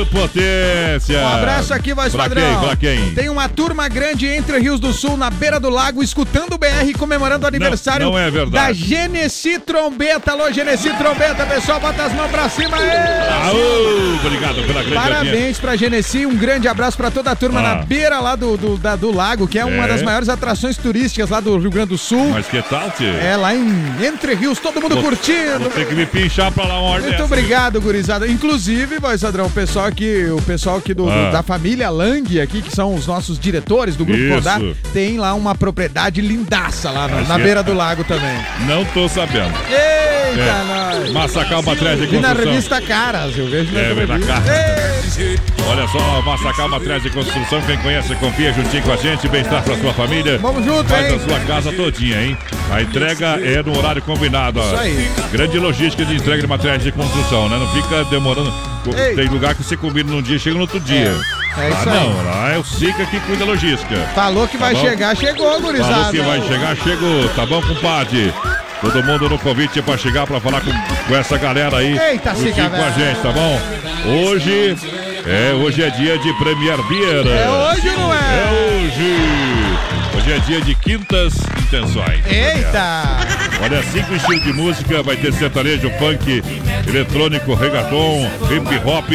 potência. 0.06 1.18
Um 1.20 1.28
abraço 1.28 1.74
aqui, 1.74 1.92
voz 1.94 2.12
pra 2.12 2.24
padrão. 2.24 2.42
Quem, 2.60 2.68
pra 2.68 2.76
quem? 2.76 3.14
Tem 3.14 3.28
uma 3.28 3.48
turma 3.48 3.88
grande 3.88 4.26
entre 4.26 4.58
Rios 4.58 4.80
do 4.80 4.92
Sul, 4.92 5.16
na 5.16 5.30
beira 5.30 5.58
do 5.60 5.68
lago, 5.68 6.02
escutando 6.02 6.54
o 6.54 6.58
BR, 6.58 6.92
comemorando 6.98 7.44
o 7.44 7.48
aniversário 7.48 8.06
não 8.06 8.18
é 8.18 8.30
verdade. 8.30 8.50
da 8.50 8.86
Genesi 8.86 9.58
Trombeta. 9.58 10.32
Alô, 10.32 10.50
Genesi 10.52 10.90
Trombeta, 10.94 11.44
pessoal, 11.46 11.80
bota 11.80 12.04
as 12.04 12.12
mãos 12.12 12.30
pra 12.30 12.48
cima. 12.48 12.76
Ê! 12.78 13.46
Aô, 13.48 14.16
obrigado 14.24 14.56
pela 14.66 14.82
grande. 14.82 14.94
Parabéns 14.94 15.58
pra 15.58 15.76
Genesi, 15.76 16.26
um 16.26 16.36
grande 16.36 16.68
abraço 16.68 16.96
pra 16.96 17.10
toda 17.10 17.30
a 17.30 17.36
turma 17.36 17.60
Ah. 17.60 17.62
na 17.62 17.74
beira 17.82 18.20
lá 18.20 18.34
do, 18.36 18.56
do, 18.56 18.76
da- 18.76 18.96
do 18.96 19.14
lago, 19.14 19.46
que 19.48 19.58
é, 19.58 19.64
uma 19.64 19.84
É. 19.84 19.88
das 19.88 20.02
maiores 20.02 20.28
atrações 20.28 20.76
turísticas 20.76 21.30
lá 21.30 21.40
do 21.40 21.56
Rio 21.58 21.70
Grande 21.70 21.90
do 21.90 21.98
Sul. 21.98 22.30
Mas 22.30 22.46
que 22.46 22.60
tal, 22.62 22.90
tio? 22.90 23.06
É, 23.06 23.36
lá 23.36 23.54
em 23.54 23.66
Entre 24.04 24.34
Rios, 24.34 24.58
todo 24.58 24.80
mundo 24.80 24.94
Vou- 24.94 25.04
curtindo. 25.04 25.70
Ter 25.74 25.86
que 25.86 25.94
me 25.94 26.06
pinchar 26.06 26.50
pra 26.52 26.64
lá 26.64 26.78
uma 26.80 26.90
hora 26.90 27.00
Muito 27.02 27.12
dessa. 27.12 27.24
obrigado, 27.24 27.80
gurizada. 27.80 28.26
Inclusive, 28.26 28.98
voz 28.98 29.22
padrão, 29.22 29.46
o 29.46 29.50
pessoal 29.50 29.86
aqui, 29.96 30.26
o 30.30 30.42
pessoal 30.42 30.76
aqui 30.76 30.92
do, 30.92 31.04
do- 31.04 31.10
Ah. 31.10 31.30
da 31.30 31.42
família 31.42 31.88
Lang 31.88 32.38
aqui, 32.40 32.60
que 32.60 32.70
são 32.74 32.94
os 32.94 33.06
nossos 33.06 33.38
diretores 33.38 33.96
do 33.96 34.04
Grupo 34.04 34.20
Isso. 34.20 34.34
Rodar, 34.34 34.60
tem 34.92 35.16
lá 35.16 35.32
uma 35.34 35.54
propriedade 35.54 36.20
lindaça 36.20 36.90
lá 36.90 37.08
na, 37.08 37.22
na 37.22 37.38
beira 37.38 37.62
do 37.62 37.72
lago 37.72 38.04
também. 38.04 38.36
Não 38.66 38.84
tô 38.86 39.08
sabendo. 39.08 39.54
Eita, 39.70 40.42
É. 40.42 40.64
nós! 41.00 41.12
Massacal 41.12 41.62
Matriz 41.62 41.98
de 41.98 42.06
Vi 42.06 42.18
na 42.18 42.28
Construção. 42.28 42.52
revista 42.52 42.80
Caras, 42.82 43.38
eu 43.38 43.48
vejo 43.48 43.72
na 43.72 43.80
É, 43.80 43.94
vem 43.94 44.06
na 44.06 44.14
revista. 44.16 44.32
cara. 44.34 45.46
Olha 45.68 45.88
só, 45.88 46.22
Massacal 46.22 46.68
Matriz 46.68 47.02
de 47.02 47.10
Construção, 47.10 47.62
quem 47.62 47.78
conhece, 47.78 48.14
confia 48.16 48.52
juntinho 48.52 48.82
com 48.82 48.92
a 48.92 48.96
gente, 48.96 49.26
bem-estar 49.28 49.62
pra 49.62 49.76
sua 49.78 49.92
família. 49.94 50.38
Vamos 50.38 50.64
junto, 50.64 50.84
Faz 50.84 51.10
hein? 51.10 51.16
a 51.24 51.28
sua 51.28 51.40
casa 51.40 51.72
todinha, 51.72 52.22
hein? 52.22 52.36
A 52.70 52.82
entrega 52.82 53.38
é 53.42 53.62
no 53.62 53.76
horário 53.78 54.02
combinado. 54.02 54.60
ó. 54.60 54.64
Isso 54.66 54.76
aí. 54.76 55.10
Grande 55.32 55.58
logística 55.58 56.04
de 56.04 56.14
entrega 56.16 56.42
de 56.42 56.46
materiais 56.48 56.82
de 56.82 56.92
construção, 56.92 57.48
né? 57.48 57.56
Não 57.58 57.72
fica 57.72 58.04
demorando. 58.04 58.52
Ei. 58.94 59.14
Tem 59.14 59.28
lugar 59.28 59.54
que 59.54 59.62
você 59.62 59.76
combina 59.76 60.10
num 60.10 60.22
dia 60.22 60.36
e 60.36 60.38
chega 60.38 60.54
no 60.54 60.62
outro 60.62 60.80
dia. 60.80 61.14
É 61.58 61.70
isso 61.70 61.88
ah, 61.88 61.92
aí. 61.92 62.00
não, 62.00 62.24
lá 62.24 62.52
é 62.52 62.58
o 62.58 62.64
Sica 62.64 63.06
que 63.06 63.18
cuida 63.20 63.44
da 63.44 63.52
logística. 63.52 63.96
Falou 64.14 64.46
que 64.46 64.56
vai 64.56 64.74
Tá 64.74 64.80
bom? 64.80 64.88
chegar, 64.88 65.16
chegou, 65.16 65.60
gurizada. 65.60 65.94
Falou 65.94 66.10
que 66.10 66.20
vai 66.20 66.42
chegar, 66.42 66.76
chegou. 66.76 67.28
Tá 67.30 67.46
bom, 67.46 67.62
compadre? 67.62 68.32
Todo 68.80 69.02
mundo 69.02 69.28
no 69.30 69.38
convite 69.38 69.80
pra 69.80 69.96
chegar 69.96 70.26
pra 70.26 70.38
falar 70.38 70.60
com, 70.60 70.70
com 71.08 71.16
essa 71.16 71.38
galera 71.38 71.78
aí. 71.78 71.98
Eita, 71.98 72.34
Sica, 72.34 72.68
com 72.68 72.82
a 72.82 72.90
gente, 72.90 73.20
tá 73.22 73.32
bom? 73.32 73.60
Hoje 74.06 74.76
é, 75.26 75.52
hoje 75.54 75.82
é 75.82 75.90
dia 75.90 76.18
de 76.18 76.32
Premier 76.34 76.80
Beer. 76.84 77.26
É 77.26 77.50
hoje 77.50 77.90
não 77.96 78.14
é? 78.14 78.18
É 78.18 78.84
hoje. 78.84 79.55
Hoje 80.26 80.34
é 80.34 80.38
dia 80.40 80.60
de 80.60 80.74
quintas 80.74 81.34
intenções. 81.62 82.26
Eita! 82.26 83.20
Olha, 83.62 83.80
cinco 83.84 84.12
estilos 84.12 84.42
de 84.42 84.52
música, 84.52 85.00
vai 85.00 85.14
ter 85.14 85.32
sertanejo, 85.32 85.88
funk, 86.00 86.42
eletrônico, 86.88 87.54
reggaeton, 87.54 88.28
hip 88.50 88.76
hop, 88.84 89.08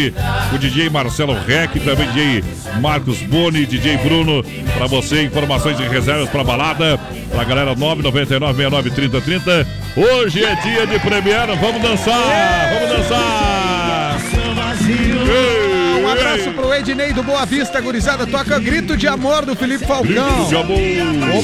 o 0.53 0.57
DJ 0.57 0.89
Marcelo 0.89 1.33
Rec, 1.45 1.73
também 1.83 2.07
DJ 2.11 2.43
Marcos 2.79 3.17
Boni, 3.23 3.65
DJ 3.65 3.97
Bruno, 3.97 4.41
pra 4.77 4.87
você, 4.87 5.23
informações 5.23 5.77
e 5.81 5.83
reservas 5.83 6.29
pra 6.29 6.45
balada, 6.45 6.97
pra 7.29 7.43
galera 7.43 7.75
999 7.75 8.53
69 8.53 8.91
30 8.91 9.21
30. 9.21 9.67
Hoje 9.97 10.45
é 10.45 10.55
dia 10.55 10.87
de 10.87 10.97
premiere, 10.99 11.57
vamos 11.57 11.81
dançar, 11.81 12.73
vamos 12.73 12.89
dançar. 12.89 13.60
Um 16.31 16.33
abraço 16.33 16.53
pro 16.53 16.73
Ednei 16.73 17.11
do 17.11 17.21
Boa 17.23 17.45
Vista, 17.45 17.81
gurizada. 17.81 18.25
Toca 18.25 18.57
Grito 18.57 18.95
de 18.95 19.05
Amor 19.05 19.45
do 19.45 19.53
Felipe 19.53 19.85
Falcão. 19.85 20.05
Grito 20.05 20.47
de 20.47 20.55
amor. 20.55 20.79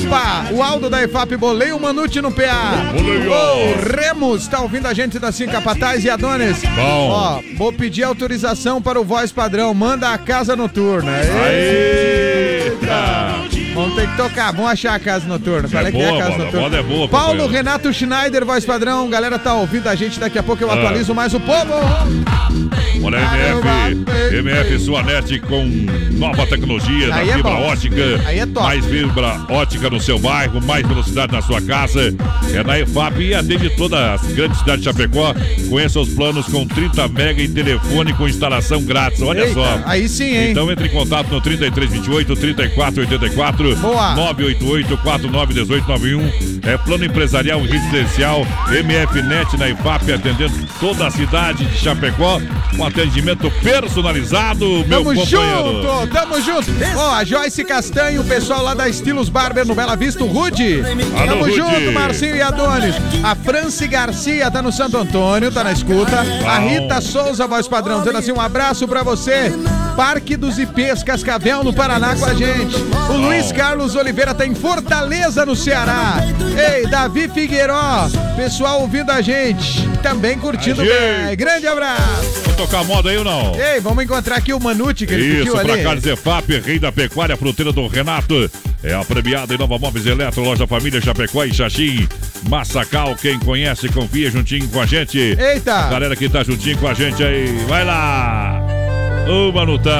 Opa, 0.05 0.45
o 0.53 0.63
Aldo 0.63 0.89
da 0.89 1.03
EFAP 1.03 1.35
Bolei 1.35 1.73
o 1.73 1.79
Manute 1.79 2.21
no 2.21 2.31
PA. 2.31 2.93
Bolei, 2.93 3.27
ó. 3.27 3.57
Ô, 3.57 3.75
Remus, 4.01 4.47
tá 4.47 4.61
ouvindo 4.61 4.85
a 4.87 4.93
gente 4.93 5.19
da 5.19 5.29
Cinca 5.33 5.53
Capataz 5.57 6.05
e 6.05 6.09
Adonis? 6.09 6.61
Bom. 6.75 7.09
Ó, 7.09 7.41
vou 7.57 7.73
pedir 7.73 8.03
autorização 8.03 8.81
para 8.81 8.97
o 8.97 9.03
voz 9.03 9.29
padrão. 9.31 9.73
Manda 9.73 10.09
a 10.13 10.17
casa 10.17 10.55
noturna. 10.55 11.11
Eita! 11.51 13.43
Vamos 13.73 13.93
ter 13.95 14.07
que 14.09 14.15
tocar, 14.17 14.53
vamos 14.53 14.71
achar 14.71 14.93
a 14.95 14.99
casa 14.99 15.27
noturna. 15.27 15.67
Qual 15.69 15.83
é, 15.85 15.89
É 15.89 15.91
que 15.91 15.97
é 15.97 16.05
a 16.05 16.09
boa, 16.11 16.17
casa 16.19 16.31
bola, 16.31 16.45
noturna? 16.45 16.69
bola 16.69 16.77
é 16.77 16.83
boa, 16.83 17.07
Paulo 17.09 17.27
companheiro. 17.31 17.53
Renato 17.53 17.93
Schneider, 17.93 18.45
voz 18.45 18.65
padrão. 18.65 19.09
Galera 19.09 19.37
tá 19.37 19.53
ouvindo 19.53 19.87
a 19.89 19.95
gente. 19.95 20.17
Daqui 20.19 20.39
a 20.39 20.43
pouco 20.43 20.63
eu 20.63 20.71
Ah. 20.71 20.75
atualizo 20.75 21.13
mais 21.13 21.33
o 21.33 21.39
povo. 21.41 21.73
Olha, 23.03 23.17
MF, 23.17 24.35
MF 24.35 24.79
sua 24.79 25.03
net 25.03 25.39
com 25.41 25.65
nova 26.13 26.45
tecnologia 26.47 27.09
da 27.09 27.23
é 27.23 27.33
fibra 27.33 27.51
bom. 27.51 27.67
ótica. 27.67 28.21
Aí 28.25 28.39
é 28.39 28.45
top. 28.45 28.65
Mais 28.67 28.85
fibra 28.85 29.45
ótica 29.49 29.89
no 29.89 29.99
seu 29.99 30.19
bairro, 30.19 30.61
mais 30.63 30.85
velocidade 30.87 31.31
na 31.31 31.41
sua 31.41 31.61
casa. 31.61 32.13
É 32.53 32.63
na 32.63 32.79
EFAP 32.79 33.19
e 33.21 33.33
atende 33.35 33.69
toda 33.71 34.13
a 34.13 34.17
grande 34.17 34.57
cidade 34.57 34.79
de 34.79 34.85
Chapecó. 34.85 35.33
Conheça 35.69 35.99
os 35.99 36.09
planos 36.09 36.45
com 36.47 36.65
30 36.65 37.07
mega 37.09 37.41
e 37.41 37.47
telefone 37.47 38.13
com 38.13 38.27
instalação 38.27 38.81
grátis. 38.83 39.21
Olha 39.21 39.41
Eita, 39.41 39.53
só. 39.53 39.81
aí 39.85 40.07
sim, 40.09 40.35
hein? 40.35 40.51
Então 40.51 40.71
entre 40.71 40.87
em 40.87 40.91
contato 40.91 41.29
no 41.29 41.39
3328 41.41 42.35
3484 42.35 43.75
Boa. 43.77 44.15
988 44.15 44.97
491891. 44.97 46.47
É 46.69 46.77
plano 46.77 47.05
empresarial 47.05 47.61
residencial 47.61 48.45
MF 48.71 49.21
Net 49.21 49.57
na 49.57 49.69
IFAP, 49.69 50.11
atendendo 50.11 50.53
toda 50.79 51.07
a 51.07 51.11
cidade 51.11 51.65
de 51.65 51.77
Chapecó, 51.77 52.41
com 52.75 52.83
atendimento 52.87 53.51
personalizado, 53.63 54.65
meu 54.87 55.03
Tamo 55.03 55.15
companheiro. 55.15 55.83
junto, 55.83 56.07
tamo 56.13 56.41
junto. 56.41 56.71
Ó, 56.95 57.13
a 57.13 57.23
Joyce 57.23 57.63
Castanho, 57.63 58.21
o 58.21 58.25
pessoal 58.25 58.63
lá 58.63 58.73
da 58.73 58.87
Estilos 58.89 59.29
Barber 59.29 59.65
no 59.65 59.75
Bela 59.75 59.95
Vista, 59.95 60.23
o 60.23 60.27
Rude. 60.27 60.81
Alô, 60.81 61.27
tamo 61.27 61.43
Rude. 61.45 61.55
junto, 61.55 61.91
Marcinho 61.91 62.35
e 62.35 62.41
Adonis. 62.41 62.95
A 63.23 63.35
Franci 63.35 63.87
Garcia 63.87 64.49
tá 64.49 64.61
no 64.61 64.71
Santo 64.71 64.97
Antônio, 64.97 65.51
tá 65.51 65.63
na 65.63 65.71
escuta. 65.71 66.19
A 66.21 66.59
Bom. 66.59 66.67
Rita 66.67 67.01
Souza, 67.01 67.45
voz 67.47 67.67
padrão, 67.67 67.99
dizendo 67.99 68.17
assim: 68.17 68.31
um 68.31 68.41
abraço 68.41 68.87
pra 68.87 69.03
você. 69.03 69.51
Parque 69.97 70.37
dos 70.37 70.59
IPs, 70.59 71.01
Cascavel, 71.01 71.63
no 71.63 71.73
Paraná, 71.73 72.15
com 72.15 72.25
a 72.25 72.33
gente. 72.35 72.75
O 73.09 73.13
Luiz 73.13 73.51
Carlos 73.51 73.95
Oliveira 73.95 74.31
tá 74.31 74.45
em 74.45 74.53
Fortaleza, 74.53 75.43
no 75.43 75.55
Ceará. 75.55 76.19
Ei, 76.55 76.85
Davi 76.85 77.27
Figueiró, 77.27 78.07
pessoal 78.35 78.81
ouvindo 78.81 79.09
a 79.09 79.21
gente. 79.21 79.89
Também 80.03 80.37
curtindo 80.37 80.83
A 80.83 80.85
bem. 80.85 81.35
Grande 81.35 81.65
abraço. 81.65 82.43
Vou 82.45 82.53
tocar 82.53 82.83
moda 82.83 83.09
aí 83.09 83.17
ou 83.17 83.23
não? 83.23 83.55
Ei, 83.55 83.79
vamos 83.79 84.03
encontrar 84.03 84.35
aqui 84.35 84.53
o 84.53 84.59
Manute, 84.59 85.07
que 85.07 85.15
ele 85.15 85.41
Isso, 85.41 85.51
pra 85.51 85.61
ali. 85.73 85.81
Carnes 85.81 86.05
EFAP, 86.05 86.59
rei 86.59 86.77
da 86.77 86.91
pecuária, 86.91 87.35
fruteira 87.35 87.71
do 87.71 87.87
Renato. 87.87 88.51
É 88.83 88.93
a 88.93 89.03
premiada 89.03 89.55
em 89.55 89.57
Nova 89.57 89.79
Móveis 89.79 90.05
Eletro, 90.05 90.43
loja 90.43 90.67
Família 90.67 91.01
Chapecó 91.01 91.43
e 91.43 91.51
Xaxim. 91.51 92.07
Massacal, 92.47 93.15
quem 93.15 93.39
conhece, 93.39 93.89
confia 93.89 94.29
juntinho 94.29 94.67
com 94.67 94.79
a 94.79 94.85
gente. 94.85 95.17
Eita! 95.17 95.87
Galera 95.89 96.15
que 96.15 96.29
tá 96.29 96.43
juntinho 96.43 96.77
com 96.77 96.87
a 96.87 96.93
gente 96.93 97.23
aí, 97.23 97.47
vai 97.67 97.83
lá! 97.83 98.76
Ô, 99.29 99.51
Manutão! 99.51 99.91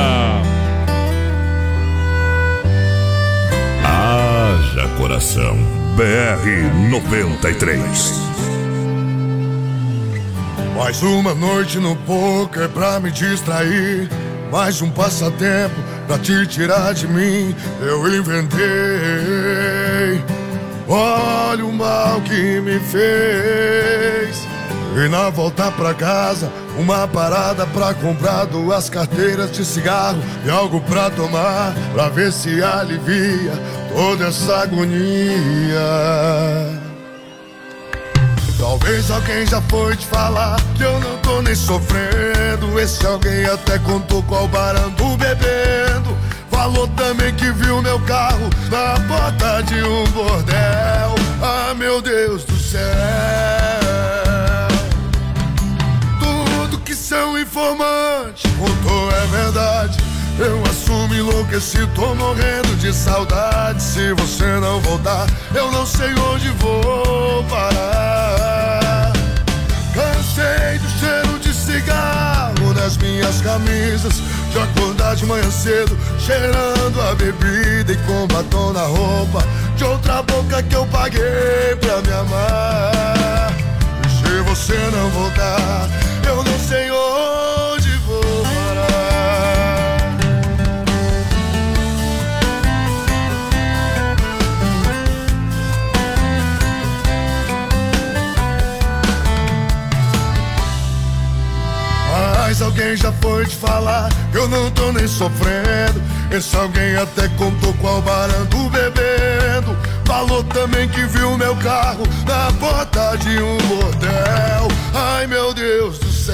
Haja 3.83 4.87
coração. 4.97 5.57
BR 5.97 6.89
93. 6.89 8.13
Mais 10.77 11.03
uma 11.03 11.33
noite 11.33 11.77
no 11.77 11.93
poker 11.97 12.69
pra 12.69 13.01
me 13.01 13.11
distrair. 13.11 14.09
Mais 14.49 14.81
um 14.81 14.89
passatempo 14.89 15.75
pra 16.07 16.17
te 16.17 16.47
tirar 16.47 16.93
de 16.93 17.05
mim. 17.09 17.53
Eu 17.81 18.07
inventei. 18.07 18.63
Olha 20.87 21.65
o 21.65 21.73
mal 21.73 22.21
que 22.21 22.61
me 22.61 22.79
fez. 22.79 24.47
E 24.97 25.07
na 25.07 25.29
volta 25.29 25.71
pra 25.73 25.93
casa, 25.93 26.51
uma 26.75 27.07
parada 27.07 27.67
pra 27.67 27.93
comprar 27.93 28.45
duas 28.45 28.89
carteiras 28.89 29.51
de 29.51 29.63
cigarro 29.63 30.17
e 30.43 30.49
algo 30.49 30.81
pra 30.81 31.11
tomar, 31.11 31.71
pra 31.93 32.09
ver 32.09 32.33
se 32.33 32.63
alivia 32.63 33.51
toda 33.93 34.25
essa 34.25 34.63
agonia. 34.63 35.77
Talvez 38.57 39.11
alguém 39.11 39.45
já 39.45 39.61
foi 39.61 39.95
te 39.95 40.07
falar 40.07 40.59
que 40.75 40.81
eu 40.81 40.99
não 40.99 41.17
tô 41.19 41.43
nem 41.43 41.53
sofrendo. 41.53 42.79
Esse 42.79 43.05
alguém 43.05 43.45
até 43.45 43.77
contou 43.77 44.23
qual 44.23 44.47
barando 44.47 45.15
bebendo. 45.15 46.17
Falou 46.49 46.87
também 46.87 47.31
que 47.35 47.51
viu 47.51 47.83
meu 47.83 47.99
carro 47.99 48.49
na 48.71 48.99
porta 49.07 49.61
de 49.61 49.75
um 49.83 50.05
bordel. 50.05 51.13
Ah, 51.39 51.75
meu 51.75 52.01
Deus 52.01 52.43
do 52.45 52.57
céu. 52.57 53.86
Informantes 57.67 58.49
contou 58.57 59.11
é 59.11 59.25
verdade. 59.27 59.97
Eu 60.39 60.61
assumo 60.69 61.13
enlouqueci, 61.13 61.79
tô 61.95 62.13
morrendo 62.15 62.75
de 62.77 62.93
saudade. 62.93 63.81
Se 63.81 64.13
você 64.13 64.45
não 64.59 64.79
voltar, 64.81 65.27
eu 65.53 65.71
não 65.71 65.85
sei 65.85 66.13
onde 66.13 66.49
vou 66.51 67.43
parar. 67.45 69.11
Cansei 69.93 70.77
do 70.77 70.89
cheiro 70.99 71.39
de 71.39 71.53
cigarro 71.53 72.73
nas 72.75 72.97
minhas 72.97 73.41
camisas. 73.41 74.21
De 74.51 74.59
acordar 74.59 75.15
de 75.15 75.25
manhã 75.25 75.49
cedo, 75.51 75.97
cheirando 76.19 77.01
a 77.01 77.15
bebida 77.15 77.91
e 77.91 77.97
com 78.05 78.27
batom 78.27 78.71
na 78.71 78.83
roupa. 78.83 79.43
De 79.75 79.83
outra 79.83 80.21
boca 80.21 80.61
que 80.63 80.75
eu 80.75 80.85
paguei 80.85 81.75
pra 81.81 82.01
me 82.01 82.13
amar. 82.13 83.51
E 84.05 84.09
se 84.09 84.41
você 84.41 84.77
não 84.91 85.09
voltar, 85.09 85.89
eu 86.27 86.43
não 86.43 86.59
sei 86.59 86.91
onde 86.91 87.46
Mas 102.57 102.65
alguém 102.65 102.97
já 102.97 103.11
foi 103.21 103.45
te 103.45 103.55
falar 103.55 104.09
que 104.31 104.37
eu 104.39 104.47
não 104.47 104.71
tô 104.71 104.91
nem 104.91 105.07
sofrendo. 105.07 106.01
Esse 106.31 106.55
alguém 106.55 106.95
até 106.95 107.27
contou 107.37 107.71
qual 107.75 108.01
barando 108.01 108.67
bebendo. 108.71 109.77
Falou 110.03 110.43
também 110.43 110.89
que 110.89 111.05
viu 111.05 111.37
meu 111.37 111.55
carro 111.57 112.01
na 112.25 112.51
porta 112.53 113.15
de 113.17 113.39
um 113.39 113.57
bordel. 113.57 114.67
Ai 114.91 115.27
meu 115.27 115.53
Deus 115.53 115.99
do 115.99 116.11
céu. 116.11 116.33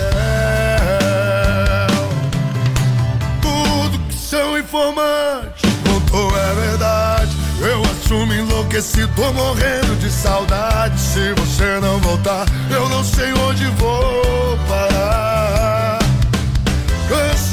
Tudo 3.42 4.00
que 4.08 4.16
são 4.16 4.58
informantes 4.58 5.70
contou 5.86 6.32
é 6.38 6.68
verdade. 6.70 7.36
Eu 7.60 7.82
assumo 7.82 8.34
enlouqueci, 8.34 9.06
tô 9.08 9.34
morrendo 9.34 10.00
de 10.00 10.10
saudade. 10.10 10.98
Se 10.98 11.34
você 11.34 11.82
não 11.82 12.00
voltar, 12.00 12.46
eu 12.72 12.88
não 12.88 13.04
sei 13.04 13.34
onde 13.34 13.66
vou 13.72 14.58
parar. 14.70 14.93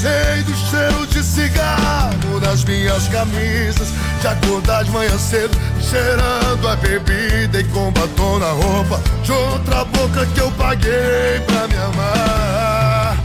Cansei 0.00 0.42
do 0.44 0.54
cheiro 0.54 1.06
de 1.08 1.22
cigarro 1.22 2.40
nas 2.40 2.64
minhas 2.64 3.06
camisas. 3.08 3.88
De 4.22 4.28
acordar 4.28 4.82
de 4.82 4.90
manhã 4.90 5.18
cedo, 5.18 5.54
cheirando 5.78 6.66
a 6.66 6.76
bebida 6.76 7.60
e 7.60 7.64
com 7.64 7.92
batom 7.92 8.38
na 8.38 8.50
roupa. 8.50 8.98
De 9.22 9.30
outra 9.30 9.84
boca 9.84 10.24
que 10.24 10.40
eu 10.40 10.50
paguei 10.52 11.40
pra 11.46 11.68
me 11.68 11.76
amar. 11.76 13.18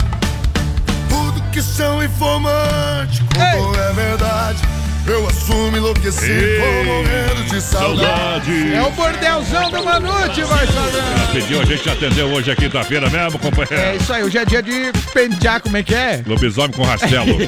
Tudo 1.08 1.42
que 1.52 1.62
são 1.62 2.04
informantes, 2.04 3.22
como 3.34 3.76
é 3.78 3.94
verdade. 3.94 4.75
Eu 5.08 5.28
assumo 5.28 5.78
enlouqueci, 5.78 6.26
tô 6.28 6.84
morrendo 6.84 7.44
de 7.44 7.62
saudade. 7.62 8.74
É 8.74 8.82
o 8.82 8.90
bordelzão 8.90 9.70
do 9.70 9.84
Manute, 9.84 10.42
vai 10.44 10.66
saber. 10.66 11.04
Pediu, 11.32 11.62
a 11.62 11.66
gente 11.66 11.88
atendeu 11.88 12.26
hoje 12.30 12.50
é 12.50 12.56
quinta-feira 12.56 13.08
mesmo, 13.08 13.38
companheiro. 13.38 13.76
É 13.76 13.98
isso 13.98 14.12
aí, 14.12 14.24
hoje 14.24 14.40
é 14.40 14.46
dia 14.46 14.64
de 14.64 14.92
pentear, 15.14 15.62
como 15.62 15.78
é 15.78 15.84
que 15.84 15.94
é? 15.94 16.24
Lobisomem 16.26 16.72
com 16.72 16.82
Rastelo. 16.84 17.38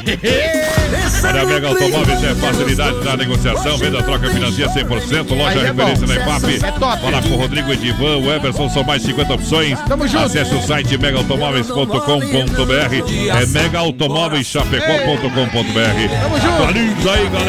Olha, 1.24 1.42
a 1.42 1.46
Mega 1.46 1.68
Automóveis 1.70 2.24
é 2.24 2.36
facilidade 2.36 3.04
na 3.04 3.18
negociação, 3.18 3.76
venda, 3.78 4.04
troca, 4.04 4.30
financia 4.30 4.68
100%, 4.68 5.36
loja 5.36 5.58
é 5.60 5.64
referência 5.64 6.06
bom. 6.06 6.14
na 6.14 6.16
EFAP. 6.16 6.64
É 6.64 6.72
top. 6.72 7.02
Fala 7.02 7.24
com 7.24 7.30
o 7.30 7.38
Rodrigo 7.38 7.74
Edivan, 7.74 8.18
o 8.18 8.32
Everson, 8.32 8.70
são 8.70 8.84
mais 8.84 9.02
50 9.02 9.34
opções. 9.34 9.80
Tamo 9.88 10.08
junto. 10.08 10.26
Acesse 10.26 10.54
o 10.54 10.62
site 10.62 10.96
megaautomóveis.com.br. 10.98 13.42
É 13.42 13.46
megaautomóveischapecó.com.br. 13.48 16.22
Tamo 16.22 16.40
junto. 16.40 16.54
Atualiza 16.58 17.12
aí, 17.12 17.30
galera. 17.30 17.47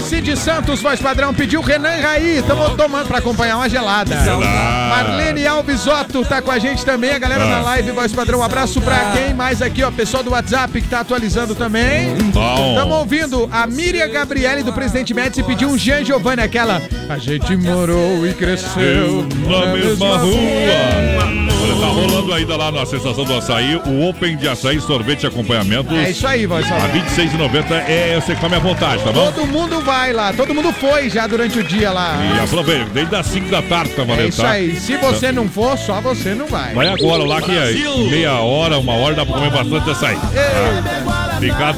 Cid 0.00 0.36
Santos, 0.36 0.80
voz 0.80 1.00
padrão, 1.00 1.32
pediu 1.34 1.60
Renan 1.60 2.00
Raí. 2.00 2.42
Tamo 2.46 2.70
tomando 2.76 3.06
pra 3.08 3.18
acompanhar 3.18 3.56
uma 3.56 3.68
gelada. 3.68 4.14
Gelada. 4.22 4.44
Marlene 4.88 5.46
Alves 5.46 5.86
Otto 5.86 6.24
tá 6.24 6.40
com 6.42 6.50
a 6.50 6.58
gente 6.58 6.84
também. 6.84 7.10
A 7.12 7.18
galera 7.18 7.44
Ah. 7.44 7.48
na 7.48 7.60
live, 7.62 7.90
voz 7.92 8.12
padrão. 8.12 8.40
Um 8.40 8.42
abraço 8.42 8.80
pra 8.80 9.12
quem 9.12 9.34
mais 9.34 9.62
aqui, 9.62 9.82
ó. 9.82 9.90
Pessoal 9.90 10.22
do 10.22 10.30
WhatsApp 10.32 10.80
que 10.80 10.88
tá 10.88 11.00
atualizando 11.00 11.54
também. 11.54 12.14
Bom. 12.32 12.74
Tamo 12.74 12.94
ouvindo 12.94 13.48
a 13.52 13.66
Miriam 13.66 14.08
Gabriele 14.08 14.62
do 14.62 14.72
Presidente 14.72 15.14
Médici 15.14 15.42
pediu 15.42 15.68
um 15.68 15.78
Jean 15.78 16.04
Giovanni, 16.04 16.42
aquela. 16.42 16.80
A 17.08 17.18
gente 17.18 17.56
morou 17.56 18.26
e 18.26 18.32
cresceu 18.34 19.26
na 19.46 19.66
mesma 19.72 20.16
rua. 20.18 21.43
Tá 21.80 21.86
rolando 21.86 22.32
ainda 22.32 22.56
lá 22.56 22.70
na 22.72 22.86
Sensação 22.86 23.24
do 23.24 23.34
Açaí 23.34 23.76
o 23.76 24.08
Open 24.08 24.36
de 24.36 24.48
Açaí, 24.48 24.80
sorvete 24.80 25.24
e 25.24 25.26
acompanhamento. 25.26 25.94
É 25.94 26.10
isso 26.10 26.26
aí, 26.26 26.46
voz 26.46 26.70
A. 26.70 26.78
R$ 26.78 27.00
26,90 27.00 27.72
é 27.88 28.20
você 28.20 28.34
come 28.36 28.54
à 28.54 28.58
vontade, 28.58 29.02
tá 29.02 29.12
bom? 29.12 29.30
Todo 29.32 29.46
mundo 29.46 29.80
vai 29.80 30.12
lá, 30.12 30.32
todo 30.32 30.54
mundo 30.54 30.72
foi 30.72 31.10
já 31.10 31.26
durante 31.26 31.58
o 31.58 31.64
dia 31.64 31.90
lá. 31.90 32.16
E 32.36 32.40
aproveita, 32.44 32.86
desde 32.92 33.14
as 33.16 33.26
5 33.26 33.50
da 33.50 33.62
tarde 33.62 33.90
tá 33.92 34.02
valendo, 34.04 34.26
É 34.26 34.28
isso 34.28 34.42
tá? 34.42 34.50
aí. 34.50 34.76
Se 34.76 34.96
você 34.96 35.32
não 35.32 35.48
for, 35.48 35.76
só 35.76 36.00
você 36.00 36.34
não 36.34 36.46
vai. 36.46 36.74
Vai 36.74 36.88
agora 36.88 37.24
lá 37.24 37.42
que 37.42 37.50
é 37.50 37.72
meia 38.08 38.34
hora, 38.40 38.78
uma 38.78 38.94
hora, 38.94 39.14
dá 39.14 39.26
pra 39.26 39.34
comer 39.34 39.50
bastante 39.50 39.90
açaí. 39.90 40.16
Tá? 40.16 41.36
Ficar, 41.40 41.74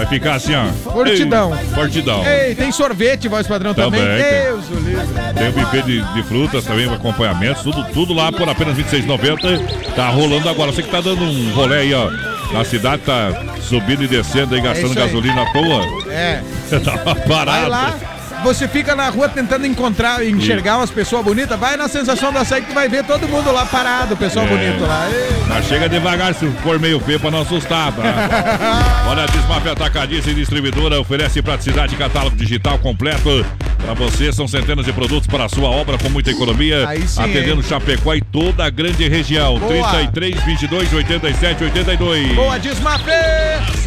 vai 0.00 0.06
ficar 0.06 0.34
assim, 0.34 0.54
ó. 0.54 0.66
Fortidão. 0.90 1.56
Ei, 1.56 1.66
Fortidão. 1.66 2.26
Ei, 2.26 2.54
tem 2.54 2.72
sorvete, 2.72 3.28
voz 3.28 3.46
padrão 3.46 3.74
também. 3.74 4.00
Também 4.00 4.22
tem. 4.22 4.42
Deus 4.42 4.70
o 4.70 4.74
livre. 4.74 5.06
Tem 5.36 5.48
o 5.48 5.52
buffet 5.52 5.82
de, 5.82 6.14
de 6.14 6.22
frutas 6.22 6.64
também, 6.64 6.92
acompanhamentos, 6.92 7.62
tudo, 7.62 7.84
tudo 7.92 8.14
lá 8.14 8.32
por 8.32 8.48
apenas 8.48 8.76
R$ 8.76 8.84
26,90. 8.84 9.94
Tá 9.94 10.08
rolando 10.08 10.48
agora. 10.48 10.72
Você 10.72 10.82
que 10.82 10.90
tá 10.90 11.00
dando 11.00 11.22
um 11.22 11.52
rolê 11.52 11.80
aí, 11.80 11.94
ó. 11.94 12.10
Na 12.52 12.64
cidade 12.64 13.02
tá 13.02 13.30
subindo 13.60 14.02
e 14.02 14.08
descendo 14.08 14.54
aí, 14.54 14.60
gastando 14.60 14.90
isso 14.90 14.98
aí. 14.98 15.06
gasolina 15.06 15.42
à 15.42 15.52
toa. 15.52 16.12
É. 16.12 16.42
Tá 16.84 17.14
parado. 17.14 17.60
Vai 17.62 17.68
lá. 17.68 18.19
Você 18.42 18.66
fica 18.66 18.96
na 18.96 19.08
rua 19.10 19.28
tentando 19.28 19.66
encontrar, 19.66 20.24
enxergar 20.24 20.78
umas 20.78 20.90
pessoas 20.90 21.22
bonitas, 21.22 21.58
vai 21.58 21.76
na 21.76 21.88
sensação 21.88 22.32
da 22.32 22.40
açaí 22.40 22.62
que 22.62 22.72
vai 22.72 22.88
ver 22.88 23.04
todo 23.04 23.28
mundo 23.28 23.52
lá 23.52 23.66
parado, 23.66 24.16
pessoal 24.16 24.46
É. 24.46 24.48
bonito 24.48 24.80
lá. 24.86 25.06
Mas 25.46 25.66
chega 25.66 25.88
devagar 25.88 26.34
se 26.34 26.46
for 26.62 26.78
meio 26.78 26.98
feio 27.00 27.20
pra 27.20 27.30
não 27.30 27.42
assustar? 27.42 27.92
Olha, 29.06 29.24
a 29.24 29.26
Desmaf 29.26 29.66
Atacadista 29.68 30.30
e 30.30 30.34
Distribuidora 30.34 30.98
oferece 30.98 31.42
praticidade 31.42 31.94
e 31.94 31.98
catálogo 31.98 32.34
digital 32.34 32.78
completo 32.78 33.44
pra 33.84 33.92
você. 33.94 34.32
São 34.32 34.48
centenas 34.48 34.86
de 34.86 34.92
produtos 34.92 35.26
para 35.26 35.44
a 35.44 35.48
sua 35.48 35.68
obra 35.68 35.98
com 35.98 36.08
muita 36.08 36.30
economia. 36.30 36.86
Sim, 37.06 37.20
atendendo 37.22 37.60
hein? 37.60 37.66
Chapecó 37.68 38.14
e 38.14 38.22
toda 38.22 38.64
a 38.64 38.70
grande 38.70 39.06
região. 39.06 39.58
Boa. 39.58 39.88
33, 39.90 40.42
22, 40.44 40.92
87, 40.92 41.64
82. 41.64 42.34
Boa, 42.34 42.58
Desmafe! 42.58 43.10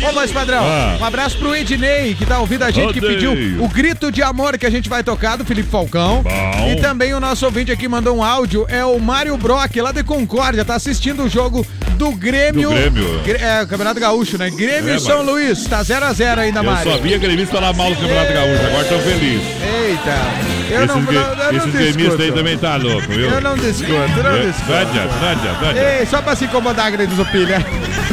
Ô, 0.07 0.11
voz 0.11 0.31
padrão, 0.31 0.63
Ah. 0.63 0.97
um 0.99 1.05
abraço 1.05 1.37
pro 1.37 1.55
Ednei, 1.55 2.13
que 2.13 2.25
tá 2.25 2.39
ouvindo 2.39 2.63
a 2.63 2.71
gente, 2.71 2.93
que 2.93 2.99
Odeio. 2.99 3.13
pediu 3.35 3.63
o 3.63 3.67
grito 3.69 4.11
de 4.11 4.21
amor 4.21 4.42
que 4.57 4.65
a 4.65 4.69
gente 4.69 4.89
vai 4.89 5.03
tocar, 5.03 5.35
do 5.37 5.45
Felipe 5.45 5.69
Falcão. 5.69 6.21
Bom. 6.23 6.71
E 6.71 6.75
também 6.81 7.13
o 7.13 7.19
nosso 7.19 7.45
ouvinte 7.45 7.71
aqui 7.71 7.87
mandou 7.87 8.17
um 8.17 8.23
áudio, 8.23 8.65
é 8.69 8.83
o 8.85 8.99
Mário 8.99 9.35
Brock, 9.37 9.75
lá 9.77 9.91
de 9.91 10.03
Concórdia, 10.03 10.63
tá 10.65 10.75
assistindo 10.75 11.23
o 11.23 11.29
jogo 11.29 11.65
do 11.97 12.11
Grêmio. 12.11 12.69
Do 12.69 12.75
Grêmio. 12.75 13.19
Gr- 13.23 13.41
É, 13.43 13.65
Campeonato 13.65 13.99
Gaúcho, 13.99 14.37
né? 14.37 14.49
Grêmio 14.49 14.93
É, 14.93 14.95
e 14.97 14.99
São 14.99 15.17
mas- 15.23 15.27
Luís, 15.27 15.63
tá 15.67 15.81
0x0 15.83 16.39
ainda, 16.39 16.59
Eu 16.59 16.63
Mário. 16.63 16.91
só 16.91 16.97
via 16.97 17.17
gremista 17.17 17.59
lá 17.59 17.71
mal 17.73 17.89
no 17.89 17.95
Campeonato 17.95 18.33
Gaúcho, 18.33 18.65
agora 18.67 18.81
estão 18.83 18.99
felizes. 18.99 19.47
Eita, 19.87 20.62
eu 20.69 20.83
esses 20.83 20.87
não, 20.87 21.13
eu 21.13 21.53
não 21.53 21.57
esses 21.57 21.73
gremistas 21.73 22.19
aí 22.19 22.31
também 22.31 22.57
tá 22.57 22.75
louco, 22.75 23.07
viu? 23.07 23.29
Eu 23.29 23.41
não 23.41 23.55
discuto, 23.55 23.91
não 24.23 24.35
É, 24.35 24.45
discuto. 24.45 24.71
Não 24.71 24.77
adianta, 24.77 25.15
não 25.19 25.29
adianta, 25.29 25.61
não 25.61 25.69
adianta. 25.69 25.99
Ei, 25.99 26.05
só 26.05 26.21
pra 26.21 26.35
se 26.35 26.45
incomodar, 26.45 26.91
Grande 26.91 27.15
Zupilha. 27.15 27.65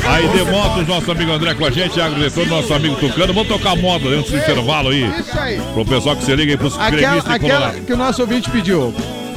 Aí 0.06 0.28
Demotos, 0.28 0.86
nosso 0.86 1.10
amigo 1.10 1.32
André 1.32 1.55
com 1.55 1.66
a 1.66 1.70
gente, 1.70 2.01
Agro 2.01 2.18
nosso 2.47 2.72
amigo 2.74 2.97
Tucano. 2.97 3.32
Vamos 3.32 3.48
tocar 3.48 3.77
moda 3.77 4.09
dentro 4.09 4.31
do 4.31 4.39
intervalo 4.39 4.89
aí. 4.90 5.05
Isso 5.20 5.39
aí. 5.39 5.60
Pro 5.74 5.85
pessoal 5.85 6.16
que 6.16 6.24
se 6.24 6.35
liga 6.35 6.52
aí 6.52 6.56
pros 6.56 6.74
Aquela, 6.74 6.90
gremistas 6.90 7.35
aquela 7.35 7.70
que 7.72 7.93
o 7.93 7.97
nosso 7.97 8.22
ouvinte 8.22 8.51
pediu. 8.51 8.94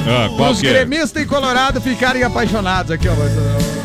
Ah, 0.08 0.30
Os 0.50 0.64
é? 0.64 0.68
gremistas 0.70 1.24
e 1.24 1.26
colorado 1.26 1.80
ficarem 1.82 2.24
apaixonados 2.24 2.92
aqui, 2.92 3.08
ó. 3.08 3.83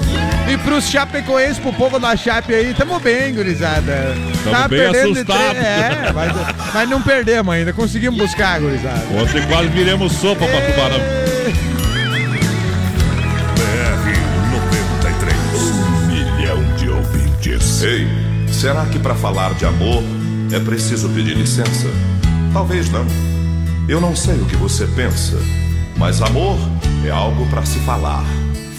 E 0.52 0.56
pros 0.58 0.88
chapecoenses, 0.88 1.58
pro 1.58 1.72
povo 1.74 1.98
da 1.98 2.16
Chape 2.16 2.54
aí, 2.54 2.72
tamo 2.72 2.98
bem, 2.98 3.34
gurizada. 3.34 4.14
Tamo 4.44 4.68
bem 4.68 4.90
de 4.90 4.96
assustados. 4.98 5.24
três- 5.50 5.64
É, 5.64 6.12
mas, 6.14 6.32
mas 6.74 6.88
não 6.88 7.02
perdemos 7.02 7.54
ainda, 7.54 7.72
conseguimos 7.72 8.18
buscar, 8.18 8.58
gurizada. 8.60 9.02
Ontem 9.14 9.46
quase 9.46 9.68
viremos 9.68 10.12
sopa 10.14 10.46
pra 10.46 10.60
tubarão. 10.62 11.00
BR-93, 15.18 16.06
milhão 16.06 16.62
de 16.76 16.88
ouvintes. 16.88 17.82
Ei, 17.82 18.08
será 18.50 18.86
que 18.86 18.98
para 18.98 19.14
falar 19.14 19.52
de 19.54 19.66
amor 19.66 20.02
é 20.52 20.58
preciso 20.60 21.08
pedir 21.10 21.36
licença? 21.36 21.88
Talvez 22.52 22.90
não. 22.90 23.06
Eu 23.88 24.00
não 24.00 24.16
sei 24.16 24.34
o 24.36 24.44
que 24.46 24.56
você 24.56 24.86
pensa, 24.86 25.36
mas 25.96 26.20
amor 26.22 26.58
é 27.06 27.10
algo 27.10 27.46
para 27.48 27.64
se 27.64 27.78
falar, 27.80 28.24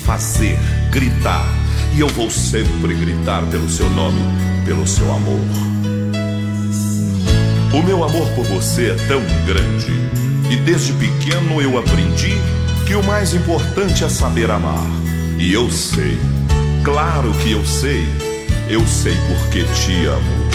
fazer, 0.06 0.58
gritar. 0.92 1.46
E 1.96 2.00
eu 2.00 2.08
vou 2.08 2.30
sempre 2.30 2.94
gritar 2.94 3.44
pelo 3.48 3.70
seu 3.70 3.90
nome, 3.90 4.22
pelo 4.66 4.86
seu 4.88 5.12
amor. 5.12 5.40
O 7.74 7.84
meu 7.84 8.04
amor 8.04 8.28
por 8.30 8.46
você 8.46 8.90
é 8.90 8.96
tão 9.08 9.22
grande 9.46 9.94
E 10.50 10.56
desde 10.56 10.92
pequeno 10.94 11.62
eu 11.62 11.78
aprendi 11.78 12.34
que 12.88 12.96
o 12.96 13.04
mais 13.04 13.36
importante 13.36 14.04
é 14.04 14.10
saber 14.10 14.50
amar. 14.50 14.84
E 15.38 15.54
eu 15.54 15.70
sei, 15.70 16.18
claro 16.84 17.32
que 17.34 17.52
eu 17.52 17.64
sei, 17.64 18.04
eu 18.68 18.86
sei 18.88 19.16
porque 19.28 19.64
te 19.64 20.06
amo. 20.06 20.50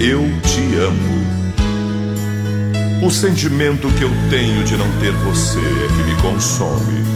Eu 0.00 0.22
te 0.42 0.74
amo. 0.76 1.26
O 3.06 3.10
sentimento 3.10 3.88
que 3.92 4.02
eu 4.02 4.10
tenho 4.30 4.64
de 4.64 4.76
não 4.76 4.90
ter 4.98 5.12
você 5.12 5.60
é 5.60 5.88
que 5.88 6.02
me 6.02 6.20
consome. 6.20 7.15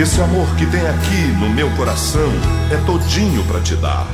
Esse 0.00 0.20
amor 0.20 0.46
que 0.54 0.64
tem 0.66 0.86
aqui 0.86 1.26
no 1.40 1.50
meu 1.50 1.68
coração 1.70 2.30
é 2.70 2.76
todinho 2.86 3.42
pra 3.46 3.58
te 3.58 3.74
dar. 3.74 4.06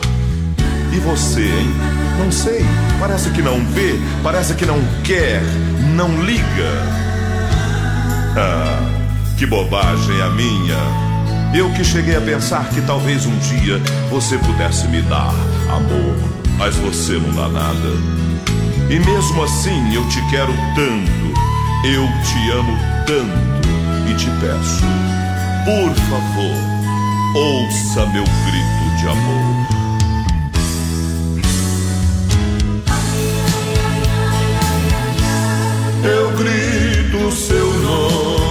E 0.91 0.99
você, 0.99 1.43
hein? 1.43 1.71
Não 2.19 2.33
sei. 2.33 2.65
Parece 2.99 3.29
que 3.29 3.43
não 3.43 3.63
vê, 3.67 4.01
parece 4.23 4.55
que 4.55 4.65
não 4.65 4.79
quer, 5.05 5.43
não 5.95 6.23
liga. 6.23 6.71
Ah, 8.35 8.81
que 9.37 9.45
bobagem 9.45 10.23
a 10.23 10.31
minha. 10.31 10.79
Eu 11.55 11.71
que 11.75 11.85
cheguei 11.85 12.17
a 12.17 12.21
pensar 12.23 12.67
que 12.71 12.81
talvez 12.81 13.27
um 13.27 13.39
dia 13.41 13.79
você 14.09 14.39
pudesse 14.39 14.89
me 14.89 15.03
dar 15.03 15.35
amor, 15.69 16.17
mas 16.57 16.75
você 16.77 17.13
não 17.13 17.31
dá 17.35 17.47
nada. 17.47 17.91
E 18.89 18.99
mesmo 18.99 19.45
assim 19.45 19.95
eu 19.95 20.09
te 20.09 20.23
quero 20.31 20.55
tanto, 20.75 21.87
eu 21.87 22.09
te 22.25 22.51
amo 22.53 22.79
tanto 23.07 23.69
e 24.11 24.15
te 24.15 24.31
peço, 24.41 24.83
por 25.65 25.95
favor, 25.95 26.59
ouça 27.35 28.07
meu 28.07 28.25
grito 28.25 28.97
de 28.99 29.09
amor. 29.09 29.67
Eu 36.05 36.33
grito 36.37 37.33
seu 37.33 37.73
nome. 37.81 38.44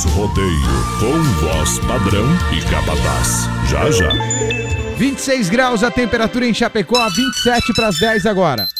Mais 0.00 0.04
rodeio 0.04 0.60
com 0.98 1.22
voz 1.40 1.78
padrão 1.80 2.26
e 2.52 2.60
capataz. 2.70 3.48
Já 3.68 3.90
já. 3.90 4.10
26 4.96 5.48
graus 5.50 5.82
a 5.82 5.90
temperatura 5.90 6.46
em 6.46 6.54
Chapecó, 6.54 7.08
27 7.08 7.72
para 7.74 7.88
as 7.88 7.98
10 7.98 8.26
agora. 8.26 8.79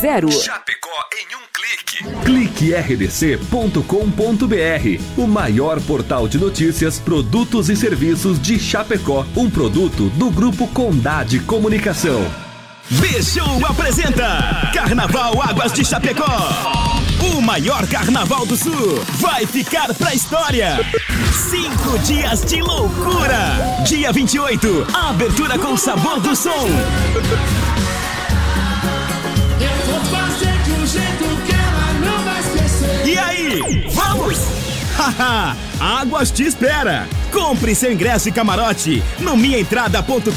3328-3100. 0.00 0.42
Chapecó 0.42 0.88
em 1.12 1.26
um 1.36 1.40
clique. 1.52 2.02
Clique 2.24 2.74
rdc.com.br, 2.74 3.82
o 5.16 5.26
maior 5.26 5.80
portal 5.82 6.26
de 6.26 6.38
notícias, 6.38 6.98
produtos 6.98 7.68
e 7.68 7.76
serviços 7.76 8.40
de 8.40 8.58
Chapecó, 8.58 9.26
um 9.36 9.50
produto 9.50 10.08
do 10.10 10.30
grupo 10.30 10.66
Condade 10.68 11.40
Comunicação. 11.40 12.24
Bichou 12.88 13.64
apresenta 13.66 14.70
Carnaval 14.74 15.40
Águas 15.42 15.72
de 15.72 15.84
Chapecó. 15.84 16.48
O 17.36 17.40
maior 17.42 17.86
carnaval 17.86 18.46
do 18.46 18.56
sul 18.56 19.04
vai 19.18 19.46
ficar 19.46 19.94
pra 19.94 20.14
história. 20.14 20.78
Cinco 21.50 21.98
dias 22.00 22.44
de 22.46 22.60
loucura. 22.62 23.82
Dia 23.86 24.10
28, 24.10 24.86
abertura 24.94 25.58
com 25.58 25.76
sabor 25.76 26.18
do 26.20 26.34
som. 26.34 26.66
E 33.10 33.18
aí, 33.18 33.88
vamos? 33.90 34.38
Haha, 34.96 35.56
Águas 35.80 36.30
te 36.30 36.44
espera. 36.44 37.08
Compre 37.32 37.74
seu 37.74 37.90
ingresso 37.90 38.28
e 38.28 38.32
camarote 38.32 39.02
no 39.18 39.36
minhaentrada.com.br. 39.36 40.30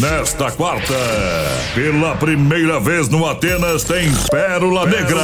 Nesta 0.00 0.52
quarta, 0.52 0.94
pela 1.74 2.14
primeira 2.14 2.78
vez 2.78 3.08
no 3.08 3.26
Atenas 3.28 3.82
tem 3.82 4.08
Pérola 4.30 4.86
Negra. 4.86 5.20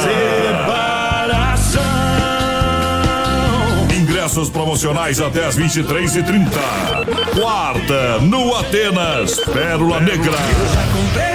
Ingressos 3.97 4.49
promocionais 4.49 5.21
até 5.21 5.45
as 5.45 5.57
23h30. 5.57 6.49
Quarta, 7.39 8.19
no 8.19 8.53
Atenas, 8.57 9.39
Pérola 9.39 10.01
Negra. 10.01 10.37
Comprei 10.91 11.34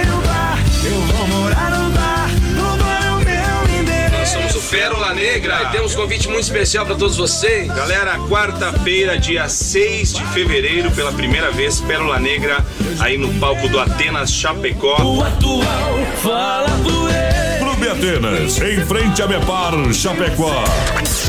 Pérola 4.71 5.13
Negra 5.13 5.63
e 5.63 5.65
temos 5.73 5.93
um 5.93 5.97
convite 5.97 6.29
muito 6.29 6.43
especial 6.43 6.85
para 6.85 6.95
todos 6.95 7.17
vocês. 7.17 7.67
Galera, 7.67 8.17
quarta-feira, 8.29 9.19
dia 9.19 9.49
6 9.49 10.13
de 10.13 10.25
fevereiro, 10.27 10.89
pela 10.91 11.11
primeira 11.11 11.51
vez, 11.51 11.81
Pérola 11.81 12.17
Negra 12.17 12.65
aí 13.01 13.17
no 13.17 13.33
palco 13.37 13.67
do 13.67 13.77
Atenas 13.77 14.31
Chapecó. 14.31 14.95
O 15.03 15.21
atual 15.21 16.05
fala 16.23 16.69
por 16.83 17.09
ele. 17.09 17.50
Clube 17.81 17.87
Atenas, 17.87 18.61
em 18.61 18.85
frente 18.85 19.23
a 19.23 19.27
Mepar, 19.27 19.73
Chapecó. 19.91 20.63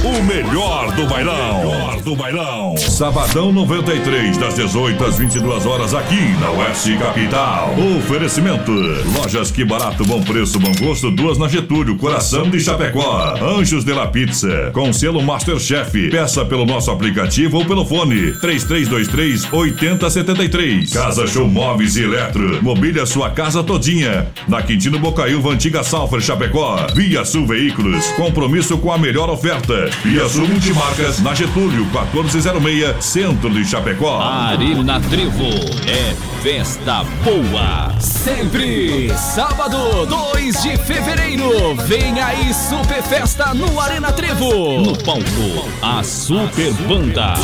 O 0.04 0.22
melhor 0.24 0.92
do 0.94 1.06
bailão. 1.06 1.64
Melhor 1.64 2.00
do 2.02 2.14
bailão. 2.14 2.76
Sabadão 2.76 3.52
93, 3.52 4.36
das 4.36 4.56
18 4.56 5.02
às 5.02 5.16
22 5.16 5.64
horas, 5.64 5.94
aqui 5.94 6.20
na 6.40 6.50
Oeste 6.50 6.96
Capital. 6.98 7.74
Oferecimento: 7.96 8.70
Lojas 9.16 9.50
Que 9.50 9.64
Barato, 9.64 10.04
Bom 10.04 10.20
Preço, 10.20 10.58
Bom 10.58 10.72
Gosto, 10.78 11.10
duas 11.10 11.38
na 11.38 11.48
Getúlio, 11.48 11.96
Coração 11.96 12.50
de 12.50 12.60
Chapecó. 12.60 13.34
Anjos 13.40 13.84
de 13.84 13.92
la 13.92 14.08
Pizza, 14.08 14.70
com 14.74 14.92
selo 14.92 15.22
Masterchef. 15.22 16.10
Peça 16.10 16.44
pelo 16.44 16.66
nosso 16.66 16.90
aplicativo 16.90 17.58
ou 17.58 17.64
pelo 17.64 17.86
fone: 17.86 18.32
3323 18.32 19.52
8073. 19.52 20.92
Casa 20.92 21.26
Show 21.26 21.48
Móveis 21.48 21.96
e 21.96 22.02
Eletro. 22.02 22.62
Mobília 22.62 23.06
sua 23.06 23.30
casa 23.30 23.62
todinha. 23.62 24.26
Na 24.46 24.60
Quintino 24.60 24.98
Bocaiúva, 24.98 25.50
Antiga 25.50 25.82
Salfer, 25.82 26.20
Chapecó. 26.20 26.41
Chapecó. 26.42 26.86
Via 26.94 27.24
Sul 27.24 27.46
Veículos, 27.46 28.04
compromisso 28.16 28.76
com 28.78 28.90
a 28.90 28.98
melhor 28.98 29.30
oferta. 29.30 29.88
Via 30.02 30.28
Sul 30.28 30.48
Multimarcas, 30.48 31.20
na 31.20 31.34
Getúlio, 31.34 31.84
1406, 31.84 33.04
Centro 33.04 33.50
de 33.50 33.64
Chapecó. 33.64 34.20
Arena 34.20 35.00
Trevo 35.00 35.50
é 35.86 36.14
festa 36.42 37.04
boa. 37.22 37.94
Sempre. 38.00 39.12
Sábado, 39.16 40.04
2 40.06 40.62
de 40.62 40.76
fevereiro. 40.78 41.76
Vem 41.86 42.20
aí 42.20 42.52
Super 42.52 43.02
Festa 43.02 43.54
no 43.54 43.78
Arena 43.78 44.10
Trevo. 44.10 44.80
No 44.80 44.98
palco, 44.98 45.68
a 45.80 46.02
Super 46.02 46.72
Banda 46.88 47.34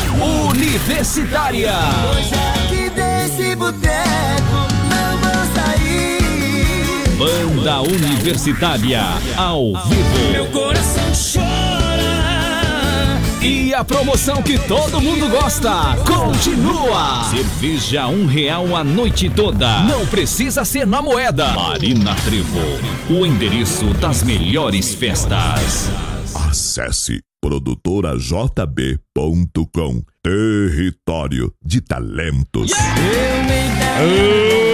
Universitária. 0.49 1.73
Hoje 2.11 2.33
aqui 2.35 2.89
desse 2.89 3.55
boteco. 3.55 4.48
Banda 7.19 7.81
Universitária 7.81 9.03
ao 9.35 9.73
vivo. 9.89 10.31
Meu 10.31 10.45
coração 10.51 11.03
chora. 11.33 13.19
E 13.41 13.73
a 13.73 13.83
promoção 13.83 14.41
que 14.41 14.57
todo 14.57 15.01
mundo 15.01 15.27
gosta 15.27 15.97
continua. 16.07 17.25
Cerveja 17.29 18.07
um 18.07 18.25
real 18.25 18.73
a 18.73 18.85
noite 18.85 19.29
toda. 19.29 19.83
Não 19.83 20.05
precisa 20.05 20.63
ser 20.63 20.87
na 20.87 21.01
moeda. 21.01 21.51
Marina 21.51 22.15
Trevo, 22.23 22.61
o 23.09 23.25
endereço 23.25 23.93
das 23.95 24.23
melhores 24.23 24.93
festas. 24.93 25.89
Acesse 26.33 27.19
produtorajb.com 27.41 30.03
Território 30.23 31.51
de 31.61 31.81
Talentos. 31.81 32.71
Ô, 32.71 34.68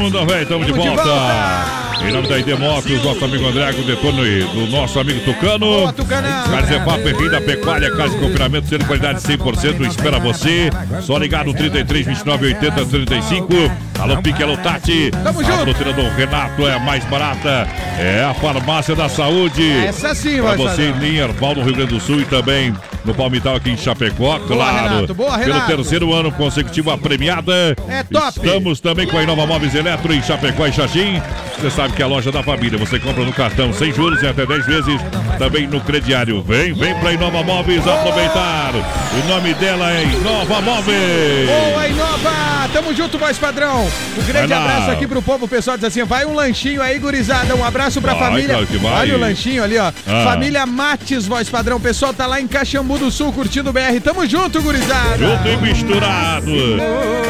Mundo 0.00 0.24
Velho, 0.24 0.42
estamos 0.42 0.66
de 0.66 0.72
volta. 0.72 1.69
Em 2.06 2.12
nome 2.12 2.26
da 2.28 2.38
ID 2.38 2.48
Motos, 2.58 3.04
nosso 3.04 3.24
amigo 3.24 3.46
André, 3.46 3.70
o 3.70 3.82
detone 3.84 4.42
do 4.44 4.66
nosso 4.68 4.98
amigo 4.98 5.20
Tucano. 5.20 5.58
Boa, 5.66 5.92
Tucanão. 5.92 6.30
Papo, 6.84 7.04
Rei 7.18 7.28
da 7.30 7.40
Pecuária, 7.40 7.90
casa 7.94 8.10
de 8.16 8.20
confinamento, 8.20 8.68
sendo 8.68 8.84
qualidade 8.86 9.20
100%, 9.20 9.86
espera 9.86 10.18
você. 10.18 10.70
Só 11.02 11.18
ligar 11.18 11.44
no 11.44 11.52
33 11.54 12.06
29 12.06 12.46
80 12.46 12.86
35. 12.86 13.46
Alô, 13.98 14.16
Pique, 14.22 14.42
alô, 14.42 14.56
Tati. 14.56 15.10
Tamo 15.10 15.40
a 15.40 15.44
junto. 15.44 15.58
fruteira 15.58 15.92
do 15.92 16.02
Renato 16.16 16.66
é 16.66 16.74
a 16.74 16.78
mais 16.78 17.04
barata. 17.04 17.68
É 17.98 18.24
a 18.24 18.32
farmácia 18.32 18.96
da 18.96 19.08
saúde. 19.08 19.70
Essa 19.70 20.14
sim, 20.14 20.40
Pra 20.40 20.54
você 20.54 20.90
em 21.02 21.16
Herbal, 21.16 21.54
no 21.54 21.62
Rio 21.62 21.74
Grande 21.74 21.94
do 21.94 22.00
Sul 22.00 22.20
e 22.20 22.24
também 22.24 22.74
no 23.04 23.14
Palmital 23.14 23.56
aqui 23.56 23.70
em 23.70 23.76
Chapecó, 23.76 24.38
claro. 24.40 24.88
Renato. 24.88 25.14
Boa, 25.14 25.38
Pelo 25.38 25.52
Renato. 25.52 25.66
terceiro 25.76 26.14
ano 26.14 26.32
consecutivo 26.32 26.90
a 26.90 26.96
premiada. 26.98 27.76
É 27.88 28.02
top. 28.02 28.38
Estamos 28.38 28.80
também 28.80 29.06
com 29.06 29.18
a 29.18 29.22
Inova 29.22 29.46
Móveis 29.46 29.74
Eletro 29.74 30.14
em 30.14 30.22
Chapecó 30.22 30.66
e 30.66 30.72
Xaxim. 30.72 31.20
Você 31.58 31.70
sabe 31.70 31.89
que 31.92 32.02
é 32.02 32.04
a 32.04 32.08
loja 32.08 32.30
da 32.32 32.42
família. 32.42 32.78
Você 32.78 32.98
compra 32.98 33.24
no 33.24 33.32
cartão 33.32 33.72
sem 33.72 33.92
juros 33.92 34.22
em 34.22 34.28
até 34.28 34.46
10 34.46 34.66
vezes. 34.66 35.00
Também 35.38 35.66
no 35.66 35.80
crediário. 35.80 36.42
Vem, 36.42 36.72
vem 36.72 36.94
pra 36.96 37.12
Inova 37.12 37.42
Móveis 37.42 37.86
aproveitar. 37.86 38.72
O 38.74 39.28
nome 39.28 39.54
dela 39.54 39.90
é 39.90 40.02
Inova 40.04 40.60
Móveis. 40.60 41.48
Boa, 41.48 41.86
Inova! 41.88 42.68
Tamo 42.72 42.94
junto, 42.94 43.18
voz 43.18 43.36
padrão. 43.38 43.88
Um 44.18 44.22
grande 44.26 44.52
abraço 44.52 44.90
aqui 44.90 45.06
pro 45.06 45.22
povo. 45.22 45.46
O 45.46 45.48
pessoal 45.48 45.76
diz 45.76 45.84
assim: 45.86 46.04
vai 46.04 46.24
um 46.24 46.34
lanchinho 46.34 46.82
aí, 46.82 46.98
gurizada. 46.98 47.54
Um 47.56 47.64
abraço 47.64 48.00
pra 48.00 48.14
Vai, 48.14 48.28
família. 48.28 48.48
claro 48.50 48.66
que 48.66 48.76
vai. 48.76 48.92
Olha 49.00 49.16
o 49.16 49.20
lanchinho 49.20 49.64
ali, 49.64 49.78
ó. 49.78 49.90
Ah. 50.06 50.24
Família 50.24 50.66
Mates, 50.66 51.26
voz 51.26 51.48
padrão. 51.48 51.78
O 51.78 51.80
pessoal 51.80 52.12
tá 52.12 52.26
lá 52.26 52.40
em 52.40 52.46
Caxambu 52.46 52.98
do 52.98 53.10
Sul 53.10 53.32
curtindo 53.32 53.70
o 53.70 53.72
BR. 53.72 53.98
Tamo 54.02 54.26
junto, 54.26 54.60
gurizada. 54.62 55.18
Junto 55.18 55.48
e 55.48 55.56
misturado. 55.56 56.50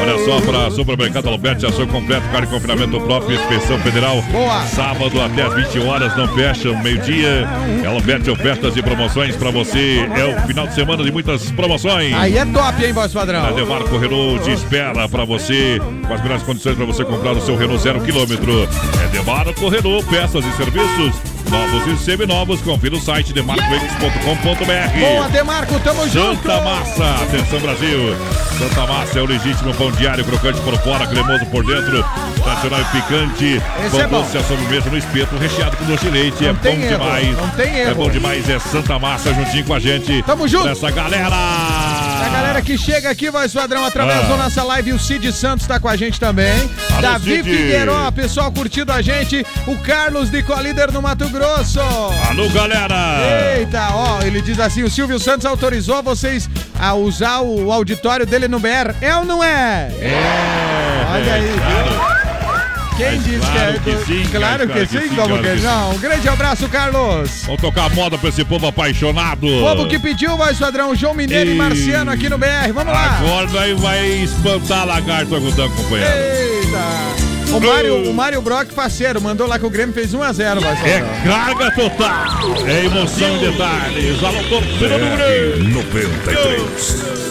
Olha 0.01 0.25
só, 0.25 0.41
para 0.41 0.71
Supermercado 0.71 1.29
Alberti, 1.29 1.65
ação 1.65 1.87
completa, 1.87 2.27
carne 2.31 2.47
de 2.47 2.53
confinamento 2.53 2.99
próprio, 3.01 3.35
inspeção 3.39 3.79
federal. 3.79 4.21
Boa. 4.23 4.50
Sábado 4.67 5.21
até 5.21 5.43
às 5.43 5.53
20 5.53 5.79
horas, 5.79 6.15
não 6.15 6.27
fecha, 6.29 6.71
meio-dia. 6.81 7.47
É 7.83 7.87
Alberti, 7.87 8.29
ofertas 8.29 8.75
e 8.75 8.81
promoções 8.81 9.35
para 9.35 9.51
você. 9.51 10.07
É 10.15 10.25
o 10.25 10.47
final 10.47 10.67
de 10.67 10.75
semana 10.75 11.03
de 11.03 11.11
muitas 11.11 11.51
promoções. 11.51 12.13
Aí 12.13 12.37
é 12.37 12.45
top, 12.45 12.83
hein, 12.83 12.93
voz 12.93 13.13
padrão? 13.13 13.45
A 13.45 13.51
Demarco 13.51 13.97
Renault 13.97 14.43
te 14.43 14.51
espera 14.51 15.07
para 15.07 15.25
você, 15.25 15.79
com 16.07 16.13
as 16.13 16.21
melhores 16.21 16.43
condições 16.43 16.75
para 16.75 16.85
você 16.85 17.03
comprar 17.05 17.31
o 17.31 17.41
seu 17.41 17.55
Renault 17.55 17.81
zero 17.81 18.01
quilômetro. 18.01 18.67
É 19.03 19.07
Demarco 19.07 19.69
Renault, 19.69 20.05
peças 20.07 20.45
e 20.45 20.51
serviços, 20.57 21.13
novos 21.51 21.85
e 21.87 21.97
seminovos. 22.03 22.61
Confira 22.61 22.95
o 22.95 22.99
site 23.01 23.33
demarcoveículos.com.br. 23.33 24.99
Boa, 24.99 25.29
Demarco, 25.29 25.79
tamo 25.81 26.07
junto. 26.09 26.41
Santa 26.43 26.61
Massa, 26.61 27.23
atenção 27.23 27.59
Brasil. 27.59 28.15
Santa 28.57 28.87
Massa 28.87 29.19
é 29.19 29.21
o 29.21 29.25
legítimo 29.25 29.73
pão 29.73 29.91
diário, 29.91 30.23
crocante 30.23 30.59
por 30.61 30.75
fora, 30.79 31.05
cremoso 31.07 31.45
por 31.47 31.65
dentro, 31.65 32.03
tradicional 32.43 32.81
e 32.81 32.85
picante. 32.85 33.61
Esse 33.85 33.89
pão 33.91 33.99
é 34.01 34.07
bom. 34.07 34.21
doce 34.21 34.43
sobremesa 34.47 34.89
no 34.89 34.97
espeto, 34.97 35.35
recheado 35.37 35.77
com 35.77 35.85
doce 35.85 36.05
de 36.05 36.11
leite. 36.11 36.45
é 36.45 36.53
bom 36.53 36.69
erro, 36.69 36.87
demais. 36.89 37.37
não 37.37 37.49
tem 37.49 37.65
É 37.75 37.81
erro. 37.83 37.95
bom 37.95 38.09
demais, 38.09 38.49
é 38.49 38.59
Santa 38.59 38.97
Massa 38.97 39.33
juntinho 39.33 39.65
com 39.65 39.73
a 39.73 39.79
gente. 39.79 40.23
Tamo 40.23 40.47
junto. 40.47 40.65
Nessa 40.65 40.89
galera. 40.91 41.35
A 42.23 42.29
galera 42.29 42.61
que 42.61 42.77
chega 42.77 43.09
aqui, 43.09 43.29
voz 43.29 43.51
padrão, 43.53 43.83
através 43.83 44.19
Ah. 44.25 44.27
da 44.27 44.37
nossa 44.37 44.63
live, 44.63 44.93
o 44.93 44.99
Cid 44.99 45.31
Santos 45.33 45.65
tá 45.65 45.79
com 45.79 45.87
a 45.87 45.95
gente 45.95 46.19
também. 46.19 46.69
Alô, 46.91 47.01
Davi 47.01 47.37
Cid. 47.37 47.43
Figueiró, 47.49 48.11
pessoal 48.11 48.51
curtindo 48.51 48.91
a 48.91 49.01
gente. 49.01 49.45
O 49.67 49.75
Carlos 49.79 50.29
de 50.29 50.43
Colíder 50.43 50.91
no 50.91 51.01
Mato 51.01 51.27
Grosso. 51.29 51.79
Alô, 52.29 52.47
galera. 52.49 52.95
Eita, 53.57 53.89
ó, 53.93 54.21
ele 54.21 54.41
diz 54.41 54.59
assim: 54.59 54.83
o 54.83 54.89
Silvio 54.89 55.19
Santos 55.19 55.45
autorizou 55.45 56.01
vocês 56.03 56.49
a 56.79 56.93
usar 56.93 57.41
o 57.41 57.71
auditório 57.71 58.25
dele 58.25 58.47
no 58.47 58.59
BR. 58.59 58.93
É 59.01 59.15
ou 59.15 59.25
não 59.25 59.43
é? 59.43 59.89
É. 59.99 61.05
Olha 61.13 61.33
aí, 61.33 61.53
claro. 61.57 62.20
Quem 62.97 63.05
Mas 63.05 63.23
disse 63.23 63.39
claro 63.39 63.79
que 63.79 63.89
é? 63.89 63.95
que 63.95 64.05
sim, 64.05 64.23
claro 64.31 64.45
cara, 64.45 64.67
que 64.67 64.73
claro 64.73 64.87
sim, 64.87 64.97
que 64.99 65.09
sim, 65.09 65.15
como 65.15 65.37
que 65.41 65.55
não? 65.61 65.91
Um 65.91 65.97
grande 65.99 66.29
abraço, 66.29 66.69
Carlos. 66.69 67.43
Vamos 67.45 67.61
tocar 67.61 67.89
moda 67.91 68.17
pra 68.17 68.29
esse 68.29 68.43
povo 68.43 68.67
apaixonado. 68.67 69.41
Povo 69.47 69.87
que 69.87 69.97
pediu, 69.97 70.37
voz 70.37 70.57
padrão, 70.59 70.93
João 70.95 71.13
Mineiro 71.13 71.49
e 71.49 71.53
E- 71.53 71.57
Marciano 71.57 72.11
aqui 72.11 72.29
no 72.29 72.37
BR. 72.37 72.71
Vamos 72.73 72.93
lá. 72.93 73.17
Agora 73.19 73.47
daí 73.47 73.73
vai 73.73 74.07
espantar 74.23 74.81
a 74.81 74.85
lagarto 74.85 75.35
agudão, 75.35 75.69
companheiro. 75.71 76.11
Eita! 76.13 77.31
O 77.55 77.59
Mário, 77.59 78.09
o 78.09 78.13
Mário 78.13 78.41
Brock, 78.41 78.71
parceiro, 78.73 79.19
mandou 79.21 79.45
lá 79.45 79.59
que 79.59 79.65
o 79.65 79.69
Grêmio 79.69 79.93
fez 79.93 80.13
1x0, 80.13 80.61
vai 80.61 80.71
É 80.89 81.01
carga 81.25 81.69
total. 81.71 82.23
É 82.65 82.85
emoção 82.85 83.35
em 83.35 83.39
detalhes. 83.39 84.23
Alô, 84.23 84.41
torcida 84.43 84.97
do 84.97 85.17
Grêmio. 85.17 85.73
93. 85.73 87.30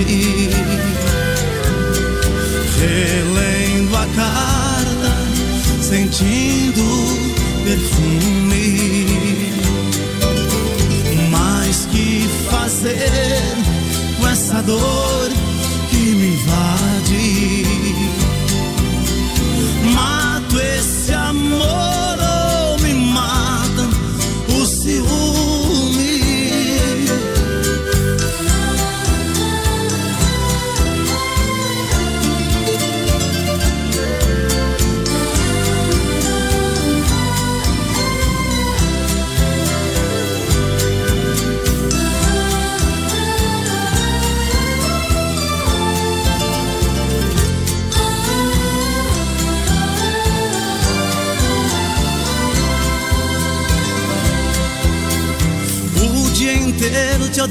saudade, 0.00 0.50
relendo 2.78 3.96
a 3.96 4.06
carta, 4.14 5.82
sentindo 5.82 6.84
perfume. 7.64 9.06
Mas 11.30 11.86
que 11.86 12.28
fazer 12.50 13.42
com 14.18 14.28
essa 14.28 14.62
dor 14.62 15.30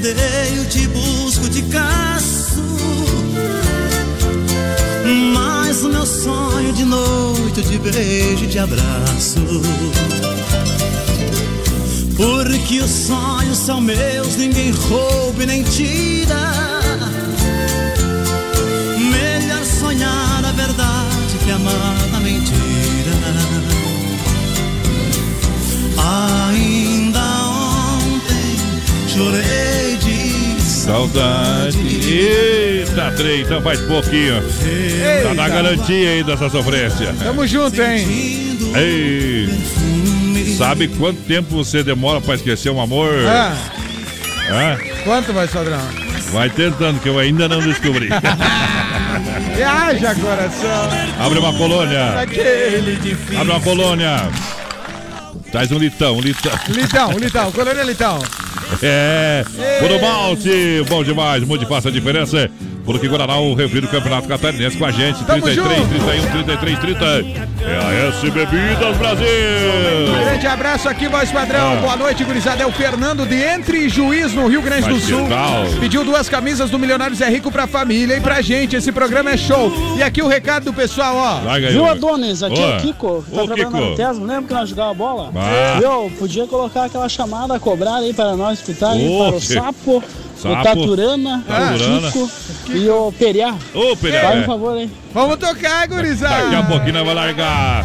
te 0.00 0.08
odeio, 0.08 0.64
te 0.66 0.88
busco, 0.88 1.48
te 1.48 1.62
caço. 1.62 2.62
Mas 5.34 5.84
o 5.84 5.88
meu 5.88 6.06
sonho 6.06 6.72
de 6.72 6.84
noite 6.84 7.58
eu 7.58 7.64
te 7.64 7.78
beijo 7.78 8.44
e 8.44 8.48
te 8.48 8.58
abraço. 8.58 9.40
Porque 12.16 12.80
os 12.80 12.90
sonhos 12.90 13.58
são 13.58 13.80
meus, 13.80 14.36
ninguém 14.36 14.70
rouba 14.70 15.42
e 15.42 15.46
nem 15.46 15.62
tira. 15.62 16.79
Saudade. 30.90 31.78
Eita, 32.04 33.12
trem, 33.16 33.42
então 33.42 33.62
faz 33.62 33.80
pouquinho. 33.82 34.42
Tá 35.22 35.34
na 35.34 35.48
garantia 35.48 36.10
aí 36.10 36.24
dessa 36.24 36.50
sofrência. 36.50 37.14
Tamo 37.22 37.46
junto, 37.46 37.80
hein? 37.80 38.58
Ei, 38.74 39.48
sabe 40.58 40.88
quanto 40.88 41.20
tempo 41.22 41.54
você 41.54 41.84
demora 41.84 42.20
pra 42.20 42.34
esquecer 42.34 42.70
um 42.70 42.80
amor? 42.80 43.08
Ah, 43.24 43.54
Hã? 44.50 44.78
quanto 45.04 45.32
vai, 45.32 45.46
Sodrão? 45.46 45.78
Vai 46.32 46.50
tentando, 46.50 46.98
que 47.00 47.08
eu 47.08 47.20
ainda 47.20 47.48
não 47.48 47.60
descobri. 47.60 48.08
Viaja, 49.54 50.14
coração. 50.16 50.88
Abre 51.20 51.38
uma 51.38 51.52
colônia. 51.52 52.14
Abre 53.38 53.50
uma 53.52 53.60
colônia. 53.60 54.28
Traz 55.52 55.70
um 55.70 55.78
litão, 55.78 56.16
um 56.16 56.20
litão. 56.20 56.52
Litão, 56.68 57.12
Litão, 57.16 57.52
colônia 57.52 57.82
Litão. 57.84 58.20
É, 58.82 59.44
Puro 59.80 60.00
Malte, 60.00 60.84
bom 60.88 61.02
demais, 61.02 61.42
muito 61.44 61.66
fácil 61.66 61.90
a 61.90 61.92
diferença. 61.92 62.50
Porque 62.90 63.08
Guaraná, 63.08 63.38
o 63.38 63.54
refri 63.54 63.80
do 63.80 63.88
Campeonato 63.88 64.26
Catarinense 64.26 64.76
com 64.76 64.84
a 64.84 64.90
gente. 64.90 65.24
Tamo 65.24 65.42
33, 65.42 65.78
junto. 65.78 65.88
31, 65.88 66.44
33, 66.44 66.78
30. 66.78 67.04
É 67.04 67.78
a 67.78 68.08
S 68.08 68.30
Bebidas 68.30 68.96
Brasil. 68.96 69.26
Grande 70.24 70.46
abraço 70.46 70.88
aqui, 70.88 71.08
voz 71.08 71.30
padrão. 71.30 71.74
Ah. 71.74 71.80
Boa 71.80 71.96
noite, 71.96 72.24
gurizada. 72.24 72.62
É 72.62 72.66
o 72.66 72.72
Fernando 72.72 73.26
de 73.26 73.36
Entre 73.36 73.88
Juiz, 73.88 74.32
no 74.34 74.48
Rio 74.48 74.62
Grande 74.62 74.88
do 74.88 74.94
Mas 74.94 75.04
que 75.04 75.10
Sul. 75.10 75.28
Pediu 75.78 76.04
duas 76.04 76.28
camisas 76.28 76.70
do 76.70 76.78
Milionários 76.78 77.20
é 77.20 77.28
Rico 77.28 77.50
pra 77.50 77.66
família 77.66 78.16
e 78.16 78.20
pra 78.20 78.40
gente. 78.40 78.76
Esse 78.76 78.90
programa 78.90 79.30
é 79.30 79.36
show. 79.36 79.72
E 79.96 80.02
aqui 80.02 80.22
o 80.22 80.26
recado 80.28 80.64
do 80.64 80.72
pessoal, 80.72 81.14
ó. 81.16 81.44
Larga 81.44 81.70
Viu. 81.70 81.86
Adonis? 81.86 82.42
Aqui 82.42 82.60
é 82.60 82.66
Ô. 82.66 82.76
o 82.76 82.80
Kiko, 82.80 83.22
que 83.22 83.30
tá 83.30 83.42
Ô, 83.42 83.46
trabalhando 83.46 83.72
Kiko. 83.76 83.90
na 83.90 83.96
Tesla. 83.96 84.26
Lembra 84.26 84.42
que 84.42 84.54
nós 84.54 84.68
jogávamos 84.68 84.96
bola? 84.98 85.32
Ah. 85.36 85.78
Viu? 85.78 86.10
Podia 86.18 86.46
colocar 86.46 86.84
aquela 86.84 87.08
chamada 87.08 87.58
cobrada 87.60 88.00
aí 88.00 88.12
para 88.12 88.36
nós 88.36 88.58
escutar 88.58 88.90
aí, 88.92 89.08
para 89.18 89.36
o. 89.36 89.40
Sapo, 89.40 90.02
Sapo, 90.40 90.60
o 90.60 90.62
Taturana, 90.64 91.44
Taturana. 91.46 92.08
o 92.08 92.12
Kiko 92.12 92.30
e 92.72 92.88
o 92.88 93.12
Periá. 93.18 93.54
Ô, 93.74 93.96
Periá, 93.96 94.20
Faz 94.22 94.36
é. 94.36 94.40
um 94.40 94.44
favor 94.46 94.76
aí. 94.78 94.90
Vamos 95.12 95.36
tocar, 95.36 95.86
gurizada. 95.88 96.42
Daqui 96.44 96.54
a 96.54 96.62
pouquinho 96.62 96.92
nós 96.94 97.02
vamos 97.02 97.14
largar. 97.14 97.84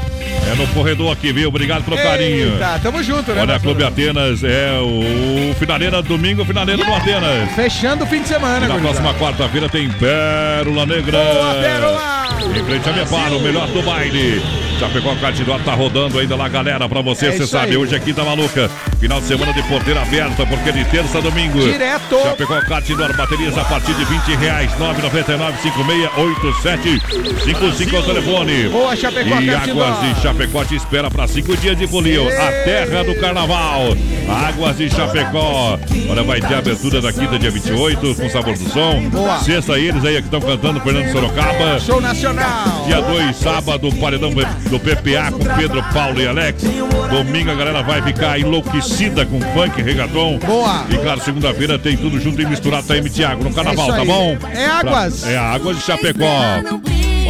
É 0.51 0.55
no 0.55 0.67
corredor 0.67 1.11
aqui, 1.11 1.33
viu? 1.33 1.49
Obrigado 1.49 1.83
pelo 1.83 1.97
carinho. 1.97 2.57
Tá, 2.59 2.79
tamo 2.81 3.01
junto, 3.01 3.31
né? 3.33 3.41
Olha, 3.41 3.59
Clube? 3.59 3.83
Atenas 3.83 4.43
é 4.43 4.77
o 4.79 5.53
finaleira 5.55 6.01
domingo, 6.03 6.45
finaleira 6.45 6.83
do 6.85 6.93
Atenas. 6.93 7.51
Fechando 7.55 8.03
o 8.03 8.07
fim 8.07 8.21
de 8.21 8.27
semana, 8.27 8.65
E 8.65 8.69
na 8.69 8.75
gurizada. 8.77 9.01
próxima 9.01 9.13
quarta-feira 9.15 9.67
tem 9.67 9.89
Pérola 9.89 10.85
Negra. 10.85 11.17
Boa, 11.17 11.55
Pérola! 11.55 12.34
Em 12.53 12.63
frente 12.63 12.87
a 12.89 12.93
Meparo, 12.93 13.37
o 13.37 13.41
melhor 13.41 13.67
do 13.67 13.81
baile. 13.81 14.41
A 14.75 15.15
Cartidor, 15.19 15.59
tá 15.61 15.73
rodando 15.73 16.19
ainda 16.19 16.35
lá, 16.35 16.47
galera, 16.49 16.87
pra 16.89 17.01
você, 17.01 17.27
É 17.27 17.31
você 17.31 17.37
isso 17.43 17.47
sabe. 17.47 17.71
aí. 17.71 17.77
Hoje 17.77 17.95
aqui 17.95 18.11
tá 18.13 18.23
maluca. 18.25 18.69
Final 18.99 19.21
de 19.21 19.27
semana 19.27 19.53
de 19.53 19.63
porteira 19.63 20.01
aberta, 20.01 20.45
porque 20.45 20.67
é 20.69 20.73
de 20.73 20.83
terça 20.85 21.17
a 21.17 21.21
domingo. 21.21 21.59
Direto. 21.59 22.17
A 22.17 22.35
Cartidor, 22.65 23.15
baterias 23.15 23.57
a 23.57 23.63
partir 23.63 23.93
de 23.93 24.03
20 24.03 24.35
reais. 24.35 24.77
999 24.77 25.57
568755 25.63 27.95
é 27.97 28.01
telefone. 28.01 28.67
Boa, 28.69 28.93
Chapecó, 28.95 29.39
E. 29.39 29.49
Águas 29.49 30.01
de 30.01 30.21
Chapecó 30.21 30.65
te 30.65 30.75
espera 30.75 31.09
para 31.09 31.27
cinco 31.27 31.55
dias 31.57 31.77
de 31.77 31.87
folia. 31.87 32.21
A 32.21 32.51
terra 32.63 33.03
do 33.03 33.15
carnaval. 33.15 33.95
Águas 34.49 34.77
de 34.77 34.89
Chapecó. 34.89 35.79
Olha, 36.09 36.23
vai 36.23 36.41
ter 36.41 36.53
a 36.53 36.57
abertura 36.59 36.99
da 37.01 37.13
quinta, 37.13 37.39
dia 37.39 37.49
28, 37.51 38.15
com 38.15 38.29
sabor 38.29 38.57
do 38.57 38.69
som. 38.69 39.09
Boa. 39.09 39.39
Sexta, 39.39 39.79
eles 39.79 40.03
aí 40.03 40.15
que 40.15 40.21
estão 40.23 40.41
cantando, 40.41 40.81
Fernando 40.81 41.11
Sorocaba. 41.11 41.79
Show 41.79 42.01
nacional. 42.01 42.34
Dia 42.85 43.01
2, 43.01 43.35
sábado, 43.37 43.91
paredão 43.95 44.31
do 44.31 44.79
PPA 44.79 45.31
com 45.31 45.43
Pedro, 45.57 45.83
Paulo 45.93 46.21
e 46.21 46.27
Alex. 46.27 46.63
Domingo 47.09 47.51
a 47.51 47.55
galera 47.55 47.81
vai 47.81 48.01
ficar 48.01 48.39
enlouquecida 48.39 49.25
com 49.25 49.39
funk, 49.53 49.81
reggaeton. 49.81 50.37
Boa. 50.39 50.85
E 50.89 50.97
claro, 50.97 51.21
segunda-feira 51.21 51.79
tem 51.79 51.95
tudo 51.97 52.19
junto 52.19 52.41
e 52.41 52.45
misturado, 52.45 52.85
tá 52.87 52.93
aí, 52.93 53.09
Thiago, 53.09 53.43
no 53.43 53.53
carnaval, 53.53 53.91
É 53.93 53.97
tá 53.97 54.05
bom? 54.05 54.37
É 54.53 54.65
Águas. 54.65 55.21
Pra- 55.21 55.31
É 55.31 55.37
Águas 55.37 55.77
de 55.77 55.83
Chapecó. 55.83 56.25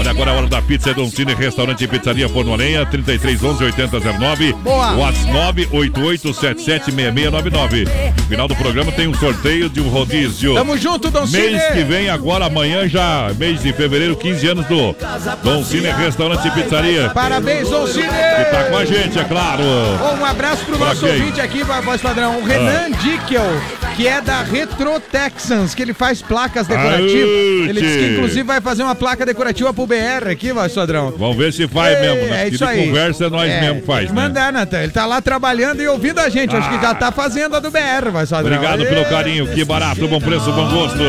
Olha, 0.06 0.12
agora 0.12 0.30
é 0.30 0.34
a 0.36 0.38
hora 0.38 0.46
da 0.48 0.62
pizza, 0.62 0.92
é 0.92 0.94
Don 0.94 1.10
Cine, 1.10 1.34
restaurante 1.34 1.84
e 1.84 1.88
pizzaria 1.88 2.30
Forno 2.30 2.56
Lenha, 2.56 2.86
33 2.86 3.44
11 3.44 3.64
8009. 3.64 4.54
Boa. 4.54 4.94
WhatsApp 4.98 5.66
988776699. 5.74 7.88
No 8.16 8.24
final 8.26 8.48
do 8.48 8.56
programa 8.56 8.92
tem 8.92 9.08
um 9.08 9.16
sorteio 9.16 9.68
de 9.68 9.82
um 9.82 9.90
rodízio. 9.90 10.54
Tamo 10.54 10.78
junto, 10.78 11.10
Don 11.10 11.26
Cine. 11.26 11.54
Mês 11.54 11.64
que 11.74 11.84
vem, 11.84 12.08
agora, 12.10 12.46
amanhã 12.46 12.88
já, 12.88 13.32
mês 13.40 13.64
de 13.64 13.74
fevereiro, 13.74 14.16
15 14.16 14.48
anos 14.48 14.68
do 14.68 14.96
Don 15.44 15.64
Cine, 15.64 15.88
restaurante 15.90 16.48
e 16.48 16.52
pizzaria. 16.52 17.10
Parabéns, 17.10 17.68
Don 17.68 17.88
Cine. 17.88 18.04
Que 18.06 18.46
tá 18.52 18.64
com 18.70 18.78
a 18.78 18.86
gente, 18.86 19.18
é 19.18 19.24
claro. 19.24 19.64
Ô, 19.64 20.14
Um 20.22 20.26
abraço 20.26 20.64
pro 20.66 20.78
Pra 20.78 20.90
nosso 20.90 21.02
quem? 21.08 21.16
ouvinte 21.20 21.42
aqui, 21.42 21.64
voz 21.64 22.00
padrão, 22.02 22.38
o 22.40 22.44
Renan 22.46 22.90
Ah. 22.94 22.98
Dickel, 23.02 23.60
que 23.96 24.08
é 24.08 24.22
da 24.22 24.44
Retro 24.44 25.00
Texans, 25.00 25.74
que 25.74 25.82
ele 25.82 25.94
faz 25.96 26.22
placas 26.22 26.68
decorativas. 26.68 27.06
Aute. 27.06 27.70
Ele 27.70 27.82
disse 27.82 27.98
que 27.98 28.06
inclusive 28.14 28.44
vai 28.44 28.62
fazer 28.62 28.84
uma 28.84 28.94
placa 28.94 29.26
decorativa 29.26 29.74
pro 29.74 29.88
BR 29.96 30.30
aqui, 30.32 30.52
voz 30.52 30.74
padrão. 30.74 31.14
Vamos 31.18 31.38
ver 31.38 31.54
se 31.54 31.68
faz 31.68 31.96
Ei, 31.96 32.02
mesmo, 32.02 32.30
né? 32.30 32.44
É 32.44 32.48
isso 32.50 32.66
aí. 32.66 32.86
conversa 32.88 33.26
é 33.26 33.30
nós 33.30 33.50
É, 33.50 33.62
mesmo 33.62 33.82
faz, 33.84 34.10
né? 34.12 34.22
mandar, 34.22 34.52
Natan. 34.52 34.82
Ele 34.84 34.92
tá 34.92 35.06
lá 35.06 35.22
trabalhando 35.22 35.82
e 35.82 35.88
ouvindo 35.88 36.20
a 36.20 36.30
gente. 36.30 36.56
Acho 36.56 36.70
que 36.70 36.82
já 36.82 36.94
tá 36.94 37.12
fazendo 37.12 37.56
a 37.56 37.60
do 37.60 37.72
BR, 37.72 38.10
voz 38.12 38.30
padrão. 38.30 38.54
Obrigado 38.54 38.82
Ei. 38.84 38.88
pelo 38.90 39.06
carinho, 39.06 39.48
que 39.48 39.64
barato, 39.64 40.08
bom 40.08 40.20
preço, 40.20 40.52
bom 40.52 40.70
gosto. 40.70 41.00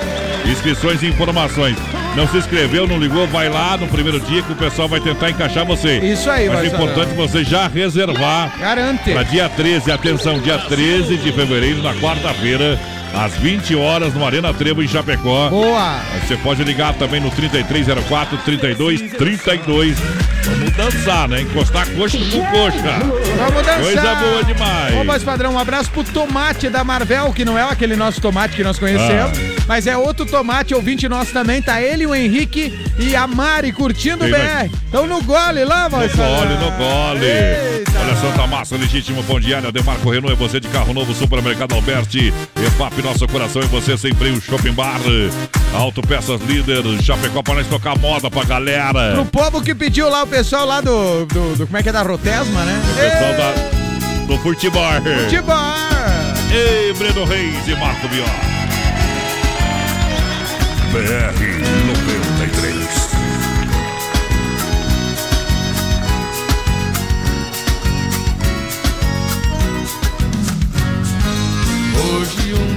Inscrições 0.46 1.02
e 1.02 1.06
informações. 1.06 1.76
Não 2.14 2.28
se 2.28 2.36
inscreveu, 2.36 2.86
não 2.86 2.98
ligou, 2.98 3.26
vai 3.26 3.48
lá 3.48 3.76
no 3.76 3.88
primeiro 3.88 4.20
dia 4.20 4.40
que 4.42 4.52
o 4.52 4.56
pessoal 4.56 4.86
vai 4.88 5.00
tentar 5.00 5.30
encaixar 5.30 5.64
você. 5.64 5.98
Isso 5.98 6.30
aí, 6.30 6.48
Mas 6.48 6.64
é 6.64 6.66
importante 6.68 7.12
você 7.14 7.42
já 7.42 7.66
reservar 7.66 8.52
Garante. 8.60 9.10
para 9.10 9.22
dia 9.24 9.48
13. 9.48 9.90
Atenção, 9.90 10.38
dia 10.38 10.58
13 10.58 11.16
de 11.16 11.32
fevereiro, 11.32 11.82
na 11.82 11.92
quarta-feira, 11.94 12.78
às 13.16 13.32
20 13.34 13.74
horas, 13.76 14.14
no 14.14 14.24
Arena 14.26 14.52
Trevo, 14.52 14.82
em 14.82 14.88
Chapecó. 14.88 15.48
Boa. 15.50 16.00
Você 16.26 16.36
pode 16.36 16.62
ligar 16.64 16.94
também 16.94 17.20
no 17.20 17.30
3304 17.30 18.38
3232. 18.38 19.96
Vamos 20.44 20.70
dançar, 20.72 21.28
né? 21.28 21.40
Encostar 21.40 21.86
coxa 21.90 22.18
com 22.18 22.44
coxa. 22.46 22.98
Vamos 23.38 23.62
dançar. 23.66 23.80
Coisa 23.80 24.14
boa 24.16 24.44
demais. 24.44 24.94
Ô, 24.96 25.04
voz 25.04 25.22
padrão, 25.22 25.54
um 25.54 25.58
abraço 25.58 25.90
pro 25.90 26.04
tomate 26.04 26.68
da 26.68 26.84
Marvel, 26.84 27.32
que 27.32 27.44
não 27.44 27.58
é 27.58 27.62
aquele 27.62 27.96
nosso 27.96 28.20
tomate 28.20 28.54
que 28.56 28.62
nós 28.62 28.78
conhecemos, 28.78 29.38
Ah. 29.38 29.62
mas 29.66 29.86
é 29.86 29.96
outro 29.96 30.26
tomate, 30.26 30.74
ouvinte 30.74 31.08
nosso 31.08 31.32
também. 31.32 31.62
Tá 31.62 31.80
ele, 31.80 32.04
o 32.06 32.14
Henrique 32.14 32.78
e 32.98 33.16
a 33.16 33.26
Mari 33.26 33.72
curtindo 33.72 34.24
o 34.26 34.30
Tem 34.30 34.34
BR. 34.34 34.70
Então 34.88 35.06
no 35.06 35.22
gole 35.22 35.64
lá, 35.64 35.88
voz 35.88 36.14
No 36.14 36.22
gole, 36.24 36.54
no 36.54 36.70
gole. 36.72 37.24
Eita, 37.26 37.93
Olha, 38.04 38.16
Santa 38.16 38.46
Massa, 38.46 38.76
legítimo 38.76 39.22
pão 39.24 39.40
diário, 39.40 39.72
Demarco 39.72 40.10
Renault, 40.10 40.32
é 40.32 40.36
você 40.36 40.60
de 40.60 40.68
carro 40.68 40.92
novo, 40.92 41.14
Supermercado 41.14 41.74
Alberti, 41.74 42.32
EFAP, 42.56 43.02
nosso 43.02 43.26
coração, 43.26 43.62
é 43.62 43.66
você 43.66 43.96
sem 43.96 44.12
freio, 44.14 44.40
Shopping 44.40 44.72
Bar, 44.72 45.00
Autopeças 45.72 46.40
Líder, 46.42 46.82
Chapecó, 47.02 47.42
para 47.42 47.54
nós 47.54 47.66
tocar 47.66 47.96
moda 47.98 48.30
pra 48.30 48.44
galera. 48.44 49.14
Pro 49.14 49.24
povo 49.24 49.62
que 49.62 49.74
pediu 49.74 50.08
lá, 50.10 50.22
o 50.22 50.26
pessoal 50.26 50.66
lá 50.66 50.80
do, 50.82 51.24
do, 51.26 51.56
do- 51.56 51.66
como 51.66 51.78
é 51.78 51.82
que 51.82 51.88
é, 51.88 51.92
da 51.92 52.02
Rotesma, 52.02 52.62
né? 52.64 52.82
O 52.90 52.94
pessoal 52.94 53.34
da, 53.34 54.26
do 54.26 54.38
Futebol. 54.42 54.82
Futebol. 55.24 55.56
Ei, 56.52 56.92
Breno 56.92 57.24
Reis 57.24 57.66
e 57.66 57.74
Marco 57.76 58.06
Bior. 58.08 58.28
BR 60.92 61.32
93. 61.86 62.23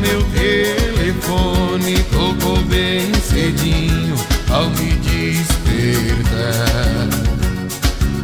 Meu 0.08 0.24
telefone 0.32 2.02
tocou 2.12 2.58
bem 2.64 3.14
cedinho 3.16 4.16
ao 4.50 4.70
me 4.70 4.94
despertar. 5.04 6.48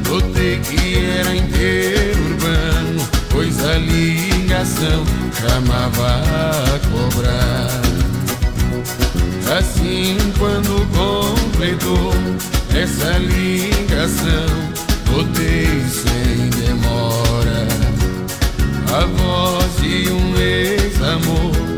Notei 0.07 0.59
que 0.59 1.05
era 1.05 1.35
interurbano, 1.35 3.09
pois 3.29 3.63
a 3.65 3.77
ligação 3.77 5.03
chamava 5.39 6.21
a 6.21 6.79
cobrar. 6.89 7.81
Assim, 9.57 10.17
quando 10.39 10.87
completou 10.95 12.13
essa 12.73 13.17
ligação, 13.17 14.47
notei 15.11 15.67
sem 15.89 16.49
demora 16.61 17.67
a 18.95 19.05
voz 19.05 19.75
de 19.81 20.11
um 20.11 20.37
ex-amor 20.37 21.72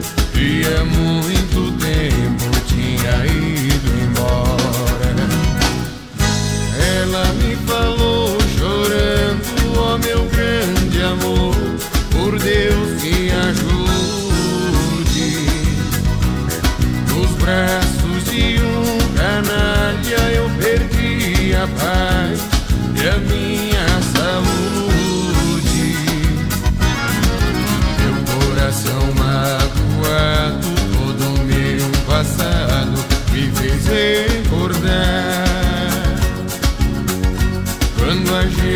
há 0.73 0.83
muito 0.83 1.71
tempo 1.77 2.49
tinha 2.67 3.25
ido 3.25 3.89
embora. 4.03 5.11
Ela 6.99 7.25
me 7.33 7.55
falou 7.67 8.37
chorando, 8.57 9.77
ó 9.77 9.97
meu 9.97 10.25
grande 10.25 11.01
amor, 11.01 11.55
por 12.11 12.39
Deus 12.39 13.01
me 13.01 13.31
ajude. 13.31 13.75
Nos 17.09 17.31
braços 17.37 18.23
de 18.31 18.59
um 18.59 18.97
canalha 19.15 20.31
eu 20.33 20.49
perdi 20.57 21.53
a 21.55 21.67
paz 21.79 22.39
e 22.95 23.07
a 23.07 23.17
minha 23.19 23.44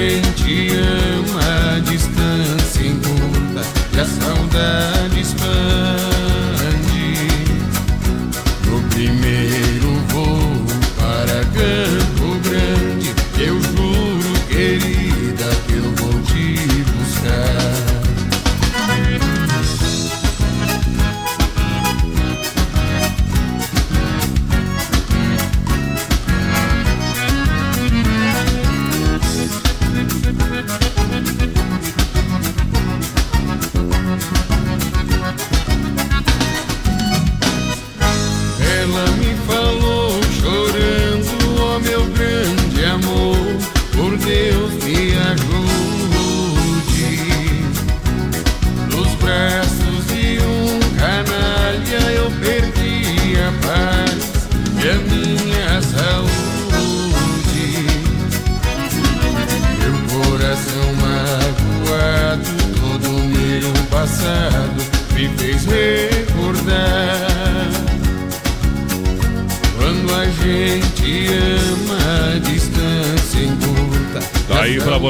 gente 0.09 0.69
ama, 0.73 1.75
a 1.75 1.79
distância 1.81 2.87
encurta 2.87 3.61
e 3.93 3.99
a 3.99 4.05
saudade 4.05 5.21
expande. 5.21 6.08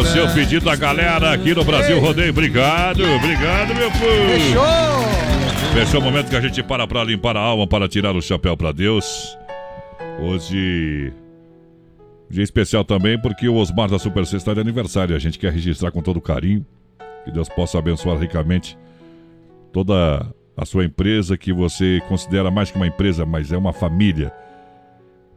Você 0.03 0.21
o 0.21 0.33
pedido 0.33 0.63
da 0.63 0.77
galera 0.77 1.33
aqui 1.33 1.53
no 1.53 1.65
Brasil 1.65 1.99
Rodeio. 1.99 2.29
Obrigado, 2.29 3.03
obrigado, 3.03 3.75
meu 3.75 3.91
povo. 3.91 4.29
Fechou! 4.33 5.73
Fechou 5.73 5.99
o 5.99 6.03
momento 6.03 6.29
que 6.29 6.37
a 6.37 6.41
gente 6.41 6.63
para 6.63 6.87
pra 6.87 7.03
limpar 7.03 7.35
a 7.35 7.41
alma, 7.41 7.67
para 7.67 7.85
tirar 7.85 8.15
o 8.15 8.21
chapéu 8.21 8.55
pra 8.55 8.71
Deus. 8.71 9.37
Hoje, 10.21 11.11
dia 12.29 12.43
especial 12.43 12.85
também, 12.85 13.19
porque 13.19 13.49
o 13.49 13.55
Osmar 13.55 13.89
da 13.89 13.99
Super 13.99 14.25
Sexta 14.25 14.37
está 14.37 14.53
de 14.53 14.61
aniversário. 14.61 15.13
A 15.13 15.19
gente 15.19 15.37
quer 15.37 15.51
registrar 15.51 15.91
com 15.91 16.01
todo 16.01 16.21
carinho. 16.21 16.65
Que 17.25 17.31
Deus 17.31 17.49
possa 17.49 17.77
abençoar 17.77 18.17
ricamente 18.17 18.77
toda 19.73 20.25
a 20.55 20.65
sua 20.65 20.85
empresa, 20.85 21.37
que 21.37 21.51
você 21.51 22.01
considera 22.07 22.49
mais 22.49 22.71
que 22.71 22.77
uma 22.77 22.87
empresa, 22.87 23.25
mas 23.25 23.51
é 23.51 23.57
uma 23.57 23.73
família. 23.73 24.31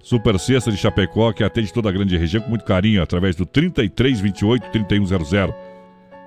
Super 0.03 0.37
Sexta 0.37 0.73
de 0.73 0.77
Chapecó, 0.77 1.33
que 1.33 1.45
atende 1.45 1.73
toda 1.73 1.89
a 1.89 1.93
grande 1.93 2.17
região 2.19 2.43
com 2.43 2.51
muito 2.51 2.65
carinho, 2.65 3.01
através 3.01 3.37
do 3.37 3.47
3328 3.47 4.69
3100. 4.71 5.55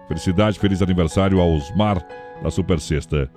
Felicidade, 0.08 0.58
feliz 0.58 0.82
aniversário 0.82 1.42
ao 1.42 1.52
Osmar 1.52 2.02
da 2.42 2.50
Super 2.50 2.80
Sexta. 2.80 3.30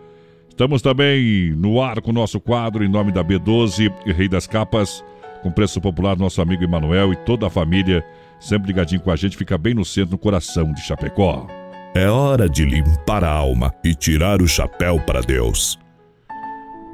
Estamos 0.48 0.80
também 0.80 1.50
no 1.56 1.82
ar 1.82 2.00
com 2.00 2.10
o 2.10 2.14
nosso 2.14 2.40
quadro 2.40 2.84
em 2.84 2.88
nome 2.88 3.10
da 3.10 3.24
B12, 3.24 3.92
Rei 4.06 4.28
das 4.28 4.46
Capas, 4.46 5.04
com 5.42 5.50
preço 5.50 5.80
popular, 5.80 6.16
nosso 6.16 6.40
amigo 6.40 6.62
Emanuel 6.62 7.12
e 7.12 7.16
toda 7.16 7.48
a 7.48 7.50
família, 7.50 8.04
sempre 8.38 8.68
ligadinho 8.68 9.00
com 9.00 9.10
a 9.10 9.16
gente, 9.16 9.36
fica 9.36 9.58
bem 9.58 9.74
no 9.74 9.84
centro, 9.84 10.12
no 10.12 10.18
coração 10.18 10.72
de 10.72 10.80
Chapecó. 10.82 11.48
É 11.94 12.08
hora 12.08 12.48
de 12.48 12.64
limpar 12.64 13.24
a 13.24 13.30
alma 13.30 13.74
e 13.84 13.92
tirar 13.92 14.40
o 14.40 14.46
chapéu 14.46 15.00
para 15.00 15.20
Deus. 15.20 15.78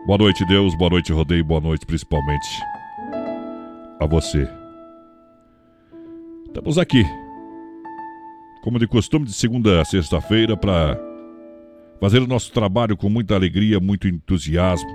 Boa 0.06 0.18
noite, 0.18 0.46
Deus, 0.46 0.74
boa 0.76 0.90
noite, 0.90 1.12
Rodeio, 1.12 1.44
boa 1.44 1.60
noite, 1.60 1.84
principalmente 1.84 2.46
a 4.00 4.06
você. 4.06 4.48
Estamos 6.46 6.78
aqui, 6.78 7.04
como 8.62 8.78
de 8.78 8.86
costume, 8.86 9.26
de 9.26 9.32
segunda 9.32 9.80
a 9.80 9.84
sexta-feira, 9.84 10.56
para 10.56 10.98
fazer 12.00 12.20
o 12.20 12.26
nosso 12.26 12.52
trabalho 12.52 12.96
com 12.96 13.08
muita 13.08 13.34
alegria, 13.34 13.80
muito 13.80 14.06
entusiasmo. 14.06 14.90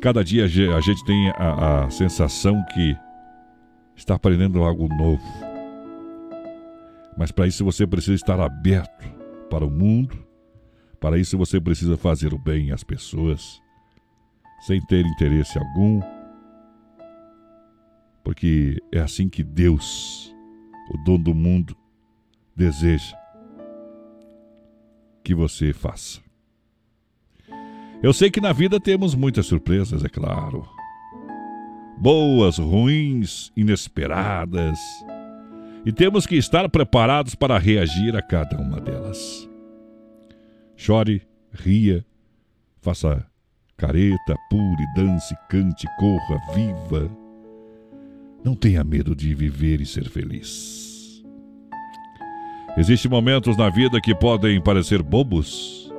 Cada 0.00 0.22
dia 0.22 0.44
a 0.44 0.46
ge- 0.46 0.72
a 0.72 0.80
gente 0.80 1.04
tem 1.04 1.30
a, 1.30 1.84
a 1.84 1.90
sensação 1.90 2.64
que 2.74 2.96
está 3.96 4.14
aprendendo 4.14 4.62
algo 4.62 4.88
novo. 4.88 5.22
Mas 7.16 7.32
para 7.32 7.46
isso 7.46 7.64
você 7.64 7.86
precisa 7.86 8.14
estar 8.14 8.38
aberto 8.38 9.06
para 9.48 9.64
o 9.64 9.70
mundo. 9.70 10.16
Para 11.00 11.18
isso 11.18 11.36
você 11.36 11.60
precisa 11.60 11.96
fazer 11.96 12.32
o 12.34 12.38
bem 12.38 12.72
às 12.72 12.84
pessoas, 12.84 13.60
sem 14.66 14.80
ter 14.86 15.04
interesse 15.04 15.58
algum. 15.58 16.00
Porque 18.26 18.82
é 18.90 18.98
assim 18.98 19.28
que 19.28 19.44
Deus, 19.44 20.34
o 20.90 20.98
dono 21.04 21.22
do 21.22 21.32
mundo, 21.32 21.76
deseja 22.56 23.16
que 25.22 25.32
você 25.32 25.72
faça. 25.72 26.20
Eu 28.02 28.12
sei 28.12 28.28
que 28.28 28.40
na 28.40 28.52
vida 28.52 28.80
temos 28.80 29.14
muitas 29.14 29.46
surpresas, 29.46 30.02
é 30.02 30.08
claro. 30.08 30.68
Boas, 31.98 32.58
ruins, 32.58 33.52
inesperadas. 33.56 34.76
E 35.84 35.92
temos 35.92 36.26
que 36.26 36.34
estar 36.34 36.68
preparados 36.68 37.36
para 37.36 37.56
reagir 37.56 38.16
a 38.16 38.22
cada 38.22 38.60
uma 38.60 38.80
delas. 38.80 39.48
Chore, 40.74 41.22
ria, 41.52 42.04
faça 42.80 43.24
careta, 43.76 44.34
pule, 44.50 44.84
dance, 44.96 45.32
cante, 45.48 45.86
corra, 46.00 46.40
viva. 46.52 47.25
Não 48.46 48.54
tenha 48.54 48.84
medo 48.84 49.12
de 49.12 49.34
viver 49.34 49.80
e 49.80 49.84
ser 49.84 50.08
feliz. 50.08 51.20
Existem 52.78 53.10
momentos 53.10 53.56
na 53.56 53.68
vida 53.68 54.00
que 54.00 54.14
podem 54.14 54.62
parecer 54.62 55.02
bobos, 55.02 55.92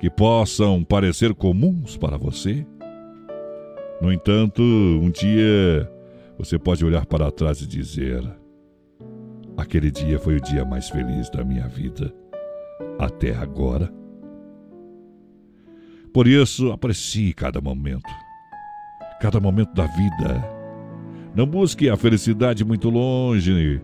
que 0.00 0.08
possam 0.08 0.82
parecer 0.82 1.34
comuns 1.34 1.98
para 1.98 2.16
você. 2.16 2.66
No 4.00 4.10
entanto, 4.10 4.62
um 4.62 5.10
dia 5.10 5.86
você 6.38 6.58
pode 6.58 6.82
olhar 6.82 7.04
para 7.04 7.30
trás 7.30 7.60
e 7.60 7.66
dizer: 7.66 8.24
aquele 9.58 9.90
dia 9.90 10.18
foi 10.18 10.36
o 10.36 10.40
dia 10.40 10.64
mais 10.64 10.88
feliz 10.88 11.28
da 11.28 11.44
minha 11.44 11.68
vida 11.68 12.10
até 12.98 13.34
agora. 13.34 13.92
Por 16.10 16.26
isso, 16.26 16.72
aprecie 16.72 17.34
cada 17.34 17.60
momento, 17.60 18.08
cada 19.20 19.38
momento 19.38 19.74
da 19.74 19.86
vida. 19.88 20.61
Não 21.34 21.46
busque 21.46 21.88
a 21.88 21.96
felicidade 21.96 22.64
muito 22.64 22.90
longe. 22.90 23.80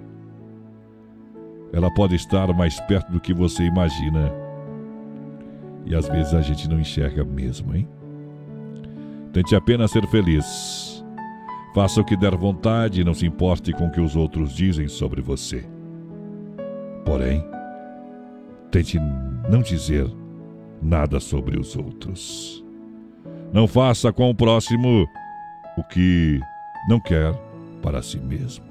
Ela 1.73 1.93
pode 1.95 2.15
estar 2.15 2.53
mais 2.55 2.79
perto 2.81 3.11
do 3.11 3.21
que 3.21 3.33
você 3.33 3.63
imagina. 3.63 4.31
E 5.87 5.95
às 5.95 6.09
vezes 6.09 6.35
a 6.35 6.43
gente 6.43 6.69
não 6.69 6.79
enxerga 6.79 7.25
mesmo, 7.25 7.75
hein? 7.75 7.89
Tente 9.33 9.55
apenas 9.55 9.91
ser 9.91 10.07
feliz. 10.09 11.05
Faça 11.75 12.01
o 12.01 12.05
que 12.05 12.17
der 12.17 12.37
vontade 12.37 13.01
e 13.01 13.05
não 13.05 13.15
se 13.15 13.27
importe 13.27 13.73
com 13.73 13.87
o 13.87 13.91
que 13.91 14.01
os 14.01 14.17
outros 14.17 14.55
dizem 14.55 14.89
sobre 14.89 15.23
você. 15.23 15.65
Porém, 17.05 17.43
tente 18.71 18.99
não 19.49 19.63
dizer 19.63 20.07
nada 20.83 21.21
sobre 21.21 21.59
os 21.59 21.77
outros. 21.77 22.65
Não 23.53 23.67
faça 23.67 24.13
com 24.13 24.29
o 24.29 24.35
próximo 24.35 25.07
o 25.77 25.85
que 25.85 26.41
não 26.87 27.01
quer 27.01 27.35
para 27.83 28.03
si 28.03 28.19
mesmo. 28.19 28.65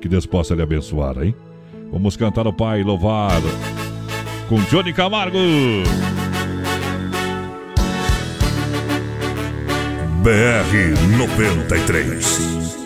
Que 0.00 0.08
Deus 0.08 0.26
possa 0.26 0.54
lhe 0.54 0.62
abençoar, 0.62 1.22
hein? 1.22 1.34
Vamos 1.90 2.16
cantar 2.16 2.46
o 2.46 2.52
Pai 2.52 2.82
louvado 2.82 3.48
com 4.48 4.60
Johnny 4.64 4.92
Camargo. 4.92 5.38
BR 10.22 11.16
93. 11.16 12.79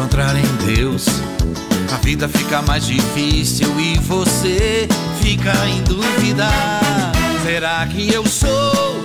Encontrar 0.00 0.34
em 0.34 0.74
Deus, 0.74 1.04
a 1.92 1.98
vida 1.98 2.26
fica 2.26 2.62
mais 2.62 2.86
difícil 2.86 3.68
e 3.78 3.98
você 3.98 4.88
fica 5.20 5.52
em 5.66 5.82
dúvida. 5.82 6.48
Será 7.42 7.86
que 7.86 8.10
eu 8.10 8.24
sou 8.24 8.99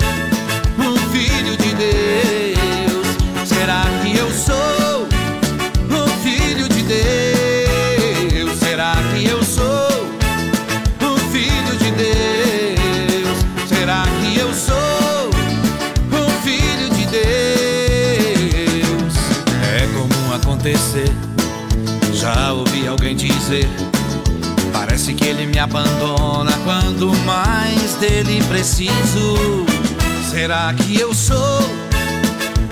acontecer. 20.95 21.11
Já 22.13 22.53
ouvi 22.53 22.87
alguém 22.87 23.15
dizer. 23.15 23.67
Parece 24.71 25.13
que 25.13 25.25
ele 25.25 25.45
me 25.45 25.59
abandona 25.59 26.51
quando 26.63 27.13
mais 27.25 27.95
dele 27.95 28.41
preciso. 28.47 29.65
Será 30.29 30.73
que 30.73 30.99
eu 30.99 31.13
sou 31.13 31.59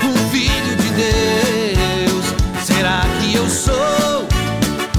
um 0.03 0.29
filho 0.29 0.75
de 0.77 0.89
Deus? 0.89 2.25
Será 2.63 3.01
que 3.19 3.35
eu 3.35 3.49
sou 3.49 4.27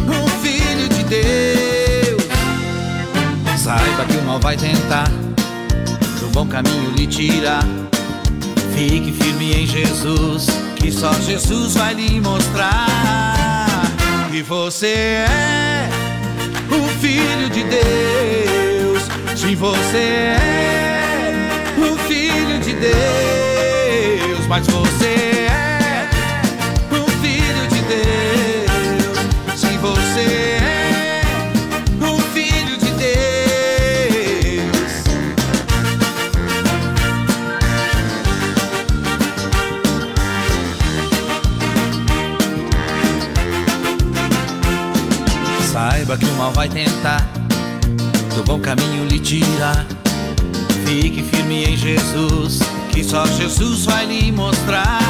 um 0.08 0.28
filho 0.42 0.88
de 0.88 1.04
Deus? 1.04 2.22
Saiba 3.58 4.04
que 4.06 4.16
o 4.16 4.22
mal 4.22 4.40
vai 4.40 4.56
tentar 4.56 5.08
do 6.20 6.30
bom 6.32 6.46
caminho 6.46 6.90
lhe 6.90 7.06
tirar. 7.06 7.64
Fique 8.74 9.12
firme 9.12 9.52
em 9.52 9.66
Jesus, 9.66 10.46
que 10.76 10.90
só 10.90 11.12
Jesus 11.20 11.74
vai 11.74 11.94
lhe 11.94 12.20
mostrar 12.20 13.03
que 14.34 14.42
você 14.42 14.88
é 14.88 15.88
um 16.68 16.88
filho 16.98 17.48
de 17.50 17.62
Deus. 17.62 19.04
Sim, 19.36 19.54
você 19.54 19.96
é 19.96 21.46
um 21.78 21.96
filho 22.08 22.58
de 22.58 22.72
Deus, 22.72 24.44
mas 24.48 24.66
você 24.66 25.46
é 25.48 26.08
um 26.90 27.06
filho 27.22 27.68
de 27.68 27.80
Deus. 27.82 29.56
Sim, 29.56 29.78
você 29.78 30.58
é 30.60 30.63
Saiba 46.04 46.18
que 46.18 46.26
o 46.26 46.34
mal 46.34 46.52
vai 46.52 46.68
tentar 46.68 47.26
do 48.34 48.42
bom 48.44 48.60
caminho 48.60 49.06
lhe 49.06 49.18
tirar. 49.18 49.86
Fique 50.84 51.22
firme 51.22 51.64
em 51.64 51.74
Jesus, 51.78 52.58
que 52.92 53.02
só 53.02 53.24
Jesus 53.26 53.86
vai 53.86 54.04
lhe 54.04 54.30
mostrar 54.30 55.00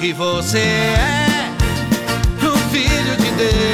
que 0.00 0.14
você 0.14 0.60
é 0.60 1.50
um 2.42 2.56
filho 2.70 3.16
de 3.18 3.30
Deus. 3.32 3.69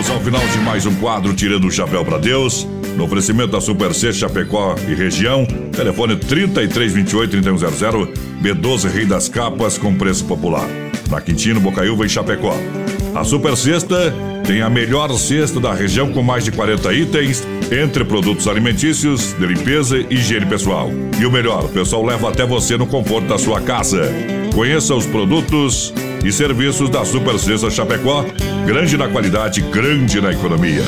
Chegamos 0.00 0.10
ao 0.10 0.20
final 0.20 0.46
de 0.48 0.58
mais 0.58 0.86
um 0.86 0.94
quadro 0.94 1.34
Tirando 1.34 1.66
o 1.66 1.70
Chapéu 1.70 2.04
para 2.04 2.16
Deus. 2.16 2.66
No 2.96 3.04
oferecimento 3.04 3.52
da 3.52 3.60
Super 3.60 3.94
C, 3.94 4.12
Chapecó 4.12 4.74
e 4.88 4.94
região. 4.94 5.44
Telefone 5.72 6.16
3328-3100. 6.16 8.08
B12 8.42 8.90
Rei 8.90 9.04
das 9.04 9.28
Capas 9.28 9.76
com 9.76 9.94
preço 9.94 10.24
popular. 10.24 10.66
Na 11.10 11.20
Quintino, 11.20 11.60
Bocaiúva 11.60 12.06
e 12.06 12.08
Chapecó. 12.08 12.56
A 13.14 13.24
Super 13.24 13.56
Sexta 13.56 14.14
tem 14.46 14.62
a 14.62 14.70
melhor 14.70 15.10
cesta 15.18 15.60
da 15.60 15.74
região 15.74 16.12
com 16.12 16.22
mais 16.22 16.44
de 16.44 16.52
40 16.52 16.92
itens, 16.94 17.46
entre 17.70 18.04
produtos 18.04 18.48
alimentícios, 18.48 19.34
de 19.38 19.46
limpeza 19.46 19.98
e 19.98 20.14
higiene 20.14 20.46
pessoal. 20.46 20.90
E 21.20 21.26
o 21.26 21.30
melhor, 21.30 21.64
o 21.64 21.68
pessoal 21.68 22.04
leva 22.04 22.30
até 22.30 22.46
você 22.46 22.76
no 22.76 22.86
conforto 22.86 23.28
da 23.28 23.38
sua 23.38 23.60
casa. 23.60 24.10
Conheça 24.54 24.94
os 24.94 25.06
produtos 25.06 25.92
e 26.24 26.32
serviços 26.32 26.88
da 26.90 27.04
Super 27.04 27.38
Sexta 27.38 27.70
Chapecó, 27.70 28.24
grande 28.66 28.96
na 28.96 29.08
qualidade, 29.08 29.60
grande 29.62 30.20
na 30.20 30.32
economia. 30.32 30.82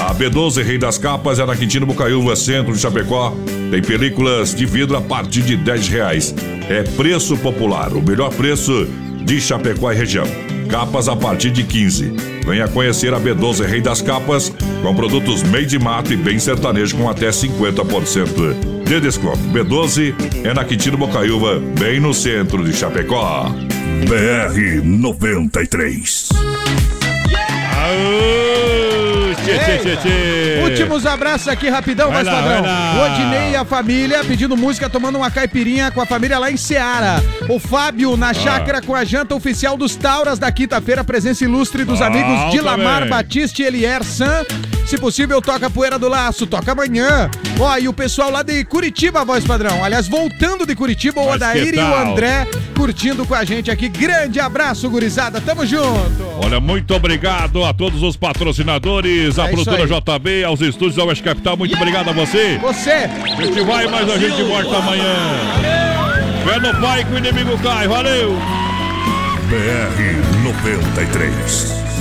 A 0.00 0.14
B12 0.14 0.62
Rei 0.62 0.78
das 0.78 0.98
Capas 0.98 1.38
é 1.38 1.46
na 1.46 1.56
Quintino 1.56 1.86
Bocaiúva, 1.86 2.36
centro 2.36 2.72
de 2.72 2.78
Chapecó. 2.78 3.34
Tem 3.70 3.80
películas 3.80 4.54
de 4.54 4.66
vidro 4.66 4.96
a 4.96 5.00
partir 5.00 5.42
de 5.42 5.56
10 5.56 5.88
reais. 5.88 6.34
É 6.68 6.82
preço 6.82 7.36
popular, 7.36 7.92
o 7.92 8.02
melhor 8.02 8.30
preço 8.30 8.86
de 9.24 9.40
Chapecó 9.40 9.90
e 9.92 9.94
região. 9.96 10.26
Capas 10.68 11.08
a 11.08 11.16
partir 11.16 11.50
de 11.50 11.62
15. 11.62 12.12
Venha 12.44 12.68
conhecer 12.68 13.14
a 13.14 13.20
B12 13.20 13.64
Rei 13.64 13.80
das 13.80 14.02
Capas, 14.02 14.52
com 14.82 14.94
produtos 14.94 15.42
meio 15.42 15.66
de 15.66 15.78
mato 15.78 16.12
e 16.12 16.16
bem 16.16 16.38
sertanejo 16.38 16.96
com 16.96 17.08
até 17.08 17.30
50% 17.30 18.84
de 18.84 19.00
desconto. 19.00 19.38
B12 19.52 20.14
é 20.44 20.52
na 20.52 20.64
Quintino 20.64 20.98
Bocaiúva, 20.98 21.58
bem 21.78 21.98
no 21.98 22.12
centro 22.12 22.62
de 22.62 22.74
Chapecó. 22.74 23.50
BR 24.08 24.82
93. 24.82 26.28
Aô, 27.76 29.34
tchê, 29.44 29.58
tchê, 29.58 29.78
tchê, 29.78 29.96
tchê. 29.96 30.62
Últimos 30.62 31.06
abraços 31.06 31.48
aqui, 31.48 31.68
rapidão, 31.68 32.10
Vai 32.10 32.24
mais 32.24 32.26
lá, 32.26 32.42
padrão. 32.42 33.04
Odinei 33.04 33.50
e 33.52 33.56
a 33.56 33.64
família 33.64 34.24
pedindo 34.24 34.56
música, 34.56 34.88
tomando 34.88 35.16
uma 35.16 35.30
caipirinha 35.30 35.90
com 35.90 36.00
a 36.00 36.06
família 36.06 36.38
lá 36.38 36.50
em 36.50 36.56
Seara. 36.56 37.22
O 37.48 37.58
Fábio 37.58 38.16
na 38.16 38.32
chácara 38.32 38.80
com 38.80 38.94
a 38.94 39.04
janta 39.04 39.34
oficial 39.34 39.76
dos 39.76 39.96
Tauras 39.96 40.38
da 40.38 40.50
quinta-feira, 40.50 41.04
presença 41.04 41.44
ilustre 41.44 41.84
dos 41.84 41.98
Bom 41.98 42.06
amigos 42.06 42.50
Dilamar 42.52 43.00
também. 43.00 43.10
Batista 43.10 43.62
e 43.62 43.66
Elier 43.66 44.02
San. 44.02 44.44
Se 44.86 44.98
possível, 44.98 45.40
toca 45.40 45.66
a 45.66 45.70
poeira 45.70 45.98
do 45.98 46.08
laço, 46.08 46.46
toca 46.46 46.72
amanhã. 46.72 47.30
Ó, 47.58 47.78
e 47.78 47.88
o 47.88 47.92
pessoal 47.92 48.30
lá 48.30 48.42
de 48.42 48.64
Curitiba, 48.64 49.24
voz 49.24 49.44
padrão. 49.44 49.82
Aliás, 49.82 50.06
voltando 50.06 50.66
de 50.66 50.74
Curitiba, 50.74 51.20
o 51.20 51.38
que 51.38 51.58
e 51.58 51.78
o? 51.78 51.94
André 51.94 52.46
curtindo 52.76 53.24
com 53.24 53.34
a 53.34 53.44
gente 53.44 53.70
aqui. 53.70 53.88
Grande 53.88 54.38
abraço, 54.38 54.90
gurizada. 54.90 55.40
Tamo 55.40 55.64
junto. 55.64 56.22
Olha, 56.42 56.60
muito 56.60 56.94
obrigado 56.94 57.64
a 57.64 57.72
todos 57.72 58.02
os 58.02 58.16
patrocinadores, 58.16 59.38
a 59.38 59.46
É 59.46 59.52
produtora. 59.52 59.86
JB, 59.86 60.44
aos 60.44 60.60
estúdios 60.60 60.96
da 60.96 61.04
Oeste 61.04 61.24
Capital. 61.24 61.56
Muito 61.56 61.74
obrigado 61.74 62.10
a 62.10 62.12
você. 62.12 62.58
Você. 62.58 62.90
A 62.90 63.42
gente 63.42 63.60
vai, 63.62 63.86
mas 63.86 64.10
a 64.10 64.18
gente 64.18 64.42
volta 64.42 64.76
amanhã. 64.76 65.14
Fé 66.44 66.60
no 66.60 66.78
pai 66.80 67.04
que 67.04 67.12
o 67.14 67.18
inimigo 67.18 67.58
cai. 67.62 67.88
Valeu! 67.88 68.36
BR 69.48 70.42
93. 70.44 71.93